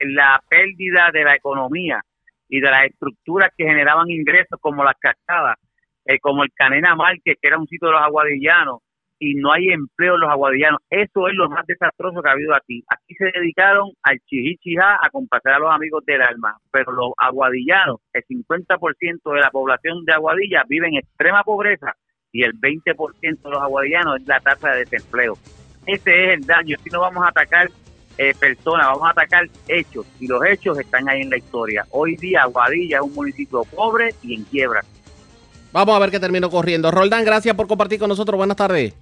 la 0.00 0.42
pérdida 0.48 1.10
de 1.12 1.24
la 1.24 1.36
economía 1.36 2.02
y 2.48 2.60
de 2.60 2.70
las 2.70 2.86
estructuras 2.86 3.50
que 3.56 3.64
generaban 3.64 4.10
ingresos 4.10 4.58
como 4.60 4.82
las 4.82 4.96
cascadas, 4.98 5.56
eh, 6.04 6.18
como 6.18 6.42
el 6.42 6.50
Canena 6.52 6.96
Márquez, 6.96 7.38
que 7.40 7.48
era 7.48 7.58
un 7.58 7.68
sitio 7.68 7.88
de 7.88 7.94
los 7.94 8.02
aguadillanos, 8.02 8.80
y 9.20 9.34
no 9.34 9.52
hay 9.52 9.68
empleo 9.68 10.14
en 10.14 10.20
los 10.22 10.30
aguadillanos. 10.30 10.80
Eso 10.88 11.28
es 11.28 11.34
lo 11.34 11.48
más 11.48 11.66
desastroso 11.66 12.22
que 12.22 12.28
ha 12.28 12.32
habido 12.32 12.54
aquí. 12.54 12.82
Aquí 12.88 13.14
se 13.14 13.26
dedicaron 13.26 13.90
al 14.02 14.18
chihichijá 14.26 14.98
a 15.00 15.10
complacer 15.10 15.52
a 15.52 15.58
los 15.58 15.70
amigos 15.70 16.04
del 16.06 16.22
alma, 16.22 16.56
pero 16.72 16.90
los 16.90 17.12
aguadillanos, 17.18 18.00
el 18.14 18.24
50% 18.24 19.34
de 19.34 19.40
la 19.40 19.50
población 19.50 20.04
de 20.06 20.14
Aguadilla 20.14 20.64
vive 20.66 20.88
en 20.88 20.96
extrema 20.96 21.44
pobreza 21.44 21.94
y 22.32 22.42
el 22.44 22.54
20% 22.54 23.20
de 23.20 23.50
los 23.50 23.62
aguadillanos 23.62 24.20
es 24.20 24.26
la 24.26 24.40
tasa 24.40 24.70
de 24.70 24.80
desempleo. 24.80 25.34
Ese 25.86 26.24
es 26.24 26.38
el 26.38 26.46
daño. 26.46 26.76
Si 26.82 26.88
no 26.88 27.00
vamos 27.00 27.22
a 27.22 27.28
atacar 27.28 27.68
eh, 28.16 28.32
personas, 28.40 28.86
vamos 28.86 29.06
a 29.06 29.10
atacar 29.10 29.44
hechos 29.68 30.06
y 30.18 30.28
los 30.28 30.42
hechos 30.46 30.78
están 30.78 31.06
ahí 31.10 31.20
en 31.20 31.30
la 31.30 31.36
historia. 31.36 31.84
Hoy 31.90 32.16
día 32.16 32.42
Aguadilla 32.42 32.98
es 32.98 33.02
un 33.02 33.14
municipio 33.14 33.64
pobre 33.64 34.14
y 34.22 34.34
en 34.34 34.44
quiebra. 34.44 34.80
Vamos 35.72 35.94
a 35.94 35.98
ver 35.98 36.10
qué 36.10 36.18
termino 36.18 36.48
corriendo. 36.48 36.90
Roldán, 36.90 37.24
gracias 37.24 37.54
por 37.54 37.66
compartir 37.68 37.98
con 37.98 38.08
nosotros. 38.08 38.38
Buenas 38.38 38.56
tardes. 38.56 38.94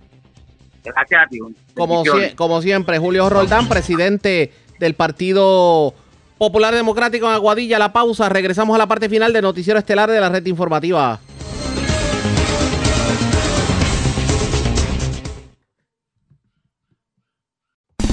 Gracias 0.94 1.23
a 1.23 1.27
ti. 1.27 1.39
Como, 1.74 2.02
como 2.36 2.62
siempre, 2.62 2.98
Julio 2.98 3.28
Roldán, 3.28 3.69
presidente 3.69 4.52
del 4.78 4.94
Partido 4.94 5.94
Popular 6.39 6.74
Democrático 6.74 7.27
en 7.27 7.32
Aguadilla. 7.32 7.78
La 7.78 7.93
pausa. 7.93 8.28
Regresamos 8.28 8.74
a 8.74 8.78
la 8.78 8.86
parte 8.86 9.09
final 9.09 9.32
del 9.32 9.43
Noticiero 9.43 9.78
Estelar 9.78 10.10
de 10.10 10.20
la 10.20 10.28
Red 10.28 10.47
Informativa. 10.47 11.20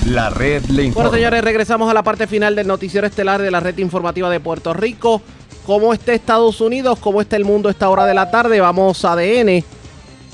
La 0.07 0.29
red 0.29 0.63
le 0.65 0.83
informa. 0.83 1.09
Bueno, 1.09 1.17
señores, 1.17 1.43
regresamos 1.43 1.89
a 1.89 1.93
la 1.93 2.03
parte 2.03 2.27
final 2.27 2.55
del 2.55 2.67
Noticiero 2.67 3.07
Estelar 3.07 3.41
de 3.41 3.49
la 3.49 3.59
Red 3.59 3.79
Informativa 3.79 4.29
de 4.29 4.39
Puerto 4.39 4.73
Rico. 4.73 5.21
¿Cómo 5.65 5.93
está 5.93 6.13
Estados 6.13 6.61
Unidos? 6.61 6.99
¿Cómo 6.99 7.21
está 7.21 7.35
el 7.37 7.43
mundo 7.43 7.69
a 7.69 7.71
esta 7.71 7.89
hora 7.89 8.05
de 8.05 8.13
la 8.13 8.29
tarde? 8.29 8.61
Vamos 8.61 9.03
a 9.03 9.13
ADN 9.13 9.63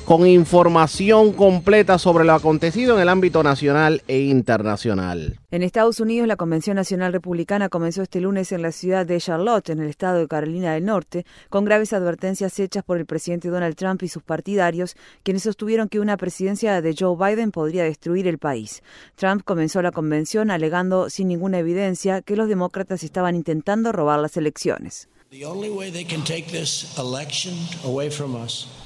con 0.06 0.28
información 0.28 1.34
completa 1.34 1.98
sobre 1.98 2.26
lo 2.26 2.34
acontecido 2.34 2.96
en 2.96 3.02
el 3.02 3.10
ámbito 3.10 3.44
nacional 3.44 4.02
e 4.08 4.22
internacional. 4.22 5.40
En 5.52 5.64
Estados 5.64 6.00
Unidos, 6.00 6.28
la 6.28 6.36
Convención 6.36 6.76
Nacional 6.76 7.14
Republicana 7.14 7.70
comenzó 7.70 8.02
este 8.02 8.22
lunes 8.22 8.52
en 8.52 8.62
la 8.62 8.72
ciudad 8.72 9.06
de 9.06 9.20
Charlotte, 9.20 9.70
en 9.70 9.80
el 9.80 9.90
estado 9.90 10.20
de 10.20 10.28
Carolina 10.28 10.74
del 10.74 10.86
Norte, 10.86 11.26
con 11.50 11.66
graves 11.66 11.94
advertencias 11.94 12.60
hechas 12.60 12.84
por 12.84 12.98
el 12.98 13.06
presidente 13.06 13.50
Donald 13.50 13.76
Trump 13.76 14.04
y 14.04 14.08
sus 14.08 14.24
partidarios, 14.24 14.96
quienes 15.24 15.44
sostuvieron 15.44 15.90
que 15.90 16.00
una 16.00 16.18
presidencia 16.18 16.82
de 16.82 16.96
Joe 16.98 17.16
Biden 17.18 17.52
podría 17.52 17.84
destruir 17.84 18.28
el 18.28 18.38
país. 18.38 18.84
Trump 19.16 19.44
comenzó 19.44 19.82
la 19.82 19.92
convención 19.92 20.52
alegando 20.52 21.10
sin 21.10 21.28
ninguna 21.28 21.60
evidencia 21.60 22.22
que 22.22 22.36
los 22.36 22.50
demócratas 22.50 23.04
estaban 23.04 23.36
intentando 23.36 23.92
robar 23.92 24.20
las 24.20 24.38
elecciones. 24.38 25.10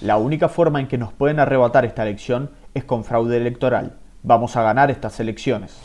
La 0.02 0.18
única 0.18 0.48
forma 0.48 0.80
en 0.80 0.88
que 0.88 1.00
nos 1.00 1.12
pueden 1.12 1.40
arrebatar 1.40 1.86
esta 1.86 2.04
elección 2.04 2.52
es 2.76 2.84
con 2.84 3.04
fraude 3.04 3.38
electoral. 3.38 3.98
Vamos 4.28 4.56
a 4.56 4.64
ganar 4.64 4.90
estas 4.90 5.20
elecciones. 5.20 5.80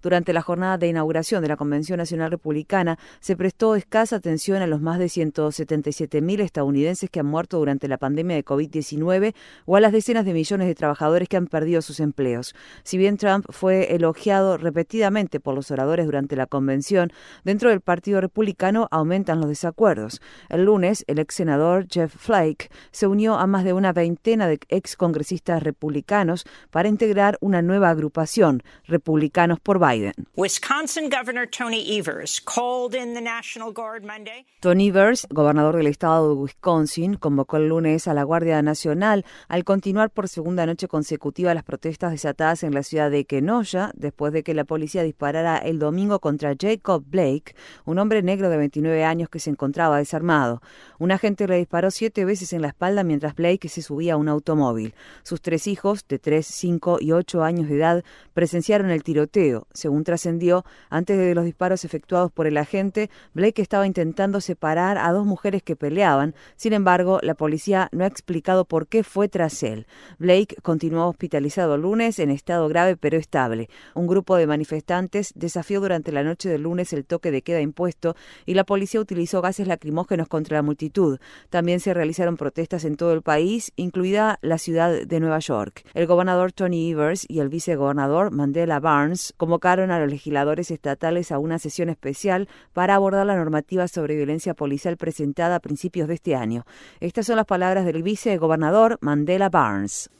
Durante 0.00 0.32
la 0.32 0.40
jornada 0.40 0.78
de 0.78 0.88
inauguración 0.88 1.42
de 1.42 1.48
la 1.48 1.58
Convención 1.58 1.98
Nacional 1.98 2.30
Republicana, 2.30 2.98
se 3.20 3.36
prestó 3.36 3.76
escasa 3.76 4.16
atención 4.16 4.62
a 4.62 4.66
los 4.66 4.80
más 4.80 4.98
de 4.98 5.10
177 5.10 6.22
mil 6.22 6.40
estadounidenses 6.40 7.10
que 7.10 7.20
han 7.20 7.26
muerto 7.26 7.58
durante 7.58 7.86
la 7.86 7.98
pandemia 7.98 8.36
de 8.36 8.44
COVID-19 8.44 9.34
o 9.66 9.76
a 9.76 9.80
las 9.80 9.92
decenas 9.92 10.24
de 10.24 10.32
millones 10.32 10.68
de 10.68 10.74
trabajadores 10.74 11.28
que 11.28 11.36
han 11.36 11.48
perdido 11.48 11.82
sus 11.82 12.00
empleos. 12.00 12.54
Si 12.82 12.96
bien 12.96 13.18
Trump 13.18 13.44
fue 13.50 13.94
elogiado 13.94 14.56
repetidamente 14.56 15.38
por 15.38 15.54
los 15.54 15.70
oradores 15.70 16.06
durante 16.06 16.34
la 16.34 16.46
convención, 16.46 17.12
dentro 17.44 17.68
del 17.68 17.82
Partido 17.82 18.22
Republicano 18.22 18.88
aumentan 18.90 19.38
los 19.38 19.50
desacuerdos. 19.50 20.22
El 20.48 20.64
lunes, 20.64 21.04
el 21.06 21.18
ex 21.18 21.34
senador 21.34 21.86
Jeff 21.88 22.14
Flake 22.14 22.70
se 22.90 23.06
unió 23.06 23.34
a 23.34 23.46
más 23.46 23.64
de 23.64 23.72
una 23.72 23.92
veintena 23.92 24.46
de 24.46 24.58
ex 24.68 24.96
congresistas 24.96 25.62
republicanos 25.62 26.44
para 26.70 26.88
integrar 26.88 27.38
una 27.40 27.62
nueva 27.62 27.90
agrupación, 27.90 28.62
Republicanos 28.84 29.60
por 29.60 29.78
Biden. 29.78 30.12
Wisconsin 30.36 31.08
Governor 31.10 31.46
Tony 31.46 31.96
Evers 31.98 32.40
called 32.40 32.94
in 32.94 33.14
the 33.14 33.20
National 33.20 33.72
Guard 33.72 34.04
Monday. 34.04 34.46
Tony 34.60 34.88
Evers, 34.88 35.26
gobernador 35.30 35.76
del 35.76 35.86
estado 35.86 36.28
de 36.28 36.40
Wisconsin, 36.40 37.14
convocó 37.14 37.56
el 37.56 37.68
lunes 37.68 38.08
a 38.08 38.14
la 38.14 38.24
Guardia 38.24 38.60
Nacional 38.62 39.24
al 39.48 39.64
continuar 39.64 40.10
por 40.10 40.28
segunda 40.28 40.66
noche 40.66 40.88
consecutiva 40.88 41.54
las 41.54 41.64
protestas 41.64 42.12
desatadas 42.12 42.62
en 42.62 42.74
la 42.74 42.82
ciudad 42.82 43.10
de 43.10 43.24
Kenosha 43.24 43.92
después 43.94 44.32
de 44.32 44.42
que 44.42 44.54
la 44.54 44.64
policía 44.64 45.02
disparara 45.02 45.58
el 45.58 45.78
domingo 45.78 46.20
contra 46.20 46.54
Jacob 46.58 47.04
Blake, 47.06 47.54
un 47.84 47.98
hombre 47.98 48.22
negro 48.22 48.50
de 48.50 48.56
29 48.56 49.04
años 49.04 49.28
que 49.28 49.38
se 49.38 49.50
encontraba 49.50 49.98
desarmado. 50.10 50.60
Un 50.98 51.12
agente 51.12 51.46
le 51.46 51.56
disparó 51.56 51.90
siete 51.90 52.24
veces 52.24 52.52
en 52.52 52.62
la 52.62 52.68
espalda 52.68 53.04
mientras 53.04 53.36
Blake 53.36 53.68
se 53.68 53.80
subía 53.80 54.14
a 54.14 54.16
un 54.16 54.28
automóvil. 54.28 54.92
Sus 55.22 55.40
tres 55.40 55.68
hijos, 55.68 56.04
de 56.08 56.18
3, 56.18 56.44
5 56.44 56.98
y 57.00 57.12
8 57.12 57.44
años 57.44 57.68
de 57.68 57.76
edad, 57.76 58.04
presenciaron 58.34 58.90
el 58.90 59.04
tiroteo. 59.04 59.68
Según 59.72 60.02
trascendió, 60.02 60.64
antes 60.90 61.16
de 61.16 61.34
los 61.34 61.44
disparos 61.44 61.84
efectuados 61.84 62.32
por 62.32 62.46
el 62.48 62.56
agente, 62.56 63.08
Blake 63.34 63.62
estaba 63.62 63.86
intentando 63.86 64.40
separar 64.40 64.98
a 64.98 65.12
dos 65.12 65.26
mujeres 65.26 65.62
que 65.62 65.76
peleaban. 65.76 66.34
Sin 66.56 66.72
embargo, 66.72 67.20
la 67.22 67.34
policía 67.34 67.88
no 67.92 68.04
ha 68.04 68.08
explicado 68.08 68.64
por 68.64 68.88
qué 68.88 69.04
fue 69.04 69.28
tras 69.28 69.62
él. 69.62 69.86
Blake 70.18 70.56
continuó 70.62 71.08
hospitalizado 71.08 71.76
el 71.76 71.82
lunes 71.82 72.18
en 72.18 72.30
estado 72.30 72.68
grave 72.68 72.96
pero 72.96 73.16
estable. 73.16 73.70
Un 73.94 74.08
grupo 74.08 74.36
de 74.36 74.48
manifestantes 74.48 75.32
desafió 75.36 75.80
durante 75.80 76.10
la 76.10 76.24
noche 76.24 76.48
del 76.48 76.62
lunes 76.62 76.92
el 76.92 77.04
toque 77.04 77.30
de 77.30 77.42
queda 77.42 77.60
impuesto 77.60 78.16
y 78.44 78.54
la 78.54 78.64
policía 78.64 79.00
utilizó 79.00 79.40
gases 79.40 79.68
lacrimógenos 79.68 79.99
contra 80.28 80.56
la 80.58 80.62
multitud. 80.62 81.18
También 81.48 81.80
se 81.80 81.94
realizaron 81.94 82.36
protestas 82.36 82.84
en 82.84 82.96
todo 82.96 83.12
el 83.12 83.22
país, 83.22 83.72
incluida 83.76 84.38
la 84.42 84.58
ciudad 84.58 85.06
de 85.06 85.20
Nueva 85.20 85.38
York. 85.38 85.84
El 85.94 86.06
gobernador 86.06 86.52
Tony 86.52 86.90
Evers 86.90 87.26
y 87.28 87.40
el 87.40 87.48
vicegobernador 87.48 88.30
Mandela 88.30 88.80
Barnes 88.80 89.34
convocaron 89.36 89.90
a 89.90 89.98
los 89.98 90.10
legisladores 90.10 90.70
estatales 90.70 91.32
a 91.32 91.38
una 91.38 91.58
sesión 91.58 91.88
especial 91.88 92.48
para 92.72 92.94
abordar 92.94 93.26
la 93.26 93.36
normativa 93.36 93.88
sobre 93.88 94.16
violencia 94.16 94.54
policial 94.54 94.96
presentada 94.96 95.56
a 95.56 95.60
principios 95.60 96.08
de 96.08 96.14
este 96.14 96.34
año. 96.34 96.64
Estas 97.00 97.26
son 97.26 97.36
las 97.36 97.46
palabras 97.46 97.84
del 97.84 98.02
vicegobernador 98.02 98.98
Mandela 99.00 99.48
Barnes. 99.48 100.10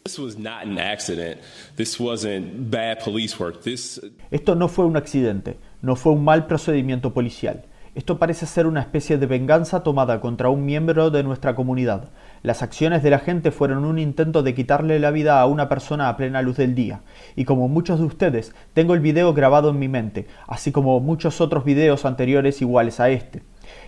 Esto 4.31 4.55
no 4.55 4.69
fue 4.69 4.85
un 4.85 4.97
accidente, 4.97 5.59
no 5.83 5.97
fue 5.97 6.13
un 6.13 6.25
mal 6.25 6.47
procedimiento 6.47 7.13
policial. 7.13 7.65
Esto 7.97 8.21
parece 8.21 8.47
ser 8.47 8.69
una 8.69 8.83
especie 8.83 9.19
de 9.19 9.27
venganza 9.27 9.83
tomada 9.83 10.21
contra 10.21 10.49
un 10.49 10.65
miembro 10.65 11.11
de 11.11 11.25
nuestra 11.25 11.57
comunidad. 11.57 12.05
Las 12.45 12.63
acciones 12.63 13.03
de 13.03 13.11
la 13.11 13.19
gente 13.19 13.51
fueron 13.51 13.85
un 13.85 13.99
intento 13.99 14.45
de 14.45 14.55
quitarle 14.55 15.01
la 15.01 15.11
vida 15.11 15.41
a 15.41 15.47
una 15.47 15.69
persona 15.69 16.09
a 16.09 16.17
plena 16.17 16.41
luz 16.41 16.57
del 16.59 16.77
día. 16.77 17.01
Y 17.35 17.47
como 17.47 17.67
muchos 17.67 17.99
de 17.99 18.05
ustedes, 18.05 18.55
tengo 18.75 18.95
el 18.95 19.01
video 19.01 19.35
grabado 19.35 19.71
en 19.71 19.81
mi 19.81 19.89
mente, 19.89 20.29
así 20.47 20.71
como 20.71 21.01
muchos 21.01 21.41
otros 21.41 21.65
videos 21.65 22.05
anteriores 22.05 22.63
iguales 22.63 23.01
a 23.01 23.11
este. 23.11 23.43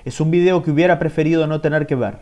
Es 0.05 0.21
un 0.21 0.33
video 0.33 0.65
que 0.65 0.73
hubiera 0.73 0.99
preferido 0.99 1.47
no 1.47 1.61
tener 1.61 1.87
que 1.87 1.95
ver. 1.95 2.19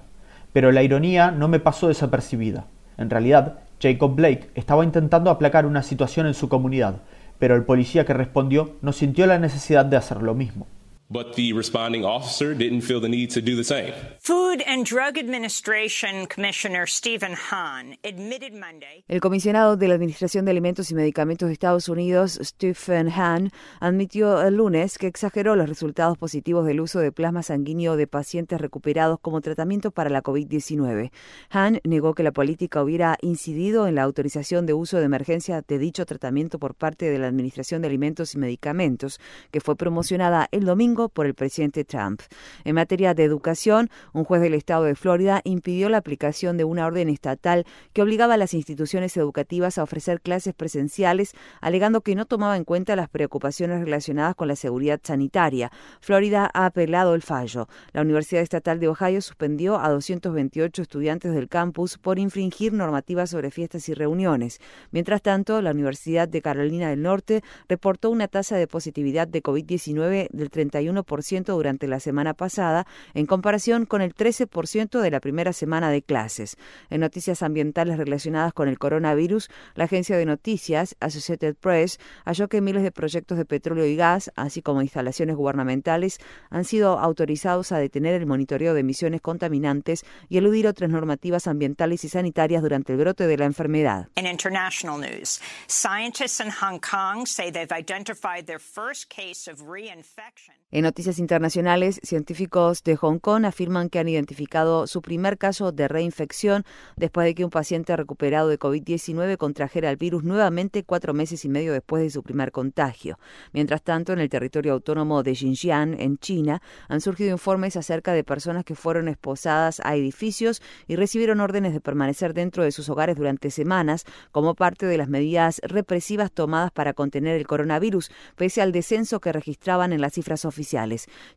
Pero 0.53 0.73
la 0.73 0.83
ironía 0.83 1.31
no 1.31 1.49
me 1.49 1.61
pasó 1.61 1.89
desapercibida. 1.89 2.67
En 2.99 3.09
realidad, 3.09 3.61
Jacob 3.81 4.15
Blake 4.15 4.51
estaba 4.55 4.85
intentando 4.85 5.31
aplacar 5.31 5.65
una 5.65 5.83
situación 5.83 6.27
en 6.27 6.35
su 6.35 6.51
comunidad, 6.51 6.97
pero 7.39 7.55
el 7.57 7.65
policía 7.65 8.05
que 8.05 8.13
respondió 8.13 8.77
no 8.83 8.93
sintió 8.93 9.27
la 9.27 9.39
necesidad 9.39 9.87
de 9.87 9.97
hacer 9.97 10.21
lo 10.21 10.35
mismo. 10.35 10.67
But 11.11 11.35
the 11.35 11.53
responding 11.53 12.05
officer 12.05 12.55
didn't 12.55 12.83
feel 12.83 13.01
the 13.01 13.09
need 13.09 13.31
to 13.31 13.43
do 13.43 13.57
the 13.57 13.65
same. 13.65 13.93
Food 14.21 14.63
and 14.67 14.87
Drug 14.87 15.19
Administration 15.19 16.27
Commissioner 16.27 16.87
Stephen 16.87 17.35
Hahn 17.35 17.97
admitted 18.05 18.53
Monday. 18.53 19.05
El 19.09 19.21
comisionado 19.21 19.77
de 19.77 19.89
la 19.89 19.95
Administración 19.95 20.45
de 20.45 20.53
Alimentos 20.53 20.91
y 20.91 20.95
Medicamentos 20.95 21.49
de 21.49 21.53
Estados 21.53 21.89
Unidos, 21.89 22.39
Stephen 22.43 23.09
Hahn, 23.09 23.51
admitió 23.81 24.41
el 24.43 24.55
lunes 24.55 24.99
que 24.99 25.09
exageró 25.09 25.57
los 25.57 25.69
resultados 25.69 26.17
positivos 26.17 26.65
del 26.65 26.81
uso 26.81 27.01
de 27.01 27.11
plasma 27.11 27.43
sanguíneo 27.43 27.97
de 27.97 28.07
pacientes 28.07 28.61
recuperados 28.61 29.19
como 29.21 29.41
tratamiento 29.41 29.91
para 29.91 30.11
la 30.11 30.23
COVID-19. 30.23 31.11
Hahn 31.51 31.81
negó 31.83 32.15
que 32.15 32.23
la 32.23 32.33
política 32.33 32.83
hubiera 32.83 33.19
incidido 33.21 33.89
en 33.89 33.97
la 33.97 34.05
autorización 34.05 34.65
de 34.67 34.75
uso 34.75 34.99
de 34.99 35.07
emergencia 35.07 35.63
de 35.67 35.79
dicho 35.79 36.07
tratamiento 36.07 36.61
por 36.61 36.77
parte 36.77 37.11
de 37.11 37.19
la 37.19 37.27
Administración 37.27 37.83
de 37.83 37.89
Alimentos 37.89 38.35
y 38.35 38.39
Medicamentos, 38.39 39.19
que 39.51 39.61
fue 39.61 39.75
promocionada 39.75 40.49
el 40.53 40.65
domingo 40.65 41.00
por 41.09 41.27
el 41.27 41.35
presidente 41.35 41.85
Trump. 41.85 42.21
En 42.65 42.75
materia 42.75 43.15
de 43.15 43.25
educación, 43.25 43.91
un 44.13 44.25
juez 44.25 44.41
del 44.43 44.55
estado 44.55 44.85
de 44.85 44.95
Florida 44.95 45.41
impidió 45.45 45.89
la 45.89 45.99
aplicación 45.99 46.57
de 46.57 46.65
una 46.65 46.87
orden 46.87 47.09
estatal 47.09 47.67
que 47.93 48.03
obligaba 48.03 48.35
a 48.35 48.37
las 48.37 48.55
instituciones 48.55 49.17
educativas 49.17 49.79
a 49.79 49.83
ofrecer 49.83 50.21
clases 50.21 50.55
presenciales, 50.55 51.33
alegando 51.61 52.01
que 52.01 52.15
no 52.15 52.27
tomaba 52.27 52.57
en 52.57 52.65
cuenta 52.65 52.97
las 52.97 53.09
preocupaciones 53.09 53.81
relacionadas 53.81 54.35
con 54.35 54.49
la 54.49 54.57
seguridad 54.57 55.01
sanitaria. 55.03 55.71
Florida 56.01 56.51
ha 56.53 56.67
apelado 56.67 57.15
el 57.15 57.23
fallo. 57.23 57.69
La 57.93 58.03
Universidad 58.03 58.43
Estatal 58.43 58.81
de 58.81 58.89
Ohio 58.89 59.23
suspendió 59.23 59.79
a 59.79 59.89
228 59.91 60.83
estudiantes 60.83 61.35
del 61.35 61.49
campus 61.49 61.99
por 61.99 62.19
infringir 62.19 62.73
normativas 62.73 63.31
sobre 63.31 63.51
fiestas 63.51 63.89
y 63.89 63.95
reuniones. 63.95 64.61
Mientras 64.91 65.23
tanto, 65.23 65.61
la 65.63 65.71
Universidad 65.71 66.29
de 66.29 66.43
Carolina 66.43 66.91
del 66.91 67.03
Norte 67.03 67.43
reportó 67.69 68.11
una 68.11 68.29
tasa 68.29 68.57
de 68.57 68.67
positividad 68.67 69.29
de 69.29 69.43
COVID-19 69.43 70.29
del 70.31 70.51
31 70.51 70.90
41% 70.95 71.45
durante 71.45 71.87
la 71.87 72.01
semana 72.01 72.35
pasada, 72.35 72.87
en 73.15 73.27
comparación 73.27 73.87
con 73.87 74.03
el 74.03 74.15
13% 74.15 75.01
de 75.01 75.11
la 75.11 75.21
primera 75.21 75.53
semana 75.53 75.91
de 75.91 76.03
clases. 76.03 76.57
En 76.91 77.01
noticias 77.01 77.43
ambientales 77.43 77.99
relacionadas 77.99 78.53
con 78.53 78.69
el 78.69 78.79
coronavirus, 78.79 79.49
la 79.75 79.85
agencia 79.85 80.17
de 80.17 80.27
noticias 80.27 80.97
Associated 81.01 81.57
Press 81.57 81.99
halló 82.25 82.49
que 82.49 82.61
miles 82.61 82.83
de 82.83 82.93
proyectos 82.93 83.39
de 83.39 83.45
petróleo 83.45 83.87
y 83.87 83.97
gas, 83.97 84.31
así 84.37 84.63
como 84.63 84.83
instalaciones 84.83 85.37
gubernamentales, 85.37 86.19
han 86.51 86.65
sido 86.65 86.99
autorizados 86.99 87.73
a 87.73 87.79
detener 87.79 88.15
el 88.15 88.27
monitoreo 88.27 88.75
de 88.75 88.81
emisiones 88.81 89.21
contaminantes 89.21 90.05
y 90.29 90.39
eludir 90.39 90.67
otras 90.67 90.91
normativas 90.91 91.47
ambientales 91.47 92.05
y 92.05 92.09
sanitarias 92.09 92.63
durante 92.63 92.93
el 92.93 92.99
brote 92.99 93.27
de 93.27 93.37
la 93.37 93.45
enfermedad. 93.45 94.09
In 94.17 94.27
international 94.27 94.99
news, 94.99 95.41
scientists 95.67 96.41
in 96.41 96.51
Hong 96.51 96.81
Kong 96.81 97.27
say 97.27 97.51
they've 97.51 97.73
identified 97.73 98.47
their 98.47 98.59
first 98.59 99.09
case 99.09 99.51
of 99.51 99.63
reinfection. 99.63 100.55
En 100.81 100.85
noticias 100.85 101.19
internacionales, 101.19 102.01
científicos 102.03 102.83
de 102.85 102.97
Hong 102.97 103.19
Kong 103.19 103.45
afirman 103.45 103.91
que 103.91 103.99
han 103.99 104.09
identificado 104.09 104.87
su 104.87 105.03
primer 105.03 105.37
caso 105.37 105.73
de 105.73 105.89
reinfección 105.89 106.65
después 106.97 107.27
de 107.27 107.35
que 107.35 107.45
un 107.45 107.51
paciente 107.51 107.95
recuperado 107.95 108.49
de 108.49 108.59
COVID-19 108.59 109.37
contrajera 109.37 109.91
el 109.91 109.99
virus 109.99 110.25
nuevamente 110.25 110.83
cuatro 110.83 111.13
meses 111.13 111.45
y 111.45 111.51
medio 111.51 111.75
después 111.75 112.03
de 112.03 112.09
su 112.09 112.23
primer 112.23 112.51
contagio. 112.51 113.19
Mientras 113.53 113.83
tanto, 113.83 114.15
en 114.15 114.21
el 114.21 114.31
territorio 114.31 114.73
autónomo 114.73 115.23
de 115.23 115.35
Xinjiang, 115.35 116.01
en 116.01 116.17
China, 116.17 116.63
han 116.89 117.03
surgido 117.03 117.31
informes 117.31 117.77
acerca 117.77 118.15
de 118.15 118.25
personas 118.25 118.65
que 118.65 118.75
fueron 118.75 119.09
esposadas 119.09 119.83
a 119.85 119.97
edificios 119.97 120.63
y 120.89 120.97
recibieron 120.97 121.41
órdenes 121.41 121.75
de 121.75 121.83
permanecer 121.83 122.33
dentro 122.33 122.65
de 122.65 122.73
sus 122.73 122.89
hogares 122.89 123.17
durante 123.19 123.51
semanas 123.51 124.07
como 124.33 124.55
parte 124.55 124.87
de 124.87 124.97
las 124.97 125.11
medidas 125.11 125.61
represivas 125.63 126.33
tomadas 126.33 126.71
para 126.71 126.95
contener 126.95 127.37
el 127.37 127.47
coronavirus, 127.47 128.11
pese 128.35 128.63
al 128.63 128.73
descenso 128.73 129.21
que 129.21 129.31
registraban 129.31 129.93
en 129.93 130.01
las 130.01 130.15
cifras 130.15 130.47
oficiales 130.47 130.70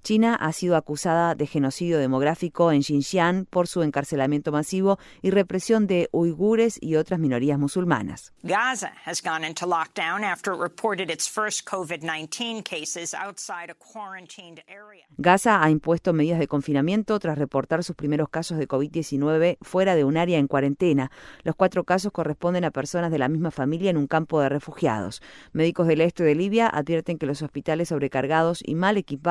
China 0.03 0.35
ha 0.35 0.51
sido 0.53 0.75
acusada 0.75 1.35
de 1.35 1.47
genocidio 1.47 1.97
demográfico 1.97 2.71
en 2.71 2.83
Xinjiang 2.83 3.45
por 3.45 3.67
su 3.67 3.81
encarcelamiento 3.81 4.51
masivo 4.51 4.99
y 5.21 5.31
represión 5.31 5.87
de 5.87 6.09
uigures 6.11 6.77
y 6.81 6.95
otras 6.95 7.19
minorías 7.19 7.57
musulmanas. 7.57 8.33
Gaza 8.43 8.91
has 9.05 9.21
gone 9.21 9.45
into 9.47 9.65
lockdown 9.65 10.23
after 10.23 10.53
it 10.53 10.59
reported 10.59 11.09
its 11.09 11.27
first 11.27 11.65
COVID-19 11.65 12.63
cases 12.63 13.13
outside 13.13 13.69
a 13.69 13.75
quarantined 13.75 14.61
area. 14.67 15.05
Gaza 15.17 15.63
ha 15.63 15.69
impuesto 15.69 16.13
medidas 16.13 16.39
de 16.39 16.47
confinamiento 16.47 17.17
tras 17.19 17.37
reportar 17.37 17.83
sus 17.83 17.95
primeros 17.95 18.29
casos 18.29 18.57
de 18.57 18.67
COVID-19 18.67 19.57
fuera 19.61 19.95
de 19.95 20.03
un 20.03 20.17
área 20.17 20.37
en 20.37 20.47
cuarentena. 20.47 21.11
Los 21.43 21.55
cuatro 21.55 21.83
casos 21.83 22.11
corresponden 22.11 22.65
a 22.65 22.71
personas 22.71 23.11
de 23.11 23.19
la 23.19 23.29
misma 23.29 23.51
familia 23.51 23.89
en 23.89 23.97
un 23.97 24.07
campo 24.07 24.41
de 24.41 24.49
refugiados. 24.49 25.21
Médicos 25.53 25.87
del 25.87 26.01
este 26.01 26.23
de 26.23 26.35
Libia 26.35 26.67
advierten 26.67 27.17
que 27.17 27.25
los 27.25 27.41
hospitales 27.41 27.89
sobrecargados 27.89 28.61
y 28.65 28.75
mal 28.75 28.97
equipados 28.97 29.22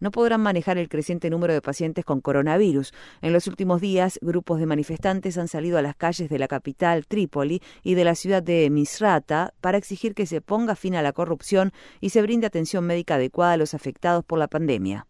no 0.00 0.10
podrán 0.10 0.40
manejar 0.40 0.78
el 0.78 0.88
creciente 0.88 1.30
número 1.30 1.52
de 1.52 1.60
pacientes 1.60 2.04
con 2.04 2.20
coronavirus. 2.20 2.92
En 3.20 3.32
los 3.32 3.46
últimos 3.46 3.80
días, 3.80 4.18
grupos 4.22 4.60
de 4.60 4.66
manifestantes 4.66 5.36
han 5.36 5.48
salido 5.48 5.76
a 5.76 5.82
las 5.82 5.96
calles 5.96 6.30
de 6.30 6.38
la 6.38 6.48
capital, 6.48 7.06
Trípoli, 7.06 7.60
y 7.82 7.94
de 7.94 8.04
la 8.04 8.14
ciudad 8.14 8.42
de 8.42 8.70
Misrata 8.70 9.52
para 9.60 9.78
exigir 9.78 10.14
que 10.14 10.26
se 10.26 10.40
ponga 10.40 10.76
fin 10.76 10.94
a 10.94 11.02
la 11.02 11.12
corrupción 11.12 11.72
y 12.00 12.10
se 12.10 12.22
brinde 12.22 12.46
atención 12.46 12.84
médica 12.84 13.16
adecuada 13.16 13.52
a 13.52 13.56
los 13.56 13.74
afectados 13.74 14.24
por 14.24 14.38
la 14.38 14.48
pandemia. 14.48 15.06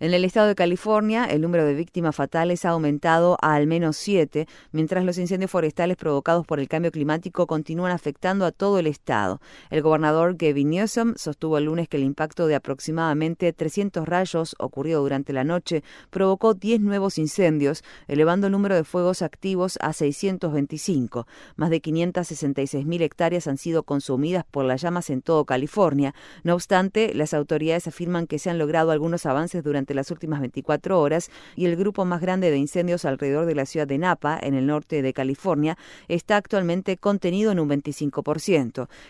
En 0.00 0.14
el 0.14 0.24
estado 0.24 0.46
de 0.46 0.54
California, 0.54 1.24
el 1.24 1.40
número 1.40 1.64
de 1.64 1.74
víctimas 1.74 2.14
fatales 2.14 2.64
ha 2.64 2.70
aumentado 2.70 3.36
a 3.40 3.54
al 3.54 3.66
menos 3.66 3.96
siete, 3.96 4.46
mientras 4.70 5.04
los 5.04 5.18
incendios 5.18 5.50
forestales 5.50 5.96
provocados 5.96 6.46
por 6.46 6.60
el 6.60 6.68
cambio 6.68 6.92
climático 6.92 7.46
continúan 7.46 7.92
afectando 7.92 8.37
a 8.44 8.52
todo 8.52 8.78
el 8.78 8.86
estado. 8.86 9.40
El 9.70 9.82
gobernador 9.82 10.36
Gavin 10.36 10.70
Newsom 10.70 11.14
sostuvo 11.16 11.58
el 11.58 11.64
lunes 11.64 11.88
que 11.88 11.96
el 11.96 12.04
impacto 12.04 12.46
de 12.46 12.54
aproximadamente 12.54 13.52
300 13.52 14.06
rayos 14.06 14.56
ocurrido 14.58 15.02
durante 15.02 15.32
la 15.32 15.44
noche 15.44 15.82
provocó 16.10 16.54
10 16.54 16.80
nuevos 16.80 17.18
incendios, 17.18 17.82
elevando 18.06 18.46
el 18.46 18.52
número 18.52 18.74
de 18.74 18.84
fuegos 18.84 19.22
activos 19.22 19.78
a 19.80 19.92
625. 19.92 21.26
Más 21.56 21.70
de 21.70 21.80
566 21.80 22.86
mil 22.86 23.02
hectáreas 23.02 23.46
han 23.46 23.58
sido 23.58 23.82
consumidas 23.82 24.44
por 24.50 24.64
las 24.64 24.80
llamas 24.82 25.10
en 25.10 25.22
todo 25.22 25.44
California. 25.44 26.14
No 26.44 26.54
obstante, 26.54 27.12
las 27.14 27.34
autoridades 27.34 27.86
afirman 27.86 28.26
que 28.26 28.38
se 28.38 28.50
han 28.50 28.58
logrado 28.58 28.90
algunos 28.90 29.26
avances 29.26 29.62
durante 29.64 29.94
las 29.94 30.10
últimas 30.10 30.40
24 30.40 31.00
horas 31.00 31.30
y 31.56 31.66
el 31.66 31.76
grupo 31.76 32.04
más 32.04 32.20
grande 32.20 32.50
de 32.50 32.58
incendios 32.58 33.04
alrededor 33.04 33.46
de 33.46 33.54
la 33.54 33.66
ciudad 33.66 33.86
de 33.86 33.98
Napa, 33.98 34.38
en 34.40 34.54
el 34.54 34.66
norte 34.66 35.02
de 35.02 35.12
California, 35.12 35.76
está 36.08 36.36
actualmente 36.36 36.96
contenido 36.96 37.52
en 37.52 37.60
un 37.60 37.68
25%. 37.68 38.27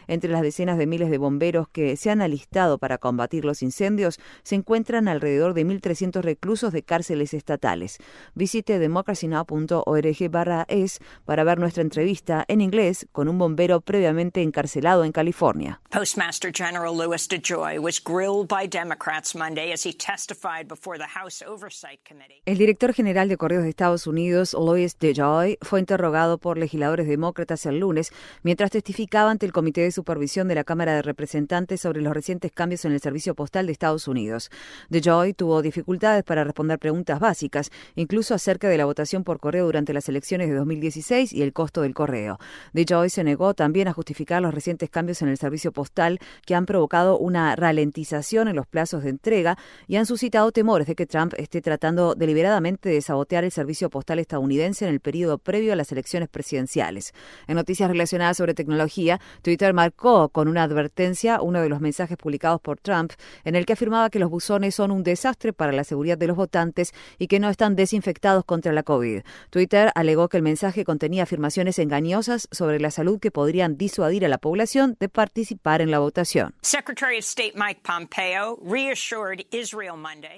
Entre 0.07 0.31
las 0.31 0.43
decenas 0.43 0.79
de 0.79 0.87
miles 0.87 1.11
de 1.11 1.19
bomberos 1.19 1.69
que 1.69 1.97
se 1.97 2.11
han 2.11 2.23
alistado 2.23 2.79
para 2.79 2.99
combatir 2.99 3.45
los 3.45 3.63
incendios, 3.63 4.21
se 4.45 4.55
encuentran 4.55 5.09
alrededor 5.09 5.55
de 5.55 5.67
1.300 5.67 6.23
reclusos 6.23 6.73
de 6.73 6.83
cárceles 6.83 7.35
estatales. 7.35 7.99
Visite 8.35 8.79
democracynow.org 8.79 10.31
barra 10.31 10.67
es 10.69 11.01
para 11.25 11.43
ver 11.43 11.59
nuestra 11.59 11.83
entrevista 11.83 12.45
en 12.47 12.61
inglés 12.61 13.09
con 13.11 13.29
un 13.29 13.39
bombero 13.39 13.81
previamente 13.81 14.43
encarcelado 14.43 15.05
en 15.05 15.11
California. 15.11 15.81
Postmaster 15.91 16.53
General 16.55 16.97
Louis 16.97 17.29
DeJoy 17.29 17.79
was 17.79 18.01
grilled 18.01 18.47
by 18.47 18.69
Democrats 18.69 19.35
Monday 19.35 19.73
as 19.73 19.85
he 19.85 19.93
testified 19.93 20.69
before 20.69 20.97
the 20.97 21.19
House 21.19 21.43
Oversight 21.43 22.01
Committee. 22.07 22.43
El 22.45 22.59
director 22.59 22.93
general 22.93 23.29
de 23.29 23.37
Correos 23.37 23.65
de 23.65 23.71
Estados 23.71 24.07
Unidos, 24.07 24.55
Louis 24.55 24.97
DeJoy, 24.99 25.59
fue 25.63 25.81
interrogado 25.81 26.39
por 26.39 26.57
legisladores 26.57 27.09
demócratas 27.09 27.67
el 27.67 27.81
lunes 27.81 28.13
mientras 28.43 28.71
testificaba 28.71 29.08
ante 29.17 29.47
el 29.47 29.53
Comité 29.53 29.81
de 29.81 29.91
Supervisión 29.91 30.49
de 30.49 30.55
la 30.55 30.65
Cámara 30.65 30.95
de 30.95 31.03
Representantes 31.03 31.81
sobre 31.81 32.03
los 32.03 32.13
recientes 32.13 32.53
cambios 32.53 32.85
en 32.85 32.93
el 32.93 33.01
servicio 33.01 33.35
postal 33.35 33.67
de 33.67 33.73
Estados 33.73 34.07
Unidos. 34.07 34.51
DeJoy 34.91 35.33
tuvo 35.33 35.63
dificultades 35.63 36.25
para 36.25 36.45
responder 36.45 36.79
preguntas 36.79 37.19
básicas, 37.19 37.71
incluso 37.97 38.35
acerca 38.35 38.69
de 38.69 38.77
la 38.77 38.85
votación 38.85 39.25
por 39.25 39.41
correo 39.41 39.65
durante 39.65 39.95
las 39.95 40.09
elecciones 40.09 40.49
de 40.49 40.55
2016 40.55 41.33
y 41.33 41.43
el 41.43 41.53
costo 41.53 41.83
del 41.83 41.95
correo. 41.95 42.39
DeJoy 42.75 43.09
se 43.09 43.25
negó 43.25 43.55
también 43.55 43.89
a 43.89 43.93
justificar 43.93 44.43
los 44.43 44.53
recientes 44.53 44.91
cambios 44.91 45.23
en 45.23 45.29
el 45.29 45.39
servicio 45.39 45.73
postal 45.73 46.19
que 46.45 46.55
han 46.55 46.67
provocado 46.67 47.19
una 47.19 47.57
ralentización 47.57 48.49
en 48.49 48.57
los 48.57 48.67
plazos 48.67 49.03
de 49.03 49.11
entrega 49.11 49.57
y 49.87 49.97
han 49.97 50.07
suscitado 50.07 50.53
temores 50.53 50.87
de 50.87 50.95
que 50.95 51.07
Trump 51.07 51.33
esté 51.39 51.63
tratando 51.63 52.15
deliberadamente 52.15 52.91
de 52.91 53.01
sabotear 53.01 53.45
el 53.45 53.53
servicio 53.53 53.89
postal 53.89 54.19
estadounidense 54.19 54.85
en 54.85 54.93
el 54.93 55.01
periodo 55.01 55.39
previo 55.39 55.73
a 55.73 55.77
las 55.77 55.91
elecciones 55.93 56.29
presidenciales. 56.29 57.15
En 57.47 57.57
noticias 57.57 57.91
relacionadas 57.91 58.37
sobre 58.37 58.53
tecnología, 58.55 58.98
Twitter 59.43 59.73
marcó 59.75 60.29
con 60.31 60.49
una 60.49 60.65
advertencia 60.65 61.41
uno 61.41 61.61
de 61.61 61.69
los 61.69 61.81
mensajes 61.81 62.17
publicados 62.17 62.61
por 62.61 62.79
Trump 62.81 63.13
en 63.45 63.55
el 63.55 63.65
que 63.65 63.75
afirmaba 63.75 64.11
que 64.11 64.19
los 64.19 64.31
buzones 64.31 64.75
son 64.75 64.91
un 64.91 65.03
desastre 65.03 65.53
para 65.53 65.73
la 65.73 65.85
seguridad 65.85 66.19
de 66.19 66.27
los 66.27 66.37
votantes 66.37 66.93
y 67.19 67.29
que 67.29 67.39
no 67.39 67.49
están 67.49 67.77
desinfectados 67.77 68.45
contra 68.45 68.73
la 68.73 68.83
COVID. 68.83 69.21
Twitter 69.51 69.91
alegó 69.95 70.29
que 70.29 70.37
el 70.37 70.43
mensaje 70.43 70.85
contenía 70.85 71.23
afirmaciones 71.23 71.79
engañosas 71.79 72.49
sobre 72.51 72.81
la 72.81 72.91
salud 72.91 73.21
que 73.21 73.31
podrían 73.31 73.77
disuadir 73.77 74.25
a 74.25 74.29
la 74.29 74.39
población 74.39 74.97
de 74.99 75.09
participar 75.09 75.81
en 75.81 75.91
la 75.91 75.99
votación. 76.01 76.55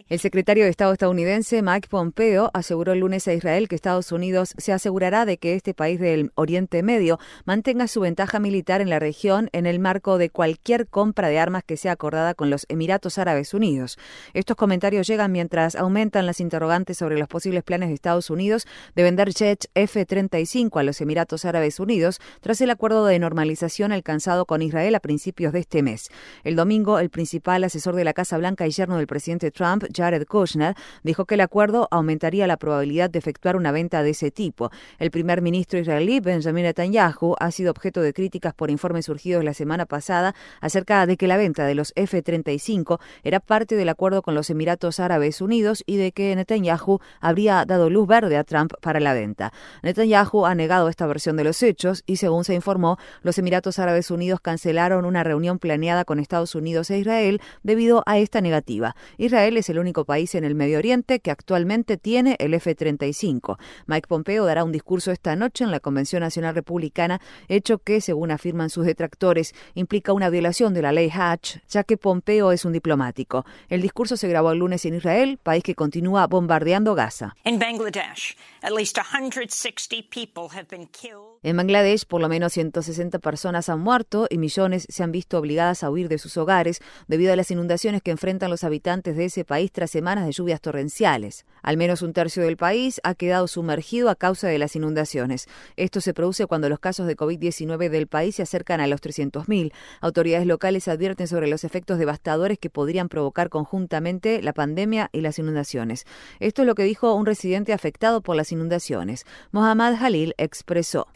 El 0.08 0.18
secretario 0.20 0.64
de 0.64 0.70
Estado 0.70 0.92
estadounidense 0.92 1.62
Mike 1.62 1.88
Pompeo 1.88 2.50
aseguró 2.52 2.92
el 2.92 3.00
lunes 3.00 3.26
a 3.28 3.32
Israel 3.32 3.68
que 3.68 3.74
Estados 3.74 4.12
Unidos 4.12 4.54
se 4.58 4.72
asegurará 4.72 5.24
de 5.24 5.38
que 5.38 5.54
este 5.54 5.74
país 5.74 5.98
del 6.00 6.32
Oriente 6.34 6.82
Medio 6.82 7.18
mantenga 7.44 7.88
su 7.88 8.00
ventaja 8.00 8.38
militar 8.38 8.49
en 8.50 8.90
la 8.90 8.98
región 8.98 9.48
en 9.52 9.64
el 9.64 9.78
marco 9.78 10.18
de 10.18 10.28
cualquier 10.28 10.88
compra 10.88 11.28
de 11.28 11.38
armas 11.38 11.62
que 11.64 11.76
sea 11.76 11.92
acordada 11.92 12.34
con 12.34 12.50
los 12.50 12.66
Emiratos 12.68 13.16
Árabes 13.16 13.54
Unidos. 13.54 13.96
Estos 14.34 14.56
comentarios 14.56 15.06
llegan 15.06 15.30
mientras 15.30 15.76
aumentan 15.76 16.26
las 16.26 16.40
interrogantes 16.40 16.98
sobre 16.98 17.16
los 17.16 17.28
posibles 17.28 17.62
planes 17.62 17.90
de 17.90 17.94
Estados 17.94 18.28
Unidos 18.28 18.66
de 18.96 19.04
vender 19.04 19.32
jets 19.32 19.68
F-35 19.74 20.80
a 20.80 20.82
los 20.82 21.00
Emiratos 21.00 21.44
Árabes 21.44 21.78
Unidos 21.78 22.20
tras 22.40 22.60
el 22.60 22.70
acuerdo 22.70 23.06
de 23.06 23.20
normalización 23.20 23.92
alcanzado 23.92 24.46
con 24.46 24.62
Israel 24.62 24.96
a 24.96 25.00
principios 25.00 25.52
de 25.52 25.60
este 25.60 25.82
mes. 25.82 26.08
El 26.42 26.56
domingo, 26.56 26.98
el 26.98 27.08
principal 27.08 27.62
asesor 27.62 27.94
de 27.94 28.04
la 28.04 28.14
Casa 28.14 28.36
Blanca 28.36 28.66
y 28.66 28.72
yerno 28.72 28.96
del 28.96 29.06
presidente 29.06 29.52
Trump, 29.52 29.84
Jared 29.94 30.26
Kushner, 30.26 30.74
dijo 31.04 31.24
que 31.24 31.34
el 31.34 31.40
acuerdo 31.40 31.86
aumentaría 31.92 32.48
la 32.48 32.56
probabilidad 32.56 33.10
de 33.10 33.20
efectuar 33.20 33.54
una 33.54 33.70
venta 33.70 34.02
de 34.02 34.10
ese 34.10 34.32
tipo. 34.32 34.70
El 34.98 35.12
primer 35.12 35.40
ministro 35.40 35.78
israelí, 35.78 36.18
Benjamin 36.18 36.64
Netanyahu, 36.64 37.36
ha 37.38 37.50
sido 37.52 37.70
objeto 37.70 38.02
de 38.02 38.12
críticas 38.12 38.39
por 38.56 38.70
informes 38.70 39.06
surgidos 39.06 39.44
la 39.44 39.54
semana 39.54 39.86
pasada 39.86 40.34
acerca 40.60 41.06
de 41.06 41.16
que 41.16 41.26
la 41.26 41.36
venta 41.36 41.66
de 41.66 41.74
los 41.74 41.92
F-35 41.94 42.98
era 43.22 43.40
parte 43.40 43.76
del 43.76 43.88
acuerdo 43.88 44.22
con 44.22 44.34
los 44.34 44.50
Emiratos 44.50 45.00
Árabes 45.00 45.40
Unidos 45.40 45.82
y 45.86 45.96
de 45.96 46.12
que 46.12 46.34
Netanyahu 46.34 47.00
habría 47.20 47.64
dado 47.64 47.90
luz 47.90 48.08
verde 48.08 48.36
a 48.36 48.44
Trump 48.44 48.72
para 48.80 49.00
la 49.00 49.14
venta. 49.14 49.52
Netanyahu 49.82 50.46
ha 50.46 50.54
negado 50.54 50.88
esta 50.88 51.06
versión 51.06 51.36
de 51.36 51.44
los 51.44 51.62
hechos 51.62 52.02
y, 52.06 52.16
según 52.16 52.44
se 52.44 52.54
informó, 52.54 52.98
los 53.22 53.38
Emiratos 53.38 53.78
Árabes 53.78 54.10
Unidos 54.10 54.40
cancelaron 54.40 55.04
una 55.04 55.22
reunión 55.22 55.58
planeada 55.58 56.04
con 56.04 56.18
Estados 56.18 56.54
Unidos 56.54 56.90
e 56.90 56.98
Israel 56.98 57.40
debido 57.62 58.02
a 58.06 58.18
esta 58.18 58.40
negativa. 58.40 58.96
Israel 59.18 59.56
es 59.56 59.68
el 59.68 59.78
único 59.78 60.04
país 60.04 60.34
en 60.34 60.44
el 60.44 60.54
Medio 60.54 60.78
Oriente 60.78 61.20
que 61.20 61.30
actualmente 61.30 61.96
tiene 61.96 62.36
el 62.38 62.54
F-35. 62.54 63.58
Mike 63.86 64.08
Pompeo 64.08 64.44
dará 64.44 64.64
un 64.64 64.72
discurso 64.72 65.12
esta 65.12 65.36
noche 65.36 65.64
en 65.64 65.70
la 65.70 65.80
Convención 65.80 66.20
Nacional 66.20 66.54
Republicana, 66.54 67.20
hecho 67.48 67.78
que, 67.78 68.00
según 68.00 68.29
afirman 68.30 68.70
sus 68.70 68.86
detractores, 68.86 69.54
implica 69.74 70.12
una 70.12 70.30
violación 70.30 70.74
de 70.74 70.82
la 70.82 70.92
ley 70.92 71.10
Hatch, 71.12 71.58
ya 71.68 71.84
que 71.84 71.96
Pompeo 71.96 72.52
es 72.52 72.64
un 72.64 72.72
diplomático. 72.72 73.44
El 73.68 73.82
discurso 73.82 74.16
se 74.16 74.28
grabó 74.28 74.52
el 74.52 74.58
lunes 74.58 74.84
en 74.84 74.94
Israel, 74.94 75.38
país 75.42 75.62
que 75.62 75.74
continúa 75.74 76.26
bombardeando 76.26 76.94
Gaza. 76.94 77.36
In 77.44 77.58
Bangladesh, 77.58 78.36
at 78.62 78.72
least 78.72 78.98
160 78.98 80.02
people 80.10 80.48
have 80.56 80.66
been 80.68 80.86
killed. 80.86 81.29
En 81.42 81.56
Bangladesh, 81.56 82.04
por 82.04 82.20
lo 82.20 82.28
menos 82.28 82.52
160 82.52 83.18
personas 83.18 83.70
han 83.70 83.80
muerto 83.80 84.26
y 84.28 84.36
millones 84.36 84.84
se 84.90 85.02
han 85.02 85.10
visto 85.10 85.38
obligadas 85.38 85.82
a 85.82 85.88
huir 85.88 86.10
de 86.10 86.18
sus 86.18 86.36
hogares 86.36 86.80
debido 87.08 87.32
a 87.32 87.36
las 87.36 87.50
inundaciones 87.50 88.02
que 88.02 88.10
enfrentan 88.10 88.50
los 88.50 88.62
habitantes 88.62 89.16
de 89.16 89.24
ese 89.24 89.46
país 89.46 89.72
tras 89.72 89.90
semanas 89.90 90.26
de 90.26 90.32
lluvias 90.32 90.60
torrenciales. 90.60 91.46
Al 91.62 91.78
menos 91.78 92.02
un 92.02 92.12
tercio 92.12 92.42
del 92.42 92.58
país 92.58 93.00
ha 93.04 93.14
quedado 93.14 93.48
sumergido 93.48 94.10
a 94.10 94.16
causa 94.16 94.48
de 94.48 94.58
las 94.58 94.76
inundaciones. 94.76 95.48
Esto 95.76 96.02
se 96.02 96.12
produce 96.12 96.44
cuando 96.44 96.68
los 96.68 96.78
casos 96.78 97.06
de 97.06 97.16
COVID-19 97.16 97.88
del 97.88 98.06
país 98.06 98.36
se 98.36 98.42
acercan 98.42 98.82
a 98.82 98.86
los 98.86 99.00
300.000. 99.00 99.72
Autoridades 100.02 100.46
locales 100.46 100.88
advierten 100.88 101.26
sobre 101.26 101.48
los 101.48 101.64
efectos 101.64 101.98
devastadores 101.98 102.58
que 102.58 102.68
podrían 102.68 103.08
provocar 103.08 103.48
conjuntamente 103.48 104.42
la 104.42 104.52
pandemia 104.52 105.08
y 105.10 105.22
las 105.22 105.38
inundaciones. 105.38 106.04
Esto 106.38 106.60
es 106.60 106.66
lo 106.66 106.74
que 106.74 106.84
dijo 106.84 107.14
un 107.14 107.24
residente 107.24 107.72
afectado 107.72 108.20
por 108.20 108.36
las 108.36 108.52
inundaciones. 108.52 109.24
Mohammad 109.52 109.94
Halil 109.94 110.34
expresó. 110.36 111.06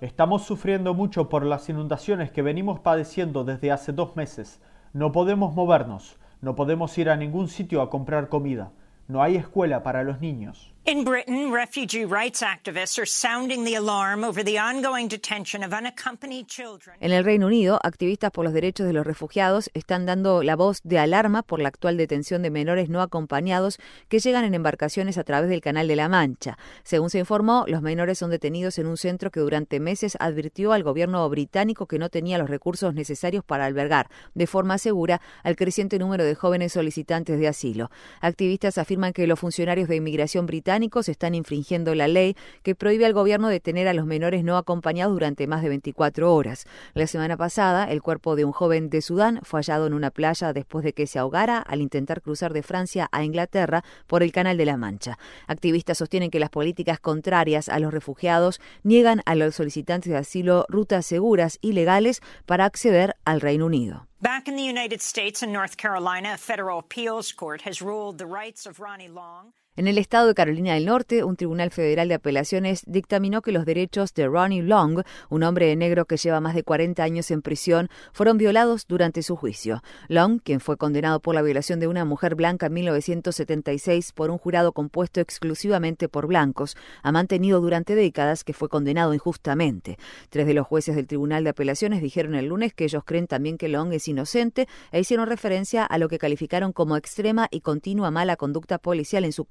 Estamos 0.00 0.42
sufriendo 0.42 0.94
mucho 0.94 1.28
por 1.28 1.44
las 1.44 1.68
inundaciones 1.68 2.30
que 2.30 2.42
venimos 2.42 2.80
padeciendo 2.80 3.44
desde 3.44 3.72
hace 3.72 3.92
dos 3.92 4.16
meses. 4.16 4.60
No 4.92 5.12
podemos 5.12 5.54
movernos, 5.54 6.16
no 6.40 6.54
podemos 6.54 6.96
ir 6.98 7.08
a 7.08 7.16
ningún 7.16 7.48
sitio 7.48 7.80
a 7.80 7.88
comprar 7.88 8.28
comida, 8.28 8.72
no 9.08 9.22
hay 9.22 9.36
escuela 9.36 9.82
para 9.82 10.02
los 10.02 10.20
niños. 10.20 10.71
In 10.84 11.04
Britain, 11.04 11.52
refugee 11.52 12.04
rights 12.04 12.42
activists 12.42 12.98
are 12.98 13.06
sounding 13.06 13.64
the 13.64 13.76
alarm 13.76 14.24
over 14.24 14.42
the 14.42 14.58
ongoing 14.58 15.06
detention 15.06 15.62
of 15.62 15.72
unaccompanied 15.72 16.48
children. 16.48 16.96
En 16.98 17.12
el 17.12 17.22
Reino 17.22 17.46
Unido, 17.46 17.78
activistas 17.84 18.32
por 18.32 18.44
los 18.44 18.52
derechos 18.52 18.88
de 18.88 18.92
los 18.92 19.06
refugiados 19.06 19.70
están 19.74 20.06
dando 20.06 20.42
la 20.42 20.56
voz 20.56 20.80
de 20.82 20.98
alarma 20.98 21.44
por 21.44 21.60
la 21.60 21.68
actual 21.68 21.96
detención 21.96 22.42
de 22.42 22.50
menores 22.50 22.88
no 22.88 23.00
acompañados 23.00 23.78
que 24.08 24.18
llegan 24.18 24.44
en 24.44 24.54
embarcaciones 24.54 25.18
a 25.18 25.22
través 25.22 25.48
del 25.50 25.60
Canal 25.60 25.86
de 25.86 25.94
la 25.94 26.08
Mancha. 26.08 26.58
Según 26.82 27.10
se 27.10 27.20
informó, 27.20 27.64
los 27.68 27.80
menores 27.80 28.18
son 28.18 28.30
detenidos 28.30 28.76
en 28.78 28.88
un 28.88 28.96
centro 28.96 29.30
que 29.30 29.38
durante 29.38 29.78
meses 29.78 30.16
advirtió 30.18 30.72
al 30.72 30.82
gobierno 30.82 31.28
británico 31.28 31.86
que 31.86 32.00
no 32.00 32.08
tenía 32.08 32.38
los 32.38 32.50
recursos 32.50 32.92
necesarios 32.92 33.44
para 33.44 33.66
albergar 33.66 34.08
de 34.34 34.48
forma 34.48 34.78
segura 34.78 35.20
al 35.44 35.54
creciente 35.54 36.00
número 36.00 36.24
de 36.24 36.34
jóvenes 36.34 36.72
solicitantes 36.72 37.38
de 37.38 37.46
asilo. 37.46 37.88
Activistas 38.20 38.78
afirman 38.78 39.12
que 39.12 39.28
los 39.28 39.38
funcionarios 39.38 39.88
de 39.88 39.94
inmigración 39.94 40.44
británicos 40.72 41.10
están 41.10 41.34
infringiendo 41.34 41.94
la 41.94 42.08
ley 42.08 42.34
que 42.62 42.74
prohíbe 42.74 43.04
al 43.04 43.12
gobierno 43.12 43.48
detener 43.48 43.88
a 43.88 43.92
los 43.92 44.06
menores 44.06 44.42
no 44.42 44.56
acompañados 44.56 45.12
durante 45.12 45.46
más 45.46 45.60
de 45.60 45.68
24 45.68 46.34
horas. 46.34 46.64
La 46.94 47.06
semana 47.06 47.36
pasada, 47.36 47.84
el 47.90 48.00
cuerpo 48.00 48.36
de 48.36 48.46
un 48.46 48.52
joven 48.52 48.88
de 48.88 49.02
Sudán 49.02 49.40
fue 49.42 49.60
hallado 49.60 49.86
en 49.86 49.92
una 49.92 50.10
playa 50.10 50.54
después 50.54 50.82
de 50.82 50.94
que 50.94 51.06
se 51.06 51.18
ahogara 51.18 51.58
al 51.58 51.82
intentar 51.82 52.22
cruzar 52.22 52.54
de 52.54 52.62
Francia 52.62 53.06
a 53.12 53.22
Inglaterra 53.22 53.84
por 54.06 54.22
el 54.22 54.32
Canal 54.32 54.56
de 54.56 54.64
la 54.64 54.78
Mancha. 54.78 55.18
Activistas 55.46 55.98
sostienen 55.98 56.30
que 56.30 56.40
las 56.40 56.48
políticas 56.48 56.98
contrarias 57.00 57.68
a 57.68 57.78
los 57.78 57.92
refugiados 57.92 58.58
niegan 58.82 59.20
a 59.26 59.34
los 59.34 59.54
solicitantes 59.54 60.10
de 60.10 60.16
asilo 60.16 60.64
rutas 60.70 61.04
seguras 61.04 61.58
y 61.60 61.72
legales 61.72 62.22
para 62.46 62.64
acceder 62.64 63.14
al 63.26 63.42
Reino 63.42 63.66
Unido. 63.66 64.06
Back 64.22 64.48
in 64.48 64.56
the 64.56 64.62
United 64.62 65.02
States 65.02 65.42
and 65.42 65.52
North 65.52 65.76
Carolina, 65.76 66.34
a 66.34 66.38
federal 66.38 66.78
appeals 66.78 67.30
court 67.32 67.62
has 67.62 67.82
ruled 67.82 68.16
the 68.16 68.26
rights 68.26 68.66
of 68.66 68.80
Ronnie 68.80 69.08
Long. 69.08 69.52
En 69.74 69.88
el 69.88 69.96
estado 69.96 70.28
de 70.28 70.34
Carolina 70.34 70.74
del 70.74 70.84
Norte, 70.84 71.24
un 71.24 71.34
tribunal 71.34 71.70
federal 71.70 72.06
de 72.06 72.12
apelaciones 72.12 72.82
dictaminó 72.86 73.40
que 73.40 73.52
los 73.52 73.64
derechos 73.64 74.12
de 74.12 74.28
Ronnie 74.28 74.62
Long, 74.62 75.02
un 75.30 75.42
hombre 75.44 75.74
negro 75.76 76.04
que 76.04 76.18
lleva 76.18 76.42
más 76.42 76.54
de 76.54 76.62
40 76.62 77.02
años 77.02 77.30
en 77.30 77.40
prisión, 77.40 77.88
fueron 78.12 78.36
violados 78.36 78.86
durante 78.86 79.22
su 79.22 79.34
juicio. 79.34 79.82
Long, 80.08 80.40
quien 80.42 80.60
fue 80.60 80.76
condenado 80.76 81.20
por 81.20 81.34
la 81.34 81.40
violación 81.40 81.80
de 81.80 81.88
una 81.88 82.04
mujer 82.04 82.34
blanca 82.34 82.66
en 82.66 82.74
1976 82.74 84.12
por 84.12 84.30
un 84.30 84.36
jurado 84.36 84.72
compuesto 84.72 85.22
exclusivamente 85.22 86.06
por 86.06 86.26
blancos, 86.26 86.76
ha 87.02 87.10
mantenido 87.10 87.62
durante 87.62 87.94
décadas 87.94 88.44
que 88.44 88.52
fue 88.52 88.68
condenado 88.68 89.14
injustamente. 89.14 89.96
Tres 90.28 90.46
de 90.46 90.52
los 90.52 90.66
jueces 90.66 90.96
del 90.96 91.06
tribunal 91.06 91.44
de 91.44 91.50
apelaciones 91.50 92.02
dijeron 92.02 92.34
el 92.34 92.48
lunes 92.48 92.74
que 92.74 92.84
ellos 92.84 93.04
creen 93.06 93.26
también 93.26 93.56
que 93.56 93.68
Long 93.68 93.90
es 93.94 94.06
inocente 94.06 94.68
e 94.90 95.00
hicieron 95.00 95.28
referencia 95.28 95.86
a 95.86 95.96
lo 95.96 96.10
que 96.10 96.18
calificaron 96.18 96.74
como 96.74 96.98
extrema 96.98 97.48
y 97.50 97.62
continua 97.62 98.10
mala 98.10 98.36
conducta 98.36 98.76
policial 98.76 99.24
en 99.24 99.32
su 99.32 99.46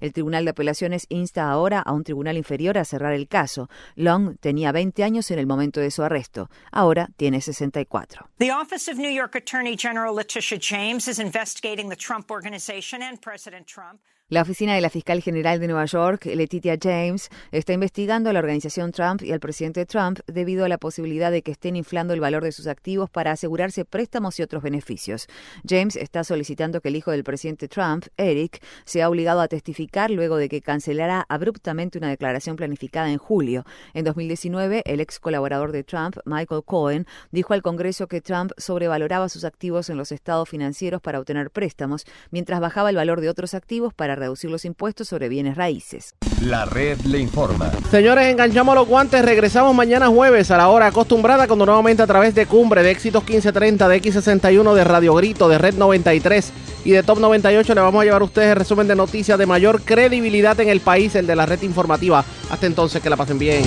El 0.00 0.12
Tribunal 0.12 0.44
de 0.44 0.50
Apelaciones 0.50 1.06
insta 1.08 1.50
ahora 1.50 1.80
a 1.80 1.92
un 1.92 2.04
tribunal 2.04 2.36
inferior 2.36 2.78
a 2.78 2.84
cerrar 2.84 3.12
el 3.12 3.28
caso. 3.28 3.68
Long 3.94 4.36
tenía 4.38 4.72
20 4.72 5.02
años 5.04 5.30
en 5.30 5.38
el 5.38 5.46
momento 5.46 5.80
de 5.80 5.90
su 5.90 6.02
arresto. 6.02 6.50
Ahora 6.72 7.08
tiene 7.16 7.40
64. 7.40 8.28
The 8.38 8.52
Office 8.52 8.90
of 8.90 8.98
New 8.98 9.12
York 9.12 9.34
Attorney 9.36 9.76
General 9.76 10.14
Letitia 10.14 10.58
James 10.58 11.08
is 11.08 11.18
investigating 11.18 11.88
the 11.88 11.96
Trump 11.96 12.30
Organization 12.30 13.02
and 13.02 13.20
President 13.20 13.66
Trump. 13.66 14.00
La 14.28 14.42
oficina 14.42 14.74
de 14.74 14.80
la 14.80 14.90
fiscal 14.90 15.22
general 15.22 15.60
de 15.60 15.68
Nueva 15.68 15.84
York, 15.84 16.24
Letitia 16.26 16.76
James, 16.82 17.28
está 17.52 17.74
investigando 17.74 18.28
a 18.28 18.32
la 18.32 18.40
organización 18.40 18.90
Trump 18.90 19.22
y 19.22 19.30
al 19.30 19.38
presidente 19.38 19.86
Trump 19.86 20.18
debido 20.26 20.64
a 20.64 20.68
la 20.68 20.78
posibilidad 20.78 21.30
de 21.30 21.42
que 21.42 21.52
estén 21.52 21.76
inflando 21.76 22.12
el 22.12 22.18
valor 22.18 22.42
de 22.42 22.50
sus 22.50 22.66
activos 22.66 23.08
para 23.08 23.30
asegurarse 23.30 23.84
préstamos 23.84 24.40
y 24.40 24.42
otros 24.42 24.64
beneficios. 24.64 25.28
James 25.64 25.94
está 25.94 26.24
solicitando 26.24 26.80
que 26.80 26.88
el 26.88 26.96
hijo 26.96 27.12
del 27.12 27.22
presidente 27.22 27.68
Trump, 27.68 28.06
Eric, 28.16 28.60
sea 28.84 29.08
obligado 29.08 29.40
a 29.40 29.46
testificar 29.46 30.10
luego 30.10 30.38
de 30.38 30.48
que 30.48 30.60
cancelara 30.60 31.24
abruptamente 31.28 31.96
una 31.96 32.08
declaración 32.08 32.56
planificada 32.56 33.12
en 33.12 33.18
julio. 33.18 33.64
En 33.94 34.04
2019, 34.04 34.82
el 34.86 34.98
ex 34.98 35.20
colaborador 35.20 35.70
de 35.70 35.84
Trump, 35.84 36.16
Michael 36.24 36.64
Cohen, 36.64 37.06
dijo 37.30 37.54
al 37.54 37.62
Congreso 37.62 38.08
que 38.08 38.20
Trump 38.20 38.50
sobrevaloraba 38.56 39.28
sus 39.28 39.44
activos 39.44 39.88
en 39.88 39.96
los 39.96 40.10
estados 40.10 40.48
financieros 40.48 41.00
para 41.00 41.20
obtener 41.20 41.52
préstamos, 41.52 42.06
mientras 42.32 42.58
bajaba 42.58 42.90
el 42.90 42.96
valor 42.96 43.20
de 43.20 43.28
otros 43.28 43.54
activos 43.54 43.94
para 43.94 44.15
reducir 44.16 44.50
los 44.50 44.64
impuestos 44.64 45.08
sobre 45.08 45.28
bienes 45.28 45.56
raíces. 45.56 46.14
La 46.42 46.64
red 46.64 46.98
le 47.02 47.18
informa. 47.18 47.70
Señores, 47.90 48.26
enganchamos 48.26 48.74
los 48.74 48.88
guantes. 48.88 49.24
Regresamos 49.24 49.74
mañana 49.74 50.08
jueves 50.08 50.50
a 50.50 50.56
la 50.56 50.68
hora 50.68 50.88
acostumbrada 50.88 51.46
cuando 51.46 51.66
nuevamente 51.66 52.02
a 52.02 52.06
través 52.06 52.34
de 52.34 52.46
Cumbre, 52.46 52.82
de 52.82 52.90
Éxitos 52.90 53.22
1530, 53.22 53.88
de 53.88 54.02
X61, 54.02 54.74
de 54.74 54.84
Radio 54.84 55.14
Grito, 55.14 55.48
de 55.48 55.58
Red 55.58 55.74
93 55.74 56.52
y 56.84 56.90
de 56.90 57.02
Top 57.02 57.18
98 57.18 57.74
le 57.74 57.80
vamos 57.80 58.00
a 58.00 58.04
llevar 58.04 58.22
a 58.22 58.24
ustedes 58.24 58.50
el 58.50 58.56
resumen 58.56 58.86
de 58.86 58.94
noticias 58.94 59.38
de 59.38 59.46
mayor 59.46 59.82
credibilidad 59.82 60.58
en 60.60 60.68
el 60.68 60.80
país, 60.80 61.14
el 61.16 61.26
de 61.26 61.34
la 61.34 61.44
red 61.44 61.62
informativa. 61.62 62.24
Hasta 62.50 62.66
entonces, 62.66 63.02
que 63.02 63.10
la 63.10 63.16
pasen 63.16 63.38
bien. 63.38 63.64